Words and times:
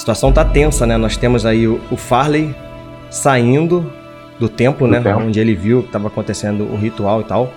situação 0.00 0.32
tá 0.32 0.44
tensa, 0.44 0.86
né? 0.86 0.96
Nós 0.96 1.16
temos 1.16 1.44
aí 1.44 1.68
o, 1.68 1.78
o 1.90 1.96
Farley 1.96 2.54
saindo 3.10 3.92
do 4.38 4.48
templo, 4.48 4.86
do 4.86 4.92
né? 4.92 5.00
Templo. 5.00 5.26
Onde 5.26 5.38
ele 5.38 5.54
viu 5.54 5.82
que 5.82 5.88
estava 5.88 6.08
acontecendo 6.08 6.64
o 6.64 6.76
ritual 6.76 7.20
e 7.20 7.24
tal. 7.24 7.52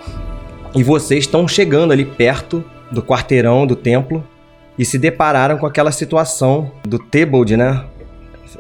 E 0.76 0.84
vocês 0.84 1.24
estão 1.24 1.48
chegando 1.48 1.94
ali 1.94 2.04
perto 2.04 2.64
do 2.92 3.02
quarteirão 3.02 3.66
do 3.66 3.76
templo 3.76 4.24
e 4.78 4.84
se 4.84 4.98
depararam 4.98 5.58
com 5.58 5.66
aquela 5.66 5.92
situação 5.92 6.72
do 6.86 7.00
Tebold, 7.00 7.56
né? 7.56 7.86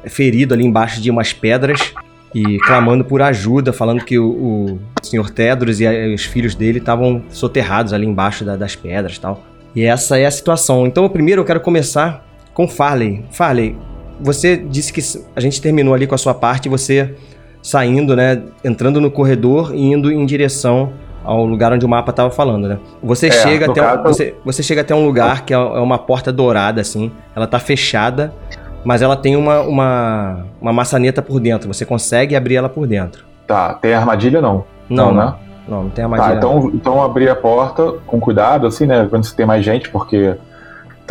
Ferido 0.05 0.53
ali 0.53 0.65
embaixo 0.65 1.01
de 1.01 1.11
umas 1.11 1.33
pedras 1.33 1.93
e 2.33 2.57
clamando 2.59 3.03
por 3.03 3.21
ajuda, 3.21 3.73
falando 3.73 4.03
que 4.03 4.17
o, 4.17 4.79
o 5.01 5.05
senhor 5.05 5.29
Tedros 5.29 5.81
e 5.81 6.13
os 6.13 6.23
filhos 6.23 6.55
dele 6.55 6.79
estavam 6.79 7.21
soterrados 7.29 7.91
ali 7.91 8.07
embaixo 8.07 8.45
da, 8.45 8.55
das 8.55 8.75
pedras 8.75 9.17
tal. 9.17 9.43
E 9.75 9.83
essa 9.83 10.17
é 10.17 10.25
a 10.25 10.31
situação. 10.31 10.87
Então, 10.87 11.07
primeiro 11.09 11.41
eu 11.41 11.45
quero 11.45 11.59
começar 11.59 12.32
com 12.53 12.67
Farley. 12.67 13.25
Farley, 13.31 13.75
você 14.19 14.57
disse 14.57 14.93
que 14.93 15.01
a 15.35 15.39
gente 15.39 15.61
terminou 15.61 15.93
ali 15.93 16.07
com 16.07 16.15
a 16.15 16.17
sua 16.17 16.33
parte, 16.33 16.69
você 16.69 17.15
saindo, 17.61 18.15
né, 18.15 18.41
entrando 18.63 18.99
no 18.99 19.09
corredor 19.09 19.73
e 19.73 19.81
indo 19.81 20.11
em 20.11 20.25
direção 20.25 20.91
ao 21.23 21.45
lugar 21.45 21.71
onde 21.71 21.85
o 21.85 21.89
mapa 21.89 22.09
estava 22.09 22.29
falando, 22.29 22.67
né? 22.67 22.77
Você 23.01 23.27
é, 23.27 23.31
chega 23.31 23.71
até 23.71 23.79
caso... 23.79 24.01
um, 24.01 24.03
você, 24.03 24.35
você 24.43 24.61
chega 24.61 24.81
até 24.81 24.93
um 24.93 25.05
lugar 25.05 25.45
que 25.45 25.53
é, 25.53 25.57
é 25.57 25.59
uma 25.59 25.97
porta 25.97 26.33
dourada 26.33 26.81
assim, 26.81 27.11
ela 27.33 27.47
tá 27.47 27.59
fechada 27.59 28.33
mas 28.83 29.01
ela 29.01 29.15
tem 29.15 29.35
uma, 29.35 29.61
uma, 29.61 30.45
uma 30.61 30.73
maçaneta 30.73 31.21
por 31.21 31.39
dentro. 31.39 31.73
Você 31.73 31.85
consegue 31.85 32.35
abrir 32.35 32.55
ela 32.55 32.69
por 32.69 32.85
dentro. 32.85 33.25
Tá, 33.47 33.73
tem 33.73 33.93
armadilha 33.93 34.41
não? 34.41 34.65
Não, 34.89 35.11
não, 35.11 35.13
né? 35.13 35.33
Não, 35.67 35.83
não 35.83 35.89
tem 35.89 36.03
armadilha. 36.03 36.31
Tá, 36.31 36.37
então, 36.37 36.71
então 36.73 37.03
abrir 37.03 37.29
a 37.29 37.35
porta 37.35 37.93
com 38.05 38.19
cuidado, 38.19 38.67
assim, 38.67 38.85
né? 38.85 39.07
Quando 39.09 39.23
você 39.23 39.35
tem 39.35 39.45
mais 39.45 39.63
gente, 39.63 39.89
porque 39.89 40.35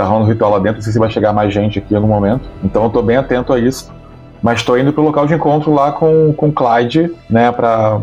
tá 0.02 0.08
rolando 0.08 0.28
ritual 0.28 0.50
lá 0.50 0.58
dentro, 0.58 0.76
não 0.76 0.82
sei 0.82 0.92
se 0.92 0.98
vai 0.98 1.10
chegar 1.10 1.32
mais 1.32 1.52
gente 1.52 1.78
aqui 1.78 1.92
em 1.92 1.96
algum 1.96 2.08
momento. 2.08 2.48
Então 2.62 2.84
eu 2.84 2.90
tô 2.90 3.02
bem 3.02 3.16
atento 3.16 3.52
a 3.52 3.58
isso. 3.58 3.92
Mas 4.42 4.62
tô 4.62 4.76
indo 4.76 4.92
pro 4.92 5.02
local 5.02 5.26
de 5.26 5.34
encontro 5.34 5.72
lá 5.72 5.92
com, 5.92 6.32
com 6.36 6.48
o 6.48 6.52
Clyde, 6.52 7.12
né, 7.30 7.52
pra, 7.52 8.00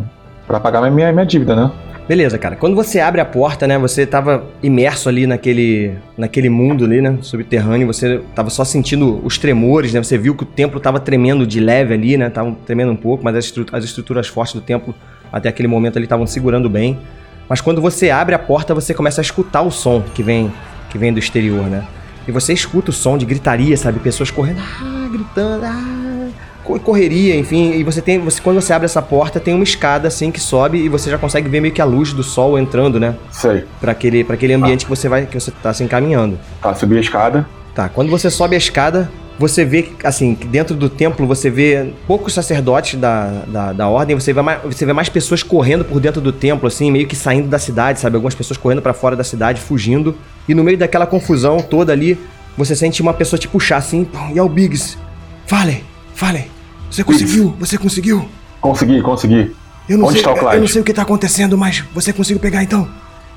pra 0.47 0.59
pagar 0.59 0.89
minha, 0.89 1.11
minha 1.11 1.25
dívida, 1.25 1.55
né? 1.55 1.69
Beleza, 2.07 2.39
cara. 2.39 2.55
Quando 2.55 2.75
você 2.75 2.99
abre 2.99 3.21
a 3.21 3.25
porta, 3.25 3.67
né, 3.67 3.77
você 3.77 4.03
tava 4.03 4.43
imerso 4.63 5.09
ali 5.09 5.27
naquele, 5.27 5.93
naquele 6.17 6.49
mundo 6.49 6.85
ali, 6.85 7.01
né, 7.01 7.19
subterrâneo, 7.21 7.85
você 7.85 8.21
tava 8.33 8.49
só 8.49 8.63
sentindo 8.63 9.19
os 9.23 9.37
tremores, 9.37 9.93
né, 9.93 10.01
você 10.01 10.17
viu 10.17 10.33
que 10.33 10.43
o 10.43 10.45
templo 10.45 10.79
tava 10.79 10.99
tremendo 10.99 11.45
de 11.45 11.59
leve 11.59 11.93
ali, 11.93 12.17
né, 12.17 12.29
tava 12.29 12.55
tremendo 12.65 12.91
um 12.91 12.95
pouco, 12.95 13.23
mas 13.23 13.35
as, 13.35 13.53
as 13.73 13.83
estruturas 13.83 14.27
fortes 14.27 14.55
do 14.55 14.61
templo 14.61 14.95
até 15.31 15.49
aquele 15.49 15.67
momento 15.67 15.97
ali 15.97 16.05
estavam 16.05 16.25
segurando 16.25 16.67
bem. 16.67 16.97
Mas 17.47 17.61
quando 17.61 17.81
você 17.81 18.09
abre 18.09 18.33
a 18.33 18.39
porta, 18.39 18.73
você 18.73 18.93
começa 18.93 19.21
a 19.21 19.23
escutar 19.23 19.61
o 19.61 19.69
som 19.69 20.01
que 20.01 20.23
vem, 20.23 20.51
que 20.89 20.97
vem 20.97 21.13
do 21.13 21.19
exterior, 21.19 21.65
né? 21.65 21.85
E 22.27 22.31
você 22.31 22.53
escuta 22.53 22.91
o 22.91 22.93
som 22.93 23.17
de 23.17 23.25
gritaria, 23.25 23.75
sabe? 23.75 23.99
Pessoas 23.99 24.29
correndo, 24.29 24.59
ah, 24.59 25.09
gritando, 25.11 25.65
ah, 25.65 26.29
correria, 26.77 27.35
enfim, 27.35 27.71
e 27.71 27.83
você 27.83 28.01
tem, 28.01 28.19
você 28.19 28.39
quando 28.39 28.61
você 28.61 28.71
abre 28.71 28.85
essa 28.85 29.01
porta 29.01 29.39
tem 29.39 29.55
uma 29.55 29.63
escada 29.63 30.07
assim 30.07 30.29
que 30.29 30.39
sobe 30.39 30.77
e 30.77 30.89
você 30.89 31.09
já 31.09 31.17
consegue 31.17 31.49
ver 31.49 31.61
meio 31.61 31.73
que 31.73 31.81
a 31.81 31.85
luz 31.85 32.13
do 32.13 32.21
sol 32.21 32.59
entrando, 32.59 32.99
né? 32.99 33.15
Sei. 33.31 33.63
Para 33.81 33.93
aquele, 33.93 34.23
para 34.23 34.35
aquele 34.35 34.53
ambiente 34.53 34.81
ah. 34.81 34.85
que 34.85 34.89
você 34.89 35.09
vai, 35.09 35.25
que 35.25 35.39
você 35.39 35.49
tá 35.49 35.73
se 35.73 35.83
encaminhando. 35.83 36.37
Tá, 36.61 36.75
subir 36.75 36.97
a 36.97 37.01
escada. 37.01 37.47
Tá, 37.73 37.89
quando 37.89 38.09
você 38.09 38.29
sobe 38.29 38.55
a 38.55 38.57
escada, 38.57 39.09
você 39.39 39.63
vê, 39.63 39.89
assim, 40.03 40.35
que 40.35 40.45
dentro 40.45 40.75
do 40.75 40.89
templo 40.89 41.25
você 41.25 41.49
vê 41.49 41.93
poucos 42.05 42.33
sacerdotes 42.33 42.99
da, 42.99 43.45
da, 43.47 43.71
da 43.71 43.87
ordem, 43.87 44.13
você 44.13 44.33
vê, 44.33 44.41
mais, 44.41 44.61
você 44.61 44.85
vê 44.85 44.91
mais 44.91 45.07
pessoas 45.07 45.41
correndo 45.41 45.85
por 45.85 46.01
dentro 46.01 46.19
do 46.19 46.33
templo, 46.33 46.67
assim, 46.67 46.91
meio 46.91 47.07
que 47.07 47.15
saindo 47.15 47.47
da 47.47 47.57
cidade, 47.57 48.01
sabe? 48.01 48.17
Algumas 48.17 48.35
pessoas 48.35 48.57
correndo 48.57 48.81
para 48.81 48.93
fora 48.93 49.15
da 49.15 49.23
cidade, 49.23 49.61
fugindo. 49.61 50.13
E 50.45 50.53
no 50.53 50.61
meio 50.61 50.77
daquela 50.77 51.07
confusão 51.07 51.61
toda 51.61 51.93
ali, 51.93 52.19
você 52.57 52.75
sente 52.75 53.01
uma 53.01 53.13
pessoa 53.13 53.39
te 53.39 53.47
puxar 53.47 53.77
assim, 53.77 54.05
e 54.33 54.37
é 54.37 54.43
o 54.43 54.49
Biggs. 54.49 54.97
Fale, 55.47 55.85
fale. 56.13 56.51
Você 56.91 57.01
conseguiu? 57.01 57.55
Você 57.59 57.77
conseguiu? 57.77 58.27
Consegui, 58.59 59.01
consegui. 59.01 59.55
Eu 59.87 59.97
não 59.97 60.07
Onde 60.07 60.19
sei, 60.19 60.21
está 60.21 60.33
o 60.33 60.37
Clyde? 60.37 60.55
Eu 60.55 60.61
não 60.61 60.67
sei 60.67 60.81
o 60.81 60.83
que 60.83 60.91
está 60.91 61.03
acontecendo, 61.03 61.57
mas 61.57 61.81
você 61.93 62.11
conseguiu 62.11 62.41
pegar 62.41 62.61
então? 62.61 62.89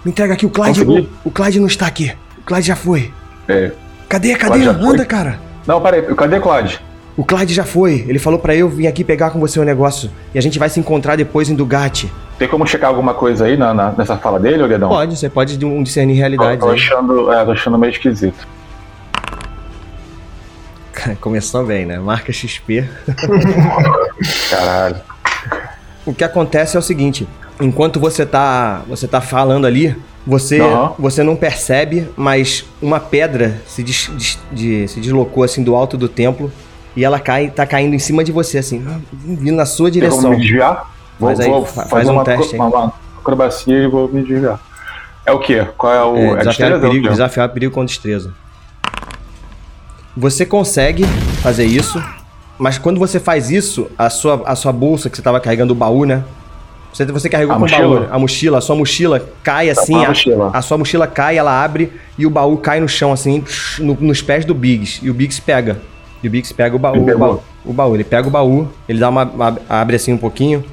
Me 0.05 0.11
entrega 0.11 0.35
aqui 0.35 0.45
o 0.45 0.51
Clyde. 0.51 0.83
O, 0.83 1.09
o, 1.25 1.31
Clyde 1.31 1.61
não 1.61 1.69
está 1.69 1.87
aqui. 1.87 2.13
O 2.39 2.43
Clyde 2.43 2.67
já 2.67 2.75
foi. 2.75 3.13
É. 3.47 3.71
Cadê? 4.09 4.35
Cadê? 4.35 4.65
Anda, 4.65 5.05
cara. 5.05 5.52
Não, 5.67 5.81
peraí. 5.81 6.03
Cadê 6.15 6.37
o 6.37 6.41
Clyde? 6.41 6.81
O 7.17 7.25
Clyde 7.25 7.53
já 7.55 7.65
foi. 7.65 8.05
Ele 8.09 8.19
falou 8.19 8.39
para 8.39 8.55
eu 8.55 8.69
vir 8.69 8.87
aqui 8.87 9.05
pegar 9.05 9.31
com 9.31 9.39
você 9.39 9.61
o 9.61 9.65
negócio. 9.65 10.11
E 10.35 10.39
a 10.39 10.43
gente 10.43 10.59
vai 10.59 10.69
se 10.69 10.81
encontrar 10.81 11.17
depois 11.17 11.49
em 11.51 11.55
Dugatti. 11.55 12.11
Tem 12.39 12.49
como 12.49 12.67
checar 12.67 12.89
alguma 12.89 13.15
coisa 13.15 13.45
aí 13.45 13.57
na, 13.57 13.75
na 13.75 13.93
nessa 13.93 14.17
fala 14.17 14.41
dele, 14.41 14.63
Olhadão? 14.63 14.89
Pode, 14.89 15.17
você 15.17 15.29
pode 15.29 15.57
discernir 15.57 16.15
realidade. 16.15 16.59
Tô, 16.59 16.67
tô 16.67 16.73
achando, 16.73 17.33
é, 17.33 17.45
tô 17.45 17.53
achando 17.53 17.79
meio 17.79 17.91
esquisito. 17.91 18.47
Começou 21.21 21.65
bem, 21.65 21.85
né? 21.85 21.99
Marca 21.99 22.33
XP. 22.33 22.89
Caralho. 24.51 24.97
O 26.05 26.13
que 26.13 26.25
acontece 26.25 26.77
é 26.77 26.81
o 26.81 26.83
seguinte: 26.83 27.29
enquanto 27.61 28.01
você 28.01 28.25
tá, 28.25 28.83
você 28.89 29.07
tá 29.07 29.21
falando 29.21 29.67
ali, 29.67 29.97
você, 30.27 30.61
uhum. 30.61 30.91
você 30.99 31.23
não 31.23 31.35
percebe, 31.35 32.09
mas 32.17 32.65
uma 32.81 33.01
pedra 33.01 33.61
se, 33.67 33.83
des, 33.83 34.11
des, 34.17 34.39
de, 34.53 34.89
se 34.89 35.01
deslocou 35.01 35.43
assim 35.43 35.63
do 35.63 35.75
alto 35.75 35.97
do 35.97 36.09
templo 36.09 36.51
e 36.97 37.05
ela 37.05 37.19
cai, 37.19 37.51
tá 37.51 37.67
caindo 37.67 37.95
em 37.95 37.99
cima 37.99 38.23
de 38.23 38.31
você, 38.31 38.59
assim, 38.59 38.85
vindo 39.13 39.57
na 39.57 39.67
sua 39.67 39.91
direção. 39.91 40.19
Tem 40.19 40.25
como 40.25 40.37
me 40.37 40.43
desviar? 40.43 40.91
Aí, 41.21 41.49
vou 41.49 41.65
faz 41.65 42.09
um 42.09 42.23
teste 42.25 42.57
uma, 42.57 42.67
uma 42.67 42.93
acrobacia 43.19 43.79
e 43.79 43.87
vou 43.87 44.09
me 44.09 44.23
desviar. 44.23 44.61
É 45.25 45.33
o 45.33 45.39
quê? 45.39 45.67
Qual 45.77 45.93
é 45.93 46.05
o. 46.05 46.17
É, 46.17 46.31
é 46.31 46.37
desafiar, 46.39 46.81
perigo, 46.81 47.09
desafiar 47.09 47.49
perigo 47.49 47.73
com 47.73 47.85
destreza. 47.85 48.35
Você 50.17 50.45
consegue 50.45 51.05
fazer 51.43 51.65
isso, 51.65 52.03
mas 52.59 52.77
quando 52.77 52.99
você 52.99 53.19
faz 53.19 53.51
isso, 53.51 53.91
a 53.97 54.11
sua, 54.11 54.43
a 54.45 54.55
sua 54.55 54.73
bolsa 54.73 55.09
que 55.09 55.17
você 55.17 55.21
estava 55.21 55.41
carregando 55.41 55.73
o 55.73 55.77
baú, 55.77 56.05
né? 56.05 56.23
Você, 56.93 57.07
você 57.07 57.29
carregou 57.29 57.53
a 57.53 57.55
com 57.57 57.61
mochila. 57.61 57.87
o 57.87 58.01
baú, 58.01 58.09
a 58.11 58.19
mochila, 58.19 58.59
a 58.59 58.61
sua 58.61 58.77
mochila 58.77 59.29
cai 59.43 59.71
assim, 59.71 60.05
a, 60.05 60.09
mochila. 60.09 60.51
a, 60.53 60.61
sua 60.61 60.77
mochila 60.77 61.07
cai, 61.07 61.39
ela 61.39 61.65
abre 61.65 61.91
e 62.19 62.27
o 62.27 62.31
baú 62.31 62.59
cai 62.59 62.81
no 62.81 62.89
chão, 62.89 63.13
assim, 63.13 63.43
no, 63.79 63.97
nos 63.99 64.21
pés 64.21 64.45
do 64.45 64.55
Biggs. 64.55 65.01
E 65.03 65.09
o 65.09 65.15
Biggs 65.15 65.41
pega. 65.41 65.81
E 66.23 66.29
o 66.29 66.31
Biggs 66.31 66.53
pega 66.53 66.77
o 66.77 66.79
baú, 66.79 67.03
o 67.03 67.19
baú, 67.19 67.43
o 67.65 67.73
baú. 67.73 67.95
Ele 67.95 68.05
pega 68.05 68.29
o 68.29 68.31
baú, 68.31 68.69
ele 68.89 68.99
dá 68.99 69.09
uma, 69.09 69.25
uma 69.25 69.59
abre 69.69 69.97
assim 69.97 70.13
um 70.13 70.19
pouquinho 70.19 70.65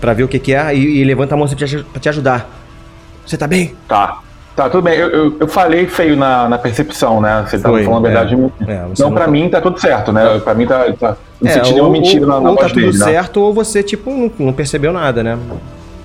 para 0.00 0.12
ver 0.12 0.22
o 0.22 0.28
que, 0.28 0.38
que 0.38 0.54
é 0.54 0.74
e, 0.74 1.00
e, 1.00 1.04
levanta 1.04 1.34
a 1.34 1.36
mão 1.36 1.46
assim 1.46 1.56
pra 1.56 1.66
te, 1.66 1.78
pra 1.78 2.00
te 2.00 2.08
ajudar. 2.08 2.48
Você 3.26 3.36
tá 3.36 3.46
bem? 3.46 3.74
Tá. 3.88 4.20
Tá, 4.56 4.70
tudo 4.70 4.82
bem. 4.82 4.94
Eu, 4.94 5.08
eu, 5.08 5.36
eu, 5.40 5.48
falei 5.48 5.86
feio 5.86 6.16
na, 6.16 6.48
na 6.48 6.58
percepção, 6.58 7.20
né? 7.20 7.44
Você 7.46 7.58
tá 7.58 7.68
falando 7.68 7.96
a 7.96 8.00
verdade. 8.00 8.34
É, 8.66 8.72
é, 8.72 8.84
não, 8.98 9.12
pra 9.12 9.24
tá... 9.24 9.30
mim 9.30 9.48
tá 9.48 9.60
tudo 9.60 9.80
certo, 9.80 10.12
né? 10.12 10.38
Pra 10.38 10.54
mim 10.54 10.64
tá. 10.64 10.84
tá 10.92 11.16
não 11.40 11.50
é, 11.50 11.54
senti 11.54 11.72
nenhuma 11.72 11.90
mentira 11.90 12.24
na, 12.24 12.40
na 12.40 12.50
ou 12.50 12.56
tá 12.56 12.68
tudo 12.68 12.86
né? 12.86 12.92
certo, 12.92 13.40
ou 13.40 13.52
você, 13.52 13.82
tipo, 13.82 14.10
não, 14.10 14.30
não, 14.38 14.52
percebeu 14.52 14.92
nada, 14.92 15.24
né? 15.24 15.36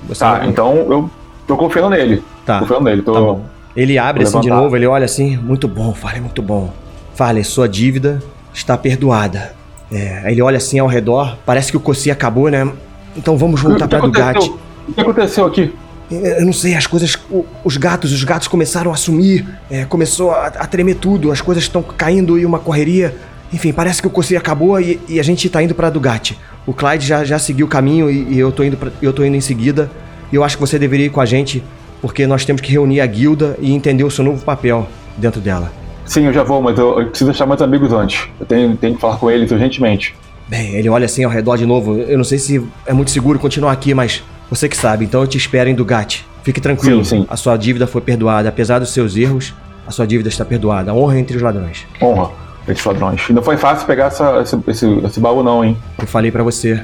Você 0.08 0.20
tá, 0.20 0.40
não... 0.40 0.50
então 0.50 0.74
eu 0.90 1.10
tô 1.48 1.56
confiando 1.56 1.92
nele. 1.92 2.24
Tá. 2.44 2.60
Confiando 2.60 2.86
nele. 2.86 3.04
Tô... 3.04 3.14
Tá 3.14 3.20
bom. 3.20 3.42
Ele 3.76 4.00
abre 4.00 4.24
assim 4.24 4.40
de 4.40 4.50
novo, 4.50 4.76
ele 4.76 4.88
olha 4.88 5.06
assim, 5.06 5.38
muito 5.38 5.68
bom, 5.68 5.94
fale 5.94 6.20
muito 6.20 6.42
bom. 6.42 6.74
Fale, 7.14 7.44
sua 7.44 7.70
dívida 7.70 8.20
está 8.52 8.76
perdoada. 8.76 9.54
É, 9.92 10.22
aí 10.26 10.34
ele 10.34 10.42
olha 10.42 10.58
assim 10.58 10.80
ao 10.80 10.88
redor, 10.88 11.38
parece 11.46 11.72
que 11.72 11.78
o 11.78 11.80
Cossi 11.80 12.10
acabou, 12.10 12.50
né? 12.50 12.68
Então 13.16 13.38
vamos 13.38 13.62
voltar 13.62 13.88
para 13.88 14.00
Dugatti. 14.00 14.52
O 14.88 14.94
que 14.94 15.02
aconteceu 15.02 15.46
aqui? 15.46 15.74
Eu 16.12 16.46
não 16.46 16.54
sei, 16.54 16.76
as 16.76 16.88
coisas. 16.88 17.16
Os 17.64 17.78
gatos, 17.78 18.12
os 18.12 18.24
gatos 18.24 18.48
começaram 18.48 18.92
a 18.92 18.96
sumir, 18.96 19.46
é, 19.70 19.86
começou 19.86 20.32
a, 20.32 20.48
a, 20.48 20.66
tremer 20.66 20.96
tudo, 20.96 21.32
as 21.32 21.40
coisas 21.40 21.64
estão 21.64 21.84
caindo 21.84 22.38
e 22.38 22.46
uma 22.46 22.60
correria. 22.60 23.16
Enfim, 23.54 23.72
parece 23.72 24.02
que 24.02 24.08
o 24.08 24.12
conselho 24.12 24.40
acabou 24.40 24.80
e, 24.80 25.00
e, 25.08 25.20
a 25.20 25.24
gente 25.24 25.48
tá 25.50 25.62
indo 25.62 25.76
pra 25.76 25.90
Dugatti. 25.90 26.38
O 26.66 26.74
Clyde 26.74 27.06
já, 27.06 27.24
já 27.24 27.38
seguiu 27.38 27.66
o 27.66 27.70
caminho 27.70 28.10
e, 28.10 28.34
e 28.34 28.40
eu, 28.40 28.52
tô 28.52 28.64
indo 28.64 28.78
pra, 28.78 28.92
eu 29.02 29.14
tô 29.14 29.24
indo 29.24 29.36
em 29.36 29.42
seguida. 29.42 29.90
E 30.32 30.36
eu 30.36 30.44
acho 30.44 30.58
que 30.58 30.62
você 30.62 30.78
deveria 30.78 31.08
ir 31.08 31.10
com 31.10 31.22
a 31.22 31.26
gente, 31.26 31.64
porque 32.02 32.26
nós 32.28 32.46
temos 32.46 32.62
que 32.62 32.72
reunir 32.72 33.02
a 33.02 33.06
guilda 33.06 33.56
e 33.60 33.74
entender 33.74 34.04
o 34.04 34.12
seu 34.12 34.24
novo 34.24 34.44
papel 34.44 34.88
dentro 35.18 35.42
dela. 35.42 35.72
Sim, 36.06 36.26
eu 36.26 36.34
já 36.34 36.44
vou, 36.44 36.62
mas 36.62 36.78
eu, 36.78 37.00
eu 37.00 37.08
preciso 37.08 37.30
achar 37.30 37.46
meus 37.46 37.62
amigos 37.62 37.94
antes. 37.94 38.28
Eu 38.40 38.46
tenho, 38.46 38.76
tenho 38.78 38.96
que 38.96 39.02
falar 39.02 39.18
com 39.18 39.30
eles 39.30 39.52
urgentemente. 39.52 40.16
Bem, 40.48 40.74
ele 40.74 40.90
olha 40.90 41.06
assim 41.06 41.24
ao 41.24 41.30
redor 41.30 41.56
de 41.56 41.68
novo. 41.68 42.00
Eu 42.00 42.18
não 42.18 42.24
sei 42.24 42.40
se 42.40 42.64
é 42.88 42.94
muito 42.94 43.12
seguro 43.12 43.38
continuar 43.38 43.72
aqui, 43.72 43.94
mas 43.94 44.24
você 44.50 44.68
que 44.68 44.76
sabe, 44.76 45.06
então 45.06 45.22
eu 45.22 45.28
te 45.28 45.38
espero 45.38 45.70
em 45.70 45.76
Dugatti. 45.76 46.26
Fique 46.44 46.60
tranquilo. 46.60 47.04
Sim, 47.06 47.22
sim. 47.22 47.28
A 47.30 47.38
sua 47.38 47.56
dívida 47.58 47.86
foi 47.86 48.02
perdoada. 48.02 48.50
Apesar 48.50 48.80
dos 48.80 48.92
seus 48.92 49.16
erros, 49.16 49.54
a 49.86 49.92
sua 49.92 50.08
dívida 50.08 50.30
está 50.30 50.44
perdoada. 50.44 50.94
Honra 50.94 51.20
entre 51.20 51.38
os 51.38 51.44
ladrões. 51.44 51.86
Honra 52.02 52.32
entre 52.64 52.74
os 52.74 52.86
ladrões. 52.86 53.30
E 53.30 53.34
não 53.34 53.44
foi 53.44 53.58
fácil 53.58 53.86
pegar 53.86 54.06
essa, 54.08 54.42
esse, 54.42 54.58
esse, 54.68 54.88
esse 55.06 55.20
baú, 55.20 55.44
não, 55.44 55.64
hein? 55.64 55.78
Eu 55.98 56.08
falei 56.08 56.32
para 56.32 56.44
você. 56.44 56.84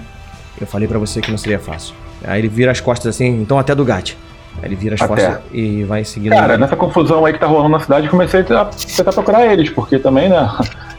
Eu 0.60 0.68
falei 0.68 0.88
para 0.88 1.00
você 1.00 1.22
que 1.22 1.32
não 1.32 1.38
seria 1.38 1.60
fácil. 1.60 1.96
Aí 2.24 2.40
ele 2.42 2.48
vira 2.48 2.72
as 2.72 2.80
costas 2.80 3.16
assim, 3.16 3.42
então 3.42 3.58
até 3.58 3.74
Dugatti. 3.74 4.18
Aí 4.62 4.70
ele 4.70 4.76
vira 4.76 4.96
as 4.96 5.02
costas 5.02 5.40
e 5.52 5.84
vai 5.84 6.06
seguindo. 6.06 6.32
Cara, 6.32 6.58
nessa 6.58 6.76
confusão 6.76 7.26
aí 7.26 7.34
que 7.34 7.40
tá 7.40 7.46
rolando 7.46 7.70
na 7.70 7.80
cidade, 7.80 8.08
comecei 8.08 8.42
a 8.42 8.66
tentar 8.66 9.12
procurar 9.12 9.46
eles, 9.52 9.70
porque 9.70 10.00
também, 10.00 10.30
né? 10.30 10.50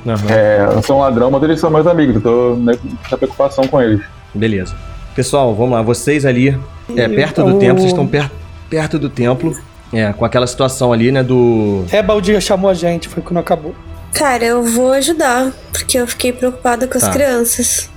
Uhum. 0.04 0.14
É, 0.28 0.68
eu 0.74 0.82
sou 0.82 0.98
um 0.98 1.00
ladrão, 1.00 1.30
mas 1.30 1.42
eles 1.42 1.58
são 1.58 1.70
meus 1.70 1.86
amigos. 1.86 2.16
Eu 2.16 2.20
tô 2.20 2.56
nessa 2.56 3.16
preocupação 3.16 3.66
com 3.66 3.80
eles. 3.80 4.02
Beleza. 4.34 4.74
Pessoal, 5.16 5.54
vamos 5.54 5.72
lá. 5.72 5.82
Vocês 5.82 6.24
ali, 6.26 6.56
é, 6.94 7.08
perto 7.08 7.42
do 7.42 7.58
templo, 7.58 7.78
vocês 7.78 7.90
estão 7.90 8.06
perto, 8.06 8.30
perto 8.70 8.98
do 8.98 9.08
templo. 9.08 9.56
É, 9.92 10.12
com 10.12 10.24
aquela 10.24 10.46
situação 10.48 10.92
ali, 10.92 11.10
né, 11.12 11.22
do... 11.22 11.84
É, 11.92 12.02
Baldia 12.02 12.40
chamou 12.40 12.68
a 12.68 12.74
gente, 12.74 13.08
foi 13.08 13.22
quando 13.22 13.38
acabou. 13.38 13.72
Cara, 14.12 14.44
eu 14.44 14.62
vou 14.62 14.92
ajudar, 14.92 15.52
porque 15.72 15.96
eu 15.98 16.06
fiquei 16.08 16.32
preocupada 16.32 16.86
com 16.88 16.98
as 16.98 17.04
Tá. 17.04 17.10
crianças. 17.10 17.88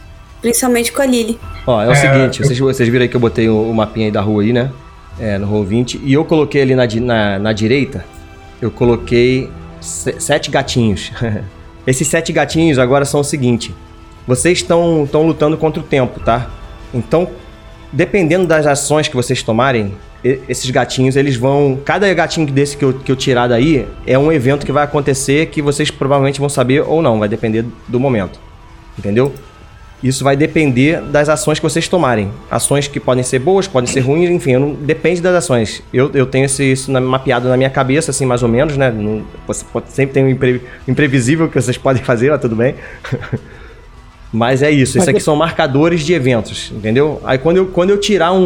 Principalmente 0.42 0.92
com 0.94 1.01
a 1.01 1.06
Lily. 1.06 1.38
Ó, 1.66 1.81
é 1.81 1.88
o 1.88 1.92
É, 1.92 1.95
seguinte, 1.95 2.39
eu- 2.42 2.45
vocês, 2.48 2.60
vocês 2.60 2.88
viram 2.88 3.01
aí 3.04 3.10
que 3.10 3.16
eu 3.16 3.19
botei 3.19 3.50
o, 3.50 3.69
o 3.69 3.74
mapinha 3.74 4.06
aí 4.06 4.12
da 4.12 4.21
rua 4.21 4.44
aí, 4.44 4.54
né? 4.54 4.71
É, 5.19 5.38
no 5.38 5.48
Roll20. 5.48 6.00
E 6.04 6.13
eu 6.13 6.24
coloquei 6.24 6.62
ali 6.62 6.75
na, 6.75 6.86
na, 7.01 7.39
na 7.39 7.51
direita, 7.54 8.06
eu 8.62 8.69
coloquei 8.71 9.50
se- 9.81 10.16
sete 10.19 10.50
gatinhos. 10.51 11.12
Esses 11.88 12.07
sete 12.07 12.31
gatinhos 12.31 12.77
agora 12.77 13.04
são 13.04 13.19
o 13.21 13.24
seguinte. 13.24 13.74
Vocês 14.27 14.60
estão 14.60 15.04
lutando 15.25 15.57
contra 15.57 15.81
o 15.81 15.83
tempo, 15.83 16.19
tá? 16.21 16.48
Então, 16.94 17.30
dependendo 17.91 18.45
das 18.47 18.65
ações 18.65 19.07
que 19.07 19.15
vocês 19.15 19.41
tomarem, 19.44 19.94
esses 20.24 20.69
gatinhos, 20.69 21.15
eles 21.15 21.36
vão... 21.38 21.80
Cada 21.86 22.13
gatinho 22.13 22.45
desse 22.47 22.75
que 22.75 22.83
eu, 22.83 22.94
que 22.94 23.12
eu 23.12 23.15
tirar 23.15 23.47
daí 23.47 23.88
é 24.06 24.18
um 24.18 24.31
evento 24.31 24.65
que 24.65 24.71
vai 24.71 24.83
acontecer 24.83 25.45
que 25.47 25.62
vocês 25.62 25.89
provavelmente 25.89 26.39
vão 26.39 26.50
saber 26.50 26.81
ou 26.81 27.01
não. 27.01 27.19
Vai 27.19 27.30
depender 27.30 27.63
do 27.88 28.00
momento. 28.00 28.39
Entendeu? 28.97 29.33
Isso 30.03 30.24
vai 30.24 30.36
depender 30.36 31.01
das 31.01 31.27
ações 31.30 31.59
que 31.59 31.63
vocês 31.63 31.88
tomarem. 31.88 32.31
Ações 32.50 32.88
que 32.88 33.00
podem 33.01 33.24
ser 33.24 33.39
boas, 33.39 33.68
podem 33.68 33.89
ser 33.92 34.00
ruins, 34.00 34.30
enfim, 34.30 34.56
não- 34.56 34.74
depende 34.74 35.21
das 35.21 35.35
ações. 35.35 35.83
Eu, 35.94 36.09
eu 36.13 36.25
tenho 36.25 36.45
esse, 36.45 36.63
isso 36.71 36.89
na- 36.89 37.01
mapeado 37.01 37.50
na 37.50 37.57
minha 37.57 37.69
cabeça, 37.69 38.12
assim, 38.12 38.25
mais 38.25 38.42
ou 38.42 38.47
menos, 38.47 38.77
né? 38.77 38.89
Não- 38.92 39.24
você 39.45 39.65
pode, 39.71 39.92
sempre 39.92 40.13
tem 40.13 40.24
um 40.24 40.30
impre- 40.30 40.62
imprevisível 40.88 41.50
que 41.50 41.62
vocês 41.62 41.77
podem 41.77 42.01
fazer, 42.03 42.30
mas 42.31 42.39
tudo 42.39 42.56
bem. 42.56 42.75
mas 44.31 44.61
é 44.61 44.69
isso, 44.69 44.97
Mas 44.97 45.03
isso 45.03 45.09
aqui 45.09 45.19
de- 45.19 45.25
são 45.25 45.35
marcadores 45.35 46.01
de 46.01 46.13
eventos, 46.13 46.71
entendeu? 46.75 47.19
Aí 47.23 47.37
quando 47.37 47.57
eu, 47.57 47.65
quando 47.67 47.89
eu 47.89 47.97
tirar 47.99 48.31
um, 48.31 48.39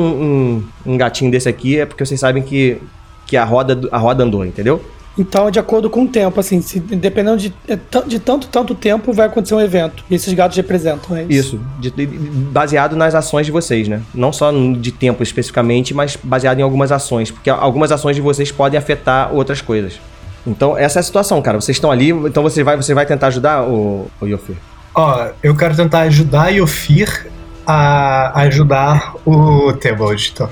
um, 0.85 0.93
um 0.93 0.97
gatinho 0.97 1.29
desse 1.31 1.49
aqui, 1.49 1.79
é 1.79 1.85
porque 1.85 2.05
vocês 2.05 2.19
sabem 2.19 2.41
que, 2.43 2.77
que 3.25 3.35
a, 3.37 3.43
roda, 3.43 3.79
a 3.91 3.97
roda 3.97 4.23
andou, 4.23 4.45
entendeu? 4.45 4.81
Então, 5.15 5.51
de 5.51 5.59
acordo 5.59 5.91
com 5.91 6.05
o 6.05 6.07
tempo, 6.07 6.39
assim, 6.39 6.59
se, 6.59 6.79
dependendo 6.79 7.37
de, 7.37 7.53
é, 7.67 7.77
de 8.07 8.17
tanto, 8.17 8.47
tanto 8.47 8.73
tempo, 8.73 9.13
vai 9.13 9.27
acontecer 9.27 9.53
um 9.53 9.61
evento. 9.61 10.03
E 10.09 10.15
esses 10.15 10.33
gatos 10.33 10.57
representam, 10.57 11.15
é 11.15 11.21
isso. 11.29 11.57
Isso, 11.57 11.59
de- 11.79 11.91
de- 11.91 12.07
baseado 12.07 12.95
nas 12.95 13.13
ações 13.13 13.45
de 13.45 13.51
vocês, 13.51 13.87
né? 13.87 14.01
Não 14.15 14.33
só 14.33 14.51
de 14.51 14.91
tempo 14.91 15.21
especificamente, 15.21 15.93
mas 15.93 16.17
baseado 16.23 16.59
em 16.59 16.63
algumas 16.63 16.91
ações, 16.91 17.29
porque 17.29 17.47
algumas 17.49 17.91
ações 17.91 18.15
de 18.15 18.23
vocês 18.23 18.51
podem 18.51 18.75
afetar 18.79 19.31
outras 19.31 19.61
coisas. 19.61 19.99
Então, 20.47 20.75
essa 20.75 20.97
é 20.97 21.01
a 21.01 21.03
situação, 21.03 21.39
cara. 21.43 21.61
Vocês 21.61 21.77
estão 21.77 21.91
ali, 21.91 22.09
então 22.09 22.41
você 22.41 22.63
vai, 22.63 22.75
você 22.75 22.95
vai 22.95 23.05
tentar 23.05 23.27
ajudar 23.27 23.63
o, 23.69 24.07
o 24.19 24.25
Yofi? 24.25 24.55
Ó, 24.95 25.27
eu 25.41 25.55
quero 25.55 25.75
tentar 25.75 26.01
ajudar 26.01 26.43
a 26.43 26.49
Yofir 26.49 27.27
a 27.65 28.41
ajudar 28.41 29.15
o 29.25 29.73
Tebold. 29.73 30.31
Então. 30.33 30.49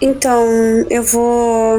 Então, 0.00 0.46
eu 0.90 1.02
vou. 1.02 1.78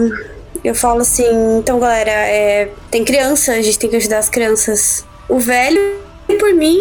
Eu 0.64 0.74
falo 0.76 1.02
assim, 1.02 1.58
então 1.58 1.80
galera, 1.80 2.12
é, 2.12 2.70
tem 2.90 3.04
criança, 3.04 3.52
a 3.52 3.62
gente 3.62 3.78
tem 3.78 3.90
que 3.90 3.98
ajudar 3.98 4.20
as 4.20 4.30
crianças. 4.30 5.06
O 5.28 5.40
velho, 5.40 5.98
por 6.40 6.54
mim, 6.54 6.80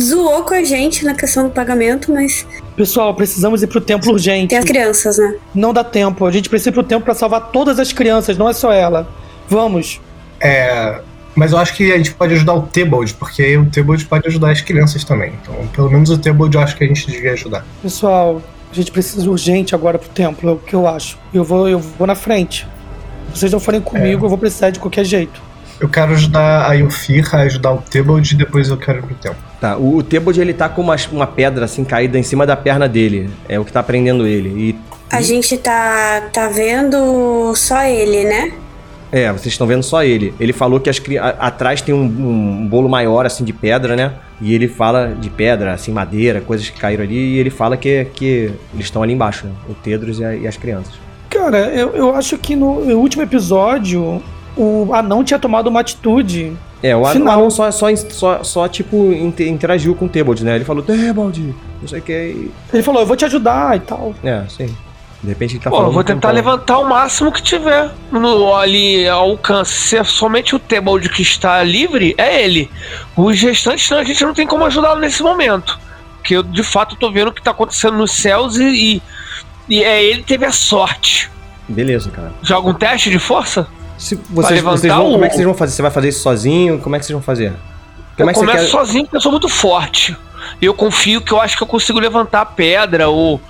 zoou 0.00 0.42
com 0.44 0.54
a 0.54 0.64
gente 0.64 1.04
na 1.04 1.14
questão 1.14 1.44
do 1.44 1.50
pagamento, 1.50 2.10
mas 2.10 2.46
Pessoal, 2.74 3.14
precisamos 3.14 3.62
ir 3.62 3.66
pro 3.66 3.80
templo 3.82 4.12
urgente. 4.12 4.48
tem 4.48 4.58
as 4.58 4.64
crianças, 4.64 5.18
né? 5.18 5.34
Não 5.54 5.74
dá 5.74 5.84
tempo. 5.84 6.24
A 6.24 6.30
gente 6.30 6.48
precisa 6.48 6.70
ir 6.70 6.72
pro 6.72 6.82
templo 6.82 7.04
pra 7.04 7.14
salvar 7.14 7.50
todas 7.50 7.78
as 7.78 7.92
crianças, 7.92 8.38
não 8.38 8.48
é 8.48 8.54
só 8.54 8.72
ela. 8.72 9.06
Vamos. 9.46 10.00
É, 10.40 11.00
mas 11.34 11.52
eu 11.52 11.58
acho 11.58 11.74
que 11.74 11.92
a 11.92 11.96
gente 11.96 12.14
pode 12.14 12.34
ajudar 12.34 12.54
o 12.54 12.62
Tebold, 12.62 13.14
porque 13.14 13.56
o 13.56 13.66
Tebold 13.66 14.04
pode 14.06 14.28
ajudar 14.28 14.50
as 14.50 14.60
crianças 14.60 15.04
também. 15.04 15.32
Então, 15.42 15.54
pelo 15.68 15.90
menos 15.90 16.10
o 16.10 16.18
Tebold 16.18 16.56
eu 16.56 16.62
acho 16.62 16.76
que 16.76 16.84
a 16.84 16.86
gente 16.86 17.06
devia 17.06 17.32
ajudar. 17.32 17.64
Pessoal, 17.82 18.42
a 18.70 18.74
gente 18.74 18.90
precisa 18.90 19.28
urgente 19.28 19.74
agora 19.74 19.98
pro 19.98 20.08
templo, 20.08 20.48
é 20.48 20.52
o 20.52 20.56
que 20.56 20.74
eu 20.74 20.86
acho. 20.86 21.18
Eu 21.32 21.44
vou, 21.44 21.68
eu 21.68 21.78
vou 21.78 22.06
na 22.06 22.14
frente. 22.14 22.66
Se 23.32 23.40
vocês 23.40 23.52
não 23.52 23.60
forem 23.60 23.80
comigo, 23.80 24.24
eu 24.24 24.28
vou 24.28 24.38
precisar 24.38 24.70
de 24.70 24.78
qualquer 24.78 25.04
jeito. 25.04 25.40
Eu 25.80 25.88
quero 25.88 26.12
ajudar 26.12 26.70
a 26.70 26.74
Yofir 26.74 27.34
a 27.34 27.38
ajudar 27.38 27.72
o 27.72 27.78
Tebold 27.78 28.34
e 28.34 28.36
depois 28.36 28.68
eu 28.68 28.76
quero 28.76 28.98
ir 28.98 29.02
pro 29.02 29.14
tempo. 29.16 29.36
Tá, 29.60 29.76
o, 29.76 29.96
o 29.96 30.02
Tebold, 30.02 30.40
ele 30.40 30.54
tá 30.54 30.68
com 30.68 30.80
uma, 30.80 30.96
uma 31.10 31.26
pedra 31.26 31.64
assim 31.64 31.82
caída 31.82 32.18
em 32.18 32.22
cima 32.22 32.46
da 32.46 32.54
perna 32.56 32.88
dele. 32.88 33.30
É 33.48 33.58
o 33.58 33.64
que 33.64 33.72
tá 33.72 33.82
prendendo 33.82 34.26
ele. 34.26 34.48
E 34.48 34.78
A 35.10 35.20
gente 35.20 35.56
tá, 35.58 36.28
tá 36.32 36.48
vendo 36.48 37.52
só 37.56 37.82
ele, 37.84 38.24
né? 38.24 38.52
É, 39.12 39.30
vocês 39.30 39.48
estão 39.48 39.66
vendo 39.66 39.82
só 39.82 40.02
ele. 40.02 40.32
Ele 40.40 40.54
falou 40.54 40.80
que 40.80 40.88
as 40.88 40.98
a- 41.20 41.46
atrás 41.48 41.82
tem 41.82 41.94
um, 41.94 42.00
um 42.04 42.66
bolo 42.66 42.88
maior, 42.88 43.26
assim, 43.26 43.44
de 43.44 43.52
pedra, 43.52 43.94
né? 43.94 44.14
E 44.40 44.54
ele 44.54 44.66
fala 44.66 45.08
de 45.20 45.28
pedra, 45.28 45.74
assim, 45.74 45.92
madeira, 45.92 46.40
coisas 46.40 46.68
que 46.70 46.80
caíram 46.80 47.04
ali. 47.04 47.14
E 47.14 47.38
ele 47.38 47.50
fala 47.50 47.76
que, 47.76 48.06
que 48.14 48.50
eles 48.72 48.86
estão 48.86 49.02
ali 49.02 49.12
embaixo, 49.12 49.46
né? 49.46 49.52
O 49.68 49.74
Tedros 49.74 50.18
e, 50.18 50.24
a- 50.24 50.34
e 50.34 50.46
as 50.46 50.56
crianças. 50.56 50.94
Cara, 51.28 51.58
eu, 51.74 51.90
eu 51.90 52.14
acho 52.16 52.38
que 52.38 52.56
no, 52.56 52.84
no 52.84 52.98
último 52.98 53.22
episódio, 53.22 54.22
o 54.56 54.88
anão 54.94 55.22
tinha 55.22 55.38
tomado 55.38 55.66
uma 55.68 55.80
atitude. 55.80 56.52
É, 56.82 56.96
o 56.96 57.04
Final. 57.04 57.34
anão 57.34 57.50
só, 57.50 57.70
só, 57.70 57.94
só, 57.94 58.42
só, 58.42 58.66
tipo, 58.68 59.12
inte- 59.12 59.46
interagiu 59.48 59.94
com 59.94 60.06
o 60.06 60.08
Tebold, 60.08 60.42
né? 60.44 60.56
Ele 60.56 60.64
falou, 60.64 60.82
Tebold, 60.82 61.54
não 61.80 61.86
sei 61.88 61.98
o 62.00 62.02
que. 62.02 62.50
Ele 62.72 62.82
falou, 62.82 63.02
eu 63.02 63.06
vou 63.06 63.16
te 63.16 63.24
ajudar 63.26 63.76
e 63.76 63.80
tal. 63.80 64.14
É, 64.24 64.42
sim. 64.48 64.74
De 65.22 65.28
repente 65.28 65.54
ele 65.54 65.62
tá 65.62 65.70
Pô, 65.70 65.76
falando... 65.76 65.92
vou 65.92 66.02
tentar 66.02 66.32
levantar 66.32 66.78
o 66.78 66.88
máximo 66.88 67.30
que 67.30 67.40
tiver 67.42 67.90
no, 68.10 68.54
ali 68.56 69.08
alcance. 69.08 69.72
Se 69.72 69.96
é 69.96 70.02
somente 70.04 70.56
o 70.56 70.58
Tebold 70.58 71.08
que 71.08 71.22
está 71.22 71.62
livre, 71.62 72.14
é 72.18 72.42
ele. 72.44 72.68
Os 73.16 73.40
restantes 73.40 73.88
não, 73.88 73.98
a 73.98 74.04
gente 74.04 74.24
não 74.24 74.34
tem 74.34 74.46
como 74.46 74.64
ajudá-lo 74.64 74.98
nesse 75.00 75.22
momento. 75.22 75.78
Porque 76.18 76.34
eu 76.34 76.42
de 76.42 76.62
fato 76.64 76.96
tô 76.96 77.10
vendo 77.12 77.28
o 77.28 77.32
que 77.32 77.40
tá 77.42 77.52
acontecendo 77.52 77.96
nos 77.96 78.10
céus 78.12 78.56
e, 78.56 78.64
e, 78.64 79.02
e 79.68 79.84
é 79.84 80.02
ele 80.02 80.22
que 80.22 80.28
teve 80.28 80.44
a 80.44 80.52
sorte. 80.52 81.30
Beleza, 81.68 82.10
cara. 82.10 82.32
Joga 82.42 82.68
um 82.68 82.74
teste 82.74 83.08
de 83.08 83.18
força? 83.20 83.66
Se 83.96 84.16
vocês, 84.28 84.60
vocês 84.60 84.92
vão, 84.92 85.08
o- 85.08 85.12
como 85.12 85.24
é 85.24 85.28
que 85.28 85.34
vocês 85.36 85.44
vão 85.46 85.54
fazer? 85.54 85.72
Você 85.72 85.82
vai 85.82 85.90
fazer 85.92 86.08
isso 86.08 86.20
sozinho? 86.20 86.78
Como 86.80 86.96
é 86.96 86.98
que 86.98 87.06
vocês 87.06 87.14
vão 87.14 87.22
fazer? 87.22 87.52
Como 88.16 88.28
é 88.28 88.32
eu 88.32 88.34
que 88.34 88.40
você 88.40 88.46
começo 88.46 88.64
quer... 88.64 88.70
sozinho 88.70 89.04
porque 89.04 89.16
eu 89.16 89.20
sou 89.20 89.30
muito 89.30 89.48
forte. 89.48 90.16
Eu 90.62 90.72
confio 90.72 91.20
que 91.20 91.32
eu 91.32 91.40
acho 91.40 91.56
que 91.56 91.62
eu 91.64 91.66
consigo 91.66 91.98
levantar 91.98 92.42
a 92.42 92.46
pedra 92.46 93.08
ou 93.08 93.40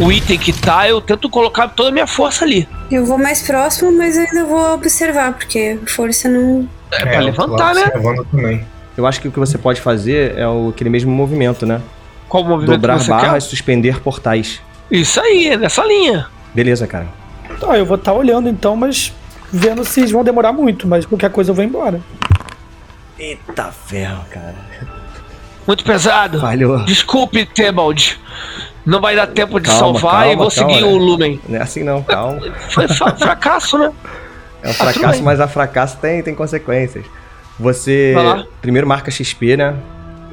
o 0.00 0.12
item 0.12 0.38
que 0.38 0.52
tá, 0.52 0.88
eu 0.88 1.00
tento 1.00 1.28
colocar 1.28 1.66
toda 1.66 1.88
a 1.88 1.92
minha 1.92 2.06
força 2.06 2.44
ali. 2.44 2.68
Eu 2.88 3.04
vou 3.04 3.18
mais 3.18 3.42
próximo, 3.42 3.90
mas 3.90 4.16
eu 4.16 4.22
ainda 4.22 4.44
vou 4.44 4.74
observar, 4.74 5.32
porque 5.32 5.76
força 5.88 6.28
não. 6.28 6.68
É, 6.92 7.00
pra 7.00 7.14
eu 7.16 7.24
levantar, 7.24 7.74
né? 7.74 7.90
também. 8.30 8.64
Eu 8.96 9.04
acho 9.08 9.20
que 9.20 9.26
o 9.26 9.32
que 9.32 9.40
você 9.40 9.58
pode 9.58 9.80
fazer 9.80 10.38
é 10.38 10.46
o, 10.46 10.68
aquele 10.68 10.88
mesmo 10.88 11.10
movimento, 11.10 11.66
né? 11.66 11.82
Qual 12.28 12.44
movimento 12.44 12.76
Dobrar 12.76 13.00
você 13.00 13.10
barras, 13.10 13.42
quer? 13.44 13.50
suspender 13.50 14.00
portais. 14.00 14.60
Isso 14.88 15.20
aí, 15.20 15.48
é 15.48 15.56
nessa 15.56 15.84
linha. 15.84 16.28
Beleza, 16.54 16.86
cara. 16.86 17.08
Tá, 17.58 17.76
eu 17.76 17.84
vou 17.84 17.96
estar 17.96 18.12
olhando 18.12 18.48
então, 18.48 18.76
mas 18.76 19.12
vendo 19.52 19.84
se 19.84 19.98
eles 19.98 20.12
vão 20.12 20.22
demorar 20.22 20.52
muito, 20.52 20.86
mas 20.86 21.04
qualquer 21.06 21.30
coisa 21.30 21.50
eu 21.50 21.54
vou 21.56 21.64
embora. 21.64 22.00
Eita 23.18 23.72
ferro, 23.72 24.24
cara. 24.30 24.54
Muito 25.66 25.84
pesado. 25.84 26.40
Falhou. 26.40 26.84
Desculpe, 26.84 27.46
Tebald. 27.46 28.18
Não 28.84 29.00
vai 29.00 29.14
dar 29.14 29.28
tempo 29.28 29.60
de 29.60 29.68
Calma, 29.68 29.80
salvar 29.80 30.24
e 30.26 30.28
calma, 30.30 30.42
vou 30.42 30.50
seguir 30.50 30.80
calma, 30.80 30.86
o 30.88 30.98
né? 30.98 31.04
Lumen. 31.04 31.40
Não 31.48 31.58
é 31.58 31.62
assim 31.62 31.84
não, 31.84 32.02
calma. 32.02 32.40
Foi 32.70 32.88
fa- 32.88 33.14
fracasso, 33.16 33.78
né? 33.78 33.92
É 34.62 34.68
um 34.70 34.72
tudo 34.72 34.74
fracasso, 34.74 35.14
bem. 35.14 35.22
mas 35.22 35.40
a 35.40 35.46
fracasso 35.46 35.96
tem, 35.98 36.22
tem 36.22 36.34
consequências. 36.34 37.04
Você 37.60 38.14
primeiro 38.60 38.86
marca 38.86 39.10
XP, 39.10 39.56
né? 39.56 39.74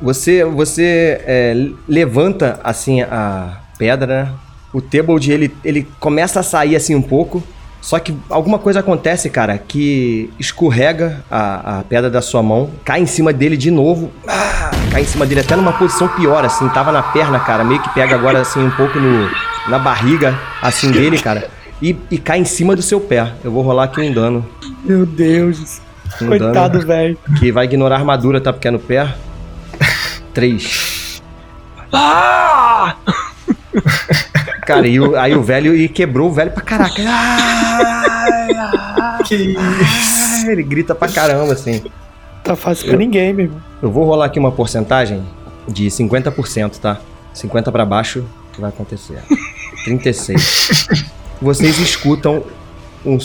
Você, 0.01 0.43
você 0.45 1.21
é, 1.25 1.53
levanta 1.87 2.59
assim 2.63 3.01
a 3.01 3.59
pedra, 3.77 4.23
né? 4.25 4.31
O 4.73 4.81
Tebold 4.81 5.31
ele, 5.31 5.55
ele 5.63 5.87
começa 5.99 6.39
a 6.39 6.43
sair 6.43 6.75
assim 6.75 6.95
um 6.95 7.01
pouco, 7.01 7.43
só 7.81 7.97
que 7.97 8.15
alguma 8.29 8.59
coisa 8.59 8.81
acontece, 8.81 9.29
cara, 9.29 9.57
que 9.57 10.29
escorrega 10.37 11.23
a, 11.31 11.79
a 11.79 11.83
pedra 11.83 12.09
da 12.09 12.21
sua 12.21 12.43
mão, 12.43 12.69
cai 12.83 13.01
em 13.01 13.05
cima 13.05 13.31
dele 13.31 13.55
de 13.55 13.71
novo, 13.71 14.11
ah, 14.27 14.71
cai 14.91 15.01
em 15.01 15.05
cima 15.05 15.25
dele 15.25 15.41
até 15.41 15.55
numa 15.55 15.73
posição 15.73 16.07
pior, 16.09 16.43
assim, 16.43 16.67
tava 16.69 16.91
na 16.91 17.01
perna, 17.01 17.39
cara, 17.39 17.63
meio 17.63 17.81
que 17.81 17.89
pega 17.93 18.15
agora 18.15 18.41
assim 18.41 18.61
um 18.61 18.71
pouco 18.71 18.99
no, 18.99 19.29
na 19.69 19.79
barriga, 19.79 20.37
assim 20.61 20.91
dele, 20.91 21.17
cara, 21.17 21.49
e, 21.81 21.95
e 22.11 22.17
cai 22.17 22.39
em 22.39 22.45
cima 22.45 22.75
do 22.75 22.81
seu 22.81 22.99
pé. 22.99 23.31
Eu 23.43 23.51
vou 23.51 23.63
rolar 23.63 23.85
aqui 23.85 24.01
um 24.01 24.13
dano. 24.13 24.45
Meu 24.83 25.05
Deus. 25.05 25.81
Um 26.21 26.27
Coitado, 26.27 26.85
velho. 26.85 27.17
que 27.39 27.51
vai 27.51 27.65
ignorar 27.65 27.95
a 27.95 27.99
armadura, 27.99 28.41
tá? 28.41 28.51
Porque 28.51 28.67
é 28.67 28.71
no 28.71 28.79
pé. 28.79 29.15
3. 30.33 31.21
Ah! 31.93 32.95
Cara, 34.69 34.87
e 34.87 34.99
o- 34.99 35.15
aí 35.17 35.33
o 35.35 35.41
velho 35.41 35.75
e 35.75 35.89
quebrou 35.89 36.29
o 36.29 36.31
velho 36.31 36.51
pra 36.51 36.61
caraca. 36.61 37.01
Ai, 37.03 39.23
Que 39.25 39.33
isso? 39.35 39.59
ai, 39.59 40.51
ele 40.51 40.61
grita 40.61 40.93
pra 40.93 41.07
caramba, 41.07 41.53
assim. 41.53 41.83
Tá 42.43 42.55
fácil 42.55 42.85
pra 42.87 42.95
ninguém, 42.95 43.33
meu 43.33 43.45
irmão. 43.47 43.59
Eu 43.81 43.91
vou 43.91 44.05
rolar 44.05 44.25
aqui 44.25 44.37
uma 44.37 44.51
porcentagem 44.51 45.23
de 45.67 45.89
50%, 45.89 46.77
tá? 46.79 47.01
50 47.33 47.71
pra 47.71 47.83
baixo, 47.83 48.19
o 48.19 48.53
que 48.53 48.61
vai 48.61 48.69
acontecer? 48.69 49.17
36. 49.85 50.85
Vocês 51.41 51.79
escutam 51.79 52.43
um, 53.03 53.17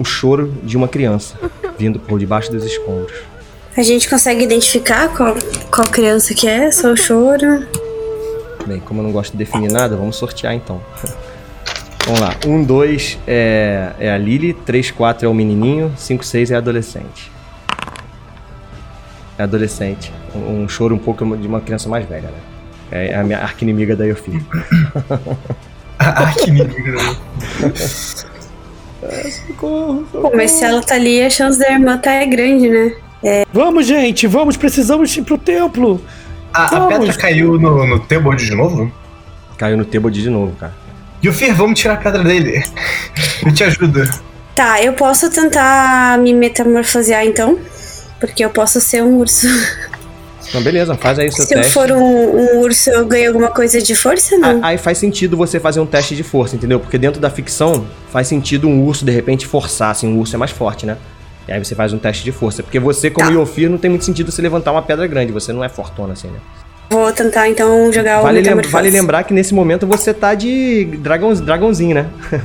um 0.00 0.02
choro 0.02 0.50
de 0.62 0.78
uma 0.78 0.88
criança 0.88 1.34
vindo 1.78 1.98
por 1.98 2.18
debaixo 2.18 2.50
dos 2.50 2.64
escombros. 2.64 3.12
A 3.76 3.82
gente 3.82 4.08
consegue 4.08 4.44
identificar 4.44 5.08
qual, 5.14 5.36
qual 5.70 5.86
criança 5.88 6.32
que 6.32 6.48
é, 6.48 6.70
só 6.70 6.90
o 6.92 6.96
choro. 6.96 7.66
Bem, 8.66 8.80
como 8.80 9.00
eu 9.00 9.04
não 9.04 9.12
gosto 9.12 9.32
de 9.32 9.38
definir 9.38 9.70
nada, 9.70 9.96
vamos 9.96 10.16
sortear 10.16 10.54
então. 10.54 10.80
Vamos 12.04 12.20
lá. 12.20 12.36
1, 12.46 12.62
2 12.62 13.18
é, 13.26 13.92
é 13.98 14.12
a 14.12 14.16
Lily, 14.16 14.54
3, 14.54 14.92
4 14.92 15.26
é 15.26 15.28
o 15.28 15.34
menininho, 15.34 15.92
5, 15.96 16.24
6 16.24 16.52
é 16.52 16.54
a 16.54 16.58
adolescente. 16.58 17.32
É 19.36 19.42
adolescente. 19.42 20.12
Um, 20.32 20.62
um 20.62 20.68
choro 20.68 20.94
um 20.94 20.98
pouco 20.98 21.36
de 21.36 21.48
uma 21.48 21.60
criança 21.60 21.88
mais 21.88 22.08
velha, 22.08 22.30
né? 22.30 22.38
É 22.92 23.16
a 23.16 23.24
minha 23.24 23.40
arquinimiga 23.40 23.96
da 23.96 24.04
Yofi. 24.04 24.40
A 25.98 26.24
arquinimiga 26.24 26.92
da 26.92 27.16
Pô, 29.58 30.04
mas 30.36 30.50
se 30.52 30.64
ela 30.64 30.82
tá 30.82 30.94
ali, 30.94 31.22
a 31.22 31.30
chance 31.30 31.58
da 31.58 31.70
irmã 31.70 31.96
tá 31.96 32.12
é 32.12 32.26
grande, 32.26 32.68
né? 32.68 32.94
Vamos, 33.52 33.86
gente, 33.86 34.26
vamos, 34.26 34.56
precisamos 34.56 35.16
ir 35.16 35.22
pro 35.22 35.38
templo. 35.38 36.00
A, 36.56 36.76
a 36.76 36.86
pedra 36.86 37.12
caiu 37.14 37.58
no, 37.58 37.86
no 37.86 38.00
Tebold 38.00 38.44
de 38.44 38.54
novo? 38.54 38.90
Caiu 39.58 39.76
no 39.76 39.84
Tebold 39.84 40.20
de 40.20 40.30
novo, 40.30 40.54
cara. 40.56 40.74
Yufir, 41.24 41.54
vamos 41.54 41.78
tirar 41.80 41.94
a 41.94 41.96
pedra 41.96 42.22
dele. 42.22 42.62
Eu 43.44 43.52
te 43.52 43.64
ajudo. 43.64 44.02
Tá, 44.54 44.80
eu 44.82 44.92
posso 44.94 45.28
tentar 45.30 46.18
me 46.18 46.32
metamorfosear 46.32 47.24
então? 47.26 47.58
Porque 48.20 48.44
eu 48.44 48.50
posso 48.50 48.80
ser 48.80 49.02
um 49.02 49.16
urso. 49.18 49.46
Então, 50.48 50.62
beleza, 50.62 50.94
faz 50.94 51.18
aí 51.18 51.28
o 51.28 51.32
seu 51.32 51.44
Se 51.44 51.54
eu 51.54 51.58
teste. 51.58 51.74
for 51.74 51.90
um, 51.90 51.98
um 52.00 52.60
urso, 52.60 52.88
eu 52.90 53.04
ganho 53.04 53.28
alguma 53.28 53.50
coisa 53.50 53.82
de 53.82 53.94
força, 53.96 54.38
não? 54.38 54.62
A- 54.62 54.68
Aí 54.68 54.78
faz 54.78 54.96
sentido 54.98 55.36
você 55.36 55.58
fazer 55.58 55.80
um 55.80 55.86
teste 55.86 56.14
de 56.14 56.22
força, 56.22 56.54
entendeu? 56.54 56.78
Porque 56.78 56.96
dentro 56.96 57.20
da 57.20 57.28
ficção 57.28 57.84
faz 58.12 58.28
sentido 58.28 58.68
um 58.68 58.82
urso 58.84 59.04
de 59.04 59.10
repente 59.10 59.44
forçar, 59.46 59.90
assim, 59.90 60.06
um 60.06 60.18
urso 60.18 60.36
é 60.36 60.38
mais 60.38 60.52
forte, 60.52 60.86
né? 60.86 60.96
E 61.48 61.52
aí 61.52 61.62
você 61.64 61.74
faz 61.74 61.92
um 61.92 61.98
teste 61.98 62.24
de 62.24 62.32
força. 62.32 62.62
Porque 62.62 62.78
você, 62.80 63.08
como 63.10 63.28
Tá. 63.28 63.32
Yofir, 63.34 63.70
não 63.70 63.78
tem 63.78 63.88
muito 63.90 64.04
sentido 64.04 64.30
você 64.32 64.42
levantar 64.42 64.72
uma 64.72 64.82
pedra 64.82 65.06
grande, 65.06 65.32
você 65.32 65.52
não 65.52 65.62
é 65.62 65.68
fortona 65.68 66.12
assim, 66.12 66.28
né? 66.28 66.38
Vou 66.90 67.12
tentar 67.12 67.48
então 67.48 67.92
jogar 67.92 68.20
o 68.20 68.22
Vale, 68.22 68.34
lem- 68.36 68.42
metamorfose. 68.44 68.72
vale 68.72 68.90
lembrar 68.90 69.24
que 69.24 69.34
nesse 69.34 69.52
momento 69.54 69.86
você 69.86 70.14
tá 70.14 70.34
de 70.34 70.84
dragão, 71.00 71.32
dragãozinho, 71.34 71.94
né? 71.94 72.06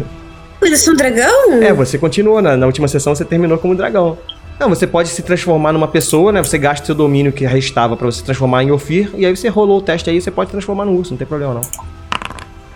Mas 0.61 0.71
eu 0.71 0.77
sou 0.77 0.93
um 0.93 0.97
dragão? 0.97 1.53
É, 1.63 1.73
você 1.73 1.97
continuou, 1.97 2.41
na, 2.41 2.55
na 2.55 2.65
última 2.67 2.87
sessão 2.87 3.15
você 3.15 3.25
terminou 3.25 3.57
como 3.57 3.75
dragão. 3.75 4.17
Não, 4.59 4.69
você 4.69 4.85
pode 4.85 5.09
se 5.09 5.23
transformar 5.23 5.73
numa 5.73 5.87
pessoa, 5.87 6.31
né? 6.31 6.43
Você 6.43 6.57
gasta 6.59 6.85
seu 6.85 6.93
domínio 6.93 7.31
que 7.31 7.43
restava 7.47 7.97
pra 7.97 8.05
você 8.05 8.23
transformar 8.23 8.63
em 8.63 8.69
Ofir, 8.71 9.09
e 9.15 9.25
aí 9.25 9.35
você 9.35 9.47
rolou 9.47 9.79
o 9.79 9.81
teste 9.81 10.07
aí, 10.11 10.21
você 10.21 10.29
pode 10.29 10.51
transformar 10.51 10.85
no 10.85 10.91
urso, 10.95 11.11
não 11.11 11.17
tem 11.17 11.25
problema 11.25 11.55
não. 11.55 11.61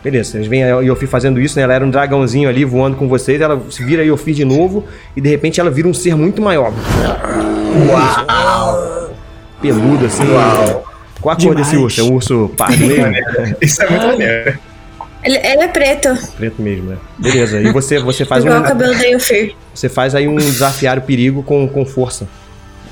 Beleza, 0.06 0.34
vocês 0.34 0.46
veem 0.46 0.64
a 0.64 0.82
Yofi 0.82 1.08
fazendo 1.08 1.42
isso, 1.42 1.58
né? 1.58 1.64
Ela 1.64 1.74
era 1.74 1.84
um 1.84 1.90
dragãozinho 1.90 2.48
ali 2.48 2.64
voando 2.64 2.96
com 2.96 3.08
vocês, 3.08 3.42
ela 3.42 3.60
se 3.72 3.84
vira 3.84 4.04
a 4.04 4.06
Yofi 4.06 4.36
de 4.36 4.46
novo, 4.46 4.86
e 5.18 5.20
de 5.20 5.28
repente 5.28 5.60
ela 5.60 5.72
vira 5.72 5.88
um 5.88 5.96
ser 5.96 6.16
muito 6.16 6.44
maior. 6.44 6.72
Uau! 7.90 9.12
Peludo 9.60 10.06
assim. 10.06 10.22
Qual 11.20 11.34
a 11.34 11.36
cor 11.36 11.56
Demais. 11.56 11.58
desse 11.58 11.76
urso? 11.76 12.02
É 12.02 12.04
um 12.04 12.14
urso 12.14 12.52
pardo 12.56 12.86
mesmo? 12.86 13.16
Isso 13.60 13.82
é 13.82 13.90
muito 13.90 14.06
maneiro. 14.06 14.60
Ele, 15.24 15.38
ele 15.38 15.64
é 15.64 15.68
preto, 15.70 16.10
Preto 16.38 16.62
mesmo, 16.62 16.92
né? 16.92 16.98
Beleza, 17.18 17.60
e 17.60 17.72
você, 17.72 17.98
você 17.98 18.24
faz 18.26 18.46
igual 18.46 18.60
um. 18.60 18.62
o 18.62 18.68
cabelo 18.68 18.94
da 18.96 19.06
Yufir. 19.06 19.56
Você 19.74 19.90
faz 19.90 20.14
aí 20.14 20.28
um 20.28 20.36
desafiar 20.36 21.00
o 21.00 21.02
perigo 21.02 21.42
com, 21.42 21.68
com 21.68 21.84
força. 21.84 22.28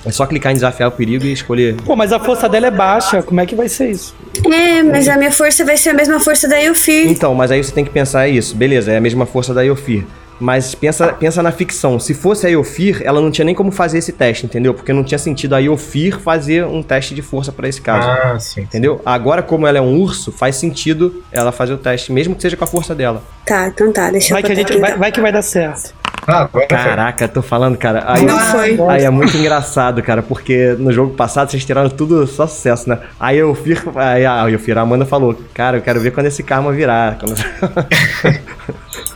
É 0.06 0.12
só 0.12 0.26
clicar 0.26 0.52
em 0.52 0.56
desafiar 0.56 0.90
o 0.90 0.92
perigo 0.92 1.26
e 1.26 1.32
escolher. 1.32 1.76
Pô, 1.86 1.96
mas 1.96 2.12
a 2.12 2.20
força 2.20 2.50
dela 2.50 2.68
é 2.68 2.72
baixa. 2.72 3.24
Como 3.24 3.40
é 3.40 3.46
que 3.46 3.56
vai 3.56 3.70
ser 3.70 3.92
isso? 3.92 4.14
É, 4.52 4.84
mas 4.84 5.08
a 5.08 5.16
minha 5.18 5.32
força 5.32 5.64
vai 5.64 5.78
ser 5.78 5.90
a 5.90 5.94
mesma 5.94 6.20
força 6.20 6.48
da 6.48 6.58
Yufir. 6.58 7.10
Então, 7.10 7.34
mas 7.34 7.52
aí 7.52 7.64
você 7.64 7.72
tem 7.72 7.86
que 7.86 7.92
pensar 7.92 8.28
isso. 8.28 8.56
Beleza, 8.56 8.92
é 8.92 8.98
a 8.98 9.02
mesma 9.02 9.26
força 9.26 9.54
da 9.54 9.62
Yofir. 9.62 10.06
Mas 10.44 10.76
pensa, 10.76 11.14
pensa 11.14 11.42
na 11.42 11.54
ficção. 11.54 11.98
Se 11.98 12.14
fosse 12.14 12.46
a 12.46 12.50
Yofir, 12.50 13.02
ela 13.06 13.22
não 13.22 13.32
tinha 13.32 13.46
nem 13.46 13.56
como 13.56 13.72
fazer 13.72 14.00
esse 14.00 14.12
teste, 14.12 14.46
entendeu? 14.46 14.74
Porque 14.74 14.92
não 14.92 15.02
tinha 15.02 15.18
sentido 15.18 15.56
a 15.56 15.60
Yofir 15.60 16.20
fazer 16.20 16.66
um 16.66 16.84
teste 16.84 17.16
de 17.16 17.22
força 17.22 17.50
pra 17.50 17.66
esse 17.66 17.82
caso. 17.82 18.10
Ah, 18.10 18.38
sim. 18.38 18.60
Entendeu? 18.60 19.02
Agora, 19.06 19.42
como 19.42 19.66
ela 19.66 19.78
é 19.78 19.82
um 19.82 19.98
urso, 19.98 20.34
faz 20.34 20.58
sentido 20.58 21.24
ela 21.32 21.54
fazer 21.54 21.74
o 21.74 21.78
teste, 21.78 22.12
mesmo 22.12 22.36
que 22.36 22.42
seja 22.42 22.58
com 22.58 22.66
a 22.66 22.68
força 22.68 22.94
dela. 22.94 23.24
Tá, 23.46 23.68
então 23.68 23.90
tá, 23.94 24.12
deixa 24.12 24.34
Vai 24.34 24.42
eu 24.42 24.46
que, 24.46 24.52
a 24.52 24.56
gente, 24.56 24.78
vai, 24.78 24.98
vai 24.98 25.12
que 25.14 25.22
vai 25.22 25.32
dar 25.32 25.42
certo. 25.42 25.94
Ah. 26.28 26.50
Caraca, 26.68 27.26
tô 27.30 27.42
falando, 27.42 27.78
cara. 27.78 28.04
Aí, 28.06 28.26
Não 28.26 28.38
foi. 28.38 28.78
aí 28.90 29.06
é 29.06 29.10
muito 29.10 29.38
engraçado, 29.38 30.04
cara, 30.04 30.22
porque 30.22 30.76
no 30.78 30.92
jogo 30.92 31.14
passado 31.14 31.50
vocês 31.52 31.64
tiraram 31.64 31.90
tudo 31.90 32.28
só 32.28 32.48
sucesso, 32.48 32.90
né? 32.90 33.00
Aí 33.18 33.38
eu 33.38 33.56
Fir, 33.56 33.82
aí 33.96 34.26
a 34.26 34.46
Yofir, 34.48 34.78
a 34.78 34.82
Amanda 34.82 35.06
falou, 35.06 35.38
cara, 35.54 35.78
eu 35.78 35.82
quero 35.82 36.02
ver 36.02 36.12
quando 36.12 36.26
esse 36.26 36.44
karma 36.44 36.74
virar. 36.74 37.18
Quando... 37.18 37.34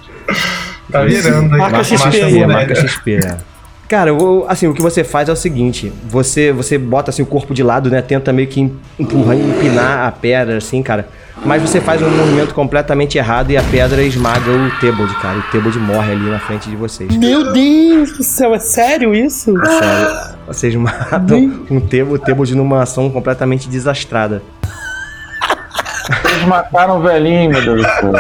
Tá 1.00 1.06
virando 1.06 1.54
aí. 1.54 1.60
Marca 1.60 1.84
XP 1.84 2.22
aí, 2.22 2.48
marca 2.48 2.76
XP, 2.76 3.16
é. 3.16 3.38
Cara, 3.88 4.14
o- 4.14 4.46
assim, 4.50 4.68
o 4.68 4.74
que 4.74 4.82
você 4.82 5.02
faz 5.02 5.30
é 5.30 5.32
o 5.32 5.36
seguinte, 5.36 5.94
você 6.10 6.52
você 6.52 6.78
bota 6.78 7.10
assim 7.10 7.22
o 7.22 7.26
corpo 7.26 7.54
de 7.54 7.64
lado, 7.64 7.90
né, 7.90 8.02
tenta 8.02 8.34
meio 8.34 8.48
que 8.50 8.70
empurrar, 9.00 9.38
empinar 9.38 10.06
a 10.08 10.12
pedra 10.12 10.58
assim, 10.58 10.84
cara. 10.84 11.08
Mas 11.46 11.62
você 11.62 11.80
faz 11.80 12.02
um 12.02 12.10
movimento 12.10 12.54
completamente 12.54 13.18
errado 13.18 13.52
e 13.52 13.56
a 13.58 13.64
pedra 13.64 14.02
esmaga 14.02 14.50
o 14.52 14.72
Tebold, 14.82 15.14
cara. 15.22 15.38
O 15.38 15.42
Tebold 15.44 15.78
morre 15.80 16.12
ali 16.12 16.30
na 16.30 16.40
frente 16.40 16.68
de 16.70 16.76
vocês. 16.76 17.16
Meu 17.16 17.54
Deus 17.54 18.18
do 18.18 18.24
céu, 18.24 18.54
é 18.56 18.60
sério 18.60 19.14
isso? 19.16 19.54
Sério. 19.66 20.36
Vocês 20.48 20.76
matam 20.76 21.64
um 21.70 21.80
Tebo, 21.80 22.16
o 22.16 22.20
Tebold 22.20 22.56
numa 22.56 22.82
ação 22.82 23.10
completamente 23.10 23.70
desastrada. 23.70 24.42
Eles 26.30 26.46
mataram 26.48 27.00
o 27.00 27.02
velhinho, 27.04 27.52
meu 27.52 27.62
Deus 27.62 27.82
do 27.82 27.88
céu. 27.88 28.14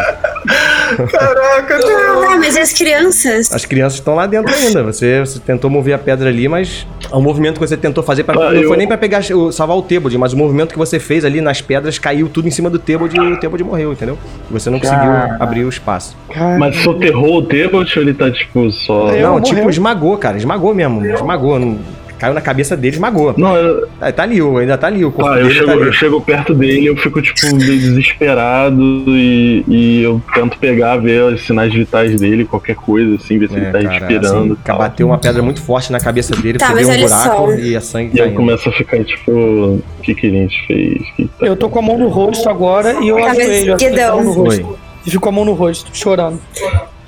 Caraca, 1.12 1.78
não. 1.80 2.38
Mas 2.40 2.56
e 2.56 2.60
as 2.60 2.74
crianças? 2.74 3.52
As 3.52 3.66
crianças 3.66 4.00
estão 4.00 4.16
lá 4.16 4.26
dentro 4.26 4.54
ainda. 4.54 4.84
Você, 4.84 5.20
você 5.20 5.40
tentou 5.40 5.70
mover 5.70 5.94
a 5.96 5.98
pedra 5.98 6.30
ali, 6.30 6.48
mas 6.48 6.86
o 7.12 7.22
movimento 7.22 7.60
que 7.60 7.68
você 7.68 7.76
tentou 7.78 8.04
fazer 8.04 8.24
pra, 8.24 8.36
Ah, 8.36 8.52
não 8.54 8.62
eu- 8.62 8.68
foi 8.68 8.78
nem 8.78 8.88
pra 8.88 8.98
pegar 8.98 9.22
salvar 9.52 9.76
o 9.78 9.82
Tebold, 9.82 10.18
mas 10.18 10.34
o 10.34 10.38
movimento 10.38 10.72
que 10.72 10.78
você 10.78 11.00
fez 11.00 11.26
ali 11.26 11.42
nas 11.42 11.62
pedras 11.62 11.98
caiu 12.00 12.30
tudo 12.30 12.48
em 12.48 12.52
cima 12.52 12.70
do 12.70 12.80
Tebold 12.80 13.16
e 13.16 13.20
o 13.20 13.40
Tebold 13.40 13.64
morreu, 13.64 13.92
entendeu? 13.94 14.18
E 14.50 14.54
você 14.54 14.70
não 14.70 14.80
conseguiu 14.80 15.00
Cara. 15.12 15.38
abrir 15.40 15.64
o 15.64 15.70
espaço. 15.70 16.16
Cara, 16.34 16.58
Mas 16.58 16.78
soterrou 16.78 17.38
o 17.38 17.42
Tebot 17.44 17.98
ou 17.98 18.04
ele 18.04 18.14
tá 18.14 18.30
tipo 18.32 18.70
só. 18.72 19.12
Não, 19.12 19.34
morreu. 19.34 19.42
tipo, 19.44 19.70
esmagou, 19.70 20.18
cara. 20.18 20.38
Esmagou 20.38 20.74
mesmo. 20.74 21.06
Esmagou. 21.06 21.60
Não- 21.60 21.80
caiu 22.20 22.34
na 22.34 22.42
cabeça 22.42 22.76
dele, 22.76 22.96
esmagou. 22.96 23.34
Não, 23.38 23.56
eu, 23.56 23.88
Tá, 24.00 24.12
tá 24.12 24.24
ali, 24.24 24.42
o- 24.42 24.58
ainda 24.58 24.78
tá 24.78 24.88
ali. 24.88 25.04
O 25.06 25.12
corpo 25.12 25.30
ah, 25.32 25.38
eu, 25.40 25.44
dele 25.48 25.54
chego, 25.56 25.66
tá 25.68 25.72
ali. 25.74 25.82
eu 25.82 25.92
chego 25.94 26.22
perto 26.22 26.54
dele, 26.54 26.86
eu 26.88 26.96
fico 26.98 27.22
tipo 27.22 27.56
meio 27.56 27.80
desesperado 27.80 28.82
e, 29.08 29.64
e 29.68 30.04
eu 30.04 30.22
tento 30.34 30.58
pegar, 30.58 30.98
ver 30.98 31.24
os 31.34 31.42
sinais 31.46 31.74
vitais 31.74 32.20
dele, 32.20 32.46
qualquer 32.46 32.76
coisa, 32.76 33.16
assim, 33.16 33.38
ver 33.38 33.50
se 33.50 33.56
É, 33.56 33.58
ele 33.58 33.66
tá 33.72 33.80
cara, 33.82 33.90
respirando. 34.00 34.28
assim, 34.38 34.52
e 34.54 34.56
tal. 34.66 34.78
bateu 34.78 35.08
uma 35.08 35.18
pedra 35.18 35.42
muito 35.42 35.62
forte 35.62 35.92
na 35.92 36.00
cabeça 36.00 36.36
dele, 36.36 36.58
Tá, 36.58 36.72
um 36.72 36.76
buraco 36.76 37.08
só. 37.08 37.54
e 37.56 37.76
a 37.76 37.82
sangue 37.82 38.12
E 38.16 38.20
eu 38.20 38.32
começo 38.34 38.68
a 38.70 38.72
ficar 38.72 39.04
tipo, 39.04 39.32
o 39.32 39.82
que 40.02 40.14
que 40.16 40.28
a 40.28 40.32
gente 40.32 40.66
fez? 40.68 41.02
Que 41.16 41.26
tá- 41.40 41.46
eu 41.46 41.56
tô 41.56 41.70
com 41.70 41.80
a 41.80 41.82
mão 41.82 41.98
no 41.98 42.08
rosto 42.08 42.50
agora 42.50 42.96
e 43.02 43.08
eu 43.08 43.18
Tá, 43.18 43.32
ajoelho 43.32 43.74
assim, 43.76 43.86
a 43.86 43.90
Guedão. 43.90 44.16
mão 44.18 44.24
no 44.26 44.32
rosto. 44.44 44.78
E 45.06 45.10
fico 45.10 45.24
com 45.24 45.30
a 45.30 45.32
mão 45.32 45.46
no 45.46 45.54
rosto, 45.54 45.90
chorando. 45.94 46.38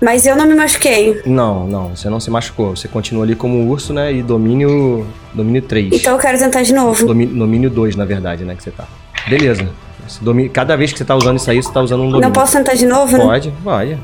Mas 0.01 0.25
eu 0.25 0.35
não 0.35 0.45
me 0.45 0.55
machuquei. 0.55 1.21
Não, 1.25 1.67
não, 1.67 1.95
você 1.95 2.09
não 2.09 2.19
se 2.19 2.31
machucou. 2.31 2.75
Você 2.75 2.87
continua 2.87 3.23
ali 3.23 3.35
como 3.35 3.69
urso, 3.69 3.93
né? 3.93 4.13
E 4.13 4.23
domínio. 4.23 5.05
Domínio 5.33 5.61
3. 5.61 5.93
Então 5.93 6.13
eu 6.13 6.19
quero 6.19 6.37
tentar 6.37 6.63
de 6.63 6.73
novo. 6.73 7.05
Domínio, 7.05 7.35
domínio 7.35 7.69
2, 7.69 7.95
na 7.95 8.05
verdade, 8.05 8.43
né? 8.43 8.55
Que 8.55 8.63
você 8.63 8.71
tá. 8.71 8.87
Beleza. 9.27 9.69
Domínio, 10.21 10.49
cada 10.51 10.75
vez 10.75 10.91
que 10.91 10.97
você 10.97 11.05
tá 11.05 11.15
usando 11.15 11.37
isso 11.37 11.51
aí, 11.51 11.61
você 11.61 11.71
tá 11.71 11.81
usando 11.81 12.01
um 12.01 12.09
domínio. 12.09 12.21
Não 12.21 12.31
posso 12.31 12.53
tentar 12.53 12.73
de 12.73 12.85
novo, 12.85 13.17
né? 13.17 13.23
Pode, 13.23 13.53
pode. 13.63 13.97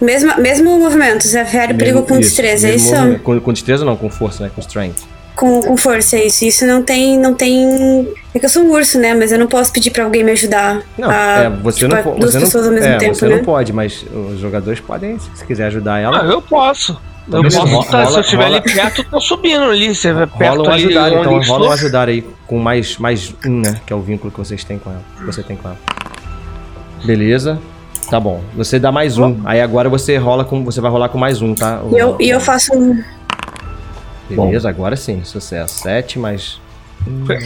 Mesmo, 0.00 0.36
mesmo 0.38 0.78
movimento, 0.78 1.22
desafiar 1.22 1.70
o 1.70 1.74
perigo 1.74 2.02
com 2.02 2.18
destreza, 2.18 2.68
é 2.68 2.74
isso? 2.74 2.92
Com, 3.22 3.40
com 3.40 3.52
destreza 3.52 3.84
não, 3.84 3.96
com 3.96 4.10
força, 4.10 4.44
né? 4.44 4.50
Com 4.54 4.60
strength. 4.60 5.02
Com, 5.34 5.60
com 5.62 5.76
força, 5.76 6.16
é 6.16 6.26
isso. 6.26 6.44
Isso 6.44 6.66
não 6.66 6.82
tem, 6.82 7.18
não 7.18 7.34
tem... 7.34 8.08
É 8.36 8.38
que 8.38 8.44
eu 8.44 8.50
sou 8.50 8.64
um 8.64 8.70
urso, 8.72 8.98
né? 8.98 9.14
Mas 9.14 9.32
eu 9.32 9.38
não 9.38 9.46
posso 9.46 9.72
pedir 9.72 9.90
pra 9.90 10.04
alguém 10.04 10.22
me 10.22 10.32
ajudar. 10.32 10.82
Não, 10.98 11.08
a, 11.08 11.14
é, 11.44 11.48
você 11.50 11.78
tipo, 11.78 11.94
não 11.94 12.02
pode. 12.02 12.20
duas 12.20 12.32
Você 12.32 12.38
não, 12.38 12.44
pessoas 12.44 12.66
ao 12.66 12.72
mesmo 12.74 12.86
é, 12.88 12.96
tempo, 12.98 13.14
você 13.14 13.28
né? 13.28 13.36
não 13.36 13.44
pode, 13.44 13.72
mas 13.72 14.04
os 14.32 14.38
jogadores 14.38 14.78
podem, 14.78 15.18
se 15.18 15.42
quiser 15.46 15.66
ajudar 15.68 15.98
ela. 16.00 16.20
Ah, 16.22 16.26
eu 16.26 16.42
posso. 16.42 17.00
Eu 17.32 17.42
posso 17.42 17.58
rola- 17.60 17.84
tá, 17.86 17.90
se 17.90 17.96
eu 17.96 18.04
rola- 18.04 18.20
estiver 18.20 18.44
rola- 18.44 18.56
ali 18.58 18.72
perto, 18.74 19.00
eu 19.00 19.04
tô 19.10 19.20
subindo 19.20 19.64
ali. 19.64 19.94
Você 19.94 20.12
vai 20.12 20.26
perto 20.26 20.56
Rola 20.58 20.68
um 20.68 20.72
ali. 20.72 20.84
ajudar, 20.84 21.12
onde 21.12 21.20
então. 21.20 21.40
Rola 21.40 21.68
um 21.68 21.72
ajudar 21.72 22.08
aí 22.10 22.24
com 22.46 22.58
mais, 22.58 22.98
mais 22.98 23.34
um, 23.46 23.60
né? 23.62 23.80
Que 23.86 23.92
é 23.92 23.96
o 23.96 24.00
vínculo 24.02 24.30
que 24.30 24.38
vocês 24.38 24.62
têm 24.62 24.78
com 24.78 24.90
ela. 24.90 25.02
Que 25.16 25.24
você 25.24 25.42
tem 25.42 25.56
com 25.56 25.68
ela. 25.68 25.78
Beleza. 27.04 27.58
Tá 28.10 28.20
bom. 28.20 28.42
Você 28.54 28.78
dá 28.78 28.92
mais 28.92 29.16
um. 29.18 29.40
Aí 29.46 29.60
agora 29.62 29.88
você 29.88 30.16
rola 30.18 30.44
com. 30.44 30.62
Você 30.64 30.80
vai 30.80 30.90
rolar 30.90 31.08
com 31.08 31.16
mais 31.18 31.40
um, 31.42 31.54
tá? 31.54 31.80
E 31.90 31.96
eu, 31.98 32.16
e 32.20 32.28
eu 32.28 32.38
faço 32.40 32.72
um... 32.74 33.02
Beleza, 34.28 34.68
agora 34.68 34.94
sim. 34.94 35.22
Sucesso. 35.24 35.80
7 35.82 36.18
mais. 36.18 36.60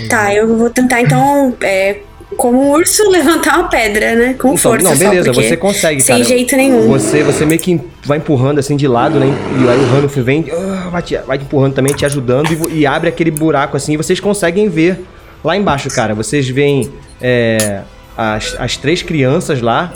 Tá, 0.08 0.34
eu 0.34 0.56
vou 0.56 0.70
tentar 0.70 1.00
então, 1.02 1.54
é, 1.60 1.98
como 2.36 2.58
um 2.58 2.70
urso, 2.72 3.02
levantar 3.10 3.58
uma 3.58 3.68
pedra, 3.68 4.14
né? 4.14 4.34
Com 4.34 4.48
Então, 4.48 4.56
força 4.58 4.88
não, 4.90 4.96
beleza, 4.96 5.32
você 5.32 5.56
consegue, 5.56 6.00
sem 6.00 6.16
cara. 6.16 6.28
jeito 6.28 6.56
nenhum. 6.56 6.88
Você, 6.88 7.22
você 7.22 7.44
meio 7.44 7.60
que 7.60 7.80
vai 8.04 8.18
empurrando 8.18 8.58
assim 8.58 8.76
de 8.76 8.88
lado, 8.88 9.18
né? 9.18 9.26
E 9.26 9.68
aí 9.68 9.78
o 9.78 9.86
Ranulf 9.92 10.16
vem, 10.16 10.46
ah, 10.50 10.88
vai, 10.90 11.02
te, 11.02 11.16
vai 11.18 11.38
te 11.38 11.44
empurrando 11.44 11.74
também, 11.74 11.92
te 11.94 12.04
ajudando 12.06 12.50
e, 12.70 12.80
e 12.80 12.86
abre 12.86 13.08
aquele 13.08 13.30
buraco 13.30 13.76
assim. 13.76 13.94
E 13.94 13.96
vocês 13.96 14.20
conseguem 14.20 14.68
ver 14.68 15.04
lá 15.44 15.56
embaixo, 15.56 15.88
cara. 15.90 16.14
Vocês 16.14 16.48
veem 16.48 16.90
é, 17.20 17.82
as, 18.16 18.56
as 18.58 18.76
três 18.76 19.02
crianças 19.02 19.60
lá 19.60 19.92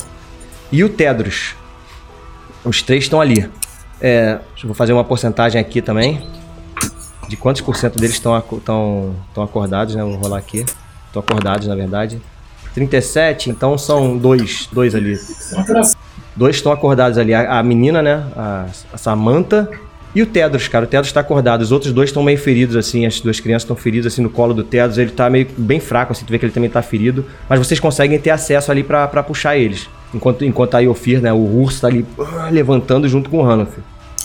e 0.71 0.83
o 0.85 0.88
Tedros. 0.88 1.54
Os 2.64 2.83
três 2.83 3.04
estão 3.04 3.21
ali. 3.21 3.49
É, 4.00 4.38
deixa 4.50 4.64
eu 4.64 4.68
vou 4.68 4.75
fazer 4.75 4.92
uma 4.92 5.04
porcentagem 5.04 5.61
aqui 5.61 5.80
também. 5.80 6.21
De 7.35 7.41
quantos 7.41 7.62
por 7.62 7.75
cento 7.75 7.99
deles 7.99 8.14
estão 8.14 8.38
estão 8.38 9.17
estão 9.29 9.43
acordados, 9.43 9.97
né? 9.97 10.05
Vou 10.05 10.14
rolar 10.14 10.38
aqui. 10.38 10.64
Estão 11.09 11.19
acordados, 11.19 11.67
na 11.67 11.75
verdade. 11.75 12.23
37, 12.76 13.50
então 13.50 13.76
são 13.76 14.17
dois, 14.17 14.69
dois 14.73 14.95
ali. 14.95 15.19
Dois 16.37 16.55
estão 16.55 16.71
acordados 16.71 17.19
ali. 17.19 17.35
A, 17.35 17.59
a 17.59 17.62
menina, 17.64 18.00
né? 18.00 18.25
A, 18.37 18.67
a 18.93 18.97
Samantha 18.97 19.69
E 20.14 20.23
o 20.23 20.26
Tedros, 20.26 20.69
cara, 20.69 20.85
o 20.85 20.88
Tedros 20.88 21.12
tá 21.12 21.19
acordado. 21.19 21.62
Os 21.62 21.73
outros 21.73 21.93
dois 21.93 22.11
estão 22.11 22.23
meio 22.23 22.38
feridos, 22.38 22.76
assim. 22.76 23.05
As 23.05 23.19
duas 23.19 23.41
crianças 23.41 23.64
estão 23.64 23.75
feridas, 23.75 24.12
assim, 24.12 24.23
no 24.23 24.31
colo 24.31 24.55
do 24.55 24.62
Tedros. 24.62 24.97
Ele 24.97 25.11
tá 25.11 25.29
meio 25.29 25.49
bem 25.59 25.81
fraco, 25.81 26.12
assim. 26.12 26.25
Tu 26.25 26.31
vê 26.31 26.38
que 26.38 26.45
ele 26.45 26.53
também 26.53 26.71
tá 26.71 26.83
ferido. 26.83 27.25
Mas 27.49 27.59
vocês 27.59 27.81
conseguem 27.81 28.17
ter 28.21 28.31
acesso 28.31 28.71
ali 28.71 28.85
pra 28.85 29.09
puxar 29.25 29.57
eles. 29.57 29.88
Enquanto, 30.14 30.45
enquanto 30.45 30.76
a 30.76 30.79
Iofir, 30.79 31.21
né, 31.21 31.33
o 31.33 31.61
urso 31.61 31.81
tá 31.81 31.88
ali 31.88 32.07
uh, 32.17 32.53
levantando 32.53 33.09
junto 33.09 33.29
com 33.29 33.38
o 33.38 33.45
Hanuf. 33.45 33.73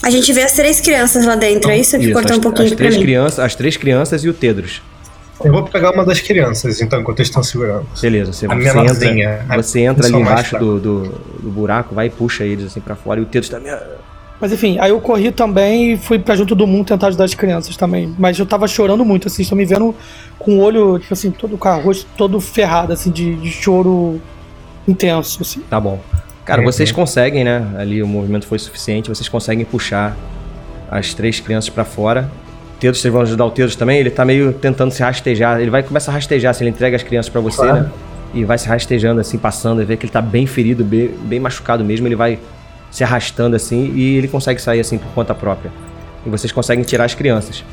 A 0.01 0.09
gente 0.09 0.31
vê 0.31 0.43
as 0.43 0.53
três 0.53 0.79
crianças 0.79 1.25
lá 1.25 1.35
dentro, 1.35 1.69
é 1.69 1.77
isso? 1.77 1.97
Que 1.99 2.13
cortou 2.13 2.37
um 2.37 2.41
pouquinho 2.41 2.69
as 2.69 2.75
três 2.75 2.95
mim. 2.95 3.01
crianças, 3.01 3.39
As 3.39 3.55
três 3.55 3.77
crianças 3.77 4.23
e 4.23 4.29
o 4.29 4.33
Tedros. 4.33 4.81
Eu 5.43 5.53
vou 5.53 5.63
pegar 5.63 5.91
uma 5.91 6.05
das 6.05 6.19
crianças, 6.19 6.81
então, 6.81 6.99
enquanto 6.99 7.19
eles 7.19 7.29
estão 7.29 7.41
segurando. 7.41 7.85
Beleza, 8.01 8.33
você, 8.33 8.45
A 8.45 8.49
você 8.49 8.55
menorzinha, 8.55 9.39
entra, 9.41 9.45
a 9.53 9.57
você 9.57 9.79
entra 9.81 10.05
ali 10.05 10.17
embaixo 10.17 10.57
do, 10.57 10.79
do, 10.79 11.01
do 11.39 11.49
buraco, 11.49 11.95
vai 11.95 12.07
e 12.07 12.09
puxa 12.09 12.43
eles 12.43 12.65
assim 12.65 12.81
pra 12.81 12.95
fora. 12.95 13.19
E 13.19 13.23
o 13.23 13.25
Tedros 13.25 13.49
tá 13.49 13.59
meio... 13.59 13.77
Mas 14.41 14.53
enfim, 14.53 14.77
aí 14.79 14.89
eu 14.89 15.01
corri 15.01 15.31
também 15.31 15.93
e 15.93 15.97
fui 15.97 16.17
pra 16.17 16.35
junto 16.35 16.55
do 16.55 16.65
mundo 16.65 16.87
tentar 16.87 17.07
ajudar 17.07 17.25
as 17.25 17.33
crianças 17.33 17.75
também. 17.75 18.13
Mas 18.17 18.39
eu 18.39 18.45
tava 18.45 18.67
chorando 18.67 19.03
muito, 19.03 19.27
assim, 19.27 19.41
estão 19.41 19.57
me 19.57 19.65
vendo 19.65 19.93
com 20.37 20.57
o 20.57 20.61
olho, 20.61 20.97
tipo 20.99 21.13
assim, 21.13 21.29
todo 21.29 21.57
com 21.57 21.69
o 21.69 21.81
rosto 21.81 22.07
todo 22.17 22.39
ferrado, 22.39 22.93
assim, 22.93 23.11
de, 23.11 23.35
de 23.35 23.51
choro 23.51 24.21
intenso, 24.87 25.41
assim. 25.41 25.61
Tá 25.69 25.79
bom. 25.79 26.01
Cara, 26.49 26.61
Uhum. 26.61 26.65
vocês 26.71 26.91
conseguem, 26.91 27.43
né? 27.43 27.63
Ali 27.77 28.01
o 28.01 28.07
movimento 28.07 28.47
foi 28.47 28.57
suficiente, 28.57 29.07
vocês 29.07 29.29
conseguem 29.29 29.63
puxar 29.63 30.17
as 30.89 31.13
três 31.13 31.39
crianças 31.39 31.69
pra 31.69 31.85
fora. 31.85 32.27
Tedros, 32.79 33.01
vocês 33.01 33.11
vão 33.13 33.21
ajudar 33.21 33.45
o 33.45 33.51
Tedros 33.51 33.75
também? 33.75 33.99
Ele 33.99 34.09
tá 34.09 34.25
meio 34.25 34.51
tentando 34.53 34.91
se 34.91 35.03
rastejar. 35.03 35.59
Ele 35.61 35.69
vai 35.69 35.83
começar 35.83 36.11
a 36.11 36.15
rastejar, 36.15 36.49
assim, 36.51 36.63
ele 36.63 36.71
entrega 36.71 36.95
as 36.95 37.03
crianças 37.03 37.29
pra 37.31 37.39
você, 37.39 37.57
Claro. 37.57 37.81
né? 37.83 37.89
E 38.33 38.43
vai 38.43 38.57
se 38.57 38.67
rastejando, 38.67 39.21
assim, 39.21 39.37
passando. 39.37 39.85
Vê 39.85 39.95
que 39.95 40.05
ele 40.07 40.11
tá 40.11 40.21
bem 40.21 40.47
ferido, 40.47 40.83
bem, 40.83 41.09
bem 41.23 41.39
machucado 41.39 41.83
mesmo. 41.85 42.07
Ele 42.07 42.15
vai 42.15 42.39
se 42.89 43.03
arrastando, 43.03 43.55
assim, 43.55 43.91
e 43.95 44.17
ele 44.17 44.27
consegue 44.27 44.59
sair, 44.59 44.79
assim, 44.79 44.97
por 44.97 45.11
conta 45.11 45.35
própria. 45.35 45.71
E 46.25 46.29
vocês 46.29 46.51
conseguem 46.51 46.83
tirar 46.83 47.05
as 47.05 47.13
crianças. 47.13 47.63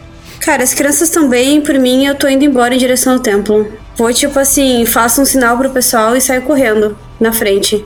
Cara, 0.41 0.63
as 0.63 0.75
crianças 0.75 1.09
estão 1.09 1.31
bem, 1.31 1.63
por 1.63 1.75
mim 1.79 2.05
eu 2.05 2.15
tô 2.15 2.29
indo 2.29 2.45
embora 2.45 2.75
em 2.75 2.79
direção 2.79 3.15
ao 3.15 3.21
templo. 3.21 3.67
Vou, 3.97 4.13
tipo 4.13 4.39
assim, 4.39 4.85
faço 4.85 5.23
um 5.23 5.25
sinal 5.25 5.57
pro 5.57 5.71
pessoal 5.71 6.15
e 6.15 6.21
saio 6.21 6.43
correndo 6.43 6.97
na 7.19 7.33
frente. 7.33 7.83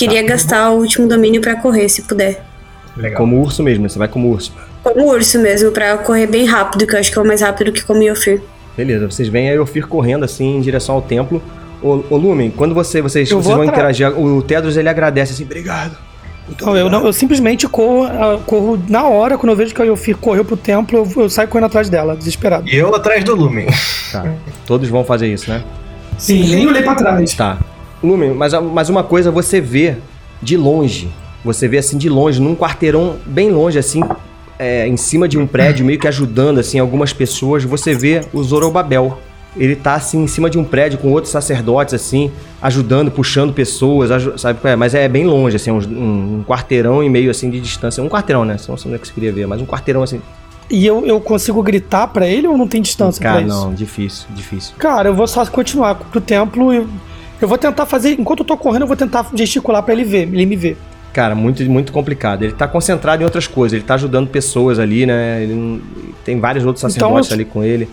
Queria 0.00 0.22
gastar 0.22 0.70
o 0.70 0.78
último 0.78 1.06
domínio 1.06 1.42
pra 1.42 1.56
correr, 1.56 1.86
se 1.90 2.00
puder. 2.02 2.42
Legal. 2.96 3.18
Como 3.18 3.42
urso 3.42 3.62
mesmo, 3.62 3.82
né? 3.82 3.88
Você 3.90 3.98
vai 3.98 4.08
como 4.08 4.30
urso. 4.30 4.50
Como 4.82 5.12
urso 5.12 5.38
mesmo, 5.38 5.70
pra 5.72 5.98
correr 5.98 6.26
bem 6.26 6.46
rápido, 6.46 6.86
que 6.86 6.94
eu 6.94 6.98
acho 6.98 7.12
que 7.12 7.18
é 7.18 7.22
o 7.22 7.26
mais 7.26 7.42
rápido 7.42 7.70
que 7.70 7.84
como 7.84 8.02
Yofir. 8.02 8.40
Beleza, 8.74 9.10
vocês 9.10 9.28
veem 9.28 9.50
a 9.50 9.52
Eofir 9.52 9.86
correndo 9.86 10.24
assim 10.24 10.56
em 10.56 10.60
direção 10.62 10.94
ao 10.94 11.02
templo. 11.02 11.42
Ô, 11.82 12.02
ô 12.08 12.16
Lumen, 12.16 12.50
quando 12.50 12.74
você, 12.74 13.02
vocês, 13.02 13.28
vocês 13.28 13.44
vão 13.44 13.62
atrás. 13.62 13.96
interagir, 13.98 14.18
o 14.18 14.40
Tedros 14.40 14.78
ele 14.78 14.88
agradece 14.88 15.34
assim, 15.34 15.44
obrigado. 15.44 15.98
Então 16.48 16.74
eu, 16.74 16.88
não, 16.88 17.04
eu 17.04 17.12
simplesmente 17.12 17.68
corro, 17.68 18.04
ah, 18.04 18.40
corro 18.46 18.82
na 18.88 19.06
hora, 19.06 19.36
quando 19.36 19.50
eu 19.50 19.56
vejo 19.56 19.74
que 19.74 19.82
a 19.82 19.84
Yofir 19.84 20.16
correu 20.16 20.46
pro 20.46 20.56
templo, 20.56 20.98
eu, 20.98 21.22
eu 21.24 21.28
saio 21.28 21.46
correndo 21.46 21.66
atrás 21.66 21.90
dela, 21.90 22.16
desesperado. 22.16 22.66
E 22.66 22.74
eu 22.74 22.94
atrás 22.94 23.22
do 23.22 23.34
Lumen. 23.34 23.66
Tá, 24.10 24.24
todos 24.66 24.88
vão 24.88 25.04
fazer 25.04 25.26
isso, 25.28 25.50
né? 25.50 25.62
Sim, 26.16 26.42
nem 26.54 26.66
olhei 26.66 26.82
pra 26.82 26.94
trás. 26.94 27.34
Tá. 27.34 27.58
Lumen, 28.02 28.34
mas, 28.34 28.52
mas 28.54 28.88
uma 28.88 29.02
coisa 29.02 29.30
você 29.30 29.60
vê 29.60 29.96
de 30.42 30.56
longe. 30.56 31.10
Você 31.44 31.68
vê 31.68 31.78
assim 31.78 31.96
de 31.96 32.08
longe, 32.08 32.40
num 32.40 32.54
quarteirão 32.54 33.16
bem 33.26 33.50
longe, 33.50 33.78
assim, 33.78 34.02
é, 34.58 34.86
em 34.86 34.96
cima 34.96 35.26
de 35.26 35.38
um 35.38 35.46
prédio, 35.46 35.84
meio 35.86 35.98
que 35.98 36.06
ajudando 36.06 36.58
assim 36.58 36.78
algumas 36.78 37.12
pessoas, 37.12 37.64
você 37.64 37.94
vê 37.94 38.22
o 38.32 38.42
Zorobabel. 38.42 39.18
Ele 39.56 39.74
tá 39.74 39.94
assim 39.94 40.22
em 40.22 40.26
cima 40.28 40.48
de 40.48 40.58
um 40.58 40.64
prédio 40.64 40.98
com 40.98 41.10
outros 41.10 41.32
sacerdotes, 41.32 41.92
assim, 41.92 42.30
ajudando, 42.62 43.10
puxando 43.10 43.52
pessoas, 43.52 44.10
sabe? 44.40 44.60
é? 44.62 44.76
Mas 44.76 44.94
é 44.94 45.08
bem 45.08 45.24
longe, 45.24 45.56
assim, 45.56 45.70
um, 45.70 45.78
um 45.78 46.44
quarteirão 46.46 47.02
e 47.02 47.08
meio 47.08 47.30
assim 47.30 47.50
de 47.50 47.58
distância. 47.58 48.02
Um 48.02 48.08
quarteirão, 48.08 48.44
né? 48.44 48.56
Não 48.68 48.76
sei 48.76 48.90
onde 48.90 48.94
é 48.94 48.98
que 48.98 49.08
você 49.08 49.14
queria 49.14 49.32
ver, 49.32 49.46
mas 49.46 49.60
um 49.60 49.66
quarteirão 49.66 50.02
assim. 50.02 50.20
E 50.70 50.86
eu, 50.86 51.04
eu 51.04 51.20
consigo 51.20 51.60
gritar 51.64 52.06
pra 52.06 52.28
ele 52.28 52.46
ou 52.46 52.56
não 52.56 52.68
tem 52.68 52.80
distância 52.80 53.20
Cara, 53.20 53.38
pra 53.38 53.48
isso? 53.48 53.56
não, 53.56 53.74
difícil, 53.74 54.28
difícil. 54.30 54.74
Cara, 54.78 55.08
eu 55.08 55.14
vou 55.14 55.26
só 55.26 55.44
continuar 55.46 55.96
pro 55.96 56.20
templo 56.20 56.72
e 56.72 56.86
eu 57.40 57.48
vou 57.48 57.58
tentar 57.58 57.86
fazer, 57.86 58.16
enquanto 58.18 58.40
eu 58.40 58.44
tô 58.44 58.56
correndo, 58.56 58.82
eu 58.82 58.86
vou 58.88 58.96
tentar 58.96 59.28
gesticular 59.34 59.82
pra 59.82 59.92
ele 59.94 60.04
ver, 60.04 60.22
ele 60.32 60.46
me 60.46 60.56
ver. 60.56 60.76
Cara, 61.12 61.34
muito, 61.34 61.62
muito 61.64 61.92
complicado. 61.92 62.42
Ele 62.44 62.52
tá 62.52 62.68
concentrado 62.68 63.20
em 63.22 63.24
outras 63.24 63.46
coisas. 63.48 63.76
Ele 63.76 63.84
tá 63.84 63.94
ajudando 63.94 64.28
pessoas 64.28 64.78
ali, 64.78 65.04
né? 65.06 65.42
Ele 65.42 65.82
tem 66.24 66.38
vários 66.38 66.64
outros 66.64 66.82
Então, 66.84 66.90
sacerdotes 67.08 67.30
eu- 67.30 67.34
ali 67.34 67.44
com 67.44 67.64
ele. 67.64 67.88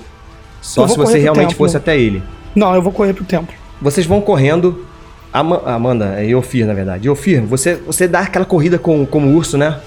Só 0.62 0.88
se 0.88 0.96
você 0.96 1.18
realmente 1.18 1.48
templo. 1.50 1.58
fosse 1.58 1.76
até 1.78 1.98
ele. 1.98 2.22
Não, 2.56 2.76
eu 2.76 2.82
vou 2.82 2.92
correr 2.92 3.14
pro 3.14 3.24
templo. 3.26 3.54
Vocês 3.82 4.06
vão 4.06 4.22
correndo. 4.22 4.86
Ama- 5.34 5.62
Amanda, 5.66 6.16
é 6.20 6.28
Eofir, 6.28 6.66
na 6.68 6.74
verdade. 6.76 7.08
Eofir, 7.08 7.42
você, 7.42 7.76
você 7.76 8.08
dá 8.08 8.20
aquela 8.22 8.46
corrida 8.46 8.78
com, 8.78 9.06
como 9.06 9.36
urso, 9.36 9.58
né? 9.58 9.80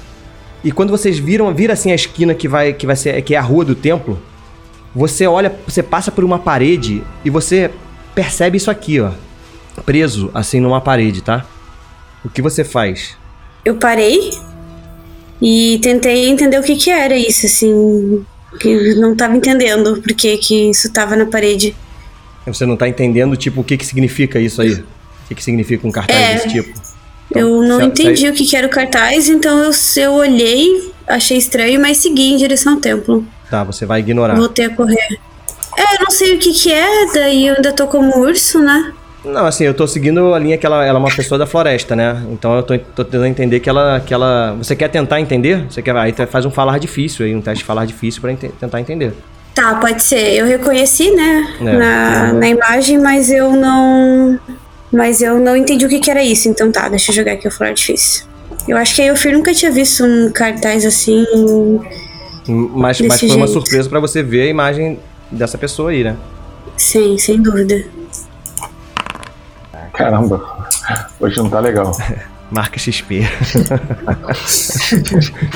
E 0.65 0.71
quando 0.73 0.91
vocês 0.91 1.19
viram, 1.19 1.53
vira 1.55 1.73
assim 1.73 1.91
a 1.93 1.95
esquina 1.95 2.35
que 2.35 2.47
vai, 2.49 2.73
que 2.73 2.87
vai 2.87 2.95
ser, 2.97 3.21
que 3.23 3.35
é 3.35 3.39
a 3.39 3.43
rua 3.43 3.65
do 3.65 3.75
templo, 3.75 4.19
você 4.95 5.27
olha, 5.27 5.53
você 5.67 5.83
passa 5.83 6.11
por 6.11 6.25
uma 6.25 6.39
parede 6.39 7.03
e 7.25 7.31
você 7.31 7.71
percebe 8.15 8.57
isso 8.59 8.71
aqui, 8.71 9.01
ó. 9.01 9.11
Preso, 9.85 10.31
assim, 10.35 10.61
numa 10.61 10.81
parede, 10.81 11.23
tá? 11.23 11.45
O 12.25 12.29
que 12.29 12.43
você 12.43 12.63
faz? 12.65 13.17
Eu 13.65 13.77
parei 13.77 14.31
e 15.41 15.79
tentei 15.83 16.29
entender 16.29 16.59
o 16.59 16.63
que 16.63 16.77
que 16.77 16.91
era 16.91 17.17
isso, 17.17 17.47
assim. 17.47 18.25
Que 18.59 18.95
não 18.97 19.15
tava 19.15 19.37
entendendo 19.37 20.01
por 20.03 20.13
que 20.15 20.37
que 20.39 20.71
isso 20.71 20.93
tava 20.93 21.15
na 21.17 21.27
parede. 21.27 21.75
Você 22.47 22.67
não 22.67 22.77
tá 22.77 22.89
entendendo, 22.89 23.37
tipo, 23.37 23.61
o 23.61 23.65
que 23.65 23.77
que 23.77 23.87
significa 23.87 24.41
isso 24.41 24.61
aí? 24.61 24.73
O 24.73 24.85
que 25.29 25.35
que 25.37 25.45
significa 25.45 25.87
um 25.87 25.93
cartaz 25.93 26.19
É. 26.19 26.35
desse 26.35 26.49
tipo? 26.49 26.81
Então, 27.31 27.43
eu 27.43 27.63
não 27.63 27.79
se- 27.79 27.85
entendi 27.87 28.21
se- 28.23 28.29
o 28.29 28.33
que 28.33 28.45
que 28.45 28.57
era 28.57 28.67
o 28.67 28.71
cartaz, 28.71 29.29
então 29.29 29.59
eu, 29.63 29.71
eu 29.97 30.13
olhei, 30.15 30.93
achei 31.07 31.37
estranho, 31.39 31.81
mas 31.81 31.99
segui 31.99 32.33
em 32.33 32.37
direção 32.37 32.75
ao 32.75 32.81
templo. 32.81 33.25
Tá, 33.49 33.63
você 33.63 33.87
vai 33.87 34.01
ignorar. 34.01 34.35
Voltei 34.35 34.65
a 34.65 34.71
correr. 34.75 35.21
É, 35.79 35.95
eu 35.95 36.01
não 36.01 36.11
sei 36.11 36.35
o 36.35 36.39
que 36.39 36.53
que 36.53 36.73
é, 36.73 37.07
daí 37.15 37.47
eu 37.47 37.55
ainda 37.55 37.73
tô 37.73 37.87
como 37.87 38.19
urso, 38.19 38.59
né? 38.59 38.93
Não, 39.25 39.45
assim, 39.45 39.65
eu 39.65 39.75
tô 39.75 39.87
seguindo 39.87 40.33
a 40.33 40.39
linha 40.39 40.57
que 40.57 40.65
ela, 40.65 40.85
ela 40.85 40.99
é 40.99 41.01
uma 41.01 41.15
pessoa 41.15 41.39
da 41.39 41.47
floresta, 41.47 41.95
né? 41.95 42.25
Então 42.31 42.57
eu 42.57 42.63
tô, 42.63 42.79
tô 42.79 43.05
tentando 43.05 43.27
entender 43.27 43.61
que 43.61 43.69
ela, 43.69 44.01
que 44.01 44.15
ela. 44.15 44.55
Você 44.59 44.75
quer 44.75 44.89
tentar 44.89 45.21
entender? 45.21 45.67
Você 45.71 45.83
quer. 45.83 45.95
Aí 45.97 46.13
faz 46.27 46.47
um 46.47 46.51
falar 46.51 46.79
difícil 46.79 47.27
aí, 47.27 47.35
um 47.35 47.41
teste 47.43 47.59
de 47.59 47.65
falar 47.67 47.85
difícil 47.85 48.21
pra 48.23 48.33
ente- 48.33 48.49
tentar 48.59 48.81
entender. 48.81 49.13
Tá, 49.55 49.75
pode 49.75 50.03
ser. 50.03 50.37
Eu 50.37 50.47
reconheci, 50.47 51.11
né, 51.11 51.55
É. 51.61 51.65
na, 51.65 52.33
na 52.33 52.49
imagem, 52.49 52.99
mas 52.99 53.31
eu 53.31 53.53
não. 53.53 54.39
Mas 54.93 55.21
eu 55.21 55.39
não 55.39 55.55
entendi 55.57 55.85
o 55.85 55.89
que 55.89 55.99
que 56.01 56.11
era 56.11 56.23
isso. 56.25 56.49
Então 56.49 56.73
tá, 56.73 56.89
deixa 56.89 57.11
eu 57.13 57.17
jogar 57.17 57.33
aqui 57.33 57.47
o 57.47 57.51
falar 57.51 57.73
difícil. 57.73 58.25
Eu 58.67 58.77
acho 58.77 58.95
que 58.95 59.03
a 59.03 59.07
Eufir 59.07 59.33
nunca 59.33 59.53
tinha 59.53 59.71
visto 59.71 60.03
um 60.05 60.31
cartaz 60.33 60.85
assim. 60.87 61.25
Mas, 62.49 63.01
mas 63.03 63.21
foi 63.21 63.29
uma 63.29 63.47
jeito. 63.47 63.53
surpresa 63.53 63.89
pra 63.89 64.01
você 64.01 64.23
ver 64.23 64.43
a 64.43 64.47
imagem 64.47 64.99
dessa 65.31 65.57
pessoa 65.59 65.91
aí, 65.91 66.03
né? 66.03 66.17
Sim, 66.77 67.17
sem 67.19 67.41
dúvida. 67.41 67.85
Caramba, 70.05 70.69
hoje 71.21 71.37
não 71.37 71.51
tá 71.51 71.61
legal. 71.61 71.93
Marca 72.51 72.79
XP. 72.79 73.23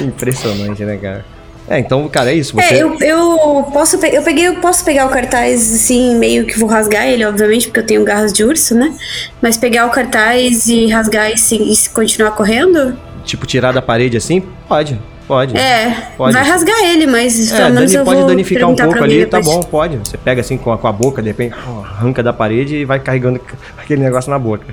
Impressionante, 0.00 0.84
né, 0.84 0.96
cara? 0.96 1.24
É, 1.66 1.78
então, 1.78 2.06
cara, 2.08 2.30
é 2.30 2.34
isso. 2.34 2.54
Você... 2.54 2.74
É, 2.74 2.82
eu, 2.82 2.98
eu 3.00 3.62
posso 3.72 3.96
pe- 3.98 4.14
eu 4.14 4.22
peguei, 4.22 4.46
eu 4.48 4.56
posso 4.56 4.84
pegar 4.84 5.06
o 5.06 5.08
cartaz 5.08 5.74
assim, 5.74 6.14
meio 6.16 6.44
que 6.46 6.58
vou 6.58 6.68
rasgar 6.68 7.06
ele, 7.06 7.24
obviamente, 7.24 7.68
porque 7.68 7.80
eu 7.80 7.86
tenho 7.86 8.04
garras 8.04 8.32
de 8.34 8.44
urso, 8.44 8.74
né? 8.74 8.94
Mas 9.40 9.56
pegar 9.56 9.86
o 9.86 9.90
cartaz 9.90 10.66
e 10.66 10.88
rasgar 10.88 11.30
e, 11.32 11.38
se- 11.38 11.56
e 11.56 11.74
se 11.74 11.88
continuar 11.90 12.32
correndo? 12.32 12.96
Tipo, 13.24 13.46
tirar 13.46 13.72
da 13.72 13.80
parede 13.80 14.16
assim? 14.18 14.42
Pode, 14.68 15.00
pode. 15.26 15.56
É, 15.56 16.08
Pode. 16.16 16.32
vai 16.34 16.44
rasgar 16.44 16.78
ele, 16.84 17.06
mas 17.06 17.52
É, 17.52 17.56
pelo 17.56 17.74
menos 17.74 17.90
dani- 17.92 18.00
eu 18.00 18.04
pode 18.04 18.18
vou 18.20 18.28
danificar 18.28 18.68
um 18.68 18.76
pouco 18.76 19.02
ali, 19.04 19.26
tá 19.26 19.40
bom, 19.40 19.60
pode. 19.62 19.96
Você 19.98 20.16
pega 20.16 20.40
assim 20.40 20.56
com 20.56 20.72
a, 20.72 20.78
com 20.78 20.86
a 20.86 20.92
boca, 20.92 21.22
de 21.22 21.28
repente 21.28 21.54
arranca 21.54 22.22
da 22.22 22.32
parede 22.32 22.76
e 22.76 22.84
vai 22.84 22.98
carregando 23.00 23.40
aquele 23.78 24.02
negócio 24.02 24.30
na 24.30 24.38
boca. 24.38 24.64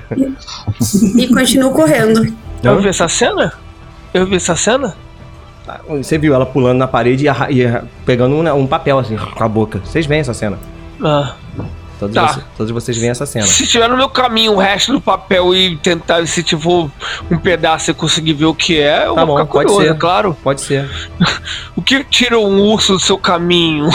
E 1.16 1.28
continuo 1.28 1.72
correndo. 1.72 2.32
Eu 2.62 2.80
vi 2.80 2.88
essa 2.88 3.08
cena? 3.08 3.52
Eu 4.14 4.26
vi 4.26 4.36
essa 4.36 4.54
cena? 4.56 4.94
Você 5.88 6.18
viu 6.18 6.34
ela 6.34 6.44
pulando 6.44 6.78
na 6.78 6.88
parede 6.88 7.26
e, 7.26 7.62
e 7.62 7.80
pegando 8.04 8.34
um, 8.34 8.56
um 8.56 8.66
papel 8.66 8.98
assim 8.98 9.16
com 9.16 9.44
a 9.44 9.48
boca. 9.48 9.80
Vocês 9.84 10.06
veem 10.06 10.20
essa 10.20 10.34
cena. 10.34 10.58
Ah. 11.02 11.34
Todos, 12.02 12.14
Tá. 12.14 12.26
vocês, 12.32 12.44
todos 12.56 12.72
vocês 12.72 12.96
veem 12.98 13.10
essa 13.10 13.24
cena. 13.26 13.46
Se 13.46 13.66
tiver 13.66 13.88
no 13.88 13.96
meu 13.96 14.08
caminho 14.08 14.52
o 14.54 14.56
resto 14.58 14.92
do 14.92 15.00
papel 15.00 15.54
e 15.54 15.76
tentar, 15.76 16.26
se 16.26 16.42
tiver 16.42 16.68
um 17.30 17.38
pedaço 17.42 17.90
e 17.90 17.94
conseguir 17.94 18.32
ver 18.34 18.46
o 18.46 18.54
que 18.54 18.80
é, 18.80 19.06
eu 19.06 19.14
Tá 19.14 19.24
bom, 19.24 19.36
ficar 19.38 19.46
pode 19.46 19.68
curioso, 19.68 19.92
ser. 19.92 19.98
claro. 19.98 20.36
Pode 20.42 20.60
ser. 20.60 20.88
O 21.74 21.80
que 21.80 22.04
tira 22.04 22.38
um 22.38 22.60
urso 22.70 22.92
do 22.92 23.00
seu 23.00 23.16
caminho? 23.18 23.88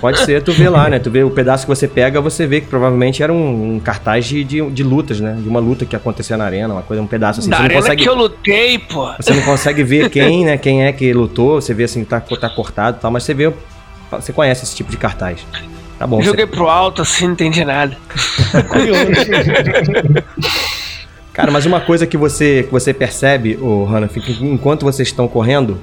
Pode 0.00 0.18
ser, 0.20 0.42
tu 0.42 0.52
vê 0.52 0.68
lá, 0.68 0.88
né? 0.90 0.98
Tu 0.98 1.10
vê 1.10 1.22
o 1.22 1.30
pedaço 1.30 1.64
que 1.64 1.68
você 1.68 1.86
pega, 1.86 2.20
você 2.20 2.46
vê 2.46 2.60
que 2.60 2.66
provavelmente 2.66 3.22
era 3.22 3.32
um, 3.32 3.76
um 3.76 3.80
cartaz 3.80 4.24
de, 4.26 4.42
de, 4.44 4.70
de 4.70 4.82
lutas, 4.82 5.20
né? 5.20 5.36
De 5.40 5.48
uma 5.48 5.60
luta 5.60 5.86
que 5.86 5.94
acontecia 5.94 6.36
na 6.36 6.44
arena, 6.44 6.74
uma 6.74 6.82
coisa, 6.82 7.00
um 7.02 7.06
pedaço 7.06 7.40
assim. 7.40 7.48
Na 7.48 7.56
Você 7.56 7.62
não 7.62 7.66
arena 7.68 7.80
consegue. 7.82 8.02
que 8.02 8.08
eu 8.08 8.14
lutei, 8.14 8.78
pô. 8.78 9.12
Você 9.18 9.32
não 9.34 9.42
consegue 9.46 9.82
ver 9.84 10.10
quem, 10.10 10.44
né? 10.44 10.58
Quem 10.58 10.84
é 10.84 10.92
que 10.92 11.12
lutou, 11.12 11.60
você 11.60 11.72
vê 11.72 11.84
assim, 11.84 12.04
tá, 12.04 12.20
tá 12.20 12.48
cortado 12.50 12.96
e 12.98 13.00
tal, 13.00 13.10
mas 13.10 13.22
você 13.22 13.32
vê. 13.34 13.52
Você 14.10 14.32
conhece 14.32 14.64
esse 14.64 14.74
tipo 14.76 14.90
de 14.90 14.96
cartaz. 14.96 15.46
Tá 16.02 16.06
bom. 16.08 16.20
Joguei 16.20 16.46
Você... 16.46 16.50
pro 16.50 16.66
alto 16.68 17.00
assim, 17.02 17.26
não 17.26 17.34
entendi 17.34 17.64
nada. 17.64 17.96
Cara, 21.32 21.48
mas 21.52 21.64
uma 21.64 21.80
coisa 21.80 22.08
que 22.08 22.16
você, 22.16 22.64
que 22.64 22.72
você 22.72 22.92
percebe, 22.92 23.56
o 23.60 23.84
Hannah, 23.84 24.08
que 24.08 24.32
enquanto 24.44 24.82
vocês 24.82 25.06
estão 25.06 25.28
correndo, 25.28 25.78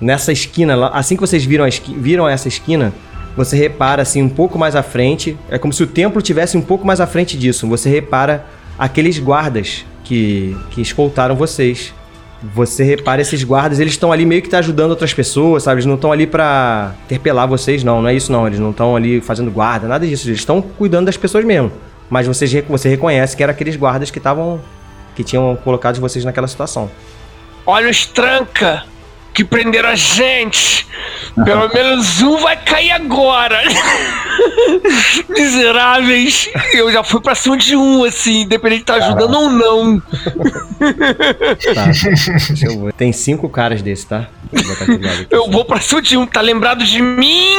nessa 0.00 0.32
esquina, 0.32 0.74
lá- 0.74 0.88
assim 0.94 1.16
que 1.16 1.20
vocês 1.20 1.44
viram, 1.44 1.66
a 1.66 1.68
esqui- 1.68 1.94
viram 1.94 2.26
essa 2.26 2.48
esquina, 2.48 2.94
você 3.36 3.54
repara 3.54 4.00
assim 4.00 4.22
um 4.22 4.28
pouco 4.30 4.58
mais 4.58 4.74
à 4.74 4.82
frente, 4.82 5.36
é 5.50 5.58
como 5.58 5.70
se 5.70 5.82
o 5.82 5.86
templo 5.86 6.22
tivesse 6.22 6.56
um 6.56 6.62
pouco 6.62 6.86
mais 6.86 6.98
à 6.98 7.06
frente 7.06 7.36
disso. 7.36 7.68
Você 7.68 7.90
repara 7.90 8.46
aqueles 8.78 9.18
guardas 9.18 9.84
que, 10.02 10.56
que 10.70 10.80
escoltaram 10.80 11.36
vocês. 11.36 11.92
Você 12.42 12.82
repara 12.82 13.22
esses 13.22 13.44
guardas, 13.44 13.78
eles 13.78 13.92
estão 13.92 14.10
ali 14.10 14.26
meio 14.26 14.42
que 14.42 14.48
tá 14.48 14.58
ajudando 14.58 14.90
outras 14.90 15.14
pessoas, 15.14 15.62
sabe? 15.62 15.76
Eles 15.76 15.86
não 15.86 15.94
estão 15.94 16.10
ali 16.10 16.26
pra 16.26 16.92
interpelar 17.04 17.46
vocês, 17.46 17.84
não, 17.84 18.02
não 18.02 18.08
é 18.08 18.14
isso 18.14 18.32
não. 18.32 18.46
Eles 18.46 18.58
não 18.58 18.70
estão 18.70 18.96
ali 18.96 19.20
fazendo 19.20 19.50
guarda, 19.50 19.86
nada 19.86 20.04
disso. 20.04 20.28
Eles 20.28 20.40
estão 20.40 20.60
cuidando 20.60 21.06
das 21.06 21.16
pessoas 21.16 21.44
mesmo. 21.44 21.70
Mas 22.10 22.26
você, 22.26 22.62
você 22.68 22.88
reconhece 22.88 23.36
que 23.36 23.42
eram 23.42 23.52
aqueles 23.52 23.76
guardas 23.76 24.10
que 24.10 24.18
estavam. 24.18 24.60
que 25.14 25.22
tinham 25.22 25.56
colocado 25.62 26.00
vocês 26.00 26.24
naquela 26.24 26.48
situação. 26.48 26.90
Olha 27.64 27.88
os 27.88 28.06
tranca 28.06 28.84
que 29.32 29.44
prenderam 29.44 29.88
a 29.90 29.94
gente. 29.94 30.86
Pelo 31.44 31.72
menos 31.72 32.20
um 32.20 32.36
vai 32.38 32.56
cair 32.56 32.90
agora. 32.90 33.58
Miseráveis. 35.28 36.50
Eu 36.74 36.92
já 36.92 37.02
fui 37.02 37.20
pra 37.20 37.34
cima 37.34 37.56
de 37.56 37.74
um, 37.74 38.04
assim, 38.04 38.42
independente 38.42 38.84
de 38.84 38.92
estar 38.92 39.06
ajudando 39.06 39.34
ou 39.34 39.50
não. 39.50 40.00
Tá. 40.00 41.84
Deixa 41.86 42.66
eu 42.66 42.84
ver. 42.84 42.92
Tem 42.92 43.12
cinco 43.12 43.48
caras 43.48 43.80
desse, 43.80 44.06
tá? 44.06 44.28
Vou 44.52 45.00
lado. 45.00 45.26
Eu 45.30 45.50
vou 45.50 45.64
pra 45.64 45.80
cima 45.80 46.02
de 46.02 46.16
um. 46.16 46.26
Tá 46.26 46.42
lembrado 46.42 46.84
de 46.84 47.00
mim? 47.00 47.56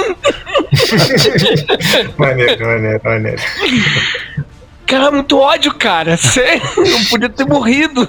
Maneiro, 2.18 2.66
maneiro, 2.66 3.02
maneiro. 3.04 3.42
Cara, 4.86 5.10
muito 5.12 5.40
ódio, 5.40 5.74
cara. 5.74 6.18
Sério, 6.18 6.62
eu 6.78 7.10
podia 7.10 7.30
ter 7.30 7.46
morrido. 7.48 8.08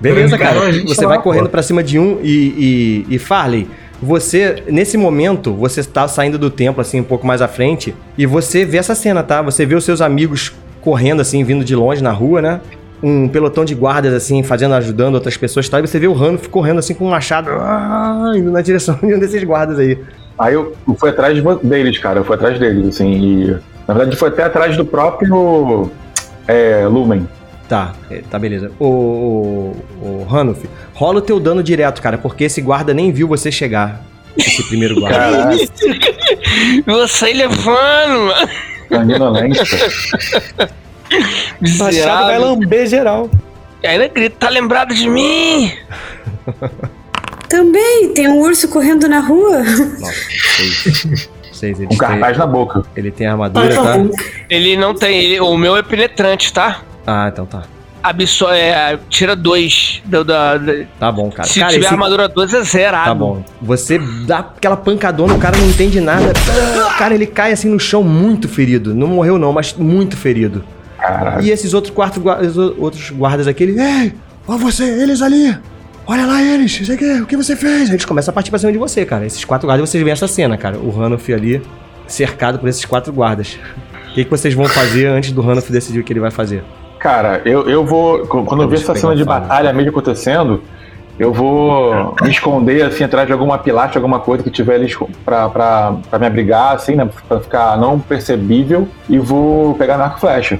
Beleza, 0.00 0.38
Cara, 0.38 0.72
Você 0.86 1.02
tá 1.02 1.08
vai 1.08 1.20
correndo 1.20 1.44
pô. 1.44 1.50
pra 1.50 1.62
cima 1.62 1.82
de 1.82 1.98
um 1.98 2.18
e, 2.22 3.04
e, 3.08 3.14
e 3.14 3.18
Farley, 3.18 3.68
você, 4.00 4.62
nesse 4.68 4.96
momento, 4.96 5.52
você 5.52 5.82
tá 5.82 6.06
saindo 6.06 6.38
do 6.38 6.50
templo, 6.50 6.80
assim, 6.80 7.00
um 7.00 7.04
pouco 7.04 7.26
mais 7.26 7.42
à 7.42 7.48
frente, 7.48 7.94
e 8.16 8.26
você 8.26 8.64
vê 8.64 8.78
essa 8.78 8.94
cena, 8.94 9.24
tá? 9.24 9.42
Você 9.42 9.66
vê 9.66 9.74
os 9.74 9.84
seus 9.84 10.00
amigos 10.00 10.52
correndo, 10.80 11.20
assim, 11.20 11.42
vindo 11.42 11.64
de 11.64 11.74
longe 11.74 12.02
na 12.02 12.12
rua, 12.12 12.40
né? 12.40 12.60
Um 13.02 13.28
pelotão 13.28 13.64
de 13.64 13.74
guardas, 13.74 14.14
assim, 14.14 14.42
fazendo, 14.44 14.74
ajudando 14.74 15.16
outras 15.16 15.36
pessoas 15.36 15.66
e 15.66 15.70
tal, 15.70 15.80
e 15.80 15.86
você 15.86 15.98
vê 15.98 16.06
o 16.06 16.12
Ranulf 16.12 16.46
correndo, 16.46 16.78
assim, 16.78 16.94
com 16.94 17.06
um 17.06 17.10
machado, 17.10 17.50
ah, 17.50 18.32
indo 18.36 18.52
na 18.52 18.60
direção 18.60 18.94
de 19.02 19.14
um 19.14 19.18
desses 19.18 19.42
guardas 19.42 19.80
aí. 19.80 19.98
Aí 20.38 20.54
eu, 20.54 20.76
fui 20.96 21.10
atrás 21.10 21.36
deles, 21.62 21.98
cara. 21.98 22.20
Eu 22.20 22.24
fui 22.24 22.36
atrás 22.36 22.58
deles, 22.58 22.86
assim. 22.86 23.10
E, 23.12 23.56
na 23.88 23.94
verdade, 23.94 24.16
foi 24.16 24.28
até 24.28 24.44
atrás 24.44 24.76
do 24.76 24.84
próprio 24.84 25.90
é, 26.46 26.86
Lumen. 26.86 27.26
Tá, 27.68 27.92
é, 28.10 28.22
tá 28.30 28.38
beleza. 28.38 28.72
O, 28.80 28.86
o, 28.86 29.76
o 30.00 30.26
Ranulf, 30.28 30.64
rola 30.94 31.18
o 31.18 31.22
teu 31.22 31.38
dano 31.38 31.62
direto, 31.62 32.00
cara, 32.00 32.16
porque 32.16 32.44
esse 32.44 32.60
guarda 32.62 32.94
nem 32.94 33.12
viu 33.12 33.28
você 33.28 33.52
chegar. 33.52 34.02
Esse 34.36 34.62
primeiro 34.68 34.98
guarda. 35.00 35.18
Caralho, 35.18 35.68
Eu 36.86 37.06
saí 37.08 37.34
levando, 37.34 38.26
mano. 38.26 38.48
sanguinolência. 38.88 39.64
Machado 41.78 42.26
vai 42.26 42.38
lamber 42.38 42.86
geral. 42.86 43.30
E 43.82 43.86
ainda 43.86 44.08
grita, 44.08 44.36
tá 44.38 44.48
lembrado 44.48 44.94
de 44.94 45.08
mim? 45.08 45.70
Também, 47.48 48.12
tem 48.14 48.28
um 48.28 48.38
urso 48.40 48.68
correndo 48.68 49.08
na 49.08 49.20
rua. 49.20 49.58
Nossa, 49.62 50.14
seis. 50.56 51.28
Seis, 51.52 51.76
ele, 51.78 51.88
Com 51.88 51.96
tem, 51.96 51.98
cartaz 51.98 52.38
na 52.38 52.46
boca. 52.46 52.82
ele 52.96 53.10
tem 53.10 53.26
armadura, 53.26 53.74
tá? 53.74 53.94
Ele 54.48 54.76
não 54.76 54.94
tem. 54.94 55.18
ele- 55.18 55.40
o 55.40 55.56
meu 55.56 55.76
é 55.76 55.82
penetrante, 55.82 56.52
tá? 56.52 56.82
Ah, 57.10 57.28
então 57.32 57.46
tá. 57.46 57.62
Absor 58.02 58.52
é, 58.52 58.98
tira 59.08 59.34
dois. 59.34 60.02
Do, 60.04 60.22
da, 60.24 60.56
da- 60.58 60.84
Tá 61.00 61.10
bom, 61.10 61.30
cara. 61.30 61.48
se 61.48 61.58
cara, 61.58 61.72
tiver 61.72 61.84
esse- 61.86 61.94
armadura 61.94 62.28
2 62.28 62.54
é 62.54 62.62
zerado. 62.62 63.06
Tá 63.08 63.14
bom. 63.14 63.42
Você 63.62 63.98
dá 64.26 64.38
aquela 64.40 64.76
pancadona, 64.76 65.34
o 65.34 65.38
cara 65.38 65.56
não 65.56 65.66
entende 65.68 66.00
nada. 66.00 66.32
Cara, 66.98 67.14
ele 67.14 67.26
cai 67.26 67.52
assim 67.52 67.68
no 67.70 67.80
chão 67.80 68.02
muito 68.04 68.48
ferido. 68.48 68.94
Não 68.94 69.06
morreu 69.08 69.38
não, 69.38 69.52
mas 69.52 69.72
muito 69.74 70.16
ferido. 70.16 70.64
Caralho. 70.98 71.42
E 71.44 71.50
esses 71.50 71.74
outros, 71.74 71.92
gua- 71.92 72.40
os 72.40 72.56
outros 72.56 73.10
guardas 73.10 73.46
aqui, 73.48 73.62
ele... 73.64 73.80
Ei, 73.80 74.12
ó 74.46 74.56
você, 74.56 74.84
eles 74.84 75.22
ali. 75.22 75.56
Olha 76.06 76.24
lá 76.26 76.42
eles, 76.42 76.80
isso 76.80 76.92
aqui, 76.92 77.04
o 77.20 77.26
que 77.26 77.36
você 77.36 77.54
fez? 77.56 77.90
Eles 77.90 78.04
começam 78.04 78.32
a 78.32 78.34
partir 78.34 78.50
pra 78.50 78.58
cima 78.58 78.72
de 78.72 78.78
você, 78.78 79.04
cara. 79.04 79.26
Esses 79.26 79.44
quatro 79.44 79.66
guardas, 79.66 79.88
vocês 79.90 80.02
veem 80.02 80.12
essa 80.12 80.26
cena, 80.28 80.56
cara. 80.56 80.78
O 80.78 80.90
Ranulf 80.90 81.28
ali, 81.30 81.60
cercado 82.06 82.58
por 82.58 82.68
esses 82.68 82.84
quatro 82.84 83.12
guardas. 83.12 83.58
O 84.10 84.14
que, 84.14 84.24
que 84.24 84.30
vocês 84.30 84.54
vão 84.54 84.66
fazer 84.66 85.06
antes 85.06 85.32
do 85.32 85.40
Ranulf 85.42 85.68
decidir 85.70 85.98
o 86.00 86.04
que 86.04 86.12
ele 86.12 86.20
vai 86.20 86.30
fazer? 86.30 86.64
Cara, 86.98 87.42
eu, 87.44 87.68
eu 87.68 87.84
vou. 87.84 88.26
Quando 88.26 88.62
eu 88.62 88.68
ver 88.68 88.76
essa 88.76 88.94
cena 88.94 89.14
de 89.14 89.24
batalha 89.24 89.72
mesmo 89.72 89.90
acontecendo, 89.90 90.62
eu 91.18 91.32
vou 91.32 92.14
me 92.22 92.30
esconder 92.30 92.82
assim 92.82 93.04
atrás 93.04 93.26
de 93.26 93.32
alguma 93.32 93.58
pilastra, 93.58 93.98
alguma 93.98 94.20
coisa 94.20 94.42
que 94.42 94.50
tiver 94.50 94.76
ali 94.76 94.94
pra, 95.24 95.48
pra, 95.48 95.96
pra 96.08 96.18
me 96.18 96.26
abrigar, 96.26 96.74
assim, 96.74 96.94
né? 96.94 97.08
Pra 97.28 97.40
ficar 97.40 97.76
não 97.76 97.98
percebível, 97.98 98.88
e 99.08 99.18
vou 99.18 99.74
pegar 99.74 99.96
na 99.96 100.04
arco 100.04 100.20
flecha. 100.20 100.58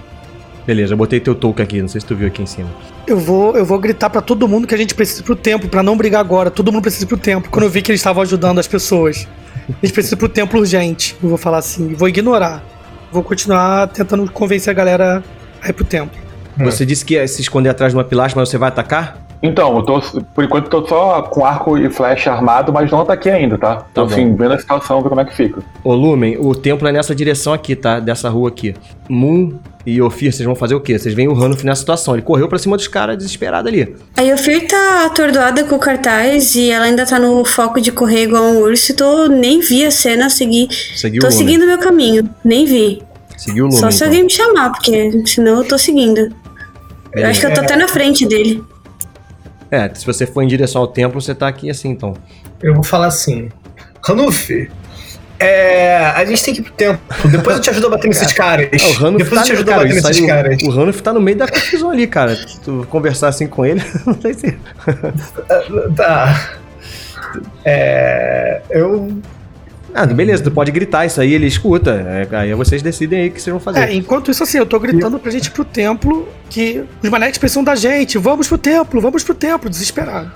Beleza, 0.66 0.92
eu 0.92 0.98
botei 0.98 1.18
teu 1.18 1.34
token 1.34 1.64
aqui, 1.64 1.80
não 1.80 1.88
sei 1.88 2.00
se 2.00 2.06
tu 2.06 2.14
viu 2.14 2.28
aqui 2.28 2.42
em 2.42 2.46
cima. 2.46 2.68
Eu 3.06 3.18
vou, 3.18 3.56
eu 3.56 3.64
vou 3.64 3.78
gritar 3.78 4.10
pra 4.10 4.20
todo 4.20 4.46
mundo 4.46 4.66
que 4.66 4.74
a 4.74 4.78
gente 4.78 4.94
precisa 4.94 5.22
ir 5.22 5.24
pro 5.24 5.34
templo, 5.34 5.68
pra 5.68 5.82
não 5.82 5.96
brigar 5.96 6.20
agora. 6.20 6.50
Todo 6.50 6.70
mundo 6.70 6.82
precisa 6.82 7.06
pro 7.06 7.16
templo. 7.16 7.50
Quando 7.50 7.64
eu 7.64 7.70
vi 7.70 7.80
que 7.80 7.90
eles 7.90 8.00
estavam 8.00 8.22
ajudando 8.22 8.58
as 8.58 8.68
pessoas. 8.68 9.26
A 9.68 9.86
gente 9.86 9.94
precisa 9.94 10.14
pro 10.14 10.28
templo 10.28 10.60
urgente. 10.60 11.16
Eu 11.22 11.30
vou 11.30 11.38
falar 11.38 11.58
assim. 11.58 11.94
Vou 11.94 12.06
ignorar. 12.06 12.62
Vou 13.10 13.22
continuar 13.22 13.88
tentando 13.88 14.30
convencer 14.30 14.70
a 14.70 14.74
galera 14.74 15.24
a 15.62 15.70
ir 15.70 15.72
pro 15.72 15.84
templo. 15.84 16.27
Hum. 16.58 16.64
Você 16.64 16.84
disse 16.84 17.04
que 17.04 17.14
ia 17.14 17.26
se 17.26 17.40
esconder 17.40 17.70
atrás 17.70 17.92
de 17.92 17.98
uma 17.98 18.04
pilastra, 18.04 18.40
mas 18.40 18.48
você 18.48 18.58
vai 18.58 18.68
atacar? 18.68 19.28
Então, 19.42 19.76
eu 19.76 19.82
tô, 19.82 20.00
por 20.34 20.44
enquanto 20.44 20.64
eu 20.64 20.82
tô 20.82 20.88
só 20.88 21.22
com 21.22 21.44
arco 21.44 21.78
e 21.78 21.88
flecha 21.88 22.32
armado, 22.32 22.72
mas 22.72 22.90
não 22.90 23.02
ataquei 23.02 23.30
ainda, 23.30 23.56
tá? 23.56 23.86
Tô 23.94 24.04
bom. 24.04 24.12
assim, 24.12 24.34
vendo 24.34 24.52
a 24.52 24.58
situação, 24.58 25.00
ver 25.00 25.08
como 25.08 25.20
é 25.20 25.24
que 25.24 25.36
fica. 25.36 25.62
Ô 25.84 25.94
Lumen, 25.94 26.36
o 26.40 26.54
templo 26.54 26.88
é 26.88 26.92
nessa 26.92 27.14
direção 27.14 27.52
aqui, 27.52 27.76
tá? 27.76 28.00
Dessa 28.00 28.28
rua 28.28 28.48
aqui. 28.48 28.74
Moon 29.08 29.52
e 29.86 30.02
Ophir, 30.02 30.32
vocês 30.32 30.44
vão 30.44 30.56
fazer 30.56 30.74
o 30.74 30.80
quê? 30.80 30.98
Vocês 30.98 31.14
veem 31.14 31.28
o 31.28 31.34
Ranulf 31.34 31.62
nessa 31.62 31.80
situação. 31.80 32.14
Ele 32.14 32.22
correu 32.22 32.48
pra 32.48 32.58
cima 32.58 32.76
dos 32.76 32.88
caras 32.88 33.16
desesperado 33.16 33.68
ali. 33.68 33.96
A 34.16 34.22
Yofir 34.22 34.66
tá 34.66 35.06
atordoada 35.06 35.64
com 35.64 35.76
o 35.76 35.78
cartaz 35.78 36.56
e 36.56 36.70
ela 36.70 36.86
ainda 36.86 37.06
tá 37.06 37.18
no 37.18 37.44
foco 37.44 37.80
de 37.80 37.92
correr 37.92 38.24
igual 38.24 38.42
um 38.42 38.58
urso. 38.58 38.94
Tô, 38.94 39.28
nem 39.28 39.60
vi 39.60 39.86
a 39.86 39.90
cena, 39.90 40.28
segui. 40.28 40.68
Seguiu 40.96 41.20
tô 41.20 41.28
o 41.28 41.30
Lumen. 41.30 41.46
seguindo 41.46 41.64
meu 41.64 41.78
caminho, 41.78 42.28
nem 42.44 42.66
vi. 42.66 43.02
Seguiu 43.36 43.64
o 43.64 43.68
Lumen. 43.68 43.80
Só 43.80 43.90
se 43.90 43.98
então. 43.98 44.08
alguém 44.08 44.24
me 44.24 44.30
chamar, 44.30 44.70
porque 44.72 45.22
senão 45.24 45.62
eu 45.62 45.64
tô 45.64 45.78
seguindo. 45.78 46.28
Eu 47.20 47.28
acho 47.28 47.40
que 47.40 47.46
eu 47.46 47.54
tô 47.54 47.60
até 47.60 47.76
na 47.76 47.88
frente 47.88 48.26
dele. 48.26 48.62
É, 49.70 49.92
se 49.94 50.06
você 50.06 50.26
for 50.26 50.42
em 50.42 50.46
direção 50.46 50.80
ao 50.80 50.88
templo, 50.88 51.20
você 51.20 51.34
tá 51.34 51.48
aqui 51.48 51.70
assim, 51.70 51.90
então. 51.90 52.14
Eu 52.62 52.74
vou 52.74 52.82
falar 52.82 53.06
assim. 53.08 53.50
Ranulf, 54.02 54.50
é, 55.40 55.98
a 56.16 56.24
gente 56.24 56.42
tem 56.42 56.54
que 56.54 56.60
ir 56.60 56.64
pro 56.64 56.72
templo. 56.72 57.00
Depois 57.30 57.56
eu 57.56 57.62
te 57.62 57.70
ajudo 57.70 57.86
a 57.86 57.90
bater 57.90 58.08
nesses 58.08 58.32
caras. 58.34 58.68
Ah, 58.72 58.88
o 58.88 58.92
Ranulf 58.94 59.22
Depois 59.22 59.30
tá, 59.30 59.40
eu 59.40 59.44
te 59.44 59.52
ajudo 59.52 59.70
a 59.70 59.76
bater 59.76 59.94
nesses 59.94 60.26
caras. 60.26 60.62
O 60.62 60.70
Ranulf 60.70 61.00
tá 61.00 61.12
no 61.12 61.20
meio 61.20 61.36
da 61.36 61.46
confusão 61.46 61.90
ali, 61.90 62.06
cara. 62.06 62.34
Se 62.34 62.60
tu 62.60 62.86
conversar 62.90 63.28
assim 63.28 63.46
com 63.46 63.64
ele, 63.64 63.82
não 64.04 64.20
sei 64.20 64.34
se... 64.34 64.58
Tá. 65.94 66.58
É. 67.64 68.62
Eu. 68.70 69.20
Ah, 69.94 70.04
beleza, 70.06 70.42
tu 70.44 70.50
pode 70.50 70.70
gritar 70.70 71.06
isso 71.06 71.20
aí, 71.20 71.32
ele 71.32 71.46
escuta. 71.46 71.90
É, 72.30 72.36
aí 72.36 72.54
vocês 72.54 72.82
decidem 72.82 73.20
aí 73.22 73.28
o 73.28 73.32
que 73.32 73.40
vocês 73.40 73.50
vão 73.52 73.60
fazer. 73.60 73.80
É, 73.80 73.94
enquanto 73.94 74.30
isso, 74.30 74.42
assim, 74.42 74.58
eu 74.58 74.66
tô 74.66 74.78
gritando 74.78 75.18
pra 75.18 75.30
gente 75.30 75.46
ir 75.46 75.50
pro 75.50 75.64
templo 75.64 76.28
que 76.50 76.84
os 77.02 77.08
manetes 77.10 77.38
precisam 77.38 77.64
da 77.64 77.74
gente. 77.74 78.18
Vamos 78.18 78.46
pro 78.48 78.58
templo, 78.58 79.00
vamos 79.00 79.24
pro 79.24 79.34
templo, 79.34 79.68
desesperado. 79.70 80.30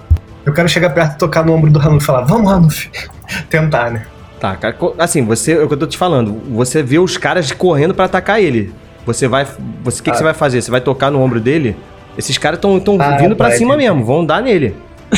Eu 0.44 0.52
quero 0.52 0.68
chegar 0.68 0.90
perto, 0.90 1.18
tocar 1.18 1.44
no 1.44 1.52
ombro 1.52 1.70
do 1.70 1.78
Ranulf 1.78 2.02
e 2.02 2.06
falar: 2.06 2.22
Vamos, 2.22 2.50
Ranulf. 2.50 2.86
Tentar, 3.48 3.90
né? 3.90 4.06
Tá, 4.40 4.56
cara, 4.56 4.76
assim, 4.98 5.22
você, 5.24 5.52
é 5.52 5.62
o 5.62 5.68
que 5.68 5.74
eu 5.74 5.78
tô 5.78 5.86
te 5.86 5.96
falando, 5.96 6.32
você 6.50 6.82
vê 6.82 6.98
os 6.98 7.16
caras 7.16 7.52
correndo 7.52 7.94
pra 7.94 8.06
atacar 8.06 8.40
ele. 8.42 8.72
Você 9.06 9.28
vai, 9.28 9.46
você, 9.84 10.00
o 10.00 10.02
que, 10.02 10.10
que 10.10 10.16
Ah. 10.16 10.18
você 10.18 10.24
vai 10.24 10.34
fazer? 10.34 10.60
Você 10.62 10.70
vai 10.70 10.80
tocar 10.80 11.10
no 11.10 11.20
ombro 11.20 11.38
dele? 11.40 11.76
Esses 12.18 12.36
caras 12.38 12.58
estão 12.58 12.80
tão 12.80 12.96
Ah, 13.00 13.16
vindo 13.18 13.36
pra 13.36 13.48
vai, 13.48 13.56
cima 13.56 13.76
mesmo, 13.76 14.04
vão 14.04 14.24
dar 14.24 14.42
nele. 14.42 14.74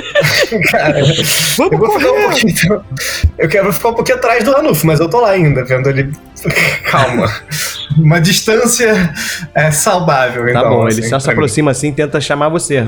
Cara, 0.70 1.00
eu 1.00 1.06
Vamos 1.56 1.94
ficar 1.94 2.12
um 2.12 2.22
correr! 2.22 2.40
então, 2.44 2.84
Eu 3.38 3.48
quero 3.48 3.72
ficar 3.72 3.88
um 3.90 3.94
pouquinho 3.94 4.18
atrás 4.18 4.44
do 4.44 4.52
Ranulf, 4.52 4.84
mas 4.84 5.00
eu 5.00 5.08
tô 5.08 5.20
lá 5.20 5.30
ainda, 5.30 5.64
vendo 5.64 5.88
ele. 5.88 6.12
Calma. 6.90 7.32
Uma 7.96 8.20
distância 8.20 9.12
é, 9.54 9.70
saudável, 9.70 10.44
Tá 10.44 10.50
então. 10.60 10.68
bom, 10.70 10.86
assim, 10.86 10.98
ele 10.98 11.02
se 11.04 11.10
pra 11.10 11.18
mim. 11.32 11.38
aproxima 11.38 11.70
assim, 11.70 11.92
tenta 11.92 12.20
chamar 12.20 12.48
você. 12.48 12.84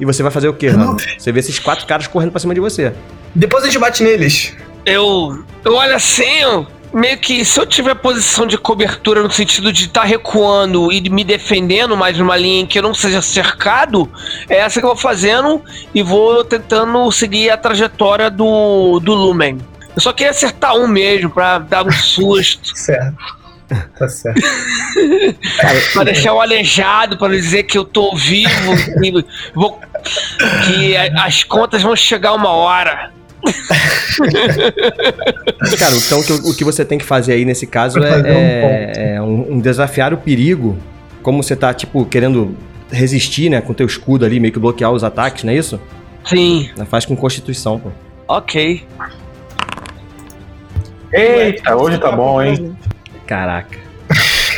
E 0.00 0.04
você 0.04 0.22
vai 0.22 0.32
fazer 0.32 0.48
o 0.48 0.54
quê, 0.54 0.68
Rano? 0.68 0.96
Você 1.18 1.30
vê 1.32 1.40
esses 1.40 1.58
quatro 1.58 1.86
caras 1.86 2.06
correndo 2.06 2.30
pra 2.32 2.40
cima 2.40 2.54
de 2.54 2.60
você. 2.60 2.92
Depois 3.34 3.62
a 3.62 3.66
gente 3.66 3.78
bate 3.78 4.02
neles. 4.02 4.54
Eu, 4.84 5.44
eu 5.64 5.74
olho 5.74 5.94
assim, 5.94 6.40
eu- 6.40 6.66
meio 6.92 7.18
que 7.18 7.44
se 7.44 7.58
eu 7.58 7.66
tiver 7.66 7.94
posição 7.94 8.46
de 8.46 8.56
cobertura 8.58 9.22
no 9.22 9.30
sentido 9.30 9.72
de 9.72 9.84
estar 9.86 10.04
recuando 10.04 10.92
e 10.92 11.00
me 11.08 11.24
defendendo 11.24 11.96
mais 11.96 12.18
numa 12.18 12.36
linha 12.36 12.60
em 12.62 12.66
que 12.66 12.78
eu 12.78 12.82
não 12.82 12.94
seja 12.94 13.22
cercado, 13.22 14.10
é 14.48 14.58
essa 14.58 14.78
que 14.80 14.84
eu 14.86 14.90
vou 14.90 14.98
fazendo 14.98 15.62
e 15.94 16.02
vou 16.02 16.44
tentando 16.44 17.10
seguir 17.10 17.50
a 17.50 17.56
trajetória 17.56 18.30
do, 18.30 19.00
do 19.00 19.14
Lumen. 19.14 19.58
Eu 19.94 20.00
só 20.00 20.12
queria 20.12 20.30
acertar 20.30 20.74
um 20.76 20.86
mesmo 20.86 21.30
pra 21.30 21.58
dar 21.58 21.86
um 21.86 21.92
susto, 21.92 22.70
Certo. 22.76 23.42
Tá 23.98 24.06
certo. 24.06 24.38
pra 25.94 26.04
deixar 26.04 26.34
o 26.34 26.40
aleijado, 26.42 27.16
pra 27.16 27.28
dizer 27.28 27.62
que 27.62 27.78
eu 27.78 27.84
tô 27.84 28.14
vivo. 28.14 28.74
e 29.02 29.24
vou 29.54 29.80
que 30.66 30.94
a- 30.94 31.24
as 31.24 31.42
contas 31.42 31.80
vão 31.82 31.96
chegar 31.96 32.34
uma 32.34 32.50
hora. 32.50 33.10
Cara, 35.78 35.96
então 35.96 36.20
o 36.20 36.24
que, 36.24 36.32
o 36.32 36.54
que 36.54 36.64
você 36.64 36.84
tem 36.84 36.98
que 36.98 37.04
fazer 37.04 37.32
aí 37.34 37.44
nesse 37.44 37.66
caso 37.66 37.98
é, 37.98 38.02
um 38.02 38.26
é- 38.26 39.14
é 39.16 39.22
um, 39.22 39.54
um 39.54 39.58
desafiar 39.60 40.12
o 40.12 40.16
perigo. 40.16 40.76
Como 41.22 41.42
você 41.42 41.54
tá, 41.56 41.72
tipo, 41.72 42.04
querendo 42.04 42.56
resistir, 42.90 43.48
né? 43.48 43.60
Com 43.60 43.72
teu 43.72 43.86
escudo 43.86 44.24
ali, 44.24 44.40
meio 44.40 44.52
que 44.52 44.58
bloquear 44.58 44.90
os 44.92 45.04
ataques, 45.04 45.44
não 45.44 45.52
é 45.52 45.56
isso? 45.56 45.80
Sim, 46.24 46.70
Faz 46.88 47.04
com 47.04 47.16
constituição, 47.16 47.78
pô. 47.80 47.90
ok. 48.28 48.84
Eita, 51.12 51.76
hoje 51.76 51.98
tá 51.98 52.10
bom, 52.12 52.40
hein? 52.42 52.76
Caraca. 53.26 53.78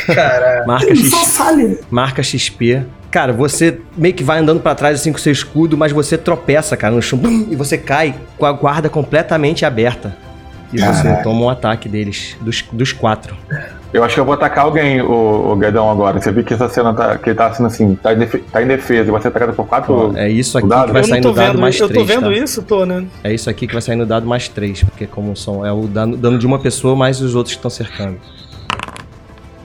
Cara, 0.07 0.63
Marca, 0.67 0.95
X, 0.95 1.11
marca 1.89 2.23
XP. 2.23 2.83
Cara, 3.11 3.31
você 3.31 3.79
meio 3.95 4.13
que 4.13 4.23
vai 4.23 4.39
andando 4.39 4.59
pra 4.59 4.75
trás 4.75 4.99
assim 4.99 5.11
com 5.11 5.17
seu 5.17 5.31
escudo, 5.31 5.77
mas 5.77 5.91
você 5.91 6.17
tropeça, 6.17 6.75
cara, 6.75 6.93
no 6.93 7.01
chão. 7.01 7.17
bum, 7.17 7.47
E 7.49 7.55
você 7.55 7.77
cai 7.77 8.15
com 8.37 8.45
a 8.45 8.51
guarda 8.51 8.89
completamente 8.89 9.65
aberta. 9.65 10.15
E 10.73 10.79
você 10.79 11.03
Caraca. 11.03 11.23
toma 11.23 11.41
um 11.45 11.49
ataque 11.49 11.87
deles, 11.87 12.35
dos, 12.41 12.61
dos 12.73 12.91
quatro. 12.91 13.37
Eu 13.93 14.03
acho 14.03 14.15
que 14.15 14.19
eu 14.19 14.25
vou 14.25 14.33
atacar 14.33 14.65
alguém, 14.65 14.99
o, 15.01 15.51
o 15.51 15.55
Guedão, 15.55 15.89
agora. 15.89 16.19
Você 16.19 16.29
viu 16.31 16.43
que 16.43 16.53
essa 16.53 16.67
cena 16.67 16.93
tá, 16.93 17.17
que 17.17 17.29
ele 17.29 17.37
tá 17.37 17.53
sendo 17.53 17.67
assim, 17.67 17.95
tá 17.95 18.09
tá 18.51 18.61
em 18.61 18.67
defesa 18.67 19.07
e 19.07 19.11
vai 19.11 19.21
ser 19.21 19.29
atacado 19.29 19.53
por 19.53 19.65
quatro. 19.65 20.11
É 20.17 20.27
isso 20.27 20.57
aqui 20.57 20.67
Dado. 20.67 20.87
que 20.87 20.91
vai 20.93 21.01
Eu 21.03 21.07
sair 21.07 21.21
no 21.21 21.31
dado 21.33 21.47
vendo, 21.51 21.61
mais 21.61 21.79
eu 21.79 21.87
três. 21.87 22.01
tô 22.05 22.13
vendo 22.13 22.25
tá? 22.25 22.33
isso, 22.33 22.61
tô, 22.63 22.85
né? 22.85 23.05
É 23.23 23.33
isso 23.33 23.49
aqui 23.49 23.67
que 23.67 23.73
vai 23.73 23.81
sair 23.81 23.95
no 23.95 24.05
dado 24.05 24.25
mais 24.27 24.49
3, 24.49 24.83
porque 24.83 25.05
como 25.07 25.33
são. 25.37 25.65
É 25.65 25.71
o 25.71 25.83
dano, 25.87 26.17
dano 26.17 26.37
de 26.37 26.45
uma 26.45 26.59
pessoa 26.59 26.93
mais 26.93 27.21
os 27.21 27.35
outros 27.35 27.55
que 27.55 27.59
estão 27.59 27.71
cercando. 27.71 28.17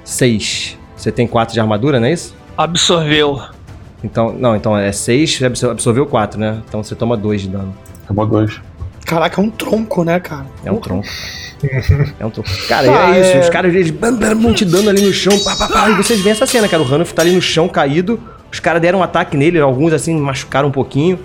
6. 0.05 0.79
Você 0.97 1.11
tem 1.11 1.27
4 1.27 1.55
de 1.55 1.61
armadura, 1.61 1.99
não 1.99 2.07
é 2.07 2.13
isso? 2.13 2.35
Absorveu. 2.65 3.41
Então, 4.05 4.33
não, 4.33 4.55
então 4.57 4.77
é 4.77 4.93
6, 4.93 5.37
você 5.39 5.47
absor- 5.47 5.71
absorveu 5.71 6.07
4, 6.07 6.39
né? 6.39 6.59
Então 6.69 6.83
você 6.83 6.95
toma 6.95 7.17
2 7.17 7.43
de 7.43 7.49
dano. 7.49 7.75
Tomou 8.07 8.27
dois. 8.27 8.61
Caraca, 9.07 9.41
é 9.41 9.45
um 9.45 9.51
tronco, 9.51 10.05
né, 10.05 10.21
cara? 10.21 10.47
É 10.65 10.71
um 10.71 10.77
tronco. 10.77 11.07
É 12.19 12.25
um 12.25 12.31
tronco. 12.31 12.49
Cara, 12.69 12.87
Ah, 12.91 13.15
é 13.17 13.21
isso. 13.21 13.31
é. 13.37 13.41
Os 13.41 13.51
caras, 13.51 13.75
eles 13.75 13.91
bam, 13.91 14.15
bam, 14.15 14.35
dando 14.67 14.89
ali 14.89 15.03
no 15.03 15.13
chão. 15.13 15.39
Pá, 15.41 15.55
pá, 15.57 15.69
pá, 15.69 15.91
e 15.91 15.95
vocês 15.95 16.19
veem 16.21 16.33
essa 16.33 16.47
cena, 16.47 16.67
cara. 16.67 16.83
O 16.83 16.87
Ranulf 16.87 17.13
tá 17.13 17.21
ali 17.21 17.33
no 17.33 17.43
chão, 17.43 17.69
caído. 17.69 18.19
Os 18.51 18.59
caras 18.61 18.81
deram 18.81 19.01
um 19.01 19.03
ataque 19.03 19.37
nele, 19.37 19.61
alguns 19.61 19.93
assim 19.93 20.19
machucaram 20.19 20.69
um 20.69 20.73
pouquinho. 20.73 21.19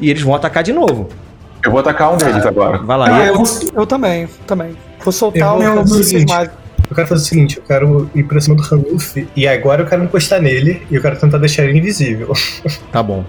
E 0.00 0.08
eles 0.08 0.22
vão 0.22 0.34
atacar 0.36 0.62
de 0.62 0.72
novo. 0.72 1.08
Eu 1.64 1.72
vou 1.72 1.80
atacar 1.80 2.12
um 2.12 2.16
deles 2.16 2.46
agora. 2.46 2.78
Vai 2.78 2.96
lá. 2.96 3.06
Ah, 3.08 3.24
e- 3.24 3.28
eu 3.28 3.34
vou, 3.34 3.44
Eu 3.74 3.86
também, 3.86 4.28
também. 4.46 4.76
Vou 5.02 5.12
soltar 5.12 5.60
Eu 5.60 5.80
o 5.80 5.86
seguinte. 5.88 6.32
Eu 6.92 6.96
quero 6.96 7.08
fazer 7.08 7.22
o 7.22 7.26
seguinte: 7.26 7.56
eu 7.58 7.62
quero 7.64 8.10
ir 8.14 8.22
pra 8.24 8.40
cima 8.40 8.54
do 8.54 8.62
Ranulf 8.62 9.16
e 9.34 9.48
agora 9.48 9.82
eu 9.82 9.86
quero 9.86 10.04
encostar 10.04 10.40
nele 10.40 10.82
e 10.90 10.94
eu 10.94 11.02
quero 11.02 11.16
tentar 11.18 11.38
deixar 11.38 11.64
ele 11.64 11.78
invisível. 11.78 12.32
Tá 12.92 13.02
bom. 13.02 13.24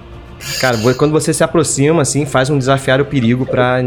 Cara, 0.59 0.77
quando 0.97 1.11
você 1.11 1.33
se 1.33 1.41
aproxima, 1.43 2.01
assim, 2.01 2.25
faz 2.25 2.49
um 2.49 2.57
desafiar 2.57 2.99
o 2.99 3.05
perigo 3.05 3.45
pra. 3.45 3.83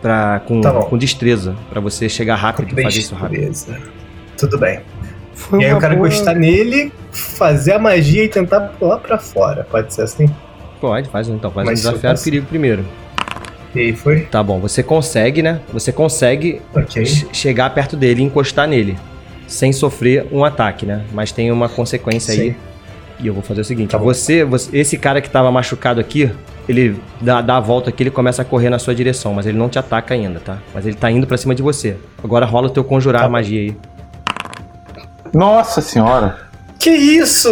pra 0.00 0.40
com, 0.46 0.60
Tá 0.60 0.72
com 0.72 0.96
destreza. 0.96 1.56
Pra 1.68 1.80
você 1.80 2.08
chegar 2.08 2.36
rápido, 2.36 2.80
fazer 2.80 3.00
isso 3.00 3.14
rápido. 3.14 3.40
Beleza. 3.40 3.76
Tudo 4.38 4.56
bem. 4.56 4.80
Foi 5.34 5.60
E 5.60 5.64
aí 5.64 5.70
eu 5.70 5.78
quero 5.78 5.96
boa- 5.96 6.06
encostar 6.06 6.36
nele, 6.36 6.92
fazer 7.10 7.72
a 7.72 7.78
magia 7.78 8.24
e 8.24 8.28
tentar 8.28 8.60
pular 8.78 8.98
pra 8.98 9.18
fora. 9.18 9.66
Pode 9.68 9.92
ser 9.92 10.02
assim? 10.02 10.28
Pode, 10.80 11.08
faz 11.08 11.28
então. 11.28 11.50
Faz 11.50 11.66
um 11.66 11.70
Mas 11.70 11.84
eu 11.84 11.90
desafiar 11.90 12.14
o 12.14 12.18
perigo 12.22 12.46
primeiro. 12.46 12.84
E 13.74 13.78
aí 13.80 13.92
foi? 13.96 14.20
Tá 14.22 14.42
bom, 14.42 14.58
você 14.58 14.82
consegue, 14.82 15.42
né? 15.42 15.60
Você 15.72 15.92
consegue 15.92 16.60
Ok. 16.74 17.04
che- 17.06 17.26
chegar 17.32 17.70
perto 17.70 17.96
dele 17.96 18.20
e 18.20 18.24
encostar 18.24 18.66
nele. 18.66 18.96
Sem 19.46 19.72
sofrer 19.72 20.26
um 20.32 20.44
ataque, 20.44 20.84
né? 20.86 21.04
Mas 21.12 21.30
tem 21.32 21.50
uma 21.52 21.68
consequência 21.68 22.32
aí. 22.32 22.50
Sim. 22.50 22.56
E 23.20 23.26
eu 23.26 23.34
vou 23.34 23.42
fazer 23.42 23.60
o 23.60 23.64
seguinte: 23.64 23.90
Tá 23.90 23.98
você, 23.98 24.44
você- 24.44 24.76
esse 24.76 24.96
cara 24.96 25.20
que 25.20 25.28
tava 25.30 25.50
machucado 25.52 26.00
aqui, 26.00 26.30
ele 26.68 26.96
dá, 27.20 27.40
dá 27.40 27.56
a 27.58 27.60
volta 27.60 27.90
aqui, 27.90 28.02
ele 28.02 28.10
começa 28.10 28.42
a 28.42 28.44
correr 28.44 28.70
na 28.70 28.78
sua 28.78 28.94
direção, 28.94 29.34
mas 29.34 29.46
ele 29.46 29.58
não 29.58 29.68
te 29.68 29.78
ataca 29.78 30.14
ainda, 30.14 30.40
tá? 30.40 30.58
Mas 30.74 30.86
ele 30.86 30.96
tá 30.96 31.10
indo 31.10 31.26
pra 31.26 31.36
cima 31.36 31.54
de 31.54 31.62
você. 31.62 31.96
Agora 32.24 32.46
rola 32.46 32.66
o 32.68 32.70
teu 32.70 32.82
conjurar 32.82 33.22
Tá 33.22 33.28
magia 33.28 33.60
aí. 33.60 33.76
Nossa 35.32 35.80
senhora. 35.80 36.38
Que 36.78 36.90
isso? 36.90 37.50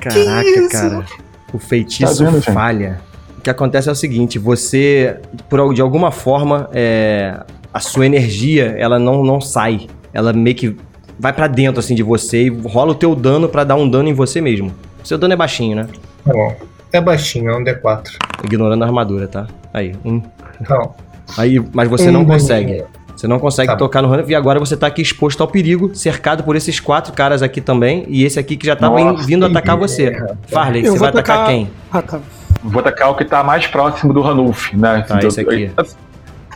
Caraca, 0.00 0.48
isso? 0.48 0.68
cara. 0.70 1.04
O 1.52 1.58
feitiço 1.58 2.18
Tá 2.18 2.24
vendo, 2.24 2.40
gente? 2.40 2.52
falha. 2.52 3.00
O 3.40 3.42
que 3.42 3.48
acontece 3.48 3.88
é 3.88 3.92
o 3.92 3.94
seguinte: 3.94 4.38
você, 4.38 5.16
por, 5.48 5.72
de 5.72 5.80
alguma 5.80 6.10
forma, 6.10 6.68
é, 6.74 7.40
a 7.72 7.80
sua 7.80 8.04
energia, 8.04 8.76
ela 8.78 8.98
não, 8.98 9.24
não 9.24 9.40
sai. 9.40 9.86
Ela 10.12 10.30
meio 10.34 10.54
que 10.54 10.76
vai 11.18 11.32
pra 11.32 11.46
dentro, 11.46 11.80
assim, 11.80 11.94
de 11.94 12.02
você 12.02 12.42
e 12.44 12.48
rola 12.50 12.92
o 12.92 12.94
teu 12.94 13.14
dano 13.14 13.48
pra 13.48 13.64
dar 13.64 13.76
um 13.76 13.88
dano 13.88 14.10
em 14.10 14.12
você 14.12 14.42
mesmo. 14.42 14.70
Seu 15.02 15.16
dano 15.16 15.32
é 15.32 15.36
baixinho, 15.36 15.74
né? 15.74 15.86
Tá 16.22 16.34
bom. 16.34 16.54
É 16.92 17.00
baixinho, 17.00 17.48
é 17.50 17.56
um 17.56 17.64
D4. 17.64 18.08
Ignorando 18.44 18.82
a 18.82 18.86
armadura, 18.86 19.26
tá? 19.26 19.46
Aí, 19.72 19.94
um. 20.04 20.20
Então, 20.60 20.94
Aí, 21.38 21.62
mas 21.72 21.88
você 21.88 22.10
Um 22.10 22.12
não 22.12 22.24
daninho. 22.24 22.38
consegue. 22.40 22.84
Você 23.16 23.26
não 23.26 23.38
consegue 23.38 23.68
Tá 23.68 23.74
bom. 23.74 23.78
tocar 23.78 24.02
no 24.02 24.12
Hanif 24.12 24.30
e 24.30 24.34
agora 24.34 24.58
você 24.58 24.76
tá 24.76 24.86
aqui 24.86 25.00
exposto 25.00 25.40
ao 25.42 25.48
perigo, 25.48 25.94
cercado 25.94 26.42
por 26.42 26.56
esses 26.56 26.78
quatro 26.80 27.12
caras 27.14 27.42
aqui 27.42 27.60
também, 27.60 28.04
e 28.08 28.24
esse 28.24 28.38
aqui 28.38 28.56
que 28.56 28.66
já 28.66 28.74
tava 28.76 28.98
Nossa, 29.00 29.22
in- 29.22 29.26
vindo 29.26 29.46
atacar 29.46 29.76
você. 29.78 30.12
Farley, 30.48 30.84
Eu 30.84 30.92
você 30.92 30.98
vai 30.98 31.08
atacar 31.10 31.36
atacar- 31.38 31.54
quem? 31.54 31.70
Ah, 31.92 32.02
tá. 32.02 32.20
Vou 32.62 32.80
atacar 32.80 33.10
o 33.10 33.14
que 33.14 33.24
tá 33.24 33.42
mais 33.42 33.66
próximo 33.66 34.12
do 34.12 34.20
Ranulf, 34.20 34.72
né? 34.74 35.04
Tá, 35.06 35.16
Do- 35.16 35.26
esse 35.26 35.40
aqui. 35.40 35.70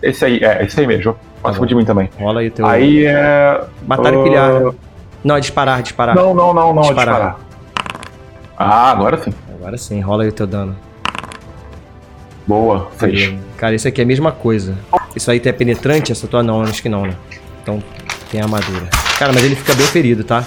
Esse 0.03 0.25
aí, 0.25 0.39
é, 0.43 0.65
esse 0.65 0.79
aí 0.81 0.87
mesmo. 0.87 1.17
Próximo 1.41 1.65
bom. 1.65 1.69
de 1.69 1.75
mim 1.75 1.85
também. 1.85 2.11
Rola 2.19 2.41
aí 2.41 2.49
o 2.49 2.51
teu. 2.51 2.67
Aí 2.67 3.07
é. 3.07 3.65
Batalha 3.83 4.21
ah, 4.21 4.23
pilhar. 4.23 4.53
né? 4.53 4.73
Não, 5.23 5.37
é 5.37 5.41
disparar, 5.41 5.83
disparar. 5.83 6.15
Não, 6.15 6.35
não, 6.35 6.53
não, 6.53 6.75
não, 6.75 6.83
Disparar. 6.83 7.15
disparar. 7.15 7.37
Ah, 8.57 8.91
agora 8.91 9.17
sim. 9.19 9.33
Agora 9.55 9.77
sim, 9.79 10.01
rola 10.01 10.23
aí 10.25 10.29
o 10.29 10.33
teu 10.33 10.47
dano. 10.47 10.77
Boa. 12.47 12.89
Beleza. 13.01 13.35
Cara, 13.57 13.75
isso 13.75 13.89
aqui 13.89 14.01
é 14.01 14.05
a 14.05 14.07
mesma 14.07 14.31
coisa. 14.31 14.77
Isso 15.17 15.31
aí 15.31 15.41
é 15.43 15.53
penetrante? 15.53 16.13
Essa 16.13 16.27
tua 16.27 16.43
não, 16.43 16.63
acho 16.63 16.83
que 16.83 16.89
não, 16.89 17.07
né? 17.07 17.15
Então 17.63 17.83
tem 18.35 18.43
armadura. 18.43 18.89
Cara, 19.17 19.33
mas 19.33 19.45
ele 19.45 19.55
fica 19.55 19.75
bem 19.75 19.87
ferido, 19.87 20.25
tá? 20.25 20.45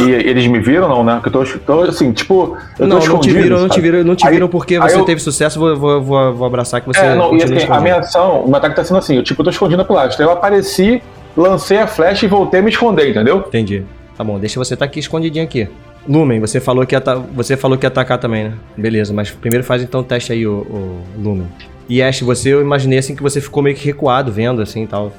E 0.00 0.10
eles 0.10 0.44
me 0.48 0.58
viram, 0.58 0.88
não, 0.88 1.04
né? 1.04 1.20
Que 1.22 1.28
eu 1.28 1.32
tô, 1.32 1.44
tô 1.64 1.80
assim, 1.82 2.10
tipo. 2.12 2.56
Eu 2.76 2.86
não, 2.88 2.98
tô 2.98 3.06
não 3.06 3.20
te 3.20 3.28
escondido, 3.28 3.42
viram, 3.42 3.60
não 3.60 3.68
te 3.68 3.80
viram, 3.80 4.04
não 4.04 4.16
te 4.16 4.26
Aí- 4.26 4.32
viram 4.34 4.48
porque 4.48 4.76
você 4.78 4.96
eu- 4.96 5.04
teve 5.04 5.20
sucesso. 5.20 5.58
Vou, 5.60 5.76
vou, 5.76 6.02
vou, 6.02 6.34
vou 6.34 6.46
abraçar 6.46 6.80
que 6.80 6.88
você. 6.88 6.98
É, 6.98 7.14
não, 7.14 7.36
e 7.36 7.42
assim, 7.42 7.54
a 7.70 7.80
minha 7.80 7.98
ação, 7.98 8.40
o 8.40 8.48
meu 8.48 8.56
ataque 8.56 8.74
tá 8.74 8.82
sendo 8.84 8.96
assim, 8.98 9.14
eu 9.16 9.22
tipo, 9.22 9.40
eu 9.40 9.44
tô 9.44 9.50
escondido 9.50 9.84
pro 9.84 9.94
lado. 9.94 10.12
Então 10.12 10.26
eu 10.26 10.32
apareci, 10.32 11.00
lancei 11.36 11.78
a 11.78 11.86
flecha 11.86 12.26
e 12.26 12.28
voltei 12.28 12.58
a 12.58 12.62
me 12.62 12.70
esconder, 12.70 13.08
entendeu? 13.08 13.38
Entendi. 13.46 13.84
Tá 14.16 14.24
bom, 14.24 14.36
deixa 14.40 14.58
você 14.58 14.76
tá 14.76 14.84
aqui 14.84 14.98
escondidinho 14.98 15.44
aqui. 15.44 15.68
Lumen, 16.08 16.40
você 16.40 16.58
falou 16.58 16.84
que 16.84 16.96
ia, 16.96 16.98
ata- 16.98 17.22
você 17.34 17.56
falou 17.56 17.78
que 17.78 17.84
ia 17.86 17.88
atacar 17.88 18.18
também, 18.18 18.44
né? 18.44 18.52
Beleza, 18.76 19.12
mas 19.14 19.30
primeiro 19.30 19.62
faz 19.64 19.80
então 19.80 20.00
o 20.00 20.04
teste 20.04 20.32
aí, 20.32 20.44
o, 20.44 20.54
o 20.68 21.02
Lumen. 21.16 21.46
E 21.88 22.02
Ash, 22.02 22.20
você, 22.22 22.48
eu 22.52 22.60
imaginei 22.60 22.98
assim 22.98 23.14
que 23.14 23.22
você 23.22 23.40
ficou 23.40 23.62
meio 23.62 23.76
que 23.76 23.84
recuado, 23.86 24.32
vendo 24.32 24.60
assim 24.60 24.82
e 24.82 24.86
tal. 24.88 25.12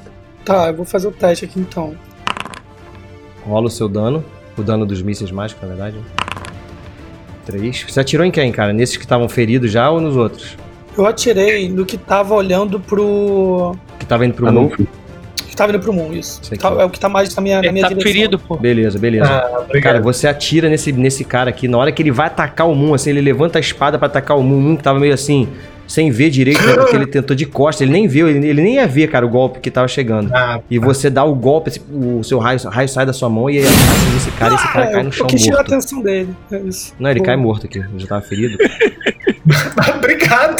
Tá, 0.44 0.68
eu 0.68 0.74
vou 0.74 0.84
fazer 0.84 1.08
o 1.08 1.12
teste 1.12 1.46
aqui 1.46 1.58
então. 1.60 1.94
Rola 3.46 3.66
o 3.66 3.70
seu 3.70 3.88
dano. 3.88 4.24
O 4.58 4.62
dano 4.62 4.84
dos 4.84 5.00
mísseis 5.02 5.30
mágicos, 5.30 5.62
na 5.62 5.68
verdade. 5.68 5.96
Três. 7.46 7.84
Você 7.88 8.00
atirou 8.00 8.24
em 8.26 8.30
quem, 8.30 8.52
cara? 8.52 8.72
Nesses 8.72 8.96
que 8.96 9.04
estavam 9.04 9.28
feridos 9.28 9.70
já 9.72 9.90
ou 9.90 10.00
nos 10.00 10.16
outros? 10.16 10.56
Eu 10.96 11.06
atirei 11.06 11.68
no 11.68 11.86
que 11.86 11.96
tava 11.96 12.34
olhando 12.34 12.78
pro. 12.78 13.74
Que 13.98 14.06
tava 14.06 14.26
indo 14.26 14.34
pro 14.34 14.46
Ranulf. 14.46 14.78
mundo? 14.78 14.88
que 15.48 15.56
tava 15.56 15.72
indo 15.72 15.80
pro 15.80 15.92
Moon, 15.92 16.12
isso. 16.12 16.40
Tá- 16.58 16.68
é 16.78 16.84
o 16.84 16.88
que 16.90 16.98
tá 17.00 17.08
mais 17.08 17.34
na 17.34 17.42
minha, 17.42 17.56
na 17.56 17.64
Ele 17.64 17.72
minha 17.72 17.82
tá 17.82 17.88
direção. 17.88 18.12
ferido, 18.12 18.38
pô. 18.38 18.56
Beleza, 18.56 18.98
beleza. 19.00 19.28
Ah. 19.28 19.80
Cara, 19.82 20.00
você 20.00 20.28
atira 20.28 20.68
nesse, 20.68 20.92
nesse 20.92 21.24
cara 21.24 21.50
aqui. 21.50 21.66
Na 21.66 21.76
hora 21.76 21.90
que 21.90 22.00
ele 22.00 22.12
vai 22.12 22.28
atacar 22.28 22.68
o 22.68 22.74
Moon, 22.74 22.94
assim, 22.94 23.10
ele 23.10 23.20
levanta 23.20 23.58
a 23.58 23.60
espada 23.60 23.98
pra 23.98 24.06
atacar. 24.06 24.38
O 24.38 24.42
Moon 24.44 24.76
que 24.76 24.82
tava 24.82 25.00
meio 25.00 25.12
assim, 25.12 25.48
sem 25.90 26.08
ver 26.10 26.30
direito, 26.30 26.62
né, 26.64 26.74
porque 26.74 26.94
ele 26.94 27.06
tentou 27.10 27.34
de 27.36 27.44
costas. 27.46 27.82
Ele 27.82 27.90
nem 27.90 28.06
viu, 28.06 28.28
ele, 28.28 28.46
ele 28.46 28.62
nem 28.62 28.74
ia 28.76 28.86
ver, 28.86 29.08
cara, 29.08 29.26
o 29.26 29.28
golpe 29.28 29.58
que 29.58 29.70
tava 29.70 29.88
chegando. 29.88 30.30
Ah, 30.32 30.60
E 30.70 30.78
você 30.78 31.10
dá 31.10 31.24
o 31.24 31.34
golpe, 31.34 31.68
esse- 31.70 31.80
o 31.92 32.22
seu 32.22 32.38
raio, 32.38 32.60
raio 32.68 32.88
sai 32.88 33.04
da 33.04 33.12
sua 33.12 33.28
mão 33.28 33.50
e 33.50 33.58
aí 33.58 33.64
nesse 34.14 34.30
cara 34.32 34.52
e 34.52 34.56
esse 34.56 34.68
cara 34.72 34.84
É, 34.86 34.92
cai 34.92 35.02
no 35.02 35.08
eu 35.08 35.12
chão 35.12 35.26
quis 35.26 35.42
tirar 35.42 35.56
a 35.56 35.58
morto. 35.58 35.72
atenção 35.74 36.00
dele. 36.00 36.28
É 36.52 36.58
isso. 36.60 36.94
Não, 36.98 37.10
ele 37.10 37.20
cai 37.20 37.36
morto 37.36 37.66
aqui. 37.66 37.78
Ele 37.78 37.88
já 37.98 38.06
tava 38.06 38.22
ferido. 38.22 38.56
obrigado. 39.96 40.56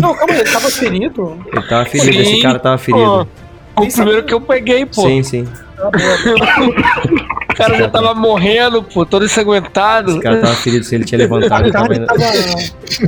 Não, 0.00 0.14
calma 0.14 0.32
aí, 0.32 0.40
ele 0.40 0.50
tava 0.50 0.70
ferido. 0.70 1.38
Ele 1.52 1.62
tava 1.68 1.84
ferido, 1.84 2.12
Sim, 2.12 2.20
esse 2.22 2.40
cara 2.42 2.58
tava 2.58 2.78
ferido. 2.78 3.28
O 3.76 3.86
primeiro 3.92 4.22
que 4.24 4.32
eu 4.32 4.40
peguei, 4.40 4.86
pô. 4.86 5.02
Sim, 5.02 5.22
sim. 5.22 5.46
O 7.54 7.56
cara 7.56 7.78
já 7.78 7.88
tava 7.88 8.14
morrendo, 8.14 8.82
pô, 8.82 9.06
todo 9.06 9.24
ensanguentado. 9.24 10.10
Esse 10.12 10.20
cara 10.20 10.40
tava 10.40 10.54
ferido, 10.56 10.84
se 10.84 10.94
ele 10.94 11.04
tinha 11.04 11.18
levantado, 11.18 11.62
A 11.62 11.66
ele 11.66 11.72
tava 11.72 11.88
carne 11.88 12.02
indo. 12.02 12.06
tava, 12.06 12.24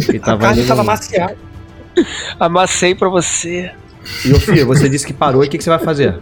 Ele 0.09 0.19
a 0.19 0.21
tava 0.21 0.41
carne 0.41 0.65
tava 0.65 0.85
maciada. 0.85 1.37
Amassei 2.39 2.95
pra 2.95 3.09
você. 3.09 3.71
E 4.25 4.33
ô 4.33 4.39
Fia, 4.39 4.65
você 4.65 4.89
disse 4.89 5.07
que 5.07 5.13
parou 5.13 5.43
e 5.43 5.47
o 5.49 5.51
que, 5.51 5.59
que 5.59 5.65
você 5.65 5.71
vai 5.71 5.79
fazer? 5.79 6.15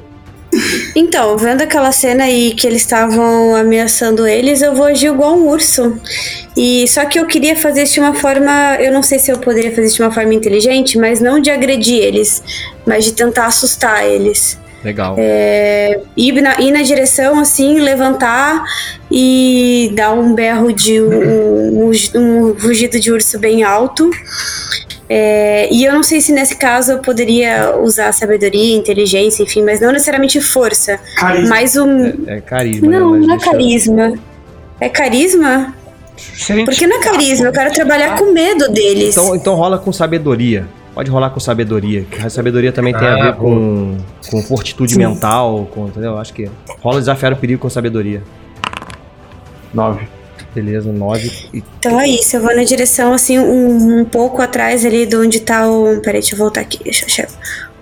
Então, 0.95 1.37
vendo 1.37 1.63
aquela 1.63 1.91
cena 1.91 2.25
aí 2.25 2.55
que 2.55 2.67
eles 2.67 2.83
estavam 2.83 3.57
ameaçando 3.57 4.27
eles, 4.27 4.63
eu 4.63 4.75
vou 4.75 4.87
agir 4.87 5.09
igual 5.09 5.35
um 5.37 5.49
urso. 5.49 5.99
E 6.57 6.87
só 6.87 7.05
que 7.05 7.19
eu 7.19 7.27
queria 7.27 7.57
fazer 7.57 7.83
isso 7.83 7.95
de 7.95 8.01
uma 8.01 8.15
forma, 8.15 8.77
eu 8.79 8.93
não 8.93 9.03
sei 9.03 9.19
se 9.19 9.33
eu 9.33 9.39
poderia 9.39 9.71
fazer 9.71 9.87
isso 9.89 9.97
de 9.97 10.03
uma 10.03 10.13
forma 10.13 10.33
inteligente, 10.33 10.97
mas 10.97 11.21
não 11.21 11.41
de 11.41 11.51
agredir 11.51 11.99
eles, 11.99 12.43
mas 12.87 13.05
de 13.05 13.13
tentar 13.13 13.47
assustar 13.47 14.07
eles. 14.07 14.59
Legal. 14.85 15.17
É, 15.19 16.01
ir, 16.17 16.33
na, 16.43 16.61
ir 16.61 16.71
na 16.71 16.83
direção, 16.83 17.41
assim, 17.41 17.81
levantar 17.81 18.63
e 19.11 19.91
dar 19.95 20.13
um 20.13 20.35
berro 20.35 20.73
de 20.73 21.01
um, 21.01 21.89
um, 21.89 21.93
um 22.15 22.53
rugido 22.53 23.01
de 23.01 23.11
urso 23.11 23.39
bem 23.39 23.63
alto. 23.63 24.11
É, 25.09 25.69
e 25.73 25.85
eu 25.85 25.93
não 25.93 26.03
sei 26.03 26.21
se 26.21 26.33
nesse 26.33 26.57
caso 26.57 26.93
eu 26.93 26.99
poderia 26.99 27.77
usar 27.79 28.13
sabedoria, 28.13 28.77
inteligência, 28.77 29.43
enfim, 29.43 29.63
mas 29.63 29.81
não 29.81 29.91
necessariamente 29.91 30.41
força. 30.41 30.99
Carisma. 31.17 31.49
Mas 31.49 31.77
um. 31.77 32.07
É, 32.27 32.37
é 32.37 32.41
carisma. 32.41 32.91
Não, 32.91 33.13
né? 33.13 33.19
Mas 33.19 33.27
não 33.29 33.35
é 33.35 33.39
carisma. 33.39 34.15
É 34.81 34.89
carisma? 34.89 35.75
Porque 36.65 36.87
não 36.87 36.97
é 36.97 37.01
carisma, 37.01 37.47
eu 37.47 37.53
quero 37.53 37.73
trabalhar 37.73 38.17
com 38.17 38.33
medo 38.33 38.69
deles. 38.69 39.17
Então, 39.17 39.35
então 39.35 39.55
rola 39.55 39.79
com 39.79 39.93
sabedoria. 39.93 40.67
Pode 40.95 41.11
rolar 41.11 41.31
com 41.31 41.41
sabedoria. 41.41 42.05
que 42.05 42.25
A 42.25 42.31
sabedoria 42.31 42.71
também 42.71 42.95
tem 42.95 43.07
a 43.07 43.15
Ah, 43.15 43.23
ver 43.25 43.35
com, 43.37 43.97
com 44.31 44.43
fortitude 44.43 44.97
mental, 44.97 45.69
com, 45.73 45.89
entendeu? 45.89 46.17
Acho 46.19 46.33
que 46.33 46.49
rola 46.81 47.01
desafiar 47.01 47.33
o 47.33 47.37
perigo 47.37 47.61
com 47.61 47.69
sabedoria. 47.69 48.23
Nove. 49.73 50.07
Beleza, 50.55 50.93
9. 50.93 51.33
E 51.53 51.65
Então 51.81 52.01
é 52.01 52.07
isso, 52.07 52.37
eu 52.37 52.41
vou 52.41 52.55
na 52.55 52.63
direção 52.63 53.13
assim, 53.13 53.41
um, 53.41 54.01
um 54.01 54.05
pouco 54.05 54.41
atrás 54.41 54.87
ali 54.87 55.05
de 55.05 55.17
onde 55.17 55.41
tá 55.41 55.69
o. 55.69 56.01
Peraí, 56.01 56.21
deixa 56.21 56.35
eu 56.35 56.39
voltar 56.39 56.61
aqui, 56.61 56.83
deixa 56.85 57.05
eu 57.05 57.09
chegar. 57.09 57.33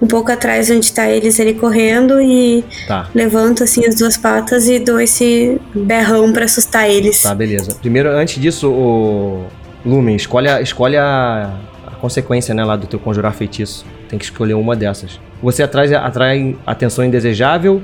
Um 0.01 0.07
pouco 0.07 0.33
atrás 0.33 0.71
onde 0.71 0.91
tá 0.91 1.09
eles 1.09 1.39
ali 1.39 1.53
correndo 1.55 2.21
e 2.21 2.65
tá. 2.89 3.09
levanto 3.15 3.63
assim 3.63 3.87
as 3.87 3.95
duas 3.95 4.17
patas 4.17 4.69
e 4.69 4.79
dou 4.81 4.99
esse 4.99 5.61
berrão 5.75 6.33
pra 6.33 6.47
assustar 6.47 6.89
eles. 6.89 7.23
Tá, 7.23 7.35
beleza. 7.35 7.77
Primeiro, 7.81 8.09
antes 8.11 8.41
disso, 8.41 8.71
o 8.71 9.45
Lumen, 9.85 10.17
escolhe, 10.17 10.49
a, 10.49 10.61
escolhe 10.63 10.97
a 10.97 11.55
consequência, 12.03 12.53
né, 12.53 12.65
lá 12.65 12.75
do 12.75 12.89
teu 12.89 12.99
conjurar 12.99 13.33
feitiço. 13.33 13.87
Tem 14.09 14.19
que 14.19 14.25
escolher 14.25 14.55
uma 14.55 14.75
dessas. 14.75 15.21
Você 15.41 15.63
atrai, 15.63 15.95
atrai 15.95 16.57
atenção 16.67 17.05
indesejável, 17.05 17.81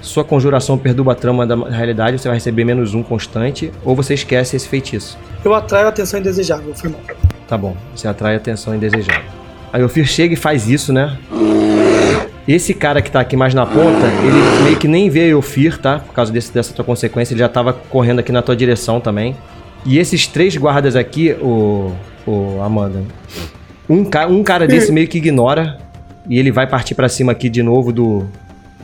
sua 0.00 0.24
conjuração 0.24 0.78
perturba 0.78 1.12
a 1.12 1.14
trama 1.14 1.44
da 1.44 1.56
realidade, 1.68 2.18
você 2.18 2.28
vai 2.28 2.36
receber 2.36 2.64
menos 2.64 2.94
um 2.94 3.02
constante, 3.02 3.72
ou 3.84 3.96
você 3.96 4.14
esquece 4.14 4.54
esse 4.54 4.68
feitiço. 4.68 5.18
Eu 5.44 5.52
atraio 5.52 5.88
atenção 5.88 6.20
indesejável, 6.20 6.72
foi 6.74 6.90
mal. 6.90 7.00
Tá 7.48 7.58
bom, 7.58 7.76
você 7.94 8.06
atrai 8.06 8.36
atenção 8.36 8.74
indesejável. 8.74 9.24
Aí 9.72 9.82
o 9.82 9.88
Fir 9.88 10.06
chega 10.06 10.34
e 10.34 10.36
faz 10.36 10.68
isso, 10.68 10.92
né? 10.92 11.18
Esse 12.46 12.72
cara 12.72 13.02
que 13.02 13.10
tá 13.10 13.18
aqui 13.18 13.36
mais 13.36 13.52
na 13.52 13.66
ponta, 13.66 14.06
ele 14.24 14.62
meio 14.62 14.76
que 14.76 14.86
nem 14.86 15.10
vê 15.10 15.34
o 15.34 15.42
Fir, 15.42 15.78
tá? 15.78 15.98
Por 15.98 16.14
causa 16.14 16.32
desse, 16.32 16.54
dessa 16.54 16.72
tua 16.72 16.84
consequência, 16.84 17.34
ele 17.34 17.40
já 17.40 17.48
tava 17.48 17.72
correndo 17.72 18.20
aqui 18.20 18.30
na 18.30 18.42
tua 18.42 18.54
direção 18.54 19.00
também. 19.00 19.36
E 19.84 19.98
esses 19.98 20.26
três 20.26 20.56
guardas 20.56 20.94
aqui, 20.94 21.32
o, 21.40 21.92
o 22.26 22.60
Amanda, 22.62 23.02
um, 23.88 24.04
ca, 24.04 24.26
um 24.26 24.42
cara 24.42 24.66
desse 24.66 24.92
meio 24.92 25.08
que 25.08 25.18
ignora 25.18 25.78
e 26.28 26.38
ele 26.38 26.50
vai 26.50 26.66
partir 26.66 26.94
pra 26.94 27.08
cima 27.08 27.32
aqui 27.32 27.48
de 27.48 27.62
novo 27.62 27.92
do 27.92 28.26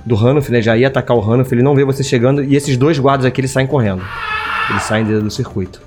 do 0.04 0.16
Hanuf, 0.16 0.50
né? 0.50 0.60
Já 0.60 0.76
ia 0.76 0.88
atacar 0.88 1.16
o 1.16 1.20
Hanuf, 1.20 1.52
ele 1.54 1.62
não 1.62 1.76
vê 1.76 1.84
você 1.84 2.02
chegando 2.02 2.42
e 2.42 2.56
esses 2.56 2.76
dois 2.76 2.98
guardas 2.98 3.24
aqui 3.24 3.40
eles 3.40 3.50
saem 3.50 3.66
correndo. 3.66 4.02
Eles 4.70 4.82
saem 4.82 5.04
do 5.04 5.22
do 5.22 5.30
circuito 5.30 5.80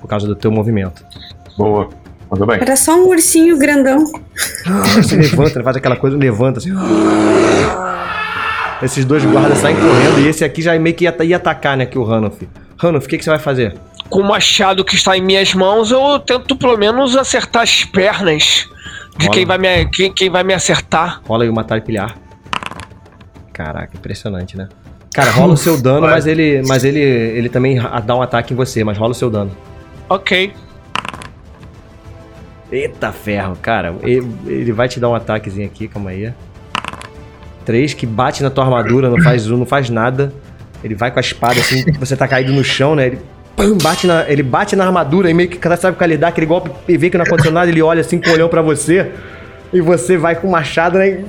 por 0.00 0.08
causa 0.08 0.26
do 0.26 0.34
teu 0.34 0.50
movimento. 0.50 1.04
Boa. 1.56 1.88
Mandou 2.30 2.46
bem. 2.46 2.58
Era 2.60 2.76
só 2.76 2.96
um 2.96 3.08
ursinho 3.08 3.58
grandão. 3.58 4.06
Se 5.04 5.16
levanta, 5.16 5.58
ele 5.58 5.64
faz 5.64 5.76
aquela 5.76 5.96
coisa, 5.96 6.16
levanta 6.16 6.58
assim. 6.58 6.70
Esses 8.82 9.04
dois 9.04 9.24
guardas 9.24 9.58
saem 9.58 9.76
correndo 9.76 10.18
e 10.18 10.28
esse 10.28 10.42
aqui 10.44 10.60
já 10.60 10.76
meio 10.78 10.96
que 10.96 11.04
ia, 11.04 11.14
ia 11.24 11.36
atacar, 11.36 11.76
né, 11.76 11.86
que 11.86 11.98
o 11.98 12.10
Hanuf. 12.10 12.48
Hanuf, 12.82 13.06
o 13.06 13.08
que, 13.08 13.16
que 13.18 13.22
você 13.22 13.30
vai 13.30 13.38
fazer? 13.38 13.74
Com 14.08 14.20
o 14.20 14.24
machado 14.24 14.84
que 14.84 14.94
está 14.94 15.16
em 15.16 15.22
minhas 15.22 15.54
mãos, 15.54 15.90
eu 15.90 16.18
tento 16.18 16.56
pelo 16.56 16.76
menos 16.76 17.16
acertar 17.16 17.62
as 17.62 17.84
pernas 17.84 18.68
de 19.16 19.26
Rola. 19.26 19.36
quem 19.36 19.46
vai, 19.46 19.58
me, 19.58 19.86
quem, 19.86 20.12
quem 20.12 20.30
vai 20.30 20.44
me 20.44 20.54
acertar. 20.54 21.20
Rola 21.26 21.44
aí 21.44 21.50
o 21.50 21.54
matar 21.54 21.78
e 21.78 21.80
pilhar. 21.80 22.16
Caraca, 23.52 23.96
impressionante, 23.96 24.56
né? 24.56 24.68
Cara, 25.14 25.30
rola 25.30 25.52
o 25.52 25.56
seu 25.56 25.76
dano, 25.80 26.06
mas 26.06 26.26
ele, 26.26 26.62
mas 26.66 26.84
ele, 26.84 27.00
ele 27.00 27.48
também 27.48 27.78
dá 28.04 28.16
um 28.16 28.22
ataque 28.22 28.54
em 28.54 28.56
você, 28.56 28.82
mas 28.82 28.96
rola 28.96 29.12
o 29.12 29.14
seu 29.14 29.30
dano. 29.30 29.50
Ok. 30.08 30.52
Eita 32.70 33.12
ferro, 33.12 33.56
cara. 33.60 33.94
Ele, 34.02 34.26
ele 34.46 34.72
vai 34.72 34.88
te 34.88 34.98
dar 34.98 35.10
um 35.10 35.14
ataquezinho 35.14 35.66
aqui, 35.66 35.86
calma 35.86 36.10
aí. 36.10 36.32
Três 37.64 37.92
que 37.94 38.06
bate 38.06 38.42
na 38.42 38.50
tua 38.50 38.64
armadura, 38.64 39.10
não 39.10 39.22
faz 39.22 39.46
não 39.46 39.66
faz 39.66 39.90
nada. 39.90 40.32
Ele 40.82 40.94
vai 40.94 41.10
com 41.10 41.18
a 41.18 41.20
espada 41.20 41.60
assim, 41.60 41.84
você 41.92 42.16
tá 42.16 42.26
caído 42.26 42.52
no 42.52 42.64
chão, 42.64 42.96
né? 42.96 43.08
Ele, 43.08 43.18
pam, 43.56 43.76
bate 43.82 44.06
na, 44.06 44.24
ele 44.28 44.42
bate 44.42 44.74
na 44.76 44.84
armadura 44.84 45.30
e 45.30 45.34
meio 45.34 45.48
que 45.48 45.56
cara 45.58 45.76
sabe 45.76 45.94
o 45.94 45.98
que 45.98 46.04
ele 46.04 46.16
dá, 46.16 46.28
aquele 46.28 46.46
golpe 46.46 46.70
e 46.88 46.96
vê 46.96 47.08
que 47.10 47.16
não 47.18 47.24
aconteceu 47.24 47.52
nada, 47.52 47.70
ele 47.70 47.82
olha 47.82 48.00
assim 48.00 48.18
com 48.20 48.30
o 48.30 48.32
olhão 48.32 48.48
pra 48.48 48.62
você. 48.62 49.10
E 49.72 49.80
você 49.80 50.18
vai 50.18 50.34
com 50.34 50.46
o 50.46 50.50
machado, 50.50 50.98
né? 50.98 51.08
e 51.08 51.24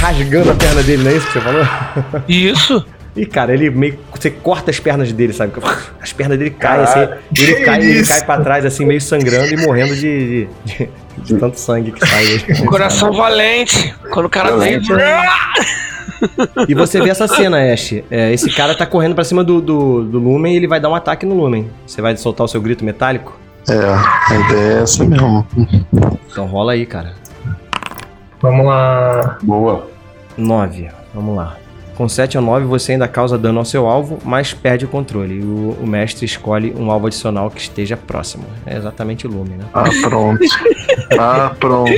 Rasgando 0.00 0.50
a 0.50 0.54
perna 0.54 0.82
dele, 0.82 1.02
não 1.04 1.10
é 1.10 1.14
isso 1.14 1.26
que 1.26 1.32
você 1.32 1.40
falou? 1.40 1.66
Isso. 2.28 2.84
E 3.16 3.24
cara, 3.26 3.52
ele 3.52 3.68
meio 3.70 3.94
que 3.94 3.98
você 4.22 4.30
corta 4.30 4.70
as 4.70 4.78
pernas 4.78 5.10
dele, 5.10 5.32
sabe? 5.32 5.52
As 6.00 6.12
pernas 6.12 6.38
dele 6.38 6.50
caem 6.50 6.82
assim, 6.84 7.08
ele 7.36 7.54
cai, 7.64 7.80
ele 7.82 8.06
cai 8.06 8.24
para 8.24 8.42
trás 8.44 8.64
assim, 8.64 8.84
meio 8.84 9.00
sangrando 9.00 9.52
e 9.52 9.56
morrendo 9.56 9.96
de, 9.96 10.46
de, 10.46 10.48
de- 10.64 10.88
de 11.24 11.34
tanto 11.36 11.58
sangue 11.58 11.90
que 11.90 12.06
sai. 12.06 12.38
Coração 12.66 13.12
valente. 13.12 13.92
Quando 14.12 14.26
o 14.26 14.30
cara 14.30 14.56
vem. 14.56 14.78
E 16.68 16.74
você 16.74 17.00
vê 17.00 17.10
essa 17.10 17.26
cena, 17.26 17.58
Ash. 17.72 17.94
É, 18.10 18.32
esse 18.32 18.50
cara 18.50 18.74
tá 18.74 18.86
correndo 18.86 19.14
pra 19.14 19.24
cima 19.24 19.42
do, 19.42 19.60
do, 19.60 20.04
do 20.04 20.18
Lumen 20.18 20.54
e 20.54 20.56
ele 20.56 20.66
vai 20.66 20.80
dar 20.80 20.88
um 20.88 20.94
ataque 20.94 21.24
no 21.24 21.34
Lumen. 21.34 21.70
Você 21.86 22.00
vai 22.00 22.16
soltar 22.16 22.44
o 22.44 22.48
seu 22.48 22.60
grito 22.60 22.84
metálico? 22.84 23.38
É, 23.68 23.74
a 23.74 24.38
ideia 24.38 24.78
é 24.78 24.82
essa 24.82 25.04
mesmo. 25.04 25.46
Então 26.30 26.46
rola 26.46 26.72
aí, 26.72 26.86
cara. 26.86 27.14
Vamos 28.40 28.66
lá. 28.66 29.38
Boa. 29.42 29.86
9. 30.36 30.88
Vamos 31.14 31.36
lá. 31.36 31.56
Com 31.96 32.08
7 32.08 32.38
ou 32.38 32.44
9 32.44 32.64
você 32.66 32.92
ainda 32.92 33.08
causa 33.08 33.36
dano 33.36 33.58
ao 33.58 33.64
seu 33.64 33.86
alvo, 33.86 34.20
mas 34.24 34.54
perde 34.54 34.84
o 34.84 34.88
controle. 34.88 35.40
E 35.40 35.42
o, 35.42 35.76
o 35.82 35.86
mestre 35.86 36.24
escolhe 36.24 36.72
um 36.78 36.90
alvo 36.92 37.08
adicional 37.08 37.50
que 37.50 37.60
esteja 37.60 37.96
próximo. 37.96 38.44
É 38.64 38.76
exatamente 38.76 39.26
o 39.26 39.30
Lumen, 39.30 39.58
né? 39.58 39.64
Ah, 39.74 39.84
pronto. 40.00 40.44
Ah, 41.18 41.52
pronto. 41.58 41.92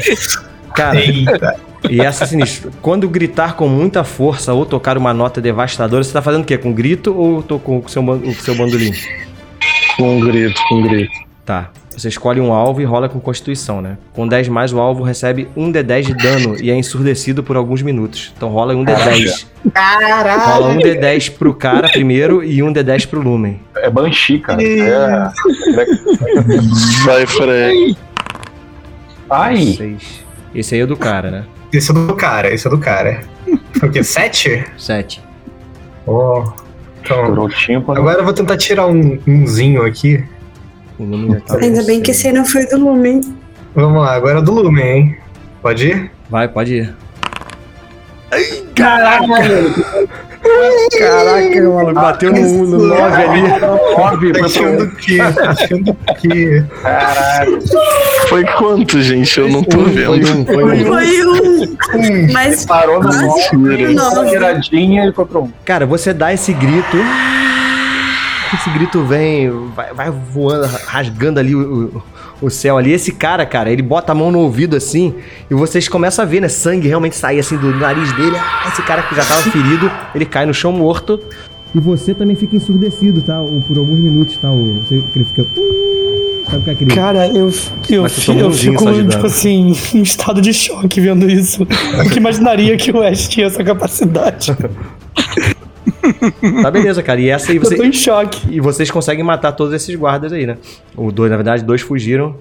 Cara, 0.80 0.98
Eita. 0.98 1.56
E 1.90 2.00
essa 2.00 2.24
é 2.24 2.26
sinistro. 2.26 2.70
Quando 2.80 3.06
gritar 3.06 3.54
com 3.54 3.68
muita 3.68 4.02
força 4.02 4.54
ou 4.54 4.64
tocar 4.64 4.96
uma 4.96 5.12
nota 5.12 5.38
devastadora, 5.38 6.02
você 6.02 6.12
tá 6.12 6.22
fazendo 6.22 6.42
o 6.42 6.44
quê? 6.46 6.56
Com 6.56 6.72
grito 6.72 7.14
ou 7.14 7.42
tô 7.42 7.58
com 7.58 7.80
o 7.80 7.88
seu, 7.88 8.02
o 8.02 8.34
seu 8.34 8.54
bandolim? 8.54 8.92
Com 9.96 10.16
um 10.16 10.20
grito, 10.20 10.58
com 10.68 10.76
um 10.76 10.82
grito. 10.82 11.12
Tá. 11.44 11.70
Você 11.94 12.08
escolhe 12.08 12.40
um 12.40 12.50
alvo 12.50 12.80
e 12.80 12.84
rola 12.84 13.10
com 13.10 13.20
constituição, 13.20 13.82
né? 13.82 13.98
Com 14.14 14.26
10 14.26 14.48
mais, 14.48 14.72
o 14.72 14.80
alvo 14.80 15.02
recebe 15.02 15.48
um 15.54 15.70
D10 15.70 16.02
de 16.06 16.14
dano 16.14 16.56
e 16.58 16.70
é 16.70 16.74
ensurdecido 16.74 17.42
por 17.42 17.56
alguns 17.56 17.82
minutos. 17.82 18.32
Então 18.34 18.48
rola 18.48 18.74
um 18.74 18.82
D10. 18.82 19.46
Rola 20.54 20.68
um 20.68 20.78
D10 20.78 21.32
pro 21.32 21.52
cara 21.52 21.90
primeiro 21.90 22.42
e 22.42 22.62
um 22.62 22.72
D10 22.72 23.06
pro 23.06 23.20
Lumen. 23.20 23.60
É 23.76 23.90
Banshee, 23.90 24.38
cara. 24.38 24.62
É... 24.62 25.30
Vai, 27.04 27.26
Frei. 27.28 27.96
Ai! 29.28 29.56
6. 29.76 30.29
Esse 30.54 30.74
aí 30.74 30.80
é 30.80 30.86
do 30.86 30.96
cara, 30.96 31.30
né? 31.30 31.46
Esse 31.72 31.90
é 31.90 31.94
do 31.94 32.14
cara, 32.14 32.52
esse 32.52 32.66
é 32.66 32.70
do 32.70 32.78
cara. 32.78 33.20
Foi 33.78 33.88
o 33.88 33.92
quê? 33.92 34.02
Sete? 34.02 34.64
7. 34.76 35.22
Oh. 36.06 36.44
Então, 37.02 37.24
agora 37.88 38.18
eu 38.18 38.24
vou 38.24 38.32
tentar 38.32 38.56
tirar 38.56 38.86
um, 38.86 39.18
umzinho 39.26 39.84
aqui. 39.84 40.22
O 40.98 41.04
Lumen 41.04 41.32
já 41.34 41.40
tá. 41.40 41.56
Ainda 41.58 41.82
bem 41.84 42.00
que 42.00 42.10
esse 42.10 42.26
aí 42.26 42.32
não 42.32 42.44
foi 42.44 42.66
do 42.66 42.78
Lumen. 42.78 43.20
Vamos 43.74 44.02
lá, 44.02 44.14
agora 44.14 44.38
é 44.40 44.42
do 44.42 44.52
Lumen, 44.52 44.84
hein? 44.84 45.16
Pode 45.62 45.88
ir? 45.88 46.10
Vai, 46.28 46.48
pode 46.48 46.74
ir. 46.74 46.96
Caraca, 48.74 49.26
Caraca, 50.98 51.62
maluco. 51.70 51.94
Bateu 51.94 52.32
no 52.32 52.78
9 52.78 53.22
ali. 53.22 53.42
Foi 54.34 54.40
achando 54.44 54.84
o 54.84 54.90
quê? 54.96 55.18
Achando 55.20 55.90
o 55.90 56.14
quê? 56.14 56.64
Caralho. 56.82 57.58
Foi 58.28 58.44
quanto, 58.44 59.00
gente? 59.02 59.38
Eu 59.38 59.48
não 59.48 59.62
tô 59.62 59.78
Um, 59.80 59.84
vendo. 59.84 60.06
Foi 60.06 60.34
um, 60.34 60.44
foi 60.46 60.64
um. 60.64 60.86
Foi 60.86 62.00
um. 62.00 62.32
Mas 62.32 62.64
Parou 62.64 62.96
no 63.02 63.08
quase 63.08 63.26
nove. 63.26 63.42
foi 63.48 63.58
um 63.86 63.92
Uma 63.92 64.14
nove. 64.14 64.30
giradinha 64.30 65.06
e 65.08 65.12
foi 65.12 65.24
pro 65.26 65.42
um. 65.44 65.52
Cara, 65.64 65.84
você 65.86 66.12
dá 66.12 66.32
esse 66.32 66.52
grito. 66.52 66.96
Esse 68.52 68.68
grito 68.70 69.04
vem, 69.04 69.48
vai, 69.76 69.92
vai 69.94 70.10
voando, 70.10 70.68
rasgando 70.86 71.38
ali 71.38 71.54
o, 71.54 72.02
o, 72.40 72.50
céu 72.50 72.78
ali. 72.78 72.92
Esse 72.92 73.12
cara, 73.12 73.44
cara, 73.46 73.70
ele 73.70 73.82
bota 73.82 74.12
a 74.12 74.14
mão 74.14 74.30
no 74.30 74.38
ouvido 74.40 74.76
assim 74.76 75.14
e 75.50 75.54
vocês 75.54 75.88
começam 75.88 76.24
a 76.24 76.28
ver, 76.28 76.40
né? 76.40 76.48
Sangue 76.48 76.88
realmente 76.88 77.16
sair 77.16 77.38
assim 77.38 77.56
do 77.56 77.74
nariz 77.76 78.12
dele. 78.12 78.36
Ah, 78.36 78.68
esse 78.68 78.82
cara 78.82 79.02
que 79.02 79.14
já 79.14 79.24
tava 79.24 79.42
ferido, 79.50 79.90
ele 80.14 80.24
cai 80.24 80.46
no 80.46 80.54
chão 80.54 80.72
morto. 80.72 81.20
E 81.74 81.78
você 81.78 82.14
também 82.14 82.34
fica 82.34 82.56
ensurdecido, 82.56 83.22
tá? 83.22 83.40
Ou 83.40 83.60
por 83.60 83.78
alguns 83.78 83.98
minutos, 83.98 84.36
tá? 84.36 84.50
O, 84.50 84.80
você, 84.80 85.02
ele 85.14 85.24
fica. 85.24 85.46
Sabe 86.46 86.58
o 86.58 86.62
que 86.62 86.70
é 86.70 86.72
aquele. 86.72 86.94
Cara, 86.94 87.28
eu, 87.28 87.50
eu, 87.88 88.02
Mas 88.02 88.28
eu 88.28 88.50
fico, 88.52 89.08
tipo 89.08 89.26
assim, 89.26 89.72
em 89.94 90.02
estado 90.02 90.40
de 90.40 90.52
choque 90.52 91.00
vendo 91.00 91.30
isso. 91.30 91.66
Nunca 91.96 92.16
imaginaria 92.16 92.76
que 92.76 92.90
o 92.90 93.02
Ash 93.02 93.28
tinha 93.28 93.46
essa 93.46 93.62
capacidade. 93.62 94.56
Tá 96.62 96.70
beleza, 96.70 97.02
cara. 97.02 97.20
E 97.20 97.28
essa 97.28 97.50
aí 97.52 97.56
Eu 97.58 97.62
tô 97.62 97.68
você. 97.70 97.84
em 97.86 97.92
choque. 97.92 98.40
E 98.50 98.60
vocês 98.60 98.90
conseguem 98.90 99.24
matar 99.24 99.52
todos 99.52 99.72
esses 99.74 99.94
guardas 99.94 100.32
aí, 100.32 100.46
né? 100.46 100.56
O 100.96 101.10
dois, 101.12 101.30
na 101.30 101.36
verdade, 101.36 101.64
dois 101.64 101.80
fugiram. 101.80 102.36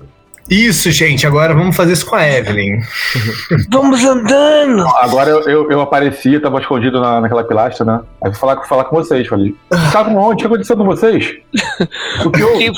Isso, 0.50 0.90
gente, 0.90 1.28
agora 1.28 1.54
vamos 1.54 1.76
fazer 1.76 1.94
isso 1.94 2.08
com 2.08 2.16
a 2.16 2.28
Evelyn. 2.28 2.80
Vamos 3.70 4.04
andando! 4.04 4.82
Agora 4.98 5.30
eu, 5.30 5.42
eu, 5.42 5.72
eu 5.72 5.80
apareci, 5.80 6.40
tava 6.40 6.60
escondido 6.60 7.00
na, 7.00 7.22
naquela 7.22 7.44
pilastra, 7.44 7.86
né? 7.86 8.00
Aí 8.24 8.32
fui 8.32 8.40
falar, 8.40 8.64
falar 8.64 8.86
com 8.86 8.96
vocês. 8.96 9.28
Falei, 9.28 9.54
estavam 9.72 10.16
onde? 10.18 10.34
O 10.34 10.38
que 10.38 10.46
aconteceu 10.48 10.76
com 10.76 10.86
vocês? 10.86 11.36
O 12.26 12.32
que 12.32 12.42
O 12.44 12.48
eu. 12.50 12.58
que, 12.58 12.72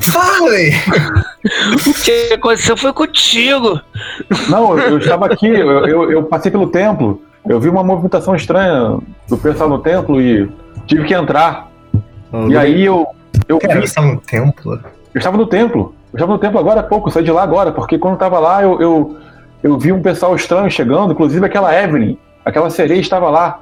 Falem! 0.00 0.72
o 1.88 1.94
que 2.02 2.32
aconteceu 2.34 2.76
foi 2.76 2.92
contigo. 2.92 3.80
Não, 4.48 4.76
eu, 4.76 4.90
eu 4.90 4.98
estava 4.98 5.26
aqui, 5.26 5.46
eu, 5.46 5.86
eu, 5.86 6.10
eu 6.10 6.22
passei 6.24 6.50
pelo 6.50 6.66
templo. 6.68 7.22
Eu 7.48 7.58
vi 7.60 7.68
uma 7.68 7.82
movimentação 7.82 8.34
estranha 8.34 8.98
do 9.28 9.36
pessoal 9.36 9.68
no 9.68 9.78
templo 9.78 10.20
e 10.20 10.48
tive 10.86 11.04
que 11.04 11.14
entrar. 11.14 11.68
E 12.48 12.56
aí 12.56 12.84
eu. 12.84 13.06
Eu, 13.48 13.58
Cara, 13.58 13.80
vi- 13.80 13.88
você 13.88 13.94
tá 13.94 14.02
no 14.02 14.16
templo? 14.20 14.80
eu 15.14 15.18
estava 15.18 15.36
no 15.36 15.46
templo. 15.46 15.94
Eu 16.12 16.16
estava 16.16 16.32
no 16.32 16.38
templo 16.38 16.58
agora 16.60 16.80
há 16.80 16.82
pouco, 16.82 17.08
eu 17.08 17.12
saí 17.12 17.24
de 17.24 17.30
lá 17.32 17.42
agora, 17.42 17.72
porque 17.72 17.98
quando 17.98 18.12
eu 18.12 18.16
estava 18.16 18.38
lá 18.38 18.62
eu, 18.62 18.80
eu, 18.80 19.16
eu 19.62 19.78
vi 19.78 19.92
um 19.92 20.00
pessoal 20.02 20.34
estranho 20.36 20.70
chegando, 20.70 21.12
inclusive 21.12 21.44
aquela 21.44 21.74
Evelyn, 21.74 22.16
aquela 22.44 22.68
sereia 22.70 23.00
estava 23.00 23.28
lá. 23.30 23.60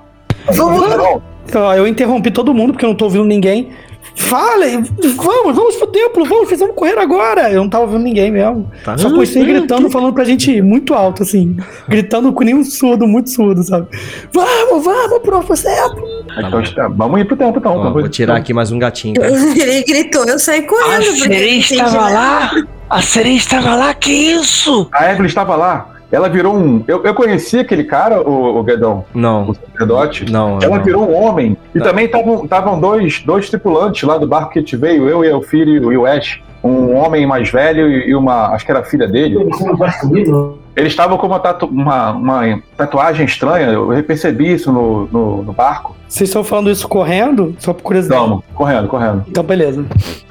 Vamos 0.53 0.81
lá! 0.89 1.20
Ó, 1.55 1.74
Eu 1.74 1.87
interrompi 1.87 2.31
todo 2.31 2.53
mundo 2.55 2.72
porque 2.72 2.85
eu 2.85 2.91
não 2.91 2.97
tô 2.97 3.05
ouvindo 3.07 3.24
ninguém. 3.24 3.70
Falem, 4.15 4.83
vamos, 5.17 5.55
vamos 5.57 5.77
pro 5.77 5.87
templo, 5.89 6.25
vamos, 6.25 6.47
precisamos 6.47 6.75
correr 6.75 6.99
agora. 6.99 7.51
Eu 7.51 7.63
não 7.63 7.69
tava 7.69 7.85
ouvindo 7.85 8.03
ninguém 8.03 8.31
mesmo. 8.31 8.71
Tá. 8.85 8.97
Só 8.99 9.11
postei 9.11 9.45
gritando, 9.45 9.91
falando 9.91 10.13
pra 10.13 10.25
gente 10.25 10.51
ir 10.51 10.63
muito 10.63 10.95
alto, 10.95 11.23
assim. 11.23 11.57
Gritando 11.89 12.33
com 12.33 12.45
nenhum 12.45 12.63
surdo, 12.65 13.07
muito 13.07 13.31
surdo, 13.31 13.63
sabe? 13.63 13.87
Vamos, 14.33 14.85
vamos 14.85 15.19
pro 15.21 15.41
templo. 15.57 16.05
Então, 16.39 16.61
está- 16.61 16.89
vamos 16.89 17.21
ir 17.21 17.25
pro 17.25 17.37
templo 17.37 17.59
então. 17.59 17.77
Ó, 17.77 17.91
vou 17.93 18.09
tirar 18.09 18.37
aqui 18.37 18.53
mais 18.53 18.71
um 18.71 18.79
gatinho, 18.79 19.15
cara. 19.15 19.33
Ele 19.57 19.83
gritou, 19.85 20.25
eu 20.27 20.39
saí 20.39 20.61
A 20.61 20.67
correndo. 20.67 21.05
porque 21.07 21.17
sereia 21.23 21.59
estava 21.59 22.09
lá! 22.11 22.51
A 22.89 23.03
sereia 23.03 23.37
estava 23.37 23.75
lá, 23.77 23.95
que 23.95 24.11
isso? 24.13 24.89
A 24.93 25.11
Evelyn 25.11 25.27
estava 25.27 25.55
lá. 25.57 25.89
Ela 26.13 26.29
virou 26.29 26.55
um. 26.57 26.83
Eu, 26.89 27.05
eu 27.05 27.15
conheci 27.15 27.59
aquele 27.61 27.85
cara, 27.85 28.21
o, 28.21 28.59
o 28.59 28.63
Guedão, 28.65 29.05
o 29.15 29.19
Não, 29.19 29.55
sacerdote. 29.55 30.31
não. 30.31 30.59
Ela 30.61 30.79
não. 30.79 30.85
virou 30.85 31.09
um 31.09 31.15
homem. 31.15 31.57
E 31.75 31.79
Não. 31.79 31.87
também 31.87 32.07
estavam 32.07 32.81
dois, 32.81 33.23
dois 33.25 33.49
tripulantes 33.49 34.03
lá 34.03 34.19
do 34.19 34.27
barco 34.27 34.53
que 34.53 34.59
a 34.59 34.63
gente 34.63 34.77
veio, 34.77 35.09
eu 35.09 35.25
e 35.25 35.33
o 35.33 35.41
filho 35.43 35.93
e 35.93 35.97
o 35.97 36.07
Ash. 36.07 36.41
Um 36.63 36.95
homem 36.95 37.27
mais 37.27 37.51
velho 37.51 37.89
e 37.91 38.15
uma. 38.15 38.49
Acho 38.49 38.67
que 38.67 38.71
era 38.71 38.81
a 38.81 38.85
filha 38.85 39.07
dele. 39.09 39.37
Eles 40.81 40.93
estavam 40.93 41.18
com 41.18 41.26
uma, 41.26 41.39
tatu- 41.39 41.66
uma, 41.66 42.11
uma 42.12 42.62
tatuagem 42.76 43.26
estranha. 43.26 43.66
Eu 43.68 44.03
percebi 44.03 44.53
isso 44.53 44.72
no, 44.72 45.07
no, 45.09 45.43
no 45.43 45.53
barco. 45.53 45.95
Vocês 46.09 46.28
estão 46.31 46.43
falando 46.43 46.70
isso 46.70 46.89
correndo? 46.89 47.55
Só 47.59 47.72
por 47.72 47.83
curiosidade. 47.83 48.20
Vamos, 48.20 48.45
correndo, 48.55 48.89
correndo. 48.89 49.24
Então, 49.28 49.45
beleza. 49.45 49.85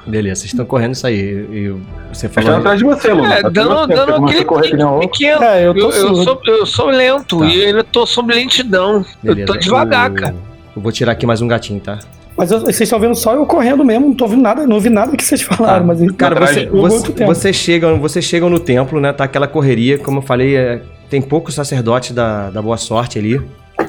Beleza, 0.06 0.40
vocês 0.40 0.52
estão 0.52 0.66
correndo 0.66 0.92
isso 0.92 1.06
aí. 1.06 1.16
E 1.18 1.74
você 2.12 2.28
falou. 2.28 2.56
atrás 2.56 2.78
de 2.78 2.84
você, 2.84 3.12
Luna. 3.12 3.34
É, 3.34 3.38
Atrás 3.38 3.54
de 3.54 3.60
dando, 3.60 3.74
você. 3.86 3.94
Dando 3.94 4.14
aquele 4.26 4.44
pequeno. 5.00 5.42
É, 5.44 5.66
eu 5.66 5.74
tô 5.74 5.80
Eu, 5.80 5.90
eu 5.90 6.14
sou, 6.16 6.40
eu 6.46 6.66
sou 6.66 6.86
lento 6.86 7.38
Tá. 7.38 7.46
e 7.46 7.60
eu 7.62 7.66
ainda 7.68 7.84
tô 7.84 8.04
sob 8.06 8.34
lentidão. 8.34 9.04
Eu 9.24 9.46
tô 9.46 9.56
devagar, 9.56 10.10
eu... 10.10 10.16
cara. 10.16 10.34
Eu 10.76 10.82
vou 10.82 10.92
tirar 10.92 11.12
aqui 11.12 11.26
mais 11.26 11.40
um 11.40 11.48
gatinho, 11.48 11.80
tá? 11.80 11.98
Mas 12.40 12.50
eu- 12.50 12.60
vocês 12.60 12.80
estão 12.80 12.98
vendo 12.98 13.14
só 13.14 13.34
eu 13.34 13.44
correndo 13.44 13.84
mesmo, 13.84 14.06
não 14.08 14.14
tô 14.14 14.24
ouvindo 14.24 14.40
nada, 14.42 14.66
não 14.66 14.76
ouvi 14.76 14.88
nada 14.88 15.14
que 15.14 15.22
vocês 15.22 15.42
falaram, 15.42 15.80
Tá. 15.80 15.86
mas 15.94 16.12
Cara, 16.12 16.34
Atrás 16.36 16.56
você, 16.70 17.24
você, 17.26 17.52
chegam, 17.52 18.00
vocês 18.00 18.24
chegam 18.24 18.48
no 18.48 18.58
templo, 18.58 18.98
né? 18.98 19.12
Tá 19.12 19.24
aquela 19.24 19.46
correria, 19.46 19.98
como 19.98 20.18
eu 20.18 20.22
falei, 20.22 20.56
é, 20.56 20.80
tem 21.10 21.20
poucos 21.20 21.54
sacerdotes 21.54 22.12
da, 22.12 22.48
da 22.48 22.62
Boa 22.62 22.78
Sorte 22.78 23.18
ali. 23.18 23.38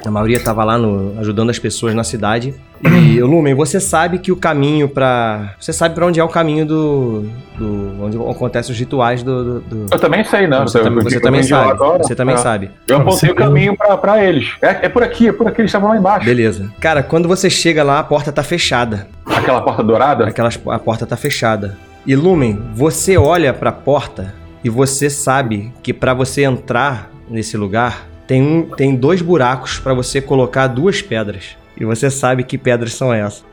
A 0.04 0.10
maioria 0.10 0.40
tava 0.40 0.64
lá 0.64 0.76
no- 0.78 1.18
ajudando 1.20 1.50
as 1.50 1.58
pessoas 1.58 1.94
na 1.94 2.02
cidade. 2.04 2.54
E, 2.84 3.20
Lumen, 3.20 3.54
você 3.54 3.78
sabe 3.80 4.18
que 4.18 4.32
o 4.32 4.36
caminho 4.36 4.88
pra. 4.88 5.54
Você 5.60 5.72
sabe 5.72 5.94
pra 5.94 6.06
onde 6.06 6.18
é 6.18 6.24
o 6.24 6.28
caminho 6.28 6.66
do. 6.66 7.24
do 7.56 8.02
onde 8.02 8.16
acontecem 8.16 8.72
os 8.72 8.78
rituais 8.78 9.22
do. 9.22 9.44
do- 9.44 9.60
do- 9.60 9.86
Eu 9.94 9.98
também 9.98 10.24
sei, 10.24 10.46
né? 10.48 10.60
Você, 10.62 10.78
eu- 10.80 10.94
você 11.02 11.20
também 11.20 11.42
sabe. 11.42 11.70
agora. 11.70 12.02
Você 12.02 12.14
também 12.14 12.34
É. 12.34 12.38
sabe. 12.38 12.70
Eu 12.88 12.98
Não, 12.98 13.06
apontei 13.06 13.30
o 13.30 13.34
caminho 13.34 13.76
pra, 13.76 13.96
pra 13.96 14.24
eles. 14.24 14.52
É, 14.60 14.86
é 14.86 14.88
por 14.88 15.02
aqui, 15.02 15.28
é 15.28 15.32
por 15.32 15.46
aqui, 15.46 15.60
eles 15.60 15.68
estavam 15.68 15.90
lá 15.90 15.96
embaixo. 15.96 16.24
Beleza. 16.26 16.70
Cara, 16.80 17.02
quando 17.02 17.28
você 17.28 17.48
chega 17.48 17.82
lá, 17.84 18.00
a 18.00 18.04
porta 18.04 18.32
tá 18.32 18.42
fechada. 18.42 19.06
Aquela 19.26 19.60
porta 19.62 19.82
dourada. 19.82 20.26
Aquelas, 20.26 20.58
a 20.66 20.78
porta 20.78 21.06
tá 21.06 21.16
fechada. 21.16 21.76
E 22.04 22.16
Lumen, 22.16 22.60
você 22.74 23.16
olha 23.16 23.52
pra 23.54 23.70
porta 23.70 24.34
e 24.64 24.68
você 24.68 25.08
sabe 25.08 25.72
que 25.82 25.92
pra 25.92 26.12
você 26.14 26.42
entrar 26.42 27.10
nesse 27.30 27.56
lugar 27.56 28.08
tem, 28.26 28.42
um, 28.42 28.62
tem 28.62 28.94
dois 28.94 29.20
buracos 29.22 29.78
pra 29.78 29.94
você 29.94 30.20
colocar 30.20 30.66
duas 30.66 31.00
pedras. 31.02 31.56
E 31.78 31.84
você 31.84 32.10
sabe 32.10 32.44
que 32.44 32.56
pedras 32.58 32.94
são 32.94 33.12
essas. 33.12 33.44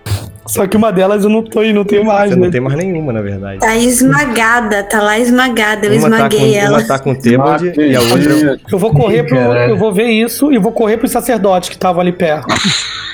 Só 0.46 0.66
que 0.66 0.76
uma 0.76 0.92
delas 0.92 1.24
eu 1.24 1.30
não 1.30 1.44
tô 1.44 1.62
e 1.64 1.72
não 1.72 1.84
tenho 1.86 2.04
mais, 2.04 2.32
Você 2.32 2.36
né? 2.36 2.46
não 2.46 2.52
tem 2.52 2.60
mais 2.60 2.76
nenhuma, 2.76 3.14
na 3.14 3.22
verdade. 3.22 3.60
Tá 3.60 3.76
esmagada, 3.78 4.84
tá 4.84 5.02
lá 5.02 5.20
esmagada. 5.20 5.86
Eu 5.86 6.00
Uma 6.00 6.10
tá, 6.10 6.16
esmaguei 6.16 6.40
com, 6.54 6.58
ela. 6.58 6.78
uma 6.80 6.88
tá 6.88 7.00
com 7.00 7.14
Tebald 7.16 7.72
e 7.78 7.96
a 7.96 8.02
outra. 8.02 8.60
Eu 8.72 8.80
vou 8.80 8.92
correr 8.92 9.24
pro. 9.24 9.36
Caralho. 9.38 9.72
Eu 9.74 9.78
vou 9.78 9.94
ver 9.94 10.08
isso 10.10 10.52
e 10.52 10.58
vou 10.58 10.72
correr 10.72 10.98
pros 10.98 11.12
sacerdotes 11.12 11.70
que 11.70 11.76
estavam 11.76 12.02
ali 12.02 12.12
perto. 12.12 12.48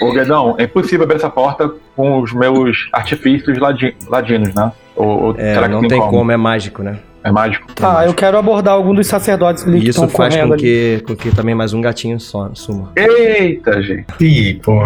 Ô, 0.02 0.12
Guedão, 0.14 0.56
é 0.58 0.64
impossível 0.64 1.04
abrir 1.04 1.18
essa 1.18 1.30
porta 1.30 1.70
com 1.96 2.22
os 2.22 2.32
meus 2.34 2.88
artifícios 2.94 3.58
ladi- 3.58 3.96
ladinos, 4.08 4.54
né? 4.54 4.72
Ou, 4.96 5.24
ou 5.26 5.36
É, 5.38 5.54
será 5.56 5.68
que 5.68 5.74
não 5.74 5.88
tem 5.88 6.00
como, 6.00 6.32
é 6.32 6.38
mágico, 6.38 6.84
né? 6.84 6.98
É 7.26 7.32
mágico? 7.32 7.74
Tá, 7.74 8.06
eu 8.06 8.14
quero 8.14 8.38
abordar 8.38 8.76
algum 8.76 8.94
dos 8.94 9.08
sacerdotes 9.08 9.66
ali 9.66 9.80
E 9.80 9.82
que 9.82 9.90
isso 9.90 10.08
faz 10.10 10.36
com 10.36 10.54
ali. 10.54 10.62
que, 10.62 11.04
com 11.08 11.16
que 11.16 11.32
também 11.32 11.56
mais 11.56 11.74
um 11.74 11.82
gatinho 11.82 12.20
só, 12.20 12.52
suma. 12.54 12.92
Eita, 12.96 13.82
gente. 13.82 14.06
Ih, 14.22 14.54
pô. 14.64 14.80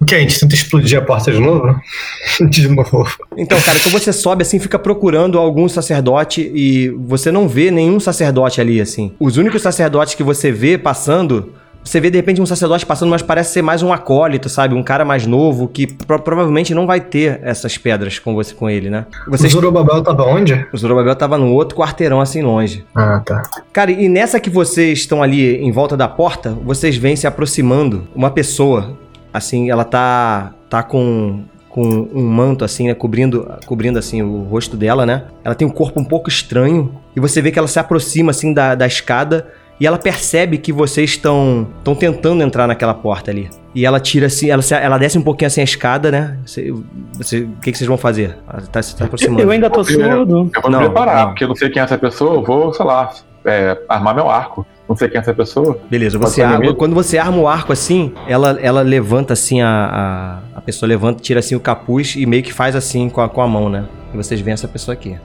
O 0.00 0.04
que? 0.04 0.14
A 0.14 0.20
gente 0.20 0.38
tenta 0.38 0.54
explodir 0.54 0.96
a 0.96 1.02
porta 1.02 1.32
de 1.32 1.40
novo? 1.40 1.74
de 2.48 2.68
novo. 2.68 3.04
Então, 3.36 3.60
cara, 3.60 3.80
quando 3.80 3.92
você 3.92 4.12
sobe 4.12 4.42
assim, 4.42 4.60
fica 4.60 4.78
procurando 4.78 5.36
algum 5.36 5.68
sacerdote 5.68 6.48
e 6.54 6.90
você 6.90 7.32
não 7.32 7.48
vê 7.48 7.72
nenhum 7.72 7.98
sacerdote 7.98 8.60
ali, 8.60 8.80
assim. 8.80 9.12
Os 9.18 9.36
únicos 9.36 9.60
sacerdotes 9.60 10.14
que 10.14 10.22
você 10.22 10.52
vê 10.52 10.78
passando, 10.78 11.54
você 11.88 12.00
vê 12.00 12.10
de 12.10 12.16
repente 12.16 12.40
um 12.40 12.46
sacerdote 12.46 12.84
passando, 12.84 13.10
mas 13.10 13.22
parece 13.22 13.52
ser 13.52 13.62
mais 13.62 13.82
um 13.82 13.92
acólito, 13.92 14.48
sabe? 14.48 14.74
Um 14.74 14.82
cara 14.82 15.04
mais 15.04 15.26
novo 15.26 15.68
que 15.68 15.86
pro- 15.86 16.20
provavelmente 16.20 16.74
não 16.74 16.86
vai 16.86 17.00
ter 17.00 17.40
essas 17.42 17.78
pedras 17.78 18.18
com 18.18 18.34
você, 18.34 18.54
com 18.54 18.68
ele, 18.68 18.90
né? 18.90 19.06
Vocês... 19.26 19.52
O 19.52 19.56
Zorobabel 19.56 20.02
tava 20.02 20.24
onde? 20.24 20.66
O 20.72 20.76
Zorobabel 20.76 21.14
tava 21.16 21.38
num 21.38 21.52
outro 21.52 21.76
quarteirão 21.76 22.20
assim 22.20 22.42
longe. 22.42 22.84
Ah, 22.94 23.20
tá. 23.24 23.42
Cara, 23.72 23.90
e 23.90 24.08
nessa 24.08 24.38
que 24.38 24.50
vocês 24.50 24.98
estão 25.00 25.22
ali 25.22 25.56
em 25.56 25.72
volta 25.72 25.96
da 25.96 26.06
porta, 26.08 26.50
vocês 26.64 26.96
vêm 26.96 27.16
se 27.16 27.26
aproximando 27.26 28.06
uma 28.14 28.30
pessoa. 28.30 28.96
Assim, 29.32 29.70
ela 29.70 29.84
tá 29.84 30.52
tá 30.68 30.82
com 30.82 31.42
com 31.68 32.08
um 32.12 32.24
manto 32.26 32.64
assim, 32.64 32.88
né, 32.88 32.94
cobrindo 32.94 33.46
cobrindo 33.66 33.98
assim 33.98 34.22
o 34.22 34.42
rosto 34.42 34.76
dela, 34.76 35.04
né? 35.06 35.24
Ela 35.44 35.54
tem 35.54 35.68
um 35.68 35.70
corpo 35.70 36.00
um 36.00 36.04
pouco 36.04 36.28
estranho 36.28 36.92
e 37.14 37.20
você 37.20 37.40
vê 37.42 37.52
que 37.52 37.58
ela 37.58 37.68
se 37.68 37.78
aproxima 37.78 38.30
assim 38.30 38.52
da, 38.52 38.74
da 38.74 38.86
escada 38.86 39.46
e 39.80 39.86
ela 39.86 39.98
percebe 39.98 40.58
que 40.58 40.72
vocês 40.72 41.10
estão 41.10 41.66
estão 41.78 41.94
tentando 41.94 42.42
entrar 42.42 42.66
naquela 42.66 42.94
porta 42.94 43.30
ali. 43.30 43.48
E 43.74 43.84
ela 43.86 44.00
tira 44.00 44.26
assim, 44.26 44.50
ela, 44.50 44.62
ela 44.80 44.98
desce 44.98 45.16
um 45.18 45.22
pouquinho 45.22 45.46
assim 45.46 45.60
a 45.60 45.64
escada, 45.64 46.10
né? 46.10 46.38
Você, 46.44 46.72
você- 47.12 47.40
o 47.42 47.60
que, 47.62 47.70
que 47.72 47.78
vocês 47.78 47.86
vão 47.86 47.96
fazer? 47.98 48.36
Ela 48.52 48.62
tá 48.62 48.82
se 48.82 48.96
tá 48.96 49.04
aproximando. 49.04 49.40
Eu 49.42 49.50
ainda 49.50 49.70
tô 49.70 49.84
surdo. 49.84 50.50
Eu 50.54 50.62
vou 50.62 50.70
Não, 50.70 50.80
me 50.80 50.86
preparar, 50.86 51.18
não. 51.20 51.26
porque 51.28 51.44
eu 51.44 51.48
não 51.48 51.54
sei 51.54 51.68
quem 51.70 51.80
é 51.80 51.84
essa 51.84 51.96
pessoa, 51.98 52.34
eu 52.36 52.42
vou, 52.42 52.72
sei 52.74 52.84
lá, 52.84 53.12
é, 53.44 53.78
armar 53.88 54.14
meu 54.14 54.28
arco. 54.28 54.66
Não 54.88 54.96
sei 54.96 55.06
quem 55.08 55.18
é 55.18 55.20
essa 55.20 55.34
pessoa. 55.34 55.78
Beleza, 55.90 56.18
você 56.18 56.42
arma, 56.42 56.72
quando 56.74 56.94
você 56.94 57.18
arma 57.18 57.36
o 57.36 57.46
arco 57.46 57.72
assim, 57.72 58.14
ela, 58.26 58.58
ela 58.60 58.80
levanta 58.80 59.34
assim, 59.34 59.60
a, 59.60 60.40
a, 60.54 60.58
a 60.58 60.60
pessoa 60.62 60.88
levanta, 60.88 61.20
tira 61.22 61.40
assim 61.40 61.54
o 61.54 61.60
capuz 61.60 62.16
e 62.16 62.24
meio 62.24 62.42
que 62.42 62.52
faz 62.54 62.74
assim 62.74 63.08
com 63.10 63.20
a, 63.20 63.28
com 63.28 63.42
a 63.42 63.46
mão, 63.46 63.68
né? 63.68 63.84
E 64.12 64.16
vocês 64.16 64.40
veem 64.40 64.54
essa 64.54 64.66
pessoa 64.66 64.94
aqui. 64.94 65.16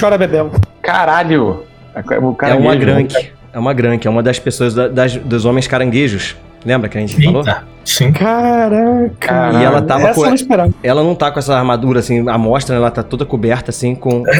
Chora, 0.00 0.16
Bebel. 0.16 0.50
Caralho! 0.80 1.62
O 1.94 1.98
é 2.08 2.18
uma 2.18 2.34
caranguejo. 2.34 2.78
granque. 2.80 3.32
É 3.52 3.58
uma 3.58 3.72
granque, 3.72 4.06
é 4.06 4.10
uma 4.10 4.22
das 4.22 4.38
pessoas 4.38 4.74
da- 4.74 4.88
das, 4.88 5.14
dos 5.16 5.44
homens 5.44 5.66
caranguejos. 5.66 6.36
Lembra 6.64 6.88
que 6.88 6.96
a 6.96 7.00
gente 7.00 7.22
falou? 7.24 7.40
Eita. 7.40 7.64
Sim. 7.84 8.12
Caraca. 8.12 9.50
E 9.60 9.64
ela 9.64 9.82
tava 9.82 10.08
Essa 10.08 10.20
com- 10.20 10.26
eu 10.26 10.56
não. 10.58 10.74
Ela 10.82 11.02
não 11.02 11.14
tá 11.14 11.30
com 11.30 11.38
essa 11.38 11.56
armadura 11.56 11.98
assim, 12.00 12.26
a 12.28 12.38
mostra, 12.38 12.76
ela 12.76 12.90
tá 12.90 13.02
toda 13.02 13.24
coberta 13.24 13.70
assim 13.70 13.94
com. 13.94 14.22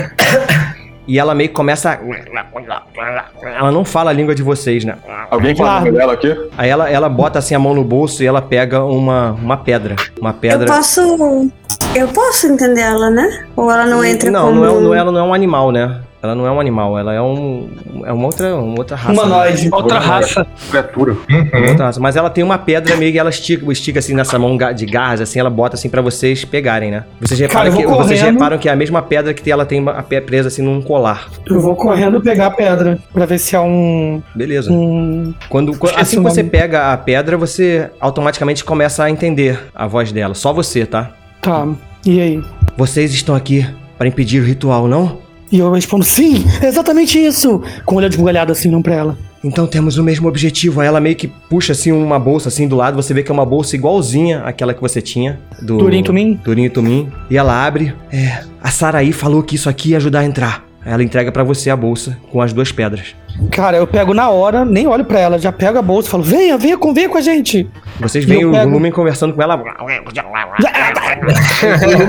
E 1.04 1.18
ela 1.18 1.34
meio 1.34 1.48
que 1.48 1.54
começa. 1.56 1.90
a- 1.90 1.98
Ela 3.58 3.72
não 3.72 3.84
fala 3.84 4.10
a 4.10 4.12
língua 4.12 4.36
de 4.36 4.42
vocês, 4.44 4.84
né? 4.84 4.94
Alguém 5.30 5.52
fala 5.56 5.80
Claro. 5.80 5.96
dela 5.96 6.12
aqui? 6.12 6.48
Aí 6.56 6.70
ela, 6.70 6.88
ela 6.88 7.08
bota 7.08 7.40
assim 7.40 7.56
a 7.56 7.58
mão 7.58 7.74
no 7.74 7.82
bolso 7.82 8.22
e 8.22 8.26
ela 8.26 8.40
pega 8.40 8.84
uma, 8.84 9.32
uma 9.32 9.56
pedra. 9.56 9.96
Uma 10.20 10.30
Eu 10.30 10.34
pedra. 10.34 10.66
posso. 10.66 11.50
Eu 11.94 12.08
posso 12.08 12.46
entender 12.46 12.80
ela, 12.80 13.10
né? 13.10 13.44
Ou 13.54 13.70
ela 13.70 13.84
não 13.86 14.02
entra 14.04 14.30
não, 14.30 14.46
como. 14.46 14.60
não, 14.60 14.64
é, 14.64 14.80
não, 14.80 14.94
ela 14.94 15.12
não 15.12 15.20
é 15.20 15.22
um 15.22 15.34
animal, 15.34 15.70
né? 15.70 16.00
Ela 16.22 16.34
não 16.36 16.46
é 16.46 16.50
um 16.52 16.60
animal, 16.60 16.96
ela 16.96 17.12
é 17.12 17.20
um. 17.20 17.68
É 18.06 18.12
uma 18.12 18.26
outra, 18.26 18.54
uma 18.54 18.78
outra 18.78 18.96
raça. 18.96 19.12
Humanoide. 19.12 19.68
Outra 19.72 19.98
raça. 19.98 20.46
Criatura. 20.70 21.16
Uma 21.28 21.38
Uhum. 21.60 21.68
outra 21.70 21.86
raça. 21.86 22.00
Mas 22.00 22.14
ela 22.16 22.30
tem 22.30 22.42
uma 22.44 22.56
pedra 22.56 22.96
meio 22.96 23.10
que 23.12 23.18
ela 23.18 23.28
estica, 23.28 23.70
estica 23.72 23.98
assim 23.98 24.14
nessa 24.14 24.38
mão 24.38 24.56
de 24.74 24.86
garras, 24.86 25.20
assim, 25.20 25.40
ela 25.40 25.50
bota 25.50 25.74
assim 25.74 25.88
pra 25.90 26.00
vocês 26.00 26.44
pegarem, 26.44 26.92
né? 26.92 27.04
Vocês 27.20 27.38
Cara, 27.40 27.64
reparam, 27.68 27.82
eu 27.82 27.90
que, 27.90 28.04
vocês 28.04 28.22
reparam 28.22 28.56
que 28.58 28.68
é 28.68 28.72
a 28.72 28.76
mesma 28.76 29.02
pedra 29.02 29.34
que 29.34 29.42
tem- 29.42 29.52
ela 29.52 29.66
tem 29.66 29.80
uma- 29.80 29.92
a 29.98 30.02
pé 30.02 30.20
presa 30.20 30.46
assim 30.48 30.62
num 30.62 30.80
colar. 30.80 31.26
Eu 31.44 31.60
vou 31.60 31.74
correndo 31.74 32.20
pegar 32.20 32.46
a 32.46 32.50
pedra 32.52 32.98
pra 33.12 33.26
ver 33.26 33.38
se 33.38 33.54
é 33.56 33.60
um. 33.60 34.22
Beleza. 34.34 34.72
um... 34.72 35.34
Quando, 35.48 35.76
quando- 35.76 35.98
assim 35.98 36.16
que 36.18 36.22
você 36.22 36.42
pega 36.44 36.92
a 36.92 36.96
pedra, 36.96 37.36
você 37.36 37.90
automaticamente 38.00 38.64
começa 38.64 39.02
a 39.04 39.10
entender 39.10 39.58
a 39.74 39.86
voz 39.88 40.12
dela. 40.12 40.34
Só 40.34 40.52
você, 40.52 40.86
tá? 40.86 41.10
Tá. 41.42 41.68
E 42.06 42.20
aí? 42.20 42.40
Vocês 42.76 43.12
estão 43.12 43.34
aqui 43.34 43.66
para 43.98 44.06
impedir 44.06 44.40
o 44.40 44.44
ritual, 44.44 44.86
não? 44.86 45.18
E 45.50 45.58
eu 45.58 45.70
respondo, 45.70 46.04
sim, 46.04 46.44
é 46.62 46.66
exatamente 46.70 47.18
isso! 47.18 47.62
Com 47.84 47.96
o 47.96 47.98
olho 47.98 48.08
esbugalhado 48.08 48.52
assim, 48.52 48.70
não 48.70 48.80
pra 48.80 48.94
ela. 48.94 49.18
Então 49.44 49.66
temos 49.66 49.98
o 49.98 50.04
mesmo 50.04 50.28
objetivo. 50.28 50.80
Aí 50.80 50.86
ela 50.86 51.00
meio 51.00 51.16
que 51.16 51.26
puxa 51.26 51.72
assim 51.72 51.90
uma 51.90 52.18
bolsa 52.18 52.48
assim 52.48 52.68
do 52.68 52.76
lado, 52.76 52.94
você 52.94 53.12
vê 53.12 53.24
que 53.24 53.30
é 53.30 53.34
uma 53.34 53.44
bolsa 53.44 53.74
igualzinha 53.74 54.40
àquela 54.44 54.72
que 54.72 54.80
você 54.80 55.02
tinha. 55.02 55.40
Do 55.60 55.78
Turim 55.78 56.02
Tumim? 56.02 56.36
Turim 56.36 56.70
Tumim. 56.70 57.10
E 57.28 57.36
ela 57.36 57.66
abre. 57.66 57.92
É, 58.10 58.44
a 58.62 58.70
Saraí 58.70 59.12
falou 59.12 59.42
que 59.42 59.56
isso 59.56 59.68
aqui 59.68 59.90
ia 59.90 59.96
ajudar 59.96 60.20
a 60.20 60.24
entrar. 60.24 60.71
Ela 60.84 61.02
entrega 61.02 61.30
pra 61.30 61.44
você 61.44 61.70
a 61.70 61.76
bolsa 61.76 62.18
com 62.30 62.40
as 62.42 62.52
duas 62.52 62.72
pedras. 62.72 63.14
Cara, 63.50 63.76
eu 63.76 63.86
pego 63.86 64.12
na 64.12 64.28
hora, 64.30 64.64
nem 64.64 64.86
olho 64.86 65.04
pra 65.04 65.18
ela, 65.20 65.38
já 65.38 65.52
pego 65.52 65.78
a 65.78 65.82
bolsa 65.82 66.08
e 66.08 66.10
falo, 66.10 66.22
venha, 66.22 66.58
venha, 66.58 66.76
venha 66.92 67.08
com 67.08 67.18
a 67.18 67.20
gente. 67.20 67.68
Vocês 68.00 68.24
veem 68.24 68.44
o 68.44 68.52
pego- 68.52 68.70
Lumen 68.70 68.90
conversando 68.90 69.32
com 69.32 69.40
ela. 69.42 69.56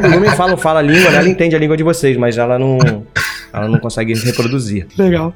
o 0.04 0.08
Lumen 0.10 0.32
fala, 0.32 0.58
fala 0.58 0.80
a 0.80 0.82
língua, 0.82 1.12
né? 1.12 1.18
Ela 1.20 1.30
entende 1.30 1.56
a 1.56 1.60
língua 1.60 1.78
de 1.78 1.84
vocês, 1.84 2.18
mas 2.18 2.38
ela 2.38 2.58
não. 2.58 2.78
Ela 3.54 3.68
não 3.68 3.78
consegue 3.80 4.16
reproduzir. 4.16 4.88
Legal. 4.98 5.32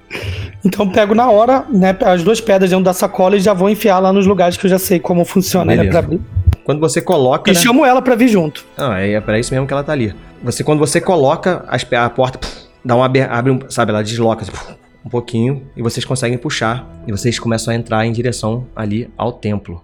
Então 0.66 0.88
eu 0.88 0.92
pego 0.92 1.14
na 1.14 1.30
hora, 1.30 1.64
né, 1.70 1.96
as 2.04 2.24
duas 2.24 2.42
pedras 2.42 2.72
dentro 2.72 2.84
da 2.84 2.94
sacola 2.94 3.38
e 3.38 3.40
já 3.40 3.54
vou 3.54 3.70
enfiar 3.70 4.00
lá 4.00 4.12
nos 4.12 4.26
lugares 4.26 4.58
que 4.58 4.66
eu 4.66 4.70
já 4.70 4.80
sei 4.80 5.00
como 5.00 5.24
funciona, 5.24 5.76
né, 5.76 5.86
pra 5.86 6.00
abrir. 6.00 6.20
Quando 6.64 6.80
você 6.80 7.00
coloca. 7.00 7.52
E 7.52 7.54
né? 7.54 7.60
chamo 7.60 7.86
ela 7.86 8.02
pra 8.02 8.16
vir 8.16 8.28
junto. 8.28 8.66
Ah, 8.76 9.00
é 9.00 9.22
pra 9.22 9.40
isso 9.40 9.54
mesmo 9.54 9.68
que 9.68 9.74
ela 9.74 9.84
tá 9.84 9.94
ali. 9.94 10.14
Você, 10.44 10.64
quando 10.64 10.80
você 10.80 11.00
coloca 11.00 11.64
as 11.68 11.86
a 11.94 12.10
porta, 12.10 12.40
dá 12.88 12.96
uma 12.96 13.06
abre, 13.06 13.52
um, 13.52 13.60
sabe, 13.70 13.92
ela 13.92 14.02
desloca 14.02 14.44
assim, 14.44 14.52
puf, 14.52 14.74
um 15.06 15.10
pouquinho 15.10 15.64
e 15.76 15.82
vocês 15.82 16.06
conseguem 16.06 16.38
puxar 16.38 16.88
e 17.06 17.12
vocês 17.12 17.38
começam 17.38 17.74
a 17.74 17.76
entrar 17.76 18.06
em 18.06 18.14
direção 18.14 18.66
ali 18.74 19.10
ao 19.18 19.34
templo. 19.34 19.84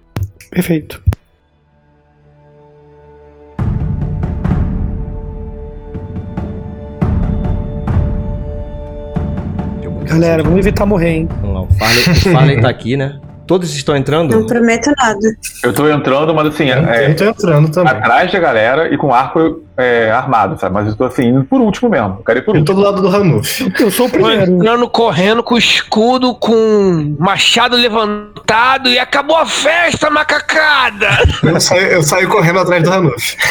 Perfeito. 0.49 1.03
Eu 9.81 9.91
Galera, 10.05 10.41
vamos 10.41 10.59
evitar 10.59 10.85
morrer, 10.85 11.09
hein? 11.09 11.29
Vamos 11.41 11.55
lá, 11.55 11.61
o 11.63 11.73
Farley, 11.73 12.03
o 12.03 12.31
Farley 12.31 12.61
tá 12.61 12.69
aqui, 12.69 12.95
né? 12.95 13.19
Todos 13.45 13.75
estão 13.75 13.97
entrando? 13.97 14.33
Não 14.33 14.47
prometo 14.47 14.89
nada. 14.97 15.19
Eu 15.61 15.73
tô 15.73 15.89
entrando, 15.89 16.33
mas 16.33 16.47
assim, 16.47 16.71
é, 16.71 17.09
Eu 17.09 17.15
tô 17.17 17.25
entrando 17.25 17.69
também. 17.69 17.91
atrás 17.91 18.31
da 18.31 18.39
galera 18.39 18.93
e 18.93 18.97
com 18.97 19.13
arco 19.13 19.62
é, 19.77 20.11
armado, 20.11 20.59
sabe? 20.59 20.73
Mas 20.73 20.87
eu 20.87 20.95
tô 20.95 21.03
assim, 21.05 21.23
indo 21.27 21.43
por 21.45 21.59
último 21.61 21.89
mesmo. 21.89 22.17
Eu 22.19 22.23
quero 22.25 22.39
ir 22.39 22.41
por 22.43 22.55
Eu 22.55 22.63
tô 22.65 22.73
último. 22.73 22.77
do 22.77 22.81
lado 22.91 23.01
do 23.01 23.09
Ranulf. 23.09 23.61
Eu 23.79 23.89
sou 23.91 24.07
o 24.07 24.09
Tô 24.09 24.17
primeiro. 24.17 24.51
entrando 24.51 24.87
correndo 24.89 25.41
com 25.43 25.57
escudo, 25.57 26.35
com 26.35 27.15
machado 27.19 27.75
levantado 27.75 28.89
e 28.89 28.99
acabou 28.99 29.35
a 29.37 29.45
festa, 29.45 30.09
macacada! 30.09 31.07
Eu 31.43 31.59
saio, 31.59 31.87
eu 31.87 32.03
saio 32.03 32.29
correndo 32.29 32.59
atrás 32.59 32.83
do 32.83 32.89
Ranulf. 32.89 33.33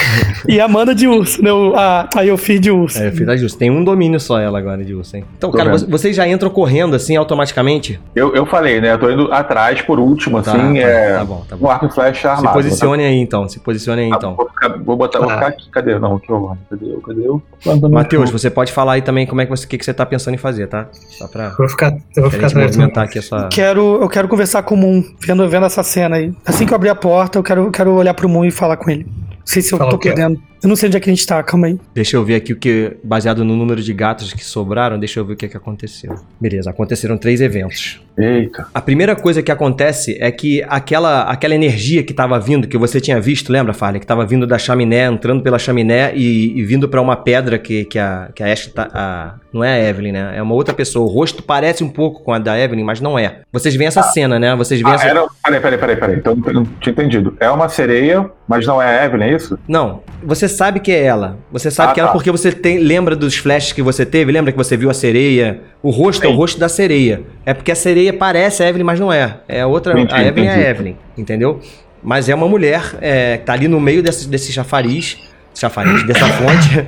E 0.48 0.60
a 0.60 0.64
Amanda 0.64 0.92
de 0.92 1.06
urso, 1.06 1.40
né? 1.40 1.50
A, 1.76 2.08
a 2.16 2.22
Yofi 2.22 2.58
de 2.58 2.68
urso. 2.70 3.00
É, 3.00 3.12
filho 3.12 3.26
da 3.26 3.36
Justa. 3.36 3.58
Tem 3.60 3.70
um 3.70 3.84
domínio 3.84 4.18
só 4.18 4.40
ela 4.40 4.58
agora 4.58 4.84
de 4.84 4.92
urso, 4.92 5.16
hein? 5.16 5.24
Então, 5.38 5.52
Tô 5.52 5.56
cara, 5.56 5.70
vendo. 5.70 5.84
vo- 5.86 5.90
vocês 5.90 6.16
já 6.16 6.26
entram 6.26 6.50
correndo 6.50 6.96
assim 6.96 7.14
automaticamente? 7.16 8.00
Eu, 8.14 8.34
eu 8.34 8.44
falei, 8.44 8.80
né? 8.80 8.92
Eu 8.92 8.98
tô 8.98 9.08
indo 9.08 9.32
atrás 9.32 9.80
por 9.82 10.00
último, 10.00 10.42
Tá, 10.42 10.50
assim, 10.52 10.74
tá, 10.74 10.80
é. 10.80 11.16
tá 11.18 11.24
bom, 11.24 11.44
tá 11.48 11.54
bom. 11.56 11.66
Com 11.66 11.70
arco 11.70 11.86
e 11.86 11.90
flecha 11.90 12.30
armado. 12.32 12.48
Se 12.48 12.52
posicione 12.70 13.04
aí 13.04 13.16
então, 13.18 13.48
se 13.48 13.60
posicione 13.60 14.02
aí 14.02 14.10
Tá? 14.10 14.16
então. 14.16 14.34
Vou, 14.34 14.48
ficar- 14.48 14.78
vou 14.82 14.96
botar, 14.96 15.18
vou 15.20 15.28
Tá. 15.28 15.34
ficar 15.34 15.46
aqui. 15.46 15.70
Cadê? 15.70 15.96
Não, 15.98 16.11
aqui 16.16 16.30
eu 16.30 16.56
Cadê 16.70 16.92
eu? 16.92 17.00
Cadê 17.00 17.26
eu? 17.26 17.42
Matheus, 17.90 18.30
você 18.30 18.50
pode 18.50 18.72
falar 18.72 18.94
aí 18.94 19.02
também 19.02 19.26
como 19.26 19.40
é 19.40 19.44
que 19.44 19.50
você, 19.50 19.64
o 19.64 19.68
que, 19.68 19.78
que 19.78 19.84
você 19.84 19.94
tá 19.94 20.04
pensando 20.04 20.34
em 20.34 20.38
fazer, 20.38 20.66
tá? 20.66 20.88
Só 20.92 21.28
pra, 21.28 21.48
Eu 21.48 21.56
vou 21.56 21.68
ficar, 21.68 21.92
eu 22.16 22.22
vou 22.22 22.30
ficar 22.30 22.54
movimentar 22.54 23.04
aqui 23.04 23.18
essa... 23.18 23.48
Quero, 23.48 23.98
eu 24.00 24.08
quero 24.08 24.28
conversar 24.28 24.62
com 24.62 24.74
o 24.74 24.78
Moon, 24.78 25.02
vendo, 25.20 25.48
vendo 25.48 25.66
essa 25.66 25.82
cena 25.82 26.16
aí. 26.16 26.32
Assim 26.44 26.66
que 26.66 26.72
eu 26.72 26.76
abrir 26.76 26.90
a 26.90 26.94
porta, 26.94 27.38
eu 27.38 27.42
quero, 27.42 27.70
quero 27.70 27.92
olhar 27.92 28.14
pro 28.14 28.28
Moon 28.28 28.44
e 28.44 28.50
falar 28.50 28.76
com 28.76 28.90
ele. 28.90 29.04
Não 29.04 29.46
sei 29.46 29.62
se 29.62 29.72
eu 29.72 29.78
Fala 29.78 29.90
tô 29.90 29.98
podendo. 29.98 30.40
Eu 30.62 30.68
não 30.68 30.76
sei 30.76 30.86
onde 30.88 30.96
é 30.96 31.00
que 31.00 31.10
a 31.10 31.12
gente 31.12 31.26
tá, 31.26 31.42
calma 31.42 31.66
aí. 31.66 31.78
Deixa 31.92 32.16
eu 32.16 32.24
ver 32.24 32.36
aqui 32.36 32.52
o 32.52 32.56
que, 32.56 32.96
baseado 33.02 33.44
no 33.44 33.56
número 33.56 33.82
de 33.82 33.92
gatos 33.92 34.32
que 34.32 34.44
sobraram, 34.44 34.98
deixa 34.98 35.18
eu 35.18 35.24
ver 35.24 35.32
o 35.32 35.36
que, 35.36 35.48
que 35.48 35.56
aconteceu. 35.56 36.14
Beleza, 36.40 36.70
aconteceram 36.70 37.18
três 37.18 37.40
eventos. 37.40 38.00
Eita. 38.16 38.68
A 38.72 38.80
primeira 38.80 39.16
coisa 39.16 39.42
que 39.42 39.50
acontece 39.50 40.16
é 40.20 40.30
que 40.30 40.62
aquela, 40.68 41.22
aquela 41.22 41.54
energia 41.54 42.02
que 42.04 42.12
tava 42.14 42.38
vindo, 42.38 42.68
que 42.68 42.78
você 42.78 43.00
tinha 43.00 43.20
visto, 43.20 43.50
lembra, 43.50 43.72
Farley? 43.72 44.00
Que 44.00 44.06
tava 44.06 44.24
vindo 44.24 44.46
da 44.46 44.58
chaminé, 44.58 45.06
entrando 45.06 45.42
pela 45.42 45.58
chaminé 45.58 46.12
e, 46.14 46.58
e 46.58 46.64
vindo 46.64 46.88
pra 46.88 47.00
uma 47.00 47.16
pedra 47.16 47.58
que, 47.58 47.84
que 47.86 47.98
a, 47.98 48.30
que 48.34 48.42
a 48.42 48.52
Ashley 48.52 48.72
tá. 48.74 48.88
a- 48.92 49.34
não 49.52 49.62
é 49.62 49.74
a 49.74 49.88
Evelyn, 49.90 50.12
né? 50.12 50.32
É 50.36 50.42
uma 50.42 50.54
outra 50.54 50.72
pessoa. 50.72 51.04
O 51.04 51.08
rosto 51.08 51.42
parece 51.42 51.84
um 51.84 51.88
pouco 51.88 52.22
com 52.22 52.32
a 52.32 52.38
da 52.38 52.58
Evelyn, 52.58 52.84
mas 52.84 53.00
não 53.02 53.18
é. 53.18 53.40
Vocês 53.52 53.74
veem 53.74 53.88
essa 53.88 54.02
cena, 54.02 54.38
né? 54.38 54.54
Vocês 54.56 54.80
veem 54.80 54.92
Ah, 54.92 54.94
essa. 54.96 55.06
era... 55.08 55.26
Peraí, 55.44 55.60
peraí, 55.60 55.78
peraí, 55.78 55.96
peraí. 55.96 56.16
Então 56.16 56.34
não 56.36 56.52
não 56.52 56.64
tinha 56.80 56.92
entendido. 56.92 57.36
É 57.38 57.50
uma 57.50 57.68
sereia, 57.68 58.30
mas 58.48 58.66
não 58.66 58.80
é 58.80 59.00
a 59.00 59.04
Evelyn, 59.04 59.24
é 59.30 59.34
isso? 59.36 59.58
Não, 59.68 60.02
você 60.22 60.48
sabe 60.52 60.78
que 60.78 60.92
é 60.92 61.02
ela. 61.02 61.38
Você 61.50 61.68
sabe 61.70 61.90
Ah, 61.90 61.94
que 61.94 62.00
é 62.00 62.02
ela 62.02 62.08
tá. 62.10 62.12
porque 62.12 62.30
você 62.30 62.52
tem, 62.52 62.78
lembra 62.78 63.16
dos 63.16 63.36
flashes 63.36 63.72
que 63.72 63.82
você 63.82 64.06
teve? 64.06 64.30
Lembra 64.30 64.52
que 64.52 64.56
você 64.58 64.76
viu 64.76 64.88
a 64.88 64.94
sereia? 64.94 65.60
O 65.82 65.90
rosto 65.90 66.24
é 66.24 66.28
o 66.28 66.30
Sim. 66.30 66.36
rosto 66.36 66.60
da 66.60 66.68
sereia. 66.68 67.22
É 67.44 67.52
porque 67.52 67.72
a 67.72 67.74
sereia 67.74 68.12
parece 68.12 68.62
a 68.62 68.68
Evelyn, 68.68 68.84
mas 68.84 69.00
não 69.00 69.12
é. 69.12 69.38
É 69.48 69.66
outra. 69.66 69.98
Entendi, 69.98 70.14
a 70.14 70.22
Evelyn 70.24 70.46
é 70.46 70.50
a 70.50 70.52
entendi. 70.54 70.70
Evelyn, 70.70 70.96
entendeu? 71.18 71.60
Mas 72.02 72.28
é 72.28 72.34
uma 72.34 72.46
mulher, 72.48 72.94
é, 73.00 73.38
que 73.38 73.44
tá 73.44 73.52
ali 73.54 73.66
no 73.66 73.80
meio 73.80 74.02
desse, 74.02 74.28
desse 74.28 74.52
chafariz. 74.52 75.18
Chafariz, 75.54 76.02
dessa 76.06 76.26
fonte. 76.28 76.86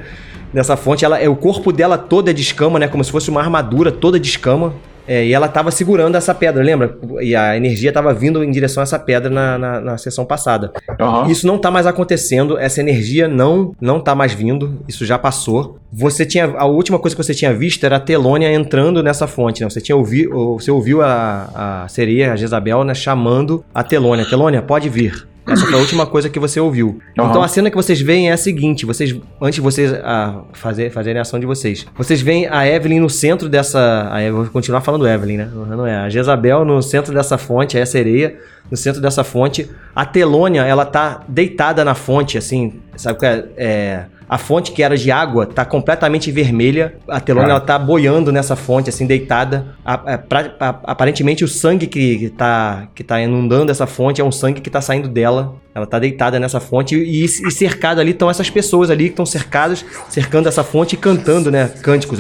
Dessa 0.52 0.76
fonte, 0.76 1.04
ela, 1.04 1.18
é, 1.20 1.28
o 1.28 1.34
corpo 1.34 1.72
dela 1.72 1.98
todo 1.98 2.30
é 2.30 2.32
de 2.32 2.42
escama, 2.42 2.78
né? 2.78 2.86
Como 2.86 3.02
se 3.02 3.10
fosse 3.10 3.28
uma 3.30 3.40
armadura 3.40 3.90
toda 3.90 4.20
de 4.20 4.28
escama. 4.28 4.72
É, 5.06 5.24
e 5.26 5.32
ela 5.32 5.48
tava 5.48 5.70
segurando 5.70 6.16
essa 6.16 6.34
pedra, 6.34 6.62
lembra? 6.62 6.96
E 7.20 7.36
a 7.36 7.56
energia 7.56 7.92
tava 7.92 8.12
vindo 8.14 8.42
em 8.42 8.50
direção 8.50 8.80
a 8.80 8.84
essa 8.84 8.98
pedra 8.98 9.28
na, 9.28 9.58
na, 9.58 9.80
na 9.80 9.98
sessão 9.98 10.24
passada. 10.24 10.72
Aham. 10.98 11.30
Isso 11.30 11.46
não 11.46 11.58
tá 11.58 11.70
mais 11.70 11.86
acontecendo, 11.86 12.58
essa 12.58 12.80
energia 12.80 13.28
não 13.28 13.72
não 13.80 14.00
tá 14.00 14.14
mais 14.14 14.32
vindo, 14.32 14.78
isso 14.88 15.04
já 15.04 15.18
passou. 15.18 15.78
Você 15.92 16.24
tinha 16.24 16.46
a 16.56 16.64
última 16.64 16.98
coisa 16.98 17.14
que 17.14 17.22
você 17.22 17.34
tinha 17.34 17.52
visto 17.52 17.84
era 17.84 17.96
a 17.96 18.00
Telônia 18.00 18.52
entrando 18.52 19.02
nessa 19.02 19.26
fonte, 19.26 19.62
né? 19.62 19.68
Você 19.68 19.80
tinha 19.80 19.94
ouvi, 19.96 20.26
ou- 20.26 20.58
você 20.58 20.70
ouviu 20.70 21.02
a, 21.02 21.82
a 21.84 21.88
sereia, 21.88 22.32
a 22.32 22.36
Jezabel, 22.36 22.82
né, 22.84 22.94
chamando 22.94 23.64
a 23.74 23.82
Telônia. 23.82 24.24
Telônia, 24.24 24.62
pode 24.62 24.88
vir. 24.88 25.26
Essa 25.46 25.66
foi 25.66 25.74
a 25.74 25.78
última 25.78 26.06
coisa 26.06 26.28
que 26.30 26.38
você 26.38 26.58
ouviu. 26.58 27.00
Aham. 27.18 27.28
Então 27.28 27.42
a 27.42 27.48
cena 27.48 27.70
que 27.70 27.76
vocês 27.76 28.00
veem 28.00 28.30
é 28.30 28.32
a 28.32 28.36
seguinte: 28.36 28.86
vocês, 28.86 29.14
antes 29.40 29.56
de 29.56 29.60
vocês 29.60 29.92
ah, 30.02 30.42
fazer, 30.54 30.90
fazerem 30.90 31.18
a 31.18 31.22
ação 31.22 31.38
de 31.38 31.46
vocês, 31.46 31.86
vocês 31.96 32.22
veem 32.22 32.46
a 32.46 32.66
Evelyn 32.66 33.00
no 33.00 33.10
centro 33.10 33.48
dessa. 33.48 34.08
Aí 34.10 34.26
eu 34.26 34.36
vou 34.36 34.46
continuar 34.46 34.80
falando 34.80 35.06
Evelyn, 35.06 35.36
né? 35.38 35.50
Não 35.52 35.86
é. 35.86 35.96
A 35.96 36.08
Jezabel 36.08 36.64
no 36.64 36.82
centro 36.82 37.12
dessa 37.12 37.36
fonte, 37.36 37.76
aí 37.76 37.82
a 37.82 37.86
sereia 37.86 38.38
no 38.70 38.76
centro 38.76 39.00
dessa 39.00 39.22
fonte. 39.22 39.68
A 39.94 40.06
Telônia, 40.06 40.62
ela 40.62 40.84
tá 40.84 41.22
deitada 41.28 41.84
na 41.84 41.94
fonte, 41.94 42.38
assim, 42.38 42.80
sabe 42.96 43.16
o 43.16 43.20
que 43.20 43.26
é? 43.26 43.48
é 43.56 44.04
a 44.34 44.38
fonte 44.38 44.72
que 44.72 44.82
era 44.82 44.96
de 44.96 45.12
água 45.12 45.46
tá 45.46 45.64
completamente 45.64 46.32
vermelha. 46.32 46.96
A 47.06 47.20
Telônia, 47.20 47.48
Ah. 47.48 47.50
ela 47.52 47.60
tá 47.60 47.78
boiando 47.78 48.32
nessa 48.32 48.56
fonte, 48.56 48.90
assim, 48.90 49.06
deitada. 49.06 49.76
A- 49.84 50.14
a- 50.14 50.18
pra- 50.18 50.54
a- 50.58 50.80
aparentemente, 50.84 51.44
o 51.44 51.48
sangue 51.48 51.86
que, 51.86 52.18
que, 52.18 52.30
tá, 52.30 52.88
que 52.94 53.04
tá 53.04 53.20
inundando 53.20 53.70
essa 53.70 53.86
fonte 53.86 54.20
é 54.20 54.24
um 54.24 54.32
sangue 54.32 54.60
que 54.60 54.68
tá 54.70 54.80
saindo 54.80 55.08
dela. 55.08 55.54
Ela 55.74 55.86
tá 55.86 55.98
deitada 55.98 56.40
nessa 56.40 56.58
fonte 56.58 56.96
e, 56.96 57.24
e 57.24 57.28
cercada 57.28 58.00
ali 58.00 58.10
estão 58.10 58.28
essas 58.28 58.50
pessoas 58.50 58.90
ali 58.90 59.04
que 59.04 59.10
estão 59.10 59.26
cercadas, 59.26 59.84
cercando 60.08 60.48
essa 60.48 60.64
fonte 60.64 60.94
e 60.94 60.98
cantando, 60.98 61.50
né? 61.50 61.68
Cânticos. 61.82 62.18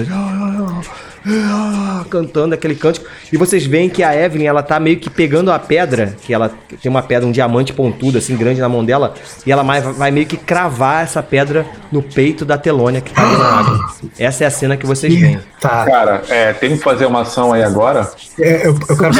Cantando 2.10 2.54
aquele 2.54 2.74
cântico. 2.74 3.06
E 3.32 3.36
vocês 3.36 3.64
veem 3.64 3.88
que 3.88 4.02
a 4.02 4.14
Evelyn, 4.14 4.46
ela 4.46 4.62
tá 4.62 4.78
meio 4.78 4.98
que 4.98 5.08
pegando 5.08 5.50
a 5.50 5.58
pedra, 5.58 6.14
que 6.22 6.32
ela 6.34 6.50
tem 6.82 6.90
uma 6.90 7.02
pedra, 7.02 7.26
um 7.26 7.32
diamante 7.32 7.72
pontudo, 7.72 8.18
assim, 8.18 8.36
grande 8.36 8.60
na 8.60 8.68
mão 8.68 8.84
dela, 8.84 9.14
e 9.46 9.50
ela 9.52 9.62
vai, 9.62 9.80
vai 9.80 10.10
meio 10.10 10.26
que 10.26 10.36
cravar 10.36 11.02
essa 11.02 11.22
pedra 11.22 11.66
no 11.90 12.02
peito 12.02 12.44
da 12.44 12.58
Telônia 12.58 13.00
que 13.00 13.12
tá 13.12 13.22
ali 13.26 13.38
na 13.38 13.44
água. 13.58 13.78
Essa 14.18 14.44
é 14.44 14.46
a 14.46 14.50
cena 14.50 14.76
que 14.76 14.86
vocês 14.86 15.14
veem. 15.14 15.38
Tá. 15.60 15.84
Cara, 15.86 16.22
é, 16.28 16.52
tem 16.52 16.76
que 16.76 16.82
fazer 16.82 17.06
uma 17.06 17.22
ação 17.22 17.52
aí 17.52 17.62
agora. 17.62 18.08
É, 18.38 18.66
eu, 18.66 18.78
eu, 18.88 18.96
quero, 18.96 19.14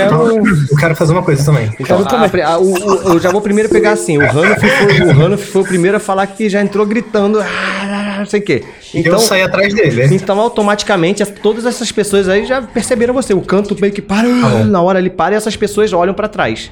eu 0.71 0.77
quero 0.79 0.95
fazer 0.95 1.13
uma 1.13 1.23
coisa 1.23 1.43
também. 1.45 1.71
Então, 1.81 1.99
a- 2.07 2.47
a- 2.53 2.59
o- 2.59 2.73
o- 2.75 3.13
eu 3.15 3.21
já 3.21 3.31
vou 3.31 3.41
primeiro 3.41 3.69
pegar 3.71 3.93
assim, 3.93 4.19
o 4.19 4.23
Hanuf 4.23 4.61
foi, 4.61 5.35
o 5.35 5.39
foi 5.39 5.63
o 5.63 5.65
primeiro 5.65 5.97
a 5.97 6.01
falar 6.01 6.27
que 6.27 6.49
já 6.51 6.61
entrou 6.61 6.85
gritando, 6.85 7.41
"Ah, 7.41 8.17
não 8.19 8.27
sei 8.27 8.41
o 8.41 8.43
quê. 8.45 8.63
Então, 8.95 9.13
eu 9.13 9.19
saí 9.19 9.43
atrás 9.43 9.75
dele. 9.75 10.15
então 10.15 10.39
automaticamente 10.41 11.23
as- 11.23 11.31
todas 11.31 11.67
essas 11.67 11.91
pessoas 11.91 12.29
aí 12.29 12.45
já 12.47 12.63
perceberam 12.63 13.13
você. 13.15 13.35
O 13.35 13.41
canto 13.41 13.77
meio 13.81 13.93
que 13.93 14.03
para, 14.03 14.29
bom. 14.29 14.65
na 14.65 14.81
hora 14.83 14.99
ele 14.99 15.11
para 15.11 15.35
e 15.35 15.37
essas 15.37 15.57
pessoas 15.57 15.93
olham 15.93 16.15
pra 16.15 16.29
trás. 16.29 16.71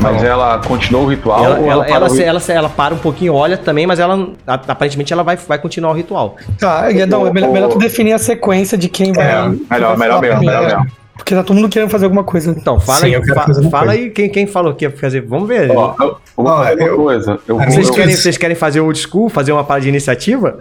Mas 0.00 0.24
ela 0.24 0.58
continuou 0.58 1.04
o 1.04 1.08
ritual 1.08 1.44
Ela, 1.44 1.58
ou 1.60 1.70
ela, 1.70 1.84
parou 1.84 2.08
ela, 2.08 2.16
o 2.16 2.20
ela, 2.20 2.42
ela 2.48 2.68
para 2.68 2.92
um 2.92 2.98
pouquinho, 2.98 3.34
olha 3.34 3.56
também, 3.56 3.86
mas 3.86 4.00
ela 4.00 4.30
aparentemente 4.46 5.12
ela 5.12 5.22
vai, 5.22 5.36
vai 5.36 5.58
continuar 5.58 5.92
o 5.92 5.94
ritual. 5.94 6.36
Tá, 6.58 6.90
é, 6.90 7.06
não, 7.06 7.24
é 7.24 7.32
melhor, 7.32 7.52
melhor 7.52 7.68
tu 7.68 7.78
definir 7.78 8.12
a 8.12 8.18
sequência 8.18 8.76
de 8.76 8.88
quem 8.88 9.12
vai. 9.12 9.24
É, 9.30 9.42
melhor, 9.48 9.60
vai 9.70 9.78
melhor 9.96 9.96
falar 9.98 10.20
mesmo, 10.20 10.36
primeiro. 10.38 10.62
melhor 10.64 10.80
mesmo. 10.80 11.01
Porque 11.16 11.34
tá 11.34 11.42
todo 11.42 11.56
mundo 11.56 11.68
querendo 11.68 11.90
fazer 11.90 12.06
alguma 12.06 12.24
coisa. 12.24 12.50
Então, 12.50 12.80
fala 12.80 13.00
Sim, 13.00 13.06
aí, 13.06 13.12
eu 13.12 13.22
fa- 13.26 13.44
fala 13.70 13.86
coisa. 13.86 13.90
aí 13.92 14.10
quem, 14.10 14.28
quem 14.30 14.46
falou 14.46 14.74
que 14.74 14.84
ia 14.86 14.90
fazer. 14.90 15.20
Vamos 15.20 15.46
ver. 15.46 15.70
Ó, 15.70 15.94
eu, 16.00 16.06
eu 16.06 16.18
vou 16.36 16.46
Ó, 16.46 16.64
fazer 16.64 16.80
uma 16.80 16.88
eu- 16.88 16.96
coisa. 16.96 17.38
Eu 17.46 17.56
vocês, 17.58 17.88
eu- 17.88 17.94
querem, 17.94 18.16
vocês 18.16 18.36
querem 18.38 18.56
fazer 18.56 18.80
old 18.80 18.98
school, 18.98 19.28
fazer 19.28 19.52
uma 19.52 19.62
parada 19.62 19.82
de 19.82 19.88
iniciativa? 19.90 20.58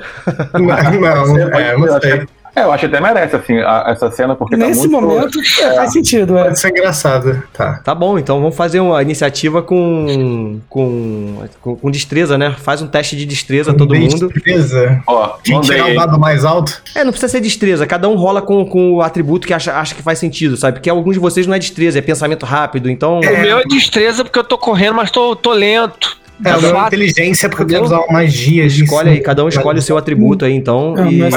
Não, 0.53 0.59
não, 0.61 1.57
é, 1.57 1.77
não 1.77 1.99
sei. 2.01 2.27
É, 2.55 2.63
eu 2.63 2.71
acho 2.71 2.87
que 2.87 2.95
até 2.95 3.01
merece, 3.01 3.35
assim, 3.35 3.57
a- 3.59 3.85
essa 3.87 4.11
cena, 4.11 4.35
porque 4.35 4.55
Nesse 4.57 4.83
tá 4.83 4.87
muito... 4.89 5.07
momento, 5.07 5.39
é, 5.61 5.75
faz 5.75 5.93
sentido, 5.93 6.37
é. 6.37 6.43
Pode 6.45 6.59
ser 6.59 6.69
engraçado. 6.69 7.41
Tá. 7.53 7.79
Tá 7.83 7.95
bom, 7.95 8.19
então 8.19 8.39
vamos 8.41 8.55
fazer 8.55 8.79
uma 8.81 9.01
iniciativa 9.01 9.61
com, 9.61 10.59
com, 10.69 11.43
com, 11.61 11.75
com 11.77 11.91
destreza, 11.91 12.37
né? 12.37 12.53
Faz 12.59 12.81
um 12.81 12.87
teste 12.87 13.15
de 13.15 13.25
destreza 13.25 13.73
todo 13.73 13.95
mundo. 13.95 14.31
Beleza. 14.43 15.01
Ó, 15.07 15.37
Quem 15.43 15.61
tirar 15.61 15.89
o 15.91 15.95
dado 15.95 16.19
mais 16.19 16.43
alto? 16.43 16.81
É, 16.95 17.03
não 17.03 17.11
precisa 17.11 17.31
ser 17.31 17.39
destreza, 17.39 17.87
cada 17.87 18.09
um 18.09 18.15
rola 18.15 18.41
com, 18.41 18.65
com 18.65 18.95
o 18.95 19.01
atributo 19.01 19.47
que 19.47 19.53
acha, 19.53 19.73
acha 19.73 19.95
que 19.95 20.01
faz 20.03 20.19
sentido, 20.19 20.57
sabe? 20.57 20.77
Porque 20.77 20.89
alguns 20.89 21.13
de 21.13 21.19
vocês 21.19 21.47
não 21.47 21.53
é 21.53 21.59
destreza, 21.59 21.99
é 21.99 22.01
pensamento 22.01 22.45
rápido, 22.45 22.89
então. 22.89 23.19
O 23.19 23.41
meu 23.41 23.59
é 23.59 23.63
destreza 23.63 24.23
porque 24.23 24.39
eu 24.39 24.43
tô 24.43 24.57
correndo, 24.57 24.95
mas 24.95 25.09
tô, 25.09 25.35
tô 25.35 25.53
lento. 25.53 26.19
É, 26.43 26.55
o 26.55 26.57
é 26.57 26.61
fato. 26.71 26.87
inteligência 26.87 27.47
porque 27.49 27.63
eu 27.63 27.67
quero 27.67 27.83
usar 27.83 27.99
uma 27.99 28.13
magia. 28.13 28.65
Escolhe 28.65 29.09
aí, 29.11 29.19
cada 29.21 29.43
um 29.45 29.47
escolhe 29.47 29.77
o 29.77 29.81
seu 29.81 29.97
atributo 29.97 30.43
aí, 30.43 30.53
então. 30.53 30.95
É, 30.97 31.07
e- 31.11 31.21
É, 31.21 31.27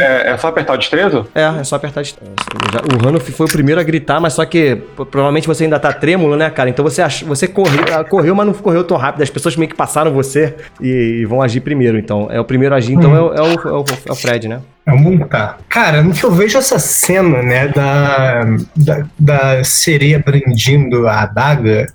é- 0.00 0.30
é 0.32 0.36
só 0.38 0.48
apertar 0.48 0.72
o 0.74 0.78
destreza? 0.78 1.26
É, 1.34 1.42
é 1.60 1.64
só 1.64 1.76
apertar 1.76 2.00
destreza. 2.02 2.32
Já- 2.72 2.80
O 2.80 3.04
Rano 3.04 3.20
foi 3.20 3.46
o 3.46 3.48
primeiro 3.48 3.80
a 3.80 3.84
gritar, 3.84 4.18
mas 4.20 4.32
só 4.32 4.44
que 4.46 4.76
provavelmente 5.10 5.46
você 5.46 5.64
ainda 5.64 5.78
tá 5.78 5.92
trêmulo, 5.92 6.36
né, 6.36 6.48
cara? 6.48 6.70
Então 6.70 6.82
você, 6.84 7.02
ach... 7.02 7.22
você 7.24 7.46
correu, 7.46 7.84
ah, 7.94 8.02
correu, 8.04 8.34
mas 8.34 8.46
não 8.46 8.54
correu 8.54 8.82
tão 8.82 8.96
rápido. 8.96 9.22
As 9.22 9.30
pessoas 9.30 9.56
meio 9.56 9.68
que 9.68 9.76
passaram 9.76 10.10
você 10.12 10.54
e, 10.80 11.24
vão 11.28 11.42
agir 11.42 11.60
primeiro. 11.60 11.98
Então, 11.98 12.28
é 12.30 12.40
o 12.40 12.44
primeiro 12.44 12.74
a 12.74 12.78
agir, 12.78 12.94
então 12.94 13.14
é, 13.14 13.20
o, 13.20 13.34
é, 13.34 13.40
o, 13.42 13.46
é 13.68 13.72
o- 13.80 13.84
é 14.06 14.12
o 14.12 14.14
Fred, 14.14 14.48
né? 14.48 14.60
Vamos 14.86 15.26
tá. 15.28 15.56
Cara, 15.68 16.00
no 16.00 16.12
que 16.14 16.22
eu 16.24 16.30
vejo 16.30 16.56
essa 16.56 16.78
cena, 16.78 17.42
né, 17.42 17.66
da, 17.68 18.44
da, 18.76 19.06
da 19.18 19.64
sereia 19.64 20.20
prendindo 20.20 21.08
a 21.08 21.22
adaga, 21.22 21.88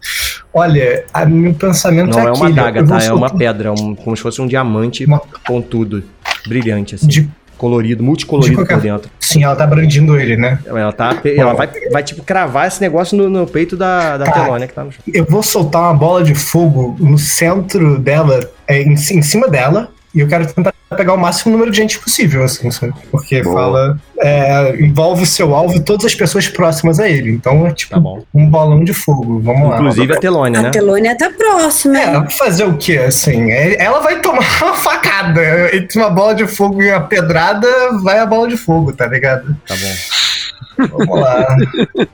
olha, 0.54 1.06
a, 1.14 1.26
meu 1.26 1.54
pensamento 1.54 2.12
Não 2.12 2.20
é 2.20 2.26
é 2.26 2.32
uma 2.32 2.45
aquele, 2.45 2.60
adaga, 2.60 2.80
eu 2.80 2.86
vou 2.86 2.97
tá? 2.97 3.04
É 3.04 3.12
uma 3.14 3.20
soltar 3.30 3.38
pedra, 3.38 3.70
é 3.70 3.72
um- 3.72 3.95
como 3.95 4.16
se 4.16 4.22
fosse 4.24 4.41
um 4.41 4.47
diamante 4.47 5.06
Uma- 5.06 5.22
pontudo, 5.45 6.04
brilhante, 6.47 6.95
assim. 6.95 7.08
De, 7.08 7.30
Colorido, 7.58 8.04
multicolorido 8.04 8.56
De 8.56 8.56
qualquer- 8.58 8.74
por 8.78 8.82
dentro. 8.82 9.12
sim, 9.20 9.43
ela 9.43 9.56
tá 9.56 9.68
brandindo 9.68 10.20
ele, 10.20 10.36
né? 10.36 10.58
Ela, 10.66 10.91
tá, 10.91 11.16
ela 11.24 11.54
vai, 11.54 11.70
vai, 11.91 12.02
tipo, 12.02 12.24
cravar 12.24 12.68
esse 12.68 12.82
negócio 12.82 13.16
no, 13.16 13.30
no 13.30 13.45
peito 13.45 13.78
da, 13.78 14.18
da 14.18 14.26
Tá. 14.26 14.32
Telônia 14.32 14.68
que 14.68 14.74
tá 14.74 14.84
no 14.84 14.91
chão. 14.91 14.99
Eu 15.14 15.26
vou 15.26 15.43
soltar 15.43 15.84
uma 15.84 15.93
bola 15.93 16.24
de 16.24 16.34
fogo 16.34 16.95
no 16.99 17.20
centro 17.20 17.99
dela, 17.99 18.39
é, 18.68 18.82
em, 18.82 18.93
em 18.93 19.22
cima 19.22 19.47
dela, 19.47 19.89
e 20.16 20.22
eu 20.22 20.28
quero 20.28 20.52
tentar 20.52 20.74
pegar 20.96 21.14
o 21.14 21.18
máximo 21.18 21.52
número 21.54 21.72
de 21.72 21.78
gente 21.78 21.98
possível, 22.00 22.44
assim, 22.44 22.70
sabe? 22.72 22.94
Porque 23.10 23.42
Boa. 23.42 23.56
fala. 23.56 23.98
é, 24.20 24.76
envolve 24.80 25.24
o 25.24 25.26
seu 25.26 25.56
alvo 25.56 25.76
e 25.76 25.80
todas 25.80 26.06
as 26.06 26.14
pessoas 26.16 26.48
próximas 26.48 27.00
a 27.00 27.08
ele. 27.10 27.32
Então 27.32 27.66
é 27.66 27.72
tipo 27.72 27.94
Tá 27.94 28.00
bom. 28.00 28.24
um 28.34 28.50
bolão 28.50 28.84
de 28.84 28.94
fogo. 28.94 29.39
Vamos 29.39 29.70
lá. 29.70 29.76
Inclusive 29.78 30.14
a 30.14 30.18
Telônia, 30.18 30.60
A 30.60 30.64
né? 30.64 30.70
Telônia 30.72 31.18
tá 31.18 31.30
próxima. 31.36 31.98
É, 32.00 32.30
fazer 32.30 32.66
o 32.66 32.78
quê, 32.78 32.98
assim? 32.98 33.52
É- 33.52 33.82
Ela 33.84 34.00
vai 34.02 34.20
tomar 34.22 34.44
uma 34.62 34.74
facada. 34.76 35.76
Entre 35.76 35.98
uma 36.00 36.10
bola 36.10 36.36
de 36.36 36.46
fogo 36.48 36.82
e 36.82 36.92
uma 36.92 37.02
pedrada, 37.02 37.68
vai 38.04 38.20
a 38.20 38.26
bola 38.26 38.48
de 38.48 38.58
fogo, 38.58 38.92
tá 38.94 39.08
ligado? 39.08 39.56
Tá 39.68 39.76
bom. 39.76 40.88
Vamos 40.98 41.20
lá. 41.22 41.48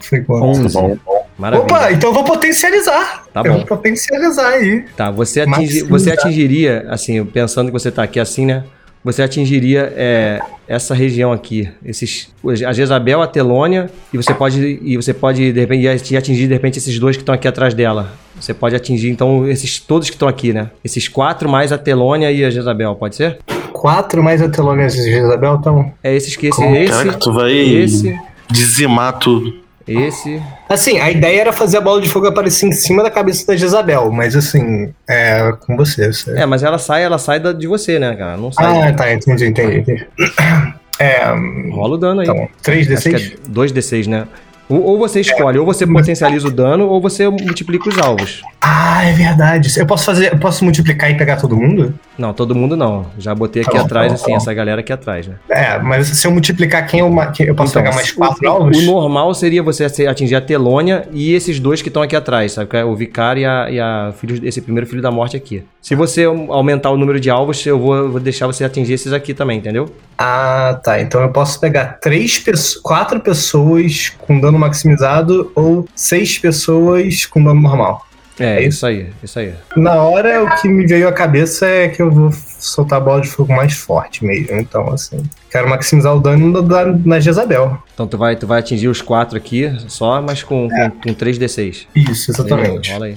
Foi 0.00 0.20
quanto? 0.20 0.44
11. 0.44 0.72
Bom, 0.74 0.96
bom. 1.04 1.25
Maravilha. 1.38 1.64
Opa, 1.64 1.92
então 1.92 2.10
eu 2.10 2.14
vou 2.14 2.24
potencializar. 2.24 3.24
Tá 3.32 3.40
eu 3.40 3.52
bom. 3.52 3.58
vou 3.58 3.66
potencializar 3.66 4.48
aí. 4.48 4.84
Tá, 4.96 5.10
você, 5.10 5.42
atingi, 5.42 5.82
você 5.82 6.12
atingiria, 6.12 6.86
assim, 6.88 7.24
pensando 7.24 7.66
que 7.66 7.72
você 7.72 7.90
tá 7.90 8.02
aqui 8.02 8.18
assim, 8.18 8.46
né? 8.46 8.64
Você 9.04 9.22
atingiria 9.22 9.92
é, 9.94 10.40
essa 10.66 10.92
região 10.92 11.30
aqui, 11.30 11.70
esses, 11.84 12.28
a 12.66 12.72
Jezabel, 12.72 13.22
a 13.22 13.26
Telônia, 13.28 13.88
e 14.12 14.16
você 14.16 14.34
pode, 14.34 14.80
e 14.82 14.96
você 14.96 15.14
pode 15.14 15.52
de 15.52 15.60
repente 15.60 16.16
atingir 16.16 16.48
de 16.48 16.52
repente 16.52 16.78
esses 16.78 16.98
dois 16.98 17.16
que 17.16 17.22
estão 17.22 17.32
aqui 17.32 17.46
atrás 17.46 17.72
dela. 17.72 18.12
Você 18.40 18.52
pode 18.52 18.74
atingir 18.74 19.10
então 19.10 19.48
esses 19.48 19.78
todos 19.78 20.10
que 20.10 20.16
estão 20.16 20.26
aqui, 20.26 20.52
né? 20.52 20.70
Esses 20.84 21.06
quatro 21.06 21.48
mais 21.48 21.70
a 21.70 21.78
Telônia 21.78 22.32
e 22.32 22.44
a 22.44 22.50
Jezabel, 22.50 22.96
pode 22.96 23.14
ser? 23.14 23.38
Quatro 23.72 24.24
mais 24.24 24.42
a 24.42 24.48
Telônia 24.48 24.88
de 24.88 24.96
Jezabel, 24.96 25.54
então. 25.60 25.92
É 26.02 26.12
esses 26.12 26.34
que 26.34 26.48
esse, 26.48 26.56
Como? 26.56 26.74
esse, 26.74 26.90
Caraca, 26.90 27.18
tu 27.18 27.32
vai 27.32 27.52
esse, 27.52 28.18
dizimar 28.50 29.18
tudo. 29.20 29.65
Esse. 29.86 30.42
Assim, 30.68 30.98
a 30.98 31.10
ideia 31.10 31.40
era 31.42 31.52
fazer 31.52 31.78
a 31.78 31.80
bola 31.80 32.00
de 32.00 32.08
fogo 32.08 32.26
aparecer 32.26 32.66
em 32.66 32.72
cima 32.72 33.02
da 33.02 33.10
cabeça 33.10 33.46
da 33.46 33.56
Jezabel, 33.56 34.10
mas 34.10 34.34
assim, 34.36 34.92
é 35.08 35.52
com 35.66 35.76
você. 35.76 36.12
você- 36.12 36.38
É, 36.38 36.44
mas 36.46 36.62
ela 36.62 36.78
sai, 36.78 37.02
ela 37.04 37.18
sai 37.18 37.38
da- 37.40 37.52
de 37.52 37.66
você, 37.66 37.98
né, 37.98 38.14
cara? 38.16 38.36
Não 38.36 38.50
sai. 38.52 38.88
Ah, 38.88 38.92
tá, 38.92 39.12
entendi, 39.12 39.46
entendi. 39.46 39.78
entendi. 39.78 40.06
É, 40.98 41.26
Rola 41.72 41.96
o 41.96 41.98
dano 41.98 42.22
aí. 42.22 42.26
então, 42.26 42.48
3 42.62 42.90
Acho 42.90 43.02
que 43.02 43.08
D6? 43.10 43.32
é 43.34 43.48
2d6, 43.50 44.06
né? 44.06 44.26
Ou, 44.66 44.82
ou 44.82 44.98
você 44.98 45.20
escolhe, 45.20 45.58
ou 45.58 45.66
você 45.66 45.86
potencializa 45.86 46.48
o 46.48 46.50
dano, 46.50 46.88
ou 46.88 47.02
você 47.02 47.28
multiplica 47.28 47.86
os 47.88 47.98
alvos. 47.98 48.40
Ah, 48.68 49.04
é 49.04 49.12
verdade. 49.12 49.72
Eu 49.78 49.86
posso 49.86 50.04
fazer, 50.04 50.32
eu 50.32 50.38
posso 50.38 50.64
multiplicar 50.64 51.08
e 51.08 51.14
pegar 51.16 51.36
todo 51.36 51.56
mundo? 51.56 51.94
Não, 52.18 52.32
todo 52.32 52.52
mundo 52.52 52.76
não. 52.76 53.06
Já 53.16 53.32
botei 53.32 53.62
aqui 53.62 53.70
Tá 53.70 53.78
bom, 53.78 53.84
atrás, 53.84 54.06
tá 54.12 54.16
bom, 54.18 54.22
assim, 54.22 54.30
tá 54.32 54.36
essa 54.38 54.54
galera 54.54 54.80
aqui 54.80 54.92
atrás, 54.92 55.26
né? 55.28 55.36
É, 55.48 55.78
mas 55.78 56.08
se 56.08 56.26
eu 56.26 56.32
multiplicar 56.32 56.84
quem 56.86 56.98
eu, 57.00 57.08
ma- 57.08 57.28
quem 57.28 57.46
eu 57.46 57.54
posso 57.54 57.72
pegar 57.74 57.94
mais 57.94 58.10
quatro 58.10 58.44
o, 58.44 58.50
alvos? 58.50 58.76
o 58.78 58.82
normal 58.82 59.32
seria 59.34 59.62
você 59.62 59.84
atingir 60.06 60.34
a 60.34 60.40
Telônia 60.40 61.06
e 61.12 61.32
esses 61.32 61.60
dois 61.60 61.80
que 61.80 61.88
estão 61.88 62.02
aqui 62.02 62.16
atrás, 62.16 62.52
sabe? 62.52 62.68
É 62.76 62.84
O 62.84 62.96
Vicário 62.96 63.42
e, 63.42 63.44
a, 63.44 63.70
e 63.70 63.78
a 63.78 64.12
filho, 64.18 64.40
esse 64.46 64.60
primeiro 64.60 64.86
filho 64.88 65.00
da 65.02 65.10
morte 65.12 65.36
aqui. 65.36 65.62
Se 65.80 65.94
você 65.94 66.24
aumentar 66.24 66.90
o 66.90 66.96
número 66.96 67.20
de 67.20 67.30
alvos, 67.30 67.64
eu 67.64 67.78
vou, 67.78 67.94
eu 67.94 68.10
vou 68.10 68.20
deixar 68.20 68.46
você 68.48 68.64
atingir 68.64 68.94
esses 68.94 69.12
aqui 69.12 69.32
também, 69.32 69.58
entendeu? 69.58 69.88
Ah, 70.18 70.80
tá. 70.82 71.00
Então 71.00 71.20
eu 71.20 71.28
posso 71.28 71.60
pegar 71.60 71.98
três 72.00 72.38
pessoas, 72.38 72.82
quatro 72.82 73.20
pessoas 73.20 74.12
com 74.18 74.40
dano 74.40 74.58
maximizado 74.58 75.52
ou 75.54 75.86
seis 75.94 76.38
pessoas 76.38 77.24
com 77.26 77.44
dano 77.44 77.60
normal. 77.60 78.05
É, 78.38 78.56
É 78.56 78.60
isso? 78.60 78.68
isso 78.68 78.86
aí, 78.86 79.06
isso 79.22 79.38
aí. 79.38 79.54
Na 79.76 79.94
hora, 80.02 80.44
o 80.44 80.56
que 80.60 80.68
me 80.68 80.86
veio 80.86 81.08
à 81.08 81.12
cabeça 81.12 81.66
é 81.66 81.88
que 81.88 82.02
eu 82.02 82.10
vou 82.10 82.30
soltar 82.32 82.98
a 82.98 83.00
bola 83.00 83.20
de 83.20 83.28
fogo 83.28 83.52
mais 83.54 83.72
forte 83.74 84.24
mesmo. 84.24 84.56
Então, 84.60 84.88
assim, 84.90 85.22
quero 85.50 85.68
maximizar 85.68 86.14
o 86.14 86.20
dano 86.20 86.60
da, 86.62 86.84
na 86.86 87.18
Jezabel. 87.20 87.78
Então 87.94 88.06
tu 88.06 88.18
vai, 88.18 88.36
tu 88.36 88.46
vai 88.46 88.58
atingir 88.60 88.88
os 88.88 89.00
quatro 89.00 89.36
aqui 89.38 89.74
só, 89.88 90.20
mas 90.20 90.42
com, 90.42 90.68
com, 90.68 90.90
com 90.90 91.14
3d6. 91.14 91.86
Isso, 91.94 92.30
exatamente. 92.30 92.92
Rola 92.92 93.06
aí. 93.06 93.16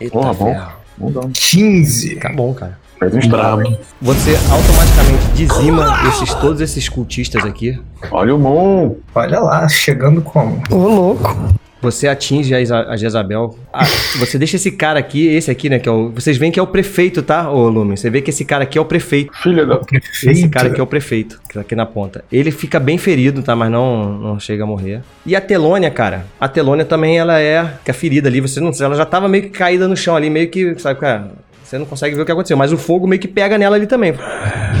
Eita, 0.00 0.12
Porra, 0.12 0.32
bom. 0.34 0.52
ferro. 0.52 0.72
Bom 0.96 1.10
dano. 1.10 1.30
15. 1.34 2.16
Tá 2.16 2.28
bom, 2.30 2.54
cara. 2.54 2.78
Um 3.02 3.18
estrago. 3.18 3.76
Você 4.00 4.30
automaticamente 4.48 5.26
dizima 5.34 6.08
esses, 6.08 6.32
todos 6.34 6.60
esses 6.60 6.88
cultistas 6.88 7.44
aqui. 7.44 7.76
Olha 8.12 8.34
o 8.34 8.38
Moon. 8.38 8.96
Olha 9.14 9.40
lá, 9.40 9.68
chegando 9.68 10.22
como? 10.22 10.62
Ô, 10.70 10.76
louco. 10.76 11.52
Você 11.82 12.06
atinge 12.06 12.54
a, 12.54 12.60
Isa- 12.60 12.86
a 12.88 12.96
Jezabel. 12.96 13.58
Ah, 13.72 13.84
você 14.18 14.38
deixa 14.38 14.54
esse 14.54 14.70
cara 14.70 15.00
aqui, 15.00 15.26
esse 15.26 15.50
aqui, 15.50 15.68
né? 15.68 15.80
Que 15.80 15.88
é 15.88 15.92
o, 15.92 16.10
vocês 16.10 16.36
veem 16.36 16.52
que 16.52 16.60
é 16.60 16.62
o 16.62 16.66
prefeito, 16.66 17.22
tá, 17.22 17.50
ô 17.50 17.68
Lumen? 17.68 17.96
Você 17.96 18.08
vê 18.08 18.22
que 18.22 18.30
esse 18.30 18.44
cara 18.44 18.62
aqui 18.62 18.78
é 18.78 18.80
o 18.80 18.84
prefeito. 18.84 19.32
Filha 19.42 19.66
da. 19.66 19.80
Esse 20.24 20.48
cara 20.48 20.68
aqui 20.68 20.80
é 20.80 20.82
o 20.82 20.86
prefeito, 20.86 21.40
que 21.48 21.54
tá 21.54 21.60
aqui 21.60 21.74
na 21.74 21.84
ponta. 21.84 22.24
Ele 22.30 22.52
fica 22.52 22.78
bem 22.78 22.96
ferido, 22.98 23.42
tá? 23.42 23.56
Mas 23.56 23.68
não, 23.70 24.12
não 24.16 24.38
chega 24.40 24.62
a 24.62 24.66
morrer. 24.66 25.00
E 25.26 25.34
a 25.34 25.40
Telônia, 25.40 25.90
cara. 25.90 26.24
A 26.40 26.46
Telônia 26.48 26.84
também, 26.84 27.18
ela 27.18 27.40
é. 27.40 27.68
Que 27.84 27.90
a 27.90 27.94
ferida 27.94 28.28
ali, 28.28 28.40
você 28.40 28.60
não. 28.60 28.70
Ela 28.80 28.94
já 28.94 29.04
tava 29.04 29.28
meio 29.28 29.42
que 29.44 29.50
caída 29.50 29.88
no 29.88 29.96
chão 29.96 30.14
ali, 30.14 30.30
meio 30.30 30.48
que. 30.48 30.78
Sabe, 30.78 31.00
cara? 31.00 31.32
Você 31.64 31.78
não 31.78 31.86
consegue 31.86 32.14
ver 32.14 32.22
o 32.22 32.24
que 32.24 32.30
aconteceu. 32.32 32.56
Mas 32.56 32.72
o 32.72 32.76
fogo 32.78 33.06
meio 33.08 33.20
que 33.20 33.26
pega 33.26 33.58
nela 33.58 33.74
ali 33.74 33.86
também. 33.88 34.14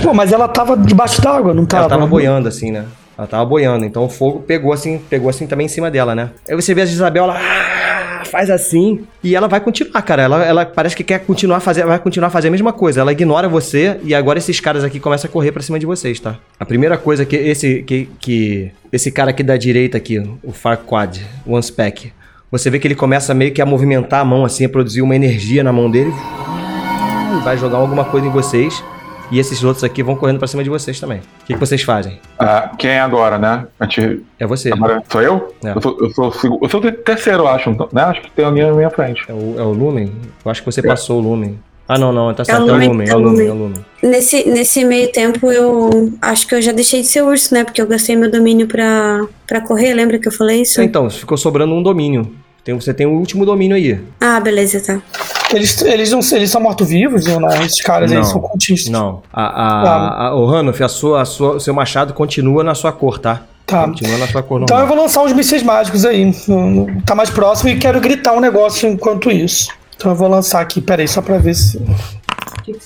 Pô, 0.02 0.14
mas 0.14 0.30
ela 0.30 0.46
tava 0.46 0.76
debaixo 0.76 1.20
d'água, 1.20 1.52
não 1.52 1.64
tava? 1.64 1.82
Ela 1.84 1.88
tava 1.90 2.06
boiando, 2.06 2.46
assim, 2.48 2.70
né? 2.70 2.84
Ela 3.16 3.26
tava 3.26 3.44
boiando. 3.44 3.84
Então 3.84 4.04
o 4.04 4.08
fogo 4.08 4.40
pegou 4.40 4.72
assim, 4.72 4.98
pegou 4.98 5.28
assim 5.28 5.46
também 5.46 5.66
em 5.66 5.68
cima 5.68 5.90
dela, 5.90 6.14
né? 6.14 6.30
Aí 6.48 6.54
você 6.54 6.74
vê 6.74 6.82
a 6.82 6.84
Isabel, 6.84 7.24
ela 7.24 7.38
ah, 7.38 8.24
faz 8.24 8.50
assim. 8.50 9.04
E 9.22 9.36
ela 9.36 9.48
vai 9.48 9.60
continuar, 9.60 10.00
cara. 10.02 10.22
Ela, 10.22 10.44
ela 10.44 10.66
parece 10.66 10.96
que 10.96 11.04
quer 11.04 11.20
continuar 11.20 11.60
fazer, 11.60 11.84
vai 11.84 11.98
continuar 11.98 12.28
a 12.28 12.30
fazer 12.30 12.48
a 12.48 12.50
mesma 12.50 12.72
coisa. 12.72 13.00
Ela 13.00 13.12
ignora 13.12 13.48
você 13.48 13.98
e 14.02 14.14
agora 14.14 14.38
esses 14.38 14.58
caras 14.60 14.84
aqui 14.84 14.98
começam 14.98 15.28
a 15.28 15.32
correr 15.32 15.52
pra 15.52 15.62
cima 15.62 15.78
de 15.78 15.86
vocês, 15.86 16.18
tá? 16.18 16.36
A 16.58 16.64
primeira 16.64 16.96
coisa 16.96 17.24
que 17.24 17.36
esse 17.36 17.82
que, 17.82 18.08
que 18.18 18.70
esse 18.92 19.10
cara 19.10 19.30
aqui 19.30 19.42
da 19.42 19.56
direita 19.56 19.98
aqui, 19.98 20.18
o 20.42 20.52
Farquad, 20.52 21.20
o 21.46 21.56
Unspec, 21.56 22.12
você 22.50 22.70
vê 22.70 22.78
que 22.78 22.86
ele 22.86 22.94
começa 22.94 23.32
meio 23.34 23.52
que 23.52 23.62
a 23.62 23.66
movimentar 23.66 24.20
a 24.20 24.24
mão 24.24 24.44
assim, 24.44 24.64
a 24.64 24.68
produzir 24.68 25.02
uma 25.02 25.16
energia 25.16 25.62
na 25.62 25.72
mão 25.72 25.90
dele. 25.90 26.12
Vai 27.44 27.56
jogar 27.56 27.78
alguma 27.78 28.04
coisa 28.04 28.26
em 28.26 28.30
vocês. 28.30 28.82
E 29.32 29.38
esses 29.38 29.64
outros 29.64 29.82
aqui 29.82 30.02
vão 30.02 30.14
correndo 30.14 30.38
pra 30.38 30.46
cima 30.46 30.62
de 30.62 30.68
vocês 30.68 31.00
também. 31.00 31.18
O 31.18 31.46
que, 31.46 31.54
que 31.54 31.58
vocês 31.58 31.82
fazem? 31.82 32.20
Ah, 32.38 32.70
quem 32.78 32.90
é 32.90 33.00
agora, 33.00 33.38
né? 33.38 33.66
Gente- 33.82 34.22
É 34.38 34.46
você. 34.46 34.70
Agora 34.72 35.02
sou 35.10 35.22
eu? 35.22 35.54
É. 35.64 35.70
Eu, 35.74 35.80
sou, 35.80 35.96
eu, 36.00 36.10
sou, 36.10 36.58
eu 36.62 36.68
sou 36.68 36.80
o 36.80 36.92
terceiro, 36.92 37.44
eu 37.44 37.48
acho. 37.48 37.70
então, 37.70 37.88
Né? 37.90 38.02
Acho 38.02 38.20
que 38.20 38.30
tem 38.30 38.44
alguém 38.44 38.64
na 38.66 38.72
minha 38.72 38.90
frente. 38.90 39.22
É 39.26 39.32
o, 39.32 39.54
é 39.58 39.62
o 39.62 39.72
Lumen? 39.72 40.12
Eu 40.44 40.50
acho 40.50 40.60
que 40.62 40.70
você 40.70 40.82
passou 40.82 41.18
o 41.18 41.22
Lumen. 41.22 41.58
Ah, 41.88 41.98
não, 41.98 42.12
não, 42.12 42.32
tá 42.32 42.44
certo. 42.44 42.60
É 42.60 42.62
o 42.62 42.66
Lumen, 42.88 43.08
é 43.08 43.10
é 43.10 43.14
o 43.14 43.18
o 43.18 43.22
Lumen, 43.22 43.32
Lumen. 43.32 43.48
é 43.48 43.52
o 43.52 43.54
Lumen. 43.54 43.84
Nesse, 44.02 44.48
nesse 44.48 44.84
meio 44.84 45.10
tempo, 45.10 45.50
eu 45.50 46.12
acho 46.22 46.46
que 46.46 46.54
eu 46.54 46.62
já 46.62 46.70
deixei 46.72 47.00
de 47.00 47.06
ser 47.08 47.22
urso, 47.22 47.52
né? 47.54 47.64
Porque 47.64 47.82
eu 47.82 47.86
gastei 47.86 48.14
meu 48.16 48.30
domínio 48.30 48.66
pra, 48.68 49.26
pra 49.46 49.60
correr, 49.60 49.92
lembra 49.94 50.18
que 50.18 50.28
eu 50.28 50.32
falei 50.32 50.62
isso? 50.62 50.80
Então, 50.80 51.08
ficou 51.10 51.36
sobrando 51.36 51.72
um 51.74 51.82
domínio. 51.82 52.32
Tem, 52.64 52.74
você 52.74 52.94
tem 52.94 53.06
o 53.06 53.12
último 53.18 53.44
domínio 53.44 53.76
aí. 53.76 54.00
Ah, 54.20 54.38
beleza, 54.38 54.80
tá. 54.80 55.02
Eles, 55.52 55.82
eles, 55.82 56.10
não, 56.12 56.20
eles 56.32 56.50
são 56.50 56.60
mortos-vivos 56.60 57.26
ou 57.26 57.40
não? 57.40 57.48
Esses 57.62 57.82
caras 57.82 58.10
aí 58.10 58.18
Não. 58.18 58.24
são 58.24 58.40
cultistas. 58.40 58.90
Não. 58.90 59.22
A, 59.32 59.42
a, 59.42 60.26
a, 60.28 60.34
o 60.36 60.46
Ranulf, 60.46 60.80
a 60.80 60.88
sua, 60.88 61.22
a 61.22 61.24
sua, 61.24 61.56
o 61.56 61.60
seu 61.60 61.74
machado 61.74 62.14
continua 62.14 62.62
na 62.62 62.74
sua 62.74 62.92
cor, 62.92 63.18
tá? 63.18 63.42
Tá. 63.66 63.84
Continua 63.84 64.16
na 64.18 64.28
sua 64.28 64.42
cor 64.42 64.62
Então 64.62 64.76
eu 64.76 64.80
normal. 64.80 64.96
vou 64.96 65.04
lançar 65.04 65.22
uns 65.24 65.32
mísseis 65.32 65.62
mágicos 65.62 66.04
aí. 66.04 66.32
Tá 67.04 67.14
mais 67.14 67.30
próximo 67.30 67.70
e 67.70 67.78
quero 67.78 68.00
gritar 68.00 68.32
um 68.32 68.40
negócio 68.40 68.88
enquanto 68.88 69.30
isso. 69.30 69.68
Então 69.96 70.12
eu 70.12 70.16
vou 70.16 70.28
lançar 70.28 70.60
aqui, 70.60 70.80
peraí, 70.80 71.06
só 71.08 71.20
pra 71.20 71.38
ver 71.38 71.54
se. 71.54 71.80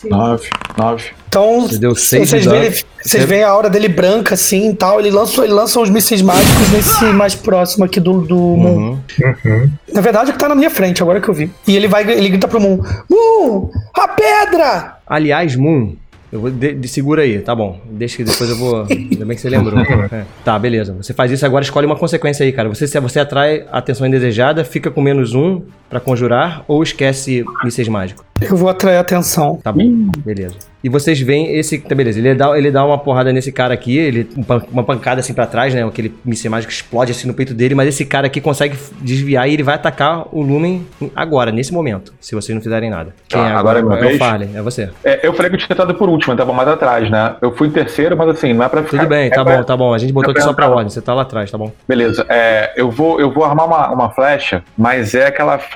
Nove. 0.08 0.48
Nove. 0.76 1.04
Então, 1.28 1.62
Você 1.68 1.78
deu 1.78 1.94
seis 1.94 2.28
vocês 2.30 2.42
de 2.42 2.48
veem, 2.48 2.62
ele- 2.64 2.76
vocês 3.02 3.24
veem 3.24 3.42
a 3.42 3.48
aura 3.50 3.68
dele 3.68 3.88
branca 3.88 4.34
assim 4.34 4.70
e 4.70 4.74
tal. 4.74 4.98
Ele 5.00 5.10
lança, 5.10 5.44
ele 5.44 5.52
lança 5.52 5.78
uns 5.80 5.90
mísseis 5.90 6.22
mágicos 6.22 6.70
nesse 6.72 7.04
mais 7.06 7.34
próximo 7.34 7.84
aqui 7.84 8.00
do, 8.00 8.20
do 8.22 8.36
Moon. 8.36 8.98
Uhum. 9.20 9.70
Na 9.92 10.00
verdade, 10.00 10.30
é 10.30 10.32
que 10.32 10.38
tá 10.38 10.48
na 10.48 10.54
minha 10.54 10.70
frente, 10.70 11.02
agora 11.02 11.20
que 11.20 11.28
eu 11.28 11.34
vi. 11.34 11.50
E 11.66 11.76
ele 11.76 11.88
vai, 11.88 12.02
ele 12.10 12.28
grita 12.28 12.48
pro 12.48 12.60
Moon: 12.60 12.78
Moon, 13.10 13.70
a 13.94 14.08
pedra! 14.08 14.96
Aliás, 15.06 15.54
Moon, 15.56 15.94
eu 16.32 16.40
vou. 16.40 16.50
De, 16.50 16.74
de- 16.74 16.88
segura 16.88 17.22
aí, 17.22 17.38
tá 17.40 17.54
bom. 17.54 17.80
Deixa 17.90 18.16
que 18.16 18.24
depois 18.24 18.48
eu 18.50 18.56
vou. 18.56 18.86
Ainda 18.90 19.24
bem 19.24 19.36
que 19.36 19.40
você 19.42 19.48
lembrou. 19.50 19.76
É. 20.12 20.24
Tá, 20.44 20.58
beleza. 20.58 20.94
Você 20.94 21.12
faz 21.12 21.30
isso 21.30 21.44
agora, 21.44 21.62
escolhe 21.64 21.86
uma 21.86 21.96
consequência 21.96 22.44
aí, 22.44 22.52
cara. 22.52 22.68
Você, 22.68 22.86
se 22.86 22.98
você 23.00 23.20
atrai 23.20 23.64
a 23.70 23.78
atenção 23.78 24.06
indesejada, 24.06 24.64
fica 24.64 24.90
com 24.90 25.00
menos 25.00 25.34
um 25.34 25.62
pra 25.88 26.00
conjurar 26.00 26.64
ou 26.68 26.82
esquece 26.82 27.44
mísseis 27.64 27.88
mágicos. 27.88 28.24
Eu 28.40 28.54
vou 28.56 28.68
atrair 28.68 28.96
a 28.98 29.00
atenção. 29.00 29.58
Tá 29.62 29.72
bom, 29.72 30.10
beleza. 30.18 30.56
E 30.84 30.90
vocês 30.90 31.18
veem 31.18 31.56
esse. 31.56 31.78
Tá, 31.78 31.94
beleza. 31.94 32.18
Ele 32.18 32.34
dá, 32.34 32.56
ele 32.56 32.70
dá 32.70 32.84
uma 32.84 32.98
porrada 32.98 33.32
nesse 33.32 33.50
cara 33.50 33.72
aqui, 33.72 33.96
ele, 33.96 34.28
um 34.36 34.44
uma 34.70 34.84
pancada 34.84 35.20
assim 35.20 35.32
pra 35.32 35.46
trás, 35.46 35.72
né? 35.74 35.82
Aquele 35.82 36.14
míssil 36.22 36.50
mágico 36.50 36.70
explode 36.70 37.10
assim 37.12 37.26
no 37.26 37.32
peito 37.32 37.54
dele, 37.54 37.74
mas 37.74 37.88
esse 37.88 38.04
cara 38.04 38.26
aqui 38.26 38.40
consegue 38.40 38.76
desviar 39.00 39.48
e 39.48 39.54
ele 39.54 39.62
vai 39.62 39.74
atacar 39.74 40.26
o 40.30 40.42
Lumen 40.42 40.86
agora, 41.16 41.50
nesse 41.50 41.72
momento, 41.72 42.12
se 42.20 42.34
vocês 42.34 42.54
não 42.54 42.62
fizerem 42.62 42.90
nada. 42.90 43.14
Quem 43.26 43.40
Tá, 43.40 43.48
é 43.48 43.52
agora 43.54 43.78
é 43.78 43.82
minha 43.82 43.98
É 43.98 44.14
o? 44.14 44.18
Farley, 44.18 44.50
é 44.54 44.60
você. 44.62 44.90
É, 45.02 45.26
eu 45.26 45.32
falei 45.32 45.48
que 45.50 45.56
eu 45.56 45.58
tinha 45.60 45.68
tentado 45.68 45.94
por 45.94 46.08
último, 46.10 46.34
eu 46.34 46.36
tava 46.36 46.52
mais 46.52 46.68
atrás, 46.68 47.10
né? 47.10 47.36
Eu 47.40 47.56
fui 47.56 47.68
em 47.68 47.72
terceiro, 47.72 48.16
mas 48.16 48.28
assim, 48.28 48.52
não 48.52 48.64
é 48.64 48.68
pra 48.68 48.82
ficar. 48.84 48.98
Tudo 48.98 49.08
bem, 49.08 49.26
é 49.28 49.30
tá 49.30 49.42
pra- 49.42 49.56
bom, 49.56 49.62
tá 49.64 49.76
bom. 49.76 49.94
A 49.94 49.98
gente 49.98 50.12
botou 50.12 50.30
é 50.30 50.32
aqui 50.32 50.42
só 50.42 50.52
pra 50.52 50.66
pra- 50.66 50.76
ordem, 50.76 50.90
você 50.90 51.00
tá 51.00 51.14
lá 51.14 51.22
atrás, 51.22 51.50
tá 51.50 51.56
bom? 51.58 51.72
Beleza, 51.88 52.24
é, 52.28 52.74
eu, 52.76 52.90
vou, 52.90 53.18
eu 53.18 53.32
vou 53.32 53.44
armar 53.44 53.66
uma, 53.66 53.88
uma 53.90 54.10
flecha, 54.10 54.62
mas 54.76 55.14
é 55.14 55.26
aquela 55.26 55.58
flecha 55.58 55.75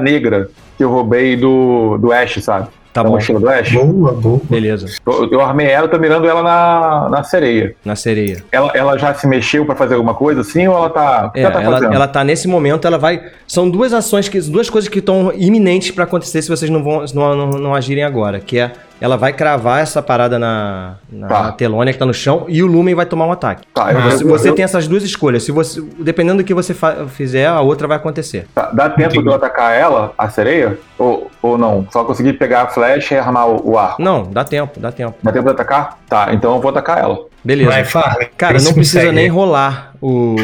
negra 0.00 0.48
que 0.76 0.84
eu 0.84 0.90
roubei 0.90 1.36
do, 1.36 1.98
do 1.98 2.12
Ash, 2.12 2.42
sabe? 2.42 2.68
Tá 2.92 3.02
da 3.02 3.08
bom. 3.08 3.14
mochila 3.14 3.40
do 3.40 3.48
Ash. 3.48 3.72
Boa, 3.72 4.12
boa. 4.12 4.40
Beleza, 4.50 4.86
Eu, 5.06 5.30
eu 5.32 5.40
armei 5.40 5.66
ela, 5.66 5.88
tô 5.88 5.98
mirando 5.98 6.28
ela 6.28 6.42
na, 6.42 7.08
na 7.08 7.22
sereia. 7.22 7.74
na 7.84 7.96
sereia. 7.96 8.44
Ela, 8.52 8.70
ela 8.74 8.98
já 8.98 9.14
se 9.14 9.26
mexeu 9.26 9.64
pra 9.64 9.74
fazer 9.74 9.94
alguma 9.94 10.14
coisa 10.14 10.42
assim 10.42 10.68
ou 10.68 10.76
ela 10.76 10.90
tá. 10.90 11.30
É, 11.34 11.40
ela 11.42 11.50
tá 11.52 11.62
ela, 11.62 11.94
ela 11.94 12.08
tá 12.08 12.22
nesse 12.22 12.46
momento, 12.46 12.86
ela 12.86 12.98
vai. 12.98 13.22
São 13.46 13.68
duas 13.70 13.94
ações, 13.94 14.28
que, 14.28 14.38
duas 14.42 14.68
coisas 14.68 14.90
que 14.90 14.98
estão 14.98 15.32
iminentes 15.34 15.90
pra 15.90 16.04
acontecer 16.04 16.42
se 16.42 16.50
vocês 16.50 16.70
não 16.70 16.82
vão 16.84 17.04
não, 17.14 17.34
não, 17.34 17.50
não 17.58 17.74
agirem 17.74 18.04
agora. 18.04 18.40
Que 18.40 18.58
é 18.58 18.72
ela 19.02 19.16
vai 19.16 19.32
cravar 19.32 19.80
essa 19.82 20.00
parada 20.00 20.38
na, 20.38 20.94
na, 21.10 21.26
Tá. 21.26 21.42
na 21.42 21.52
telônia 21.52 21.92
que 21.92 21.98
tá 21.98 22.06
no 22.06 22.14
chão 22.14 22.44
e 22.48 22.62
o 22.62 22.66
Lumen 22.66 22.94
vai 22.94 23.04
tomar 23.04 23.26
um 23.26 23.32
ataque. 23.32 23.66
Tá, 23.74 23.92
eu- 23.92 24.00
Você, 24.02 24.24
eu- 24.24 24.28
você 24.28 24.48
eu- 24.50 24.54
tem 24.54 24.64
essas 24.64 24.86
duas 24.86 25.02
escolhas. 25.02 25.42
Se 25.42 25.50
você, 25.52 25.82
dependendo 25.98 26.38
do 26.42 26.44
que 26.46 26.54
você 26.54 26.74
fizer, 27.08 27.46
a 27.48 27.60
outra 27.60 27.88
vai 27.88 27.96
acontecer. 27.96 28.46
Tá, 28.54 28.70
dá 28.72 28.88
tempo 28.88 29.20
de 29.20 29.26
eu 29.28 29.34
atacar 29.34 29.74
ela, 29.74 30.12
a 30.16 30.28
sereia? 30.28 30.78
Ou, 30.98 31.28
ou 31.42 31.58
não? 31.58 31.86
Só 31.90 32.04
conseguir 32.04 32.34
pegar 32.34 32.62
a 32.62 32.66
flecha 32.68 33.14
e 33.14 33.18
armar 33.18 33.48
o, 33.48 33.70
o 33.72 33.78
arco. 33.78 34.00
Não, 34.00 34.22
dá 34.22 34.44
tempo, 34.44 34.78
dá 34.78 34.92
tempo. 34.92 35.16
Dá 35.22 35.32
tempo 35.32 35.46
de 35.46 35.50
atacar? 35.52 35.98
Tá, 36.08 36.28
então 36.32 36.54
eu 36.54 36.60
vou 36.60 36.70
atacar 36.70 36.98
ela. 36.98 37.18
Beleza. 37.44 37.70
Vai, 37.70 37.84
Farley. 37.84 38.28
Cara, 38.38 38.60
não 38.60 38.72
precisa 38.72 39.10
nem 39.10 39.26
rolar 39.28 39.94
o, 40.00 40.36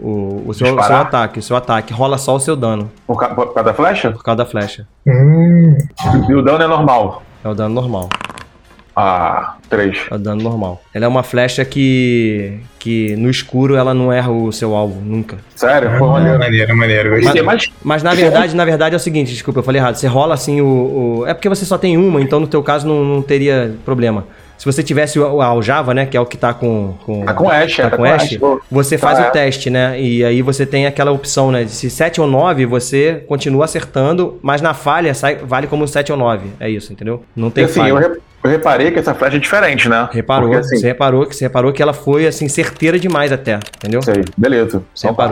o, 0.00 0.42
o, 0.46 0.54
seu, 0.54 0.74
o 0.74 0.82
seu 0.82 0.96
ataque. 0.96 1.38
O 1.38 1.42
seu 1.42 1.54
ataque. 1.56 1.92
Rola 1.92 2.16
só 2.16 2.34
o 2.34 2.40
seu 2.40 2.56
dano 2.56 2.90
Por, 3.06 3.18
ca- 3.20 3.28
por 3.28 3.52
causa 3.52 3.64
da 3.64 3.74
flecha? 3.74 4.10
por 4.12 4.22
causa 4.24 4.38
da 4.38 4.46
flecha. 4.46 4.86
Hum, 5.06 5.76
E 6.26 6.34
o 6.34 6.40
dano 6.40 6.64
é 6.64 6.66
normal. 6.66 7.22
É 7.48 7.52
o 7.52 7.54
dano 7.54 7.74
normal. 7.74 8.10
Ah, 8.94 9.54
três. 9.70 9.96
É 10.10 10.14
o 10.16 10.18
dano 10.18 10.42
normal. 10.42 10.82
Ela 10.92 11.04
é 11.04 11.08
uma 11.08 11.22
flecha 11.22 11.64
que. 11.64 12.58
que 12.78 13.14
no 13.16 13.30
escuro 13.30 13.76
ela 13.76 13.94
não 13.94 14.12
erra 14.12 14.30
o 14.30 14.52
seu 14.52 14.74
alvo, 14.74 15.00
nunca. 15.00 15.38
Sério? 15.54 15.96
Foi 15.98 16.08
ah, 16.08 16.12
maneiro. 16.12 16.38
maneiro, 16.38 16.76
maneiro. 16.76 17.32
Tem 17.32 17.42
mais. 17.42 17.70
Mas 17.82 18.02
na 18.02 18.12
verdade, 18.12 18.54
na 18.56 18.64
verdade 18.64 18.94
é 18.94 18.96
o 18.96 19.00
seguinte, 19.00 19.32
desculpa, 19.32 19.60
eu 19.60 19.64
falei 19.64 19.80
errado. 19.80 19.94
Você 19.94 20.06
rola 20.06 20.34
assim 20.34 20.60
o. 20.60 21.20
o- 21.20 21.26
é 21.26 21.32
porque 21.32 21.48
você 21.48 21.64
só 21.64 21.78
tem 21.78 21.96
uma, 21.96 22.20
então 22.20 22.40
no 22.40 22.46
teu 22.46 22.62
caso 22.62 22.86
não, 22.86 23.04
não 23.04 23.22
teria 23.22 23.74
problema. 23.84 24.26
Se 24.58 24.66
você 24.66 24.82
tivesse 24.82 25.18
o, 25.20 25.26
o 25.36 25.40
aljava, 25.40 25.94
né, 25.94 26.04
que 26.04 26.16
é 26.16 26.20
o 26.20 26.26
que 26.26 26.36
tá 26.36 26.52
com. 26.52 26.94
com 27.06 27.24
Tá 27.24 27.32
com 27.32 27.48
Ash, 27.48 27.78
é, 27.78 27.82
tá 27.84 27.90
tá 27.90 27.96
com 27.96 28.02
com 28.02 28.08
Ash, 28.12 28.38
você 28.70 28.98
Tá, 28.98 29.06
faz 29.06 29.18
é. 29.20 29.28
o 29.28 29.30
teste, 29.30 29.70
né? 29.70 29.98
E 30.00 30.24
aí 30.24 30.42
você 30.42 30.66
tem 30.66 30.84
aquela 30.86 31.12
opção, 31.12 31.50
né? 31.52 31.62
de 31.64 31.70
Se 31.70 31.88
7 31.88 32.20
ou 32.20 32.26
9, 32.26 32.66
você 32.66 33.22
continua 33.28 33.64
acertando, 33.66 34.38
mas 34.42 34.60
na 34.60 34.74
falha 34.74 35.14
sai, 35.14 35.36
vale 35.36 35.66
como 35.68 35.86
7 35.86 36.10
ou 36.12 36.18
9. 36.18 36.48
É 36.58 36.68
isso, 36.68 36.92
entendeu? 36.92 37.22
Não 37.36 37.48
E 37.48 37.50
tem 37.52 37.64
assim, 37.64 37.80
falha. 37.80 37.90
eu, 37.90 37.96
re- 37.96 38.18
eu 38.44 38.50
reparei 38.50 38.90
que 38.90 38.98
essa 38.98 39.14
flecha 39.14 39.36
é 39.36 39.40
diferente, 39.40 39.88
né? 39.88 40.08
Reparou, 40.10 40.48
Porque, 40.48 40.60
assim, 40.60 40.76
você 40.76 40.86
reparou 40.88 41.24
que 41.26 41.36
você 41.36 41.44
reparou 41.44 41.72
que 41.72 41.80
ela 41.82 41.92
foi 41.92 42.26
assim 42.26 42.48
certeira 42.48 42.98
demais 42.98 43.30
até, 43.32 43.60
entendeu? 43.76 44.02
Sei, 44.02 44.24
beleza. 44.36 44.82
Você 44.94 45.06
Então 45.06 45.14
tá. 45.14 45.22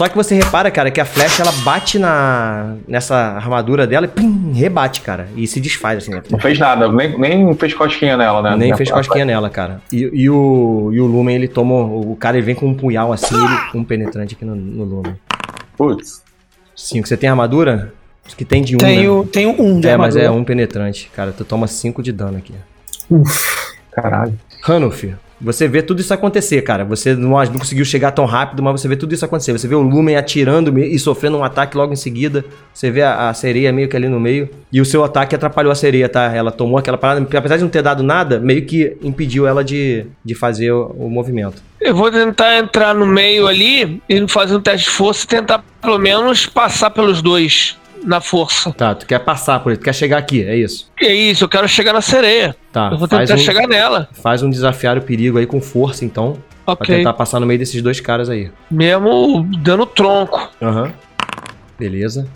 Só 0.00 0.08
que 0.08 0.16
você 0.16 0.34
repara, 0.34 0.70
cara, 0.70 0.90
que 0.90 0.98
a 0.98 1.04
flecha 1.04 1.42
ela 1.42 1.52
bate 1.62 1.98
na 1.98 2.74
nessa 2.88 3.14
armadura 3.16 3.86
dela 3.86 4.06
e 4.06 4.08
pim, 4.08 4.50
rebate, 4.54 5.02
cara, 5.02 5.28
e 5.36 5.46
se 5.46 5.60
desfaz 5.60 5.98
assim, 5.98 6.10
né? 6.12 6.22
Não 6.30 6.38
fez 6.38 6.58
nada, 6.58 6.90
nem, 6.90 7.18
nem 7.18 7.52
fez 7.54 7.74
cosquinha 7.74 8.16
nela, 8.16 8.40
né? 8.40 8.56
Nem 8.56 8.70
Na- 8.70 8.78
fez 8.78 8.90
cosquinha 8.90 9.26
nela, 9.26 9.50
cara. 9.50 9.82
E, 9.92 9.98
e 10.10 10.30
o, 10.30 10.88
e 10.90 10.98
o 10.98 11.04
Lumen, 11.04 11.36
ele 11.36 11.46
toma. 11.48 11.74
O 11.74 12.16
cara 12.16 12.38
ele 12.38 12.46
vem 12.46 12.54
com 12.54 12.66
um 12.68 12.72
punhal 12.74 13.12
assim, 13.12 13.34
ele, 13.34 13.58
um 13.78 13.84
penetrante 13.84 14.34
aqui 14.34 14.42
no, 14.42 14.54
no 14.56 14.84
Lumen. 14.84 15.14
Putz. 15.76 16.22
Cinco. 16.74 17.06
Você 17.06 17.18
tem 17.18 17.28
armadura? 17.28 17.92
Que 18.38 18.42
tem 18.46 18.62
de 18.62 18.76
um. 18.76 18.78
né? 18.80 18.86
Tenho, 18.86 19.26
tenho 19.30 19.50
um 19.62 19.80
de 19.80 19.86
É, 19.86 19.98
mas 19.98 20.16
armadura. 20.16 20.24
é 20.24 20.30
um 20.30 20.42
penetrante, 20.44 21.10
cara. 21.14 21.30
Tu 21.30 21.44
toma 21.44 21.66
cinco 21.66 22.02
de 22.02 22.10
dano 22.10 22.38
aqui. 22.38 22.54
Caralho. 23.92 24.32
Hanuf, 24.66 25.14
você 25.40 25.66
vê 25.66 25.80
tudo 25.80 26.00
isso 26.00 26.12
acontecer, 26.12 26.60
cara. 26.62 26.84
Você 26.84 27.14
não, 27.14 27.30
não 27.30 27.58
conseguiu 27.58 27.84
chegar 27.84 28.10
tão 28.12 28.26
rápido, 28.26 28.62
mas 28.62 28.80
você 28.80 28.88
vê 28.88 28.96
tudo 28.96 29.14
isso 29.14 29.24
acontecer. 29.24 29.52
Você 29.52 29.66
vê 29.66 29.74
o 29.74 29.80
Lumen 29.80 30.16
atirando 30.16 30.78
e 30.78 30.98
sofrendo 30.98 31.38
um 31.38 31.44
ataque 31.44 31.76
logo 31.76 31.92
em 31.92 31.96
seguida. 31.96 32.44
Você 32.74 32.90
vê 32.90 33.02
a, 33.02 33.30
a 33.30 33.34
sereia 33.34 33.72
meio 33.72 33.88
que 33.88 33.96
ali 33.96 34.08
no 34.08 34.20
meio. 34.20 34.50
E 34.70 34.80
o 34.80 34.84
seu 34.84 35.02
ataque 35.02 35.34
atrapalhou 35.34 35.72
a 35.72 35.74
sereia, 35.74 36.08
tá? 36.08 36.34
Ela 36.34 36.52
tomou 36.52 36.78
aquela 36.78 36.98
parada. 36.98 37.26
Apesar 37.36 37.56
de 37.56 37.62
não 37.62 37.70
ter 37.70 37.82
dado 37.82 38.02
nada, 38.02 38.38
meio 38.38 38.66
que 38.66 38.96
impediu 39.02 39.46
ela 39.46 39.64
de, 39.64 40.06
de 40.24 40.34
fazer 40.34 40.72
o, 40.72 40.86
o 40.98 41.10
movimento. 41.10 41.62
Eu 41.80 41.94
vou 41.94 42.10
tentar 42.10 42.58
entrar 42.58 42.94
no 42.94 43.06
meio 43.06 43.46
ali 43.46 44.02
e 44.06 44.28
fazer 44.28 44.54
um 44.54 44.60
teste 44.60 44.90
de 44.90 44.94
força 44.94 45.24
e 45.24 45.28
tentar 45.28 45.64
pelo 45.80 45.98
menos 45.98 46.44
passar 46.44 46.90
pelos 46.90 47.22
dois 47.22 47.79
na 48.04 48.20
força. 48.20 48.72
Tá, 48.72 48.94
tu 48.94 49.06
quer 49.06 49.18
passar 49.20 49.60
por 49.60 49.70
ele, 49.70 49.78
tu 49.78 49.84
quer 49.84 49.94
chegar 49.94 50.18
aqui, 50.18 50.42
é 50.44 50.56
isso. 50.56 50.90
É 51.00 51.12
isso, 51.12 51.44
eu 51.44 51.48
quero 51.48 51.68
chegar 51.68 51.92
na 51.92 52.00
sereia. 52.00 52.56
Tá, 52.72 52.90
eu 52.92 52.98
vou 52.98 53.06
tentar 53.08 53.34
um, 53.34 53.38
chegar 53.38 53.66
nela. 53.66 54.08
faz 54.22 54.42
um 54.42 54.50
desafiar 54.50 54.96
o 54.98 55.02
perigo 55.02 55.38
aí 55.38 55.46
com 55.46 55.60
força, 55.60 56.04
então. 56.04 56.36
Pra 56.64 56.74
Ok. 56.74 56.96
tentar 56.96 57.14
passar 57.14 57.40
no 57.40 57.46
meio 57.46 57.58
desses 57.58 57.82
dois 57.82 58.00
caras 58.00 58.28
aí. 58.28 58.50
Mesmo 58.70 59.48
dando 59.58 59.84
tronco. 59.86 60.50
Aham. 60.62 60.92
Beleza. 61.78 62.28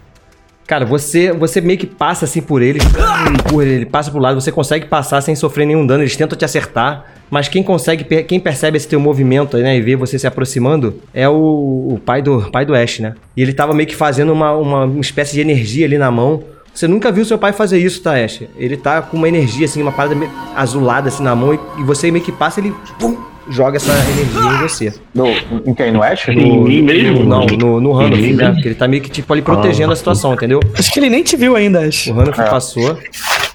Cara, 0.67 0.87
você, 0.87 1.31
você 1.31 1.61
meio 1.61 1.79
que 1.79 1.87
passa 1.87 2.25
assim 2.25 2.41
por 2.41 2.63
eles, 2.63 2.83
empurra 3.31 3.65
ele, 3.65 3.85
passa 3.85 4.11
pro 4.11 4.19
lado, 4.19 4.41
você 4.41 4.51
consegue 4.51 4.87
passar 4.87 5.21
sem 5.21 5.35
sofrer 5.35 5.67
nenhum 5.67 5.87
dano, 5.87 6.03
eles 6.03 6.17
tentam 6.17 6.39
te 6.39 6.45
acertar, 6.45 7.05
mas 7.31 7.49
quem 7.49 7.63
consegue, 7.63 8.23
quem 8.25 8.41
percebe 8.41 8.79
esse 8.79 8.89
teu 8.89 8.99
movimento, 8.99 9.59
né, 9.59 9.77
e 9.77 9.83
vê 9.83 9.95
você 9.95 10.19
se 10.19 10.27
aproximando, 10.27 11.03
é 11.13 11.29
o, 11.29 11.35
o 11.35 12.01
pai 12.05 12.23
do 12.23 12.51
pai 12.51 12.65
do 12.65 12.75
Ash, 12.75 13.01
né? 13.01 13.15
E 13.37 13.43
ele 13.43 13.53
tava 13.53 13.75
meio 13.75 13.87
que 13.87 13.95
fazendo 13.95 14.33
uma, 14.33 14.53
uma, 14.53 15.01
espécie 15.01 15.35
de 15.35 15.41
energia 15.41 15.85
ali 15.85 15.99
na 15.99 16.11
mão. 16.11 16.43
Você 16.73 16.89
nunca 16.89 17.13
viu 17.13 17.25
seu 17.25 17.39
pai 17.39 17.53
fazer 17.53 17.79
isso, 17.79 18.03
tá, 18.03 18.15
Ash? 18.15 18.43
Ele 18.57 18.77
tá 18.77 19.03
com 19.03 19.19
uma 19.19 19.29
energia 19.29 19.67
assim, 19.67 19.83
uma 19.83 19.93
parada 19.93 20.17
azulada 20.57 21.09
assim 21.09 21.23
na 21.23 21.35
mão 21.37 21.53
e, 21.53 21.61
e 21.81 21.85
você 21.85 22.11
meio 22.11 22.25
que 22.25 22.33
passa, 22.33 22.61
ele 22.61 22.75
pum, 22.99 23.17
joga 23.49 23.77
essa 23.77 23.93
energia 23.93 24.41
em 24.41 24.59
você. 24.59 24.95
No, 25.15 25.29
em 25.67 25.75
quem? 25.75 25.93
No 25.93 26.03
Ash? 26.03 26.29
Em 26.29 26.63
mim 26.63 26.83
mesmo? 26.83 27.25
Não, 27.25 27.47
no, 27.47 27.81
no 27.81 27.99
Hanuf, 28.01 28.33
né? 28.33 28.51
Porque 28.53 28.69
ele 28.69 28.75
tá 28.75 28.89
meio 28.89 29.03
que 29.03 29.11
tipo 29.11 29.33
ali 29.33 29.43
protegendo 29.43 29.93
a 29.93 29.97
situação, 29.97 30.35
entendeu? 30.35 30.61
Acho 30.79 30.93
que 30.93 30.99
ele 31.01 31.11
nem 31.11 31.23
te 31.23 31.37
viu 31.37 31.55
ainda, 31.57 31.81
Ash. 31.87 32.07
O 32.09 32.21
Hanuf 32.21 32.41
É. 32.41 32.45
passou. 32.45 32.99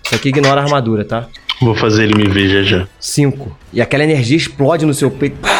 Isso 0.06 0.16
aqui 0.16 0.30
ignora 0.30 0.62
a 0.62 0.64
armadura, 0.64 1.04
tá? 1.06 1.28
Vou 1.62 1.76
fazer 1.76 2.04
ele 2.06 2.16
me 2.16 2.28
ver 2.30 2.48
já 2.48 2.64
já. 2.64 2.88
5. 3.00 3.56
E 3.74 3.82
aquela 3.82 4.04
energia 4.04 4.38
explode 4.38 4.86
no 4.86 4.94
seu 4.94 5.12
peito. 5.12 5.38
Pá! 5.42 5.59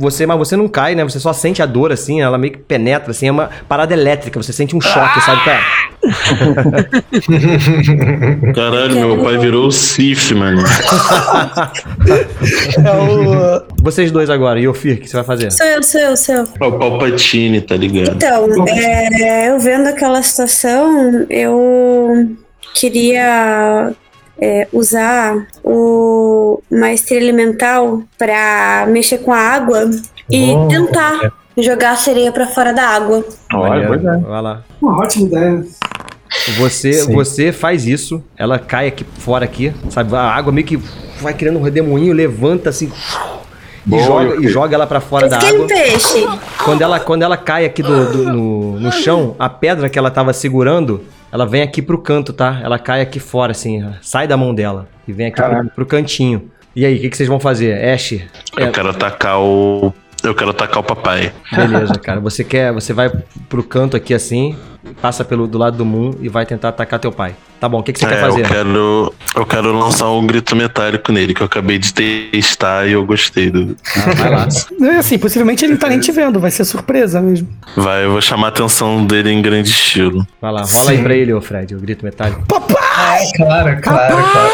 Você, 0.00 0.24
mas 0.24 0.38
você 0.38 0.56
não 0.56 0.66
cai, 0.66 0.94
né? 0.94 1.04
Você 1.04 1.20
só 1.20 1.30
sente 1.30 1.62
a 1.62 1.66
dor, 1.66 1.92
assim, 1.92 2.22
ela 2.22 2.38
meio 2.38 2.54
que 2.54 2.58
penetra, 2.58 3.10
assim, 3.10 3.28
é 3.28 3.30
uma 3.30 3.50
parada 3.68 3.92
elétrica, 3.92 4.42
você 4.42 4.50
sente 4.50 4.74
um 4.74 4.80
choque, 4.80 5.20
sabe? 5.20 5.44
Cara? 5.44 5.60
Caralho, 8.54 8.96
meu 8.96 9.22
pai 9.22 9.36
virou 9.36 9.66
o 9.66 9.72
Sif, 9.72 10.34
mano. 10.34 10.62
É 12.82 12.90
o. 12.90 13.62
Vocês 13.82 14.10
dois 14.10 14.30
agora, 14.30 14.58
e 14.58 14.66
o 14.66 14.72
Fir, 14.72 14.94
o 14.94 15.00
que 15.00 15.08
você 15.08 15.16
vai 15.16 15.24
fazer? 15.24 15.50
Sou 15.50 15.66
eu, 15.66 15.82
sou 15.82 16.00
eu, 16.00 16.16
sou 16.16 16.34
eu. 16.34 16.48
É 16.60 16.64
o 16.64 16.78
Palpatine, 16.78 17.60
tá 17.60 17.76
ligado? 17.76 18.16
Então, 18.16 18.66
é, 18.68 19.50
eu 19.50 19.60
vendo 19.60 19.86
aquela 19.86 20.22
situação, 20.22 21.26
eu 21.28 22.34
queria 22.74 23.92
é, 24.40 24.66
usar 24.72 25.46
o 25.64 26.62
Maestria 26.70 27.18
Elemental 27.20 28.02
pra 28.18 28.86
mexer 28.88 29.18
com 29.18 29.32
a 29.32 29.38
água 29.38 29.90
e 30.30 30.52
Oh, 30.52 30.68
tentar 30.68 31.32
jogar 31.58 31.92
a 31.92 31.96
sereia 31.96 32.32
pra 32.32 32.46
fora 32.46 32.72
da 32.72 32.82
água. 32.82 33.24
Olha, 33.52 33.86
pois 33.88 34.04
é. 34.04 34.16
Vai 34.18 34.42
lá. 34.42 34.62
Uma 34.80 34.98
ótima 34.98 35.26
ideia. 35.26 35.64
Você, 36.58 36.92
Sim. 36.92 37.12
você 37.12 37.52
faz 37.52 37.86
isso, 37.86 38.22
ela 38.36 38.58
cai 38.58 38.86
aqui 38.88 39.04
fora 39.18 39.44
aqui, 39.44 39.72
sabe? 39.90 40.14
A 40.14 40.22
água 40.22 40.52
meio 40.52 40.66
que 40.66 40.76
vai 41.20 41.34
criando 41.34 41.58
um 41.58 41.62
redemoinho, 41.62 42.14
levanta 42.14 42.70
assim 42.70 42.90
e, 43.84 43.90
Boa, 43.90 44.02
joga, 44.04 44.34
Yuki. 44.36 44.46
e 44.46 44.48
joga 44.48 44.74
ela 44.76 44.86
pra 44.86 45.00
fora 45.00 45.28
da 45.28 45.38
água. 45.38 45.66
peixe. 45.66 46.24
Quando 46.64 46.82
ela, 46.82 47.00
quando 47.00 47.22
ela 47.24 47.36
cai 47.36 47.64
aqui 47.66 47.82
do, 47.82 48.12
do- 48.12 48.32
no, 48.32 48.80
no 48.80 48.92
chão, 48.92 49.34
a 49.38 49.48
pedra 49.48 49.88
que 49.90 49.98
ela 49.98 50.10
tava 50.10 50.32
segurando, 50.32 51.02
ela 51.32 51.46
vem 51.46 51.62
aqui 51.62 51.80
pro 51.80 51.98
canto, 51.98 52.32
tá? 52.32 52.60
Ela 52.62 52.78
cai 52.78 53.00
aqui 53.00 53.20
fora, 53.20 53.52
assim, 53.52 53.84
sai 54.02 54.26
da 54.26 54.36
mão 54.36 54.54
dela 54.54 54.88
e 55.06 55.12
vem 55.12 55.26
aqui 55.26 55.40
pro, 55.40 55.70
pro 55.70 55.86
cantinho. 55.86 56.50
E 56.74 56.84
aí, 56.84 56.96
o 56.96 57.00
que, 57.00 57.10
que 57.10 57.16
vocês 57.16 57.28
vão 57.28 57.40
fazer? 57.40 57.84
Ash, 57.88 58.12
Eu 58.12 58.66
é, 58.66 58.70
quero 58.70 58.90
atacar 58.90 59.40
o. 59.40 59.92
Eu 60.22 60.34
quero 60.34 60.50
atacar 60.50 60.78
o 60.78 60.84
papai. 60.84 61.32
beleza, 61.54 61.94
cara. 61.94 62.20
Você 62.20 62.44
quer, 62.44 62.72
você 62.72 62.92
vai 62.92 63.10
pro 63.48 63.62
canto 63.62 63.96
aqui 63.96 64.14
assim, 64.14 64.56
passa 65.00 65.24
pelo 65.24 65.46
do 65.46 65.58
lado 65.58 65.78
do 65.78 65.84
Moon 65.84 66.14
e 66.20 66.28
vai 66.28 66.44
tentar 66.46 66.68
atacar 66.68 67.00
teu 67.00 67.10
pai. 67.10 67.34
Tá 67.60 67.68
bom, 67.68 67.80
o 67.80 67.82
que, 67.82 67.92
que 67.92 67.98
você 68.00 68.06
quer 68.06 68.16
É, 68.16 68.20
fazer? 68.20 68.40
eu 68.40 68.48
quero. 68.48 69.14
Eu 69.36 69.44
quero 69.46 69.70
lançar 69.78 70.08
um 70.10 70.26
grito 70.26 70.56
metálico 70.56 71.12
nele, 71.12 71.34
que 71.34 71.42
eu 71.42 71.46
acabei 71.46 71.78
de 71.78 71.92
testar 71.92 72.86
e 72.88 72.92
eu 72.92 73.04
gostei 73.04 73.50
do. 73.50 73.76
Ah, 73.96 74.14
vai 74.16 74.30
lá. 74.30 74.48
É 74.90 74.96
assim, 74.96 75.18
possivelmente 75.18 75.64
ele 75.64 75.72
não 75.74 75.78
tá 75.78 75.88
nem 75.88 76.00
te 76.00 76.10
vendo, 76.10 76.40
vai 76.40 76.50
ser 76.50 76.64
surpresa 76.64 77.20
mesmo. 77.20 77.46
Vai, 77.76 78.04
eu 78.06 78.12
vou 78.12 78.20
chamar 78.22 78.46
a 78.46 78.50
atenção 78.50 79.04
dele 79.04 79.30
em 79.30 79.42
grande 79.42 79.68
estilo. 79.68 80.26
Vai 80.40 80.50
lá, 80.52 80.62
rola 80.62 80.90
aí 80.90 80.96
Sim. 80.96 81.02
pra 81.02 81.14
ele, 81.14 81.32
ô 81.34 81.40
Fred, 81.42 81.74
o 81.74 81.78
grito 81.78 82.02
metálico. 82.04 82.40
É, 82.50 83.36
claro, 83.36 83.78
claro, 83.82 84.16
claro. 84.32 84.50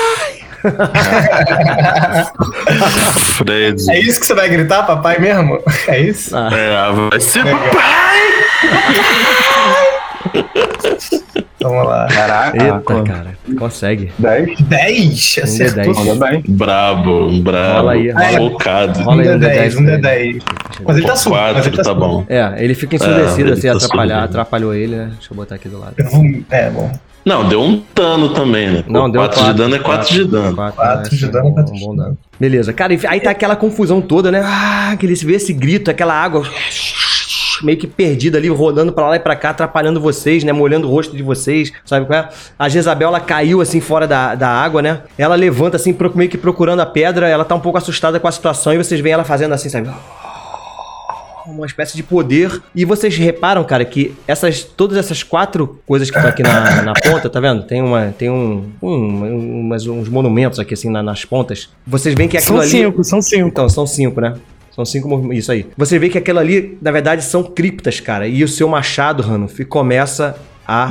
Fred. 3.36 3.90
É 3.90 4.00
isso 4.00 4.18
que 4.20 4.26
você 4.26 4.34
vai 4.34 4.48
gritar, 4.48 4.82
papai 4.82 5.18
mesmo? 5.20 5.60
É 5.86 6.00
isso? 6.00 6.36
Ah, 6.36 6.50
É, 6.52 6.92
vai 7.10 7.20
ser 7.20 7.44
Legal. 7.44 7.60
papai! 7.60 8.16
Vamos 11.62 11.86
lá. 11.86 12.06
Caraca. 12.06 12.56
eita, 12.62 13.02
cara. 13.02 13.38
Consegue. 13.58 14.12
10? 14.18 14.60
10? 14.60 15.38
Acertou. 15.42 15.84
Um 15.84 15.94
D10. 15.94 16.04
Manda 16.06 16.26
bem. 16.30 16.42
Brabo, 16.46 17.40
brabo. 17.42 17.76
Rola 17.78 17.92
aí, 17.92 18.10
rola. 18.10 18.50
Focado. 18.50 19.02
Rola 19.02 19.22
aí 19.22 19.28
Um 19.28 19.32
um 19.34 19.38
D10, 19.38 19.40
D10 19.40 19.78
um 19.78 20.00
pra 20.00 20.16
ele. 20.18 20.38
D10. 20.38 20.42
Mas 20.86 20.96
ele 20.98 21.06
tá 21.06 21.16
surdo. 21.16 21.36
mas 21.38 21.52
Quatro, 21.54 21.68
ele 21.70 21.76
tá 21.76 21.82
tá 21.82 21.94
bom. 21.94 22.24
É, 22.28 22.54
ele 22.58 22.74
fica 22.74 22.96
ensurdecido, 22.96 23.50
É, 23.50 23.52
assim, 23.54 23.68
ele 23.68 23.78
tá 23.78 23.84
atrapalhar, 23.84 24.14
surdo. 24.18 24.24
atrapalhou 24.30 24.74
ele, 24.74 24.96
né? 24.96 25.10
Deixa 25.14 25.32
eu 25.32 25.36
botar 25.36 25.54
aqui 25.54 25.68
do 25.68 25.78
lado. 25.78 25.94
É, 26.50 26.68
bom. 26.70 26.92
Não, 27.24 27.48
deu 27.48 27.60
um 27.60 27.82
dano 27.92 28.28
também, 28.34 28.70
né? 28.70 28.84
Não, 28.86 29.10
deu 29.10 29.20
4 29.22 29.44
de 29.46 29.52
dano 29.54 29.74
é 29.74 29.78
4 29.80 30.12
de 30.14 30.24
dano. 30.26 30.54
Quatro, 30.54 30.76
Quatro 30.76 31.12
né? 31.12 31.18
de 31.18 31.26
dano, 31.28 31.48
Um 31.48 31.54
quatro 31.54 31.74
bom 31.80 31.90
de 31.90 31.96
dano. 31.96 32.18
Beleza, 32.38 32.72
cara, 32.72 32.94
aí 33.08 33.18
tá 33.18 33.30
aquela 33.30 33.56
confusão 33.56 34.00
toda, 34.00 34.30
né? 34.30 34.42
Ah, 34.44 34.94
que 34.96 35.06
eles 35.06 35.22
vê 35.22 35.32
esse 35.34 35.52
grito, 35.52 35.90
aquela 35.90 36.14
água 36.14 36.44
meio 37.62 37.78
que 37.78 37.86
perdida 37.86 38.38
ali, 38.38 38.48
rodando 38.48 38.92
pra 38.92 39.08
lá 39.08 39.16
e 39.16 39.20
pra 39.20 39.36
cá, 39.36 39.50
atrapalhando 39.50 40.00
vocês, 40.00 40.44
né? 40.44 40.52
Molhando 40.52 40.86
o 40.86 40.90
rosto 40.90 41.16
de 41.16 41.22
vocês, 41.22 41.72
sabe 41.84 42.06
qual 42.06 42.18
é? 42.18 42.28
A 42.58 42.68
Jezabel, 42.68 43.08
ela 43.08 43.20
caiu 43.20 43.60
assim 43.60 43.80
fora 43.80 44.06
da, 44.06 44.34
da 44.34 44.48
água, 44.48 44.82
né? 44.82 45.00
Ela 45.18 45.34
levanta 45.34 45.76
assim, 45.76 45.96
meio 46.14 46.30
que 46.30 46.38
procurando 46.38 46.80
a 46.80 46.86
pedra, 46.86 47.28
ela 47.28 47.44
tá 47.44 47.54
um 47.54 47.60
pouco 47.60 47.78
assustada 47.78 48.18
com 48.20 48.28
a 48.28 48.32
situação 48.32 48.72
e 48.72 48.78
vocês 48.78 49.00
veem 49.00 49.12
ela 49.14 49.24
fazendo 49.24 49.52
assim, 49.52 49.68
sabe? 49.68 49.88
Uma 51.46 51.64
espécie 51.64 51.96
de 51.96 52.02
poder. 52.02 52.60
E 52.74 52.84
vocês 52.84 53.16
reparam, 53.16 53.62
cara, 53.62 53.84
que 53.84 54.12
essas 54.26 54.64
todas 54.64 54.98
essas 54.98 55.22
quatro 55.22 55.80
coisas 55.86 56.10
que 56.10 56.16
estão 56.16 56.28
aqui 56.28 56.42
na, 56.42 56.82
na 56.82 56.92
ponta, 56.92 57.30
tá 57.30 57.38
vendo? 57.38 57.62
Tem 57.62 57.80
uma 57.80 58.12
tem 58.18 58.28
um, 58.28 58.68
um 58.82 59.60
umas- 59.60 59.86
uns 59.86 60.08
monumentos 60.08 60.58
aqui 60.58 60.74
assim 60.74 60.90
na- 60.90 61.04
nas 61.04 61.24
pontas. 61.24 61.68
Vocês 61.86 62.16
veem 62.16 62.28
que 62.28 62.36
aquilo 62.36 62.56
São 62.56 62.60
ali 62.60 62.70
cinco, 62.70 63.04
são 63.04 63.22
cinco. 63.22 63.46
então, 63.48 63.68
são 63.68 63.86
cinco, 63.86 64.20
né? 64.20 64.34
São 64.76 64.84
cinco 64.84 65.08
movimentos. 65.08 65.44
Isso 65.44 65.52
aí. 65.52 65.66
Você 65.74 65.98
vê 65.98 66.10
que 66.10 66.18
aquilo 66.18 66.38
ali, 66.38 66.76
na 66.82 66.92
verdade, 66.92 67.24
são 67.24 67.42
criptas, 67.42 67.98
cara. 67.98 68.28
E 68.28 68.44
o 68.44 68.48
seu 68.48 68.68
machado, 68.68 69.22
Ranulf, 69.22 69.58
começa 69.66 70.36
a 70.68 70.86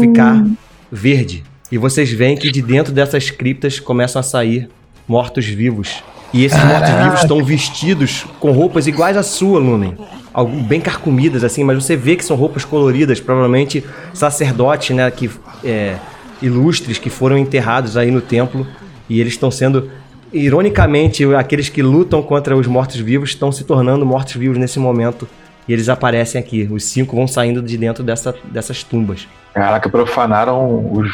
ficar 0.00 0.42
verde. 0.90 1.44
E 1.70 1.76
vocês 1.76 2.10
veem 2.10 2.34
que 2.34 2.50
de 2.50 2.62
dentro 2.62 2.94
dessas 2.94 3.30
criptas 3.30 3.78
começam 3.78 4.20
a 4.20 4.22
sair 4.22 4.70
mortos-vivos. 5.06 6.02
E 6.32 6.46
esses 6.46 6.62
mortos-vivos 6.64 7.20
estão 7.20 7.44
vestidos 7.44 8.24
com 8.40 8.52
roupas 8.52 8.86
iguais 8.86 9.18
à 9.18 9.22
sua, 9.22 9.58
Lumen. 9.58 9.94
Algum, 10.32 10.62
bem 10.62 10.80
carcomidas, 10.80 11.44
assim, 11.44 11.62
mas 11.62 11.82
você 11.82 11.94
vê 11.94 12.16
que 12.16 12.24
são 12.24 12.36
roupas 12.36 12.64
coloridas, 12.64 13.20
provavelmente 13.20 13.84
sacerdotes, 14.14 14.96
né, 14.96 15.10
que, 15.10 15.30
é, 15.62 15.96
ilustres 16.40 16.96
que 16.96 17.10
foram 17.10 17.36
enterrados 17.36 17.98
aí 17.98 18.10
no 18.10 18.22
templo. 18.22 18.66
E 19.10 19.20
eles 19.20 19.34
estão 19.34 19.50
sendo 19.50 19.90
ironicamente, 20.32 21.24
aqueles 21.34 21.68
que 21.68 21.82
lutam 21.82 22.22
contra 22.22 22.56
os 22.56 22.66
mortos-vivos 22.66 23.30
estão 23.30 23.50
se 23.52 23.64
tornando 23.64 24.04
mortos-vivos 24.06 24.58
nesse 24.58 24.78
momento. 24.78 25.28
E 25.68 25.72
eles 25.72 25.88
aparecem 25.88 26.40
aqui. 26.40 26.68
Os 26.70 26.84
cinco 26.84 27.16
vão 27.16 27.26
saindo 27.26 27.60
de 27.60 27.76
dentro 27.76 28.04
dessa, 28.04 28.34
dessas 28.44 28.82
tumbas. 28.84 29.26
Caraca, 29.52 29.88
profanaram 29.88 30.92
os, 30.92 31.10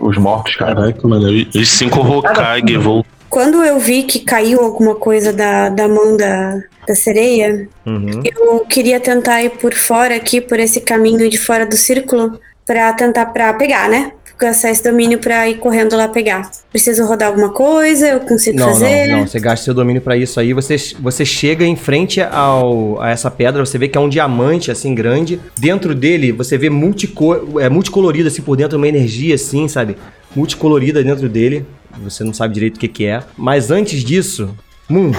os 0.00 0.16
mortos, 0.16 0.56
cara. 0.56 0.74
Caraca, 0.74 1.06
mano. 1.08 1.28
Os 1.54 1.68
cinco 1.68 2.00
Hokage 2.00 2.76
voltaram. 2.78 3.04
Quando 3.28 3.62
eu 3.64 3.78
vi 3.78 4.02
que 4.04 4.20
caiu 4.20 4.60
alguma 4.60 4.94
coisa 4.94 5.32
da, 5.32 5.68
da 5.68 5.88
mão 5.88 6.16
da, 6.16 6.58
da 6.86 6.94
sereia, 6.94 7.68
Uhum. 7.84 8.22
eu 8.24 8.60
queria 8.60 9.00
tentar 9.00 9.42
ir 9.42 9.50
por 9.50 9.74
fora 9.74 10.14
aqui, 10.16 10.40
por 10.40 10.58
esse 10.60 10.80
caminho 10.82 11.28
de 11.28 11.38
fora 11.38 11.64
do 11.66 11.76
círculo, 11.76 12.38
pra 12.66 12.92
tentar 12.92 13.26
pra 13.26 13.52
pegar, 13.54 13.88
né? 13.88 14.12
Gastar 14.42 14.70
esse 14.70 14.82
domínio 14.82 15.20
pra 15.20 15.48
ir 15.48 15.58
correndo 15.58 15.96
lá 15.96 16.08
pegar. 16.08 16.50
Preciso 16.72 17.04
rodar 17.04 17.28
alguma 17.28 17.50
coisa? 17.50 18.08
Eu 18.08 18.20
consigo 18.20 18.58
Não, 18.58 18.70
fazer? 18.70 19.06
não, 19.06 19.18
não. 19.18 19.26
Você 19.28 19.38
gasta 19.38 19.64
seu 19.64 19.72
domínio 19.72 20.02
pra 20.02 20.16
isso 20.16 20.40
aí. 20.40 20.52
Você, 20.52 20.74
você 20.98 21.24
chega 21.24 21.64
em 21.64 21.76
frente 21.76 22.20
ao, 22.20 23.00
a 23.00 23.10
essa 23.10 23.30
pedra, 23.30 23.64
você 23.64 23.78
vê 23.78 23.86
que 23.86 23.96
é 23.96 24.00
um 24.00 24.08
diamante, 24.08 24.68
assim, 24.70 24.96
grande. 24.96 25.40
Dentro 25.56 25.94
dele, 25.94 26.32
você 26.32 26.58
vê 26.58 26.68
multico, 26.68 27.60
é, 27.60 27.68
multicolorido, 27.68 28.26
assim, 28.26 28.42
por 28.42 28.56
dentro, 28.56 28.76
uma 28.76 28.88
energia, 28.88 29.36
assim, 29.36 29.68
sabe? 29.68 29.96
Multicolorida 30.34 31.04
dentro 31.04 31.28
dele. 31.28 31.64
Você 32.02 32.24
não 32.24 32.32
sabe 32.34 32.54
direito 32.54 32.78
o 32.78 32.80
que, 32.80 32.88
que 32.88 33.06
é. 33.06 33.22
Mas 33.36 33.70
antes 33.70 34.02
disso, 34.02 34.52
Moon, 34.88 35.12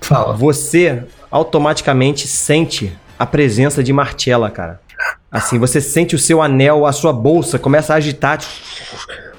Fala. 0.00 0.32
você 0.34 1.02
automaticamente 1.30 2.26
sente 2.26 2.92
a 3.18 3.26
presença 3.26 3.82
de 3.84 3.92
Martella, 3.92 4.48
cara. 4.48 4.80
Assim, 5.30 5.58
você 5.58 5.80
sente 5.80 6.14
o 6.14 6.18
seu 6.18 6.42
anel, 6.42 6.86
a 6.86 6.92
sua 6.92 7.12
bolsa 7.12 7.58
começa 7.58 7.92
a 7.92 7.96
agitar. 7.96 8.40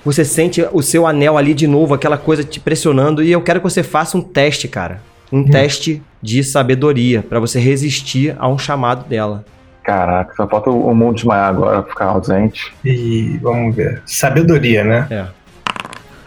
Você 0.03 0.26
sente 0.26 0.66
o 0.72 0.82
seu 0.82 1.05
anel 1.05 1.38
ali 1.38 1.53
de 1.53 1.68
novo, 1.68 1.93
aquela 1.93 2.18
coisa 2.18 2.43
te 2.43 2.59
pressionando. 2.59 3.22
E 3.22 3.32
eu 3.32 3.41
quero 3.41 3.59
que 3.59 3.70
você 3.70 3.84
faça 3.84 4.18
um 4.18 4.22
teste, 4.22 4.68
cara. 4.68 5.01
Um 5.32 5.45
teste 5.45 6.01
de 6.22 6.43
sabedoria 6.43 7.24
pra 7.24 7.39
você 7.39 7.59
resistir 7.59 8.36
a 8.38 8.47
um 8.47 8.57
chamado 8.57 9.07
dela. 9.07 9.45
Caraca, 9.84 10.36
só 10.36 10.47
falta 10.47 10.70
o 10.70 10.93
mundo 10.93 11.16
desmaiar 11.16 11.49
agora, 11.49 11.84
ficar 11.84 12.05
ausente. 12.05 12.74
E 12.86 13.39
vamos 13.41 13.76
ver. 13.76 14.01
Sabedoria, 14.05 14.84
né? 14.84 15.07
É. 15.09 15.26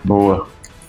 Boa. 0.02 0.48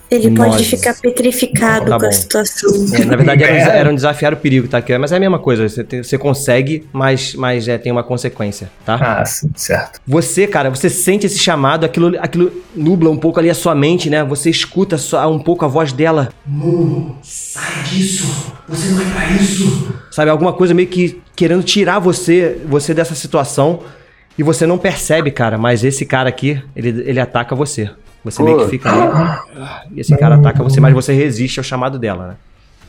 Ele 0.09 0.29
Nós. 0.29 0.51
pode 0.51 0.65
ficar 0.65 0.93
petrificado 1.01 1.87
Tá 1.89 1.99
com 1.99 2.05
a 2.05 2.11
situação. 2.11 2.69
É, 2.93 3.05
na 3.05 3.15
verdade, 3.15 3.43
era, 3.43 3.53
um, 3.53 3.57
É. 3.71 3.77
era 3.79 3.91
um 3.91 3.95
desafiar 3.95 4.33
o 4.33 4.37
perigo, 4.37 4.67
tá? 4.67 4.81
Que- 4.81 4.97
Mas 4.97 5.11
é 5.11 5.17
a 5.17 5.19
mesma 5.19 5.39
coisa. 5.39 5.67
Você, 5.67 5.83
tem- 5.83 6.03
você 6.03 6.17
consegue, 6.17 6.85
mas, 6.93 7.33
mas 7.33 7.67
é, 7.67 7.77
tem 7.77 7.91
uma 7.91 8.03
consequência, 8.03 8.69
tá? 8.85 8.95
Ah, 9.21 9.25
sim, 9.25 9.49
certo. 9.55 9.99
Você, 10.07 10.45
cara, 10.47 10.69
você 10.69 10.89
sente 10.89 11.25
esse 11.25 11.39
chamado, 11.39 11.85
aquilo, 11.85 12.15
aquilo 12.19 12.51
nubla 12.75 13.09
um 13.09 13.17
pouco 13.17 13.39
ali 13.39 13.49
a 13.49 13.55
sua 13.55 13.73
mente, 13.73 14.09
né? 14.09 14.23
Você 14.23 14.49
escuta 14.49 14.97
só 14.97 15.29
um 15.31 15.39
pouco 15.39 15.65
a 15.65 15.67
voz 15.67 15.91
dela. 15.91 16.29
Moon, 16.45 17.15
sai 17.23 17.83
disso! 17.89 18.55
Você 18.69 18.89
não 18.89 19.01
é 19.01 19.05
pra 19.05 19.25
isso! 19.31 19.93
Sabe, 20.11 20.29
alguma 20.29 20.53
coisa 20.53 20.73
meio 20.73 20.87
que 20.87 21.19
querendo 21.35 21.63
tirar 21.63 21.99
você, 21.99 22.61
você 22.67 22.93
dessa 22.93 23.15
situação. 23.15 23.81
E 24.37 24.43
você 24.43 24.65
não 24.67 24.77
percebe, 24.77 25.31
cara, 25.31 25.57
mas 25.57 25.83
esse 25.83 26.05
cara 26.05 26.27
aqui, 26.27 26.61
ele, 26.75 26.89
ele 27.09 27.19
ataca 27.21 27.55
você. 27.55 27.89
Você 28.25 28.43
meio 28.43 28.57
que 28.57 28.69
fica 28.71 28.89
ali. 28.91 29.39
E 29.95 30.01
esse 30.01 30.17
cara 30.17 30.35
ataca 30.35 30.61
você, 30.63 30.81
mas 30.81 30.93
você 30.93 31.13
resiste 31.13 31.59
ao 31.59 31.63
chamado 31.63 31.97
dela, 31.97 32.27
né? 32.29 32.35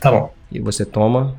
Tá 0.00 0.10
bom. 0.10 0.32
E 0.50 0.58
você 0.58 0.84
toma 0.84 1.34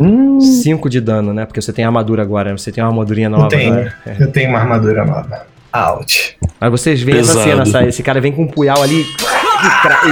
Hum, 0.00 0.40
5 0.40 0.88
de 0.88 1.00
dano, 1.00 1.34
né? 1.34 1.44
Porque 1.44 1.60
você 1.60 1.72
tem 1.72 1.84
armadura 1.84 2.22
agora. 2.22 2.56
Você 2.56 2.70
tem 2.70 2.82
uma 2.84 2.90
armadurinha 2.90 3.28
nova, 3.28 3.46
Eu 3.46 3.48
tenho. 3.48 3.74
né? 3.74 3.92
É. 4.06 4.16
Eu 4.20 4.30
tenho 4.30 4.50
uma 4.50 4.60
armadura 4.60 5.04
nova. 5.04 5.46
Out. 5.72 6.38
Mas 6.60 6.70
vocês 6.70 7.02
veem 7.02 7.18
essa 7.18 7.32
Pesado. 7.34 7.50
cena, 7.50 7.66
sabe? 7.66 7.88
esse 7.88 8.02
cara 8.02 8.20
vem 8.20 8.30
com 8.32 8.42
um 8.44 8.46
punhal 8.46 8.80
ali 8.82 9.00
e, 9.02 10.08
e 10.08 10.10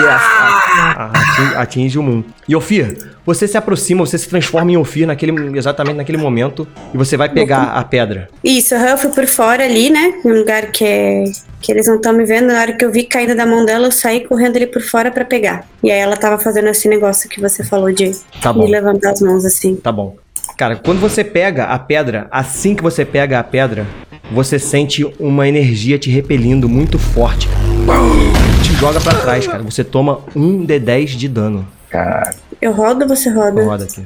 atinge, 0.76 1.56
atinge 1.56 1.98
o 1.98 2.02
Moon. 2.02 2.22
E 2.48 2.54
Ofir, 2.54 2.96
você 3.24 3.48
se 3.48 3.56
aproxima, 3.56 4.04
você 4.04 4.16
se 4.18 4.28
transforma 4.28 4.70
em 4.70 4.76
Ofir 4.76 5.06
naquele, 5.06 5.56
exatamente 5.58 5.96
naquele 5.96 6.18
momento 6.18 6.66
e 6.92 6.96
você 6.96 7.16
vai 7.16 7.28
pegar 7.28 7.72
a 7.72 7.84
pedra. 7.84 8.28
Isso, 8.42 8.74
eu 8.74 8.96
fui 8.98 9.10
por 9.10 9.26
fora 9.26 9.64
ali, 9.64 9.90
né? 9.90 10.14
Num 10.24 10.34
lugar 10.34 10.70
que, 10.70 10.84
é, 10.84 11.24
que 11.60 11.72
eles 11.72 11.86
não 11.86 11.96
estão 11.96 12.12
me 12.12 12.24
vendo. 12.24 12.48
Na 12.48 12.60
hora 12.60 12.72
que 12.72 12.84
eu 12.84 12.90
vi 12.92 13.04
caindo 13.04 13.34
da 13.34 13.46
mão 13.46 13.64
dela, 13.64 13.86
eu 13.86 13.92
saí 13.92 14.24
correndo 14.26 14.56
ali 14.56 14.66
por 14.66 14.82
fora 14.82 15.10
pra 15.10 15.24
pegar. 15.24 15.66
E 15.82 15.90
aí 15.90 15.98
ela 15.98 16.16
tava 16.16 16.38
fazendo 16.38 16.68
esse 16.68 16.88
negócio 16.88 17.28
que 17.28 17.40
você 17.40 17.64
falou 17.64 17.92
de, 17.92 18.12
Tá 18.40 18.52
bom, 18.52 18.66
levantar 18.66 19.10
as 19.10 19.20
mãos 19.20 19.44
assim. 19.44 19.76
tá 19.76 19.90
bom. 19.92 20.16
Cara, 20.56 20.76
quando 20.76 21.00
você 21.00 21.22
pega 21.22 21.64
a 21.64 21.78
pedra, 21.78 22.28
assim 22.30 22.74
que 22.74 22.82
você 22.82 23.04
pega 23.04 23.38
a 23.38 23.44
pedra, 23.44 23.86
você 24.32 24.58
sente 24.58 25.04
uma 25.18 25.46
energia 25.46 25.98
te 25.98 26.08
repelindo 26.10 26.68
muito 26.68 26.98
forte. 26.98 27.46
cara. 27.48 28.35
Joga 28.78 29.00
pra 29.00 29.14
trás, 29.14 29.46
cara. 29.46 29.62
Você 29.62 29.82
toma 29.82 30.20
um 30.34 30.66
D10 30.66 31.06
de 31.16 31.28
dano. 31.28 31.66
caraca. 31.88 32.36
Eu 32.60 32.72
rodo 32.72 33.02
ou 33.02 33.08
você 33.08 33.28
roda? 33.30 33.64
Roda 33.64 33.84
aqui. 33.84 34.04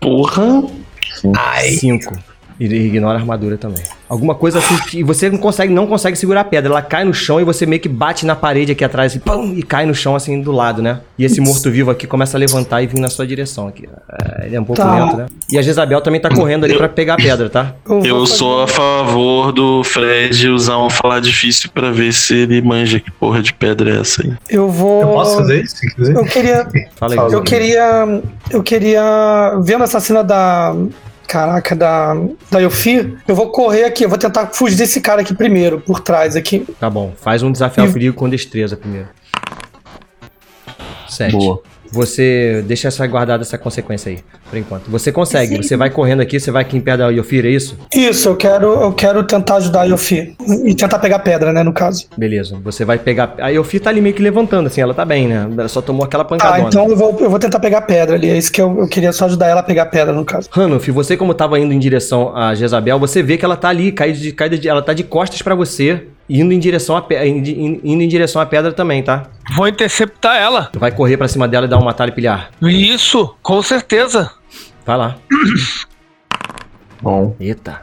Porra! 0.00 0.64
Ai. 1.36 1.70
5. 1.72 2.31
E 2.64 2.86
ignora 2.86 3.18
a 3.18 3.20
armadura 3.20 3.56
também. 3.56 3.82
Alguma 4.08 4.34
coisa 4.34 4.58
assim 4.58 4.76
que 4.88 4.98
e 5.00 5.02
você 5.02 5.28
não 5.30 5.38
consegue, 5.38 5.72
não 5.72 5.86
consegue 5.86 6.16
segurar 6.16 6.42
a 6.42 6.44
pedra. 6.44 6.70
Ela 6.70 6.82
cai 6.82 7.02
no 7.02 7.12
chão 7.14 7.40
e 7.40 7.44
você 7.44 7.64
meio 7.66 7.80
que 7.80 7.88
bate 7.88 8.24
na 8.26 8.36
parede 8.36 8.72
aqui 8.72 8.84
atrás 8.84 9.10
assim, 9.12 9.18
pum, 9.18 9.54
e 9.56 9.62
cai 9.62 9.86
no 9.86 9.94
chão 9.94 10.14
assim 10.14 10.40
do 10.40 10.52
lado, 10.52 10.80
né? 10.82 11.00
E 11.18 11.24
esse 11.24 11.40
morto-vivo 11.40 11.90
aqui 11.90 12.06
começa 12.06 12.36
a 12.36 12.38
levantar 12.38 12.82
e 12.82 12.86
vir 12.86 13.00
na 13.00 13.08
sua 13.08 13.26
direção 13.26 13.66
aqui. 13.68 13.88
É, 14.10 14.46
ele 14.46 14.56
é 14.56 14.60
um 14.60 14.64
pouco 14.64 14.80
Tá. 14.82 14.94
lento, 14.94 15.16
né? 15.16 15.26
E 15.50 15.58
a 15.58 15.62
Jezabel 15.62 16.00
também 16.00 16.20
tá 16.20 16.28
correndo 16.28 16.64
ali 16.64 16.76
pra 16.76 16.88
pegar 16.88 17.14
a 17.14 17.16
pedra, 17.16 17.48
tá? 17.50 17.74
Eu 18.04 18.26
sou 18.26 18.62
a 18.62 18.68
favor 18.68 19.50
do 19.52 19.82
Fred 19.82 20.48
usar 20.48 20.78
um 20.78 20.90
falar 20.90 21.20
difícil 21.20 21.70
pra 21.72 21.90
ver 21.90 22.12
se 22.12 22.34
ele 22.34 22.60
manja 22.62 23.00
que 23.00 23.10
porra 23.10 23.40
de 23.42 23.52
pedra 23.52 23.96
é 23.96 24.00
essa 24.00 24.22
aí. 24.22 24.32
Eu 24.48 24.68
vou. 24.68 25.02
Eu 25.02 25.08
posso 25.08 25.36
fazer 25.38 25.62
isso, 25.62 25.76
se 25.76 25.94
quiser? 25.94 26.14
Eu 26.14 26.24
queria. 26.24 26.66
Fala 26.96 27.12
aí. 27.12 27.16
Fala. 27.16 27.32
Eu 27.32 27.42
queria. 27.42 28.22
Eu 28.50 28.62
queria. 28.62 29.58
Vendo 29.62 29.84
essa 29.84 30.00
cena 30.00 30.22
da. 30.22 30.74
Caraca, 31.32 31.74
da. 31.74 32.14
Da 32.50 32.58
Yofi, 32.58 33.16
eu 33.26 33.34
vou 33.34 33.48
correr 33.50 33.84
aqui, 33.84 34.04
eu 34.04 34.08
vou 34.10 34.18
tentar 34.18 34.48
fugir 34.48 34.76
desse 34.76 35.00
cara 35.00 35.22
aqui 35.22 35.34
primeiro, 35.34 35.80
por 35.80 36.00
trás 36.00 36.36
aqui. 36.36 36.66
Tá 36.78 36.90
bom, 36.90 37.14
faz 37.16 37.42
um 37.42 37.50
desafio 37.50 37.84
ao 37.84 37.88
E- 37.88 37.92
perigo 37.94 38.14
com 38.14 38.28
destreza 38.28 38.76
primeiro. 38.76 39.08
Sete. 41.08 41.32
Boa. 41.32 41.62
Você 41.90 42.62
deixa 42.66 42.88
essa 42.88 43.06
guardada 43.06 43.42
essa 43.42 43.56
consequência 43.56 44.10
aí, 44.10 44.18
por 44.52 44.58
enquanto. 44.58 44.90
Você 44.90 45.10
consegue, 45.10 45.56
você 45.62 45.78
vai 45.78 45.88
correndo 45.88 46.20
aqui, 46.20 46.38
você 46.38 46.50
vai 46.50 46.60
aqui 46.60 46.76
em 46.76 46.80
pé 46.80 46.94
da 46.94 47.08
Yofir, 47.08 47.46
é 47.46 47.48
isso? 47.48 47.74
Isso, 47.94 48.28
eu 48.28 48.36
quero, 48.36 48.66
eu 48.82 48.92
quero 48.92 49.24
tentar 49.24 49.56
ajudar 49.56 49.80
a 49.80 49.84
Yofi. 49.84 50.36
E 50.66 50.74
tentar 50.74 50.98
pegar 50.98 51.20
pedra, 51.20 51.54
né, 51.54 51.62
no 51.62 51.72
caso. 51.72 52.06
Beleza, 52.18 52.58
você 52.62 52.84
vai 52.84 52.98
pegar. 52.98 53.34
A 53.38 53.48
Yofir 53.48 53.80
tá 53.80 53.88
ali 53.88 54.02
meio 54.02 54.14
que 54.14 54.20
levantando, 54.22 54.66
assim, 54.66 54.82
ela 54.82 54.92
tá 54.92 55.06
bem, 55.06 55.26
né? 55.26 55.48
Ela 55.56 55.68
só 55.68 55.80
tomou 55.80 56.04
aquela 56.04 56.22
Ah, 56.24 56.26
pancadona. 56.26 56.68
então 56.68 56.86
eu 56.86 56.94
vou, 56.94 57.16
eu 57.18 57.30
vou 57.30 57.38
tentar 57.38 57.60
pegar 57.60 57.80
pedra 57.82 58.16
ali. 58.16 58.28
É 58.28 58.36
isso 58.36 58.52
que 58.52 58.60
eu, 58.60 58.78
eu 58.80 58.86
queria 58.88 59.10
só 59.10 59.24
ajudar 59.24 59.46
ela 59.48 59.60
a 59.60 59.64
pegar 59.64 59.86
pedra, 59.86 60.12
no 60.12 60.22
caso. 60.24 60.50
Hanuf, 60.54 60.90
você 60.90 61.16
como 61.16 61.32
tava 61.32 61.58
indo 61.58 61.72
em 61.72 61.78
direção 61.78 62.36
a 62.36 62.54
Jezabel, 62.54 62.98
você 62.98 63.22
vê 63.22 63.38
que 63.38 63.46
ela 63.46 63.56
tá 63.56 63.70
ali, 63.70 63.90
caída 63.90 64.18
de, 64.18 64.32
caída 64.32 64.58
de, 64.58 64.68
ela 64.68 64.82
tá 64.82 64.92
de 64.92 65.02
costas 65.02 65.40
pra 65.40 65.54
você, 65.54 66.02
indo 66.28 66.52
em 66.52 66.58
direção 66.58 66.94
a 66.94 67.00
pe- 67.00 67.26
indo, 67.26 68.02
em 68.02 68.06
direção 68.08 68.42
à 68.42 68.44
pedra 68.44 68.70
também, 68.70 69.02
tá? 69.02 69.24
Vou 69.56 69.66
interceptar 69.66 70.36
ela. 70.36 70.68
Tu 70.72 70.78
vai 70.78 70.90
correr 70.92 71.16
pra 71.16 71.26
cima 71.26 71.48
dela 71.48 71.64
e 71.64 71.68
dar 71.70 71.78
um 71.78 71.84
matar 71.84 72.06
e 72.08 72.12
pilhar. 72.12 72.50
Isso, 72.62 73.34
com 73.42 73.62
certeza. 73.62 74.30
Vai 74.84 74.96
lá. 74.96 75.16
Bom. 77.00 77.36
Eita. 77.40 77.82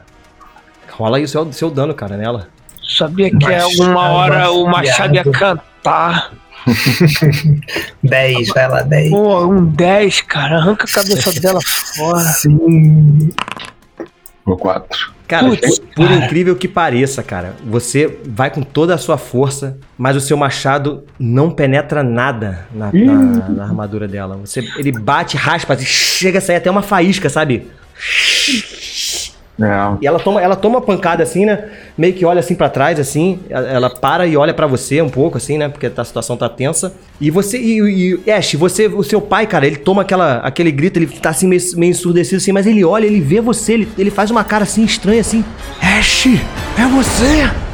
Rola 0.92 1.18
aí 1.18 1.24
o 1.24 1.28
seu, 1.28 1.52
seu 1.54 1.70
dano, 1.72 1.94
cara, 1.94 2.18
nela. 2.18 2.50
Sabia 2.84 3.30
que 3.30 3.36
Machado 3.36 3.64
alguma 3.64 4.10
hora 4.10 4.52
o 4.52 4.66
Machado 4.68 5.16
ia 5.16 5.24
cantar. 5.24 6.34
10, 8.04 8.50
vai 8.50 8.68
lá, 8.68 8.82
10. 8.82 9.12
Pô, 9.12 9.46
um 9.46 9.66
10, 9.66 10.22
cara. 10.22 10.58
Arranca 10.58 10.86
a 10.86 10.88
cabeça 10.92 11.32
dela 11.40 11.60
fora. 11.96 12.20
Sim. 12.20 13.30
No 14.46 14.58
4. 14.58 15.14
Cara, 15.30 15.48
Putz, 15.48 15.78
por, 15.80 16.08
por 16.08 16.12
incrível 16.12 16.56
que 16.56 16.68
pareça, 16.68 17.22
cara, 17.22 17.54
você 17.64 18.18
vai 18.26 18.50
com 18.50 18.64
toda 18.64 18.96
a 18.96 18.98
sua 18.98 19.16
força, 19.18 19.78
mas 19.96 20.16
o 20.16 20.20
seu 20.20 20.36
machado 20.36 21.04
não 21.20 21.52
penetra 21.52 22.02
nada 22.04 22.66
na, 22.74 22.90
na- 22.92 23.50
na 23.50 23.64
armadura 23.64 24.08
dela. 24.08 24.36
Você, 24.38 24.60
ele 24.78 24.92
bate, 24.92 25.38
raspa, 25.38 25.76
assim, 25.76 25.86
chega 25.86 26.40
a 26.40 26.42
sair 26.42 26.56
até 26.56 26.70
uma 26.72 26.82
faísca, 26.82 27.30
sabe? 27.30 27.68
E 30.02 30.08
ela 30.08 30.20
toma, 30.20 30.42
ela 30.42 30.56
toma 30.56 30.82
pancada 30.82 31.22
assim, 31.22 31.46
né? 31.46 31.66
Meio 31.98 32.14
que 32.14 32.26
olha 32.26 32.40
assim 32.40 32.56
pra 32.56 32.70
trás, 32.70 33.00
assim. 33.00 33.40
Ela 33.50 33.90
para 33.90 34.26
e 34.26 34.38
olha 34.38 34.54
pra 34.54 34.66
você 34.68 35.02
um 35.02 35.10
pouco, 35.10 35.38
assim, 35.38 35.58
né? 35.58 35.68
Porque 35.68 35.92
a 35.96 36.04
situação 36.04 36.38
tá 36.38 36.48
tensa. 36.48 36.94
E 37.20 37.30
você. 37.30 37.58
E, 37.58 38.22
e 38.26 38.32
Ash, 38.32 38.56
você, 38.56 38.88
o 38.88 39.04
seu 39.04 39.20
pai, 39.20 39.46
cara, 39.46 39.68
ele 39.68 39.78
toma 39.78 40.04
aquela, 40.04 40.38
aquele 40.38 40.72
grito, 40.72 40.98
ele 40.98 41.08
tá 41.08 41.30
assim 41.32 41.48
meio, 41.48 41.62
meio 41.76 41.92
ensurdecido 41.92 42.38
assim, 42.38 42.52
mas 42.52 42.66
ele 42.66 42.84
olha, 42.84 43.06
ele 43.06 43.20
vê 43.20 43.42
você, 43.42 43.74
ele, 43.74 43.90
ele 43.98 44.10
faz 44.12 44.32
uma 44.32 44.44
cara 44.44 44.64
assim 44.64 44.84
estranha 44.84 45.22
assim. 45.22 45.44
Ash, 45.82 46.28
é 46.28 46.88
você? 46.88 47.69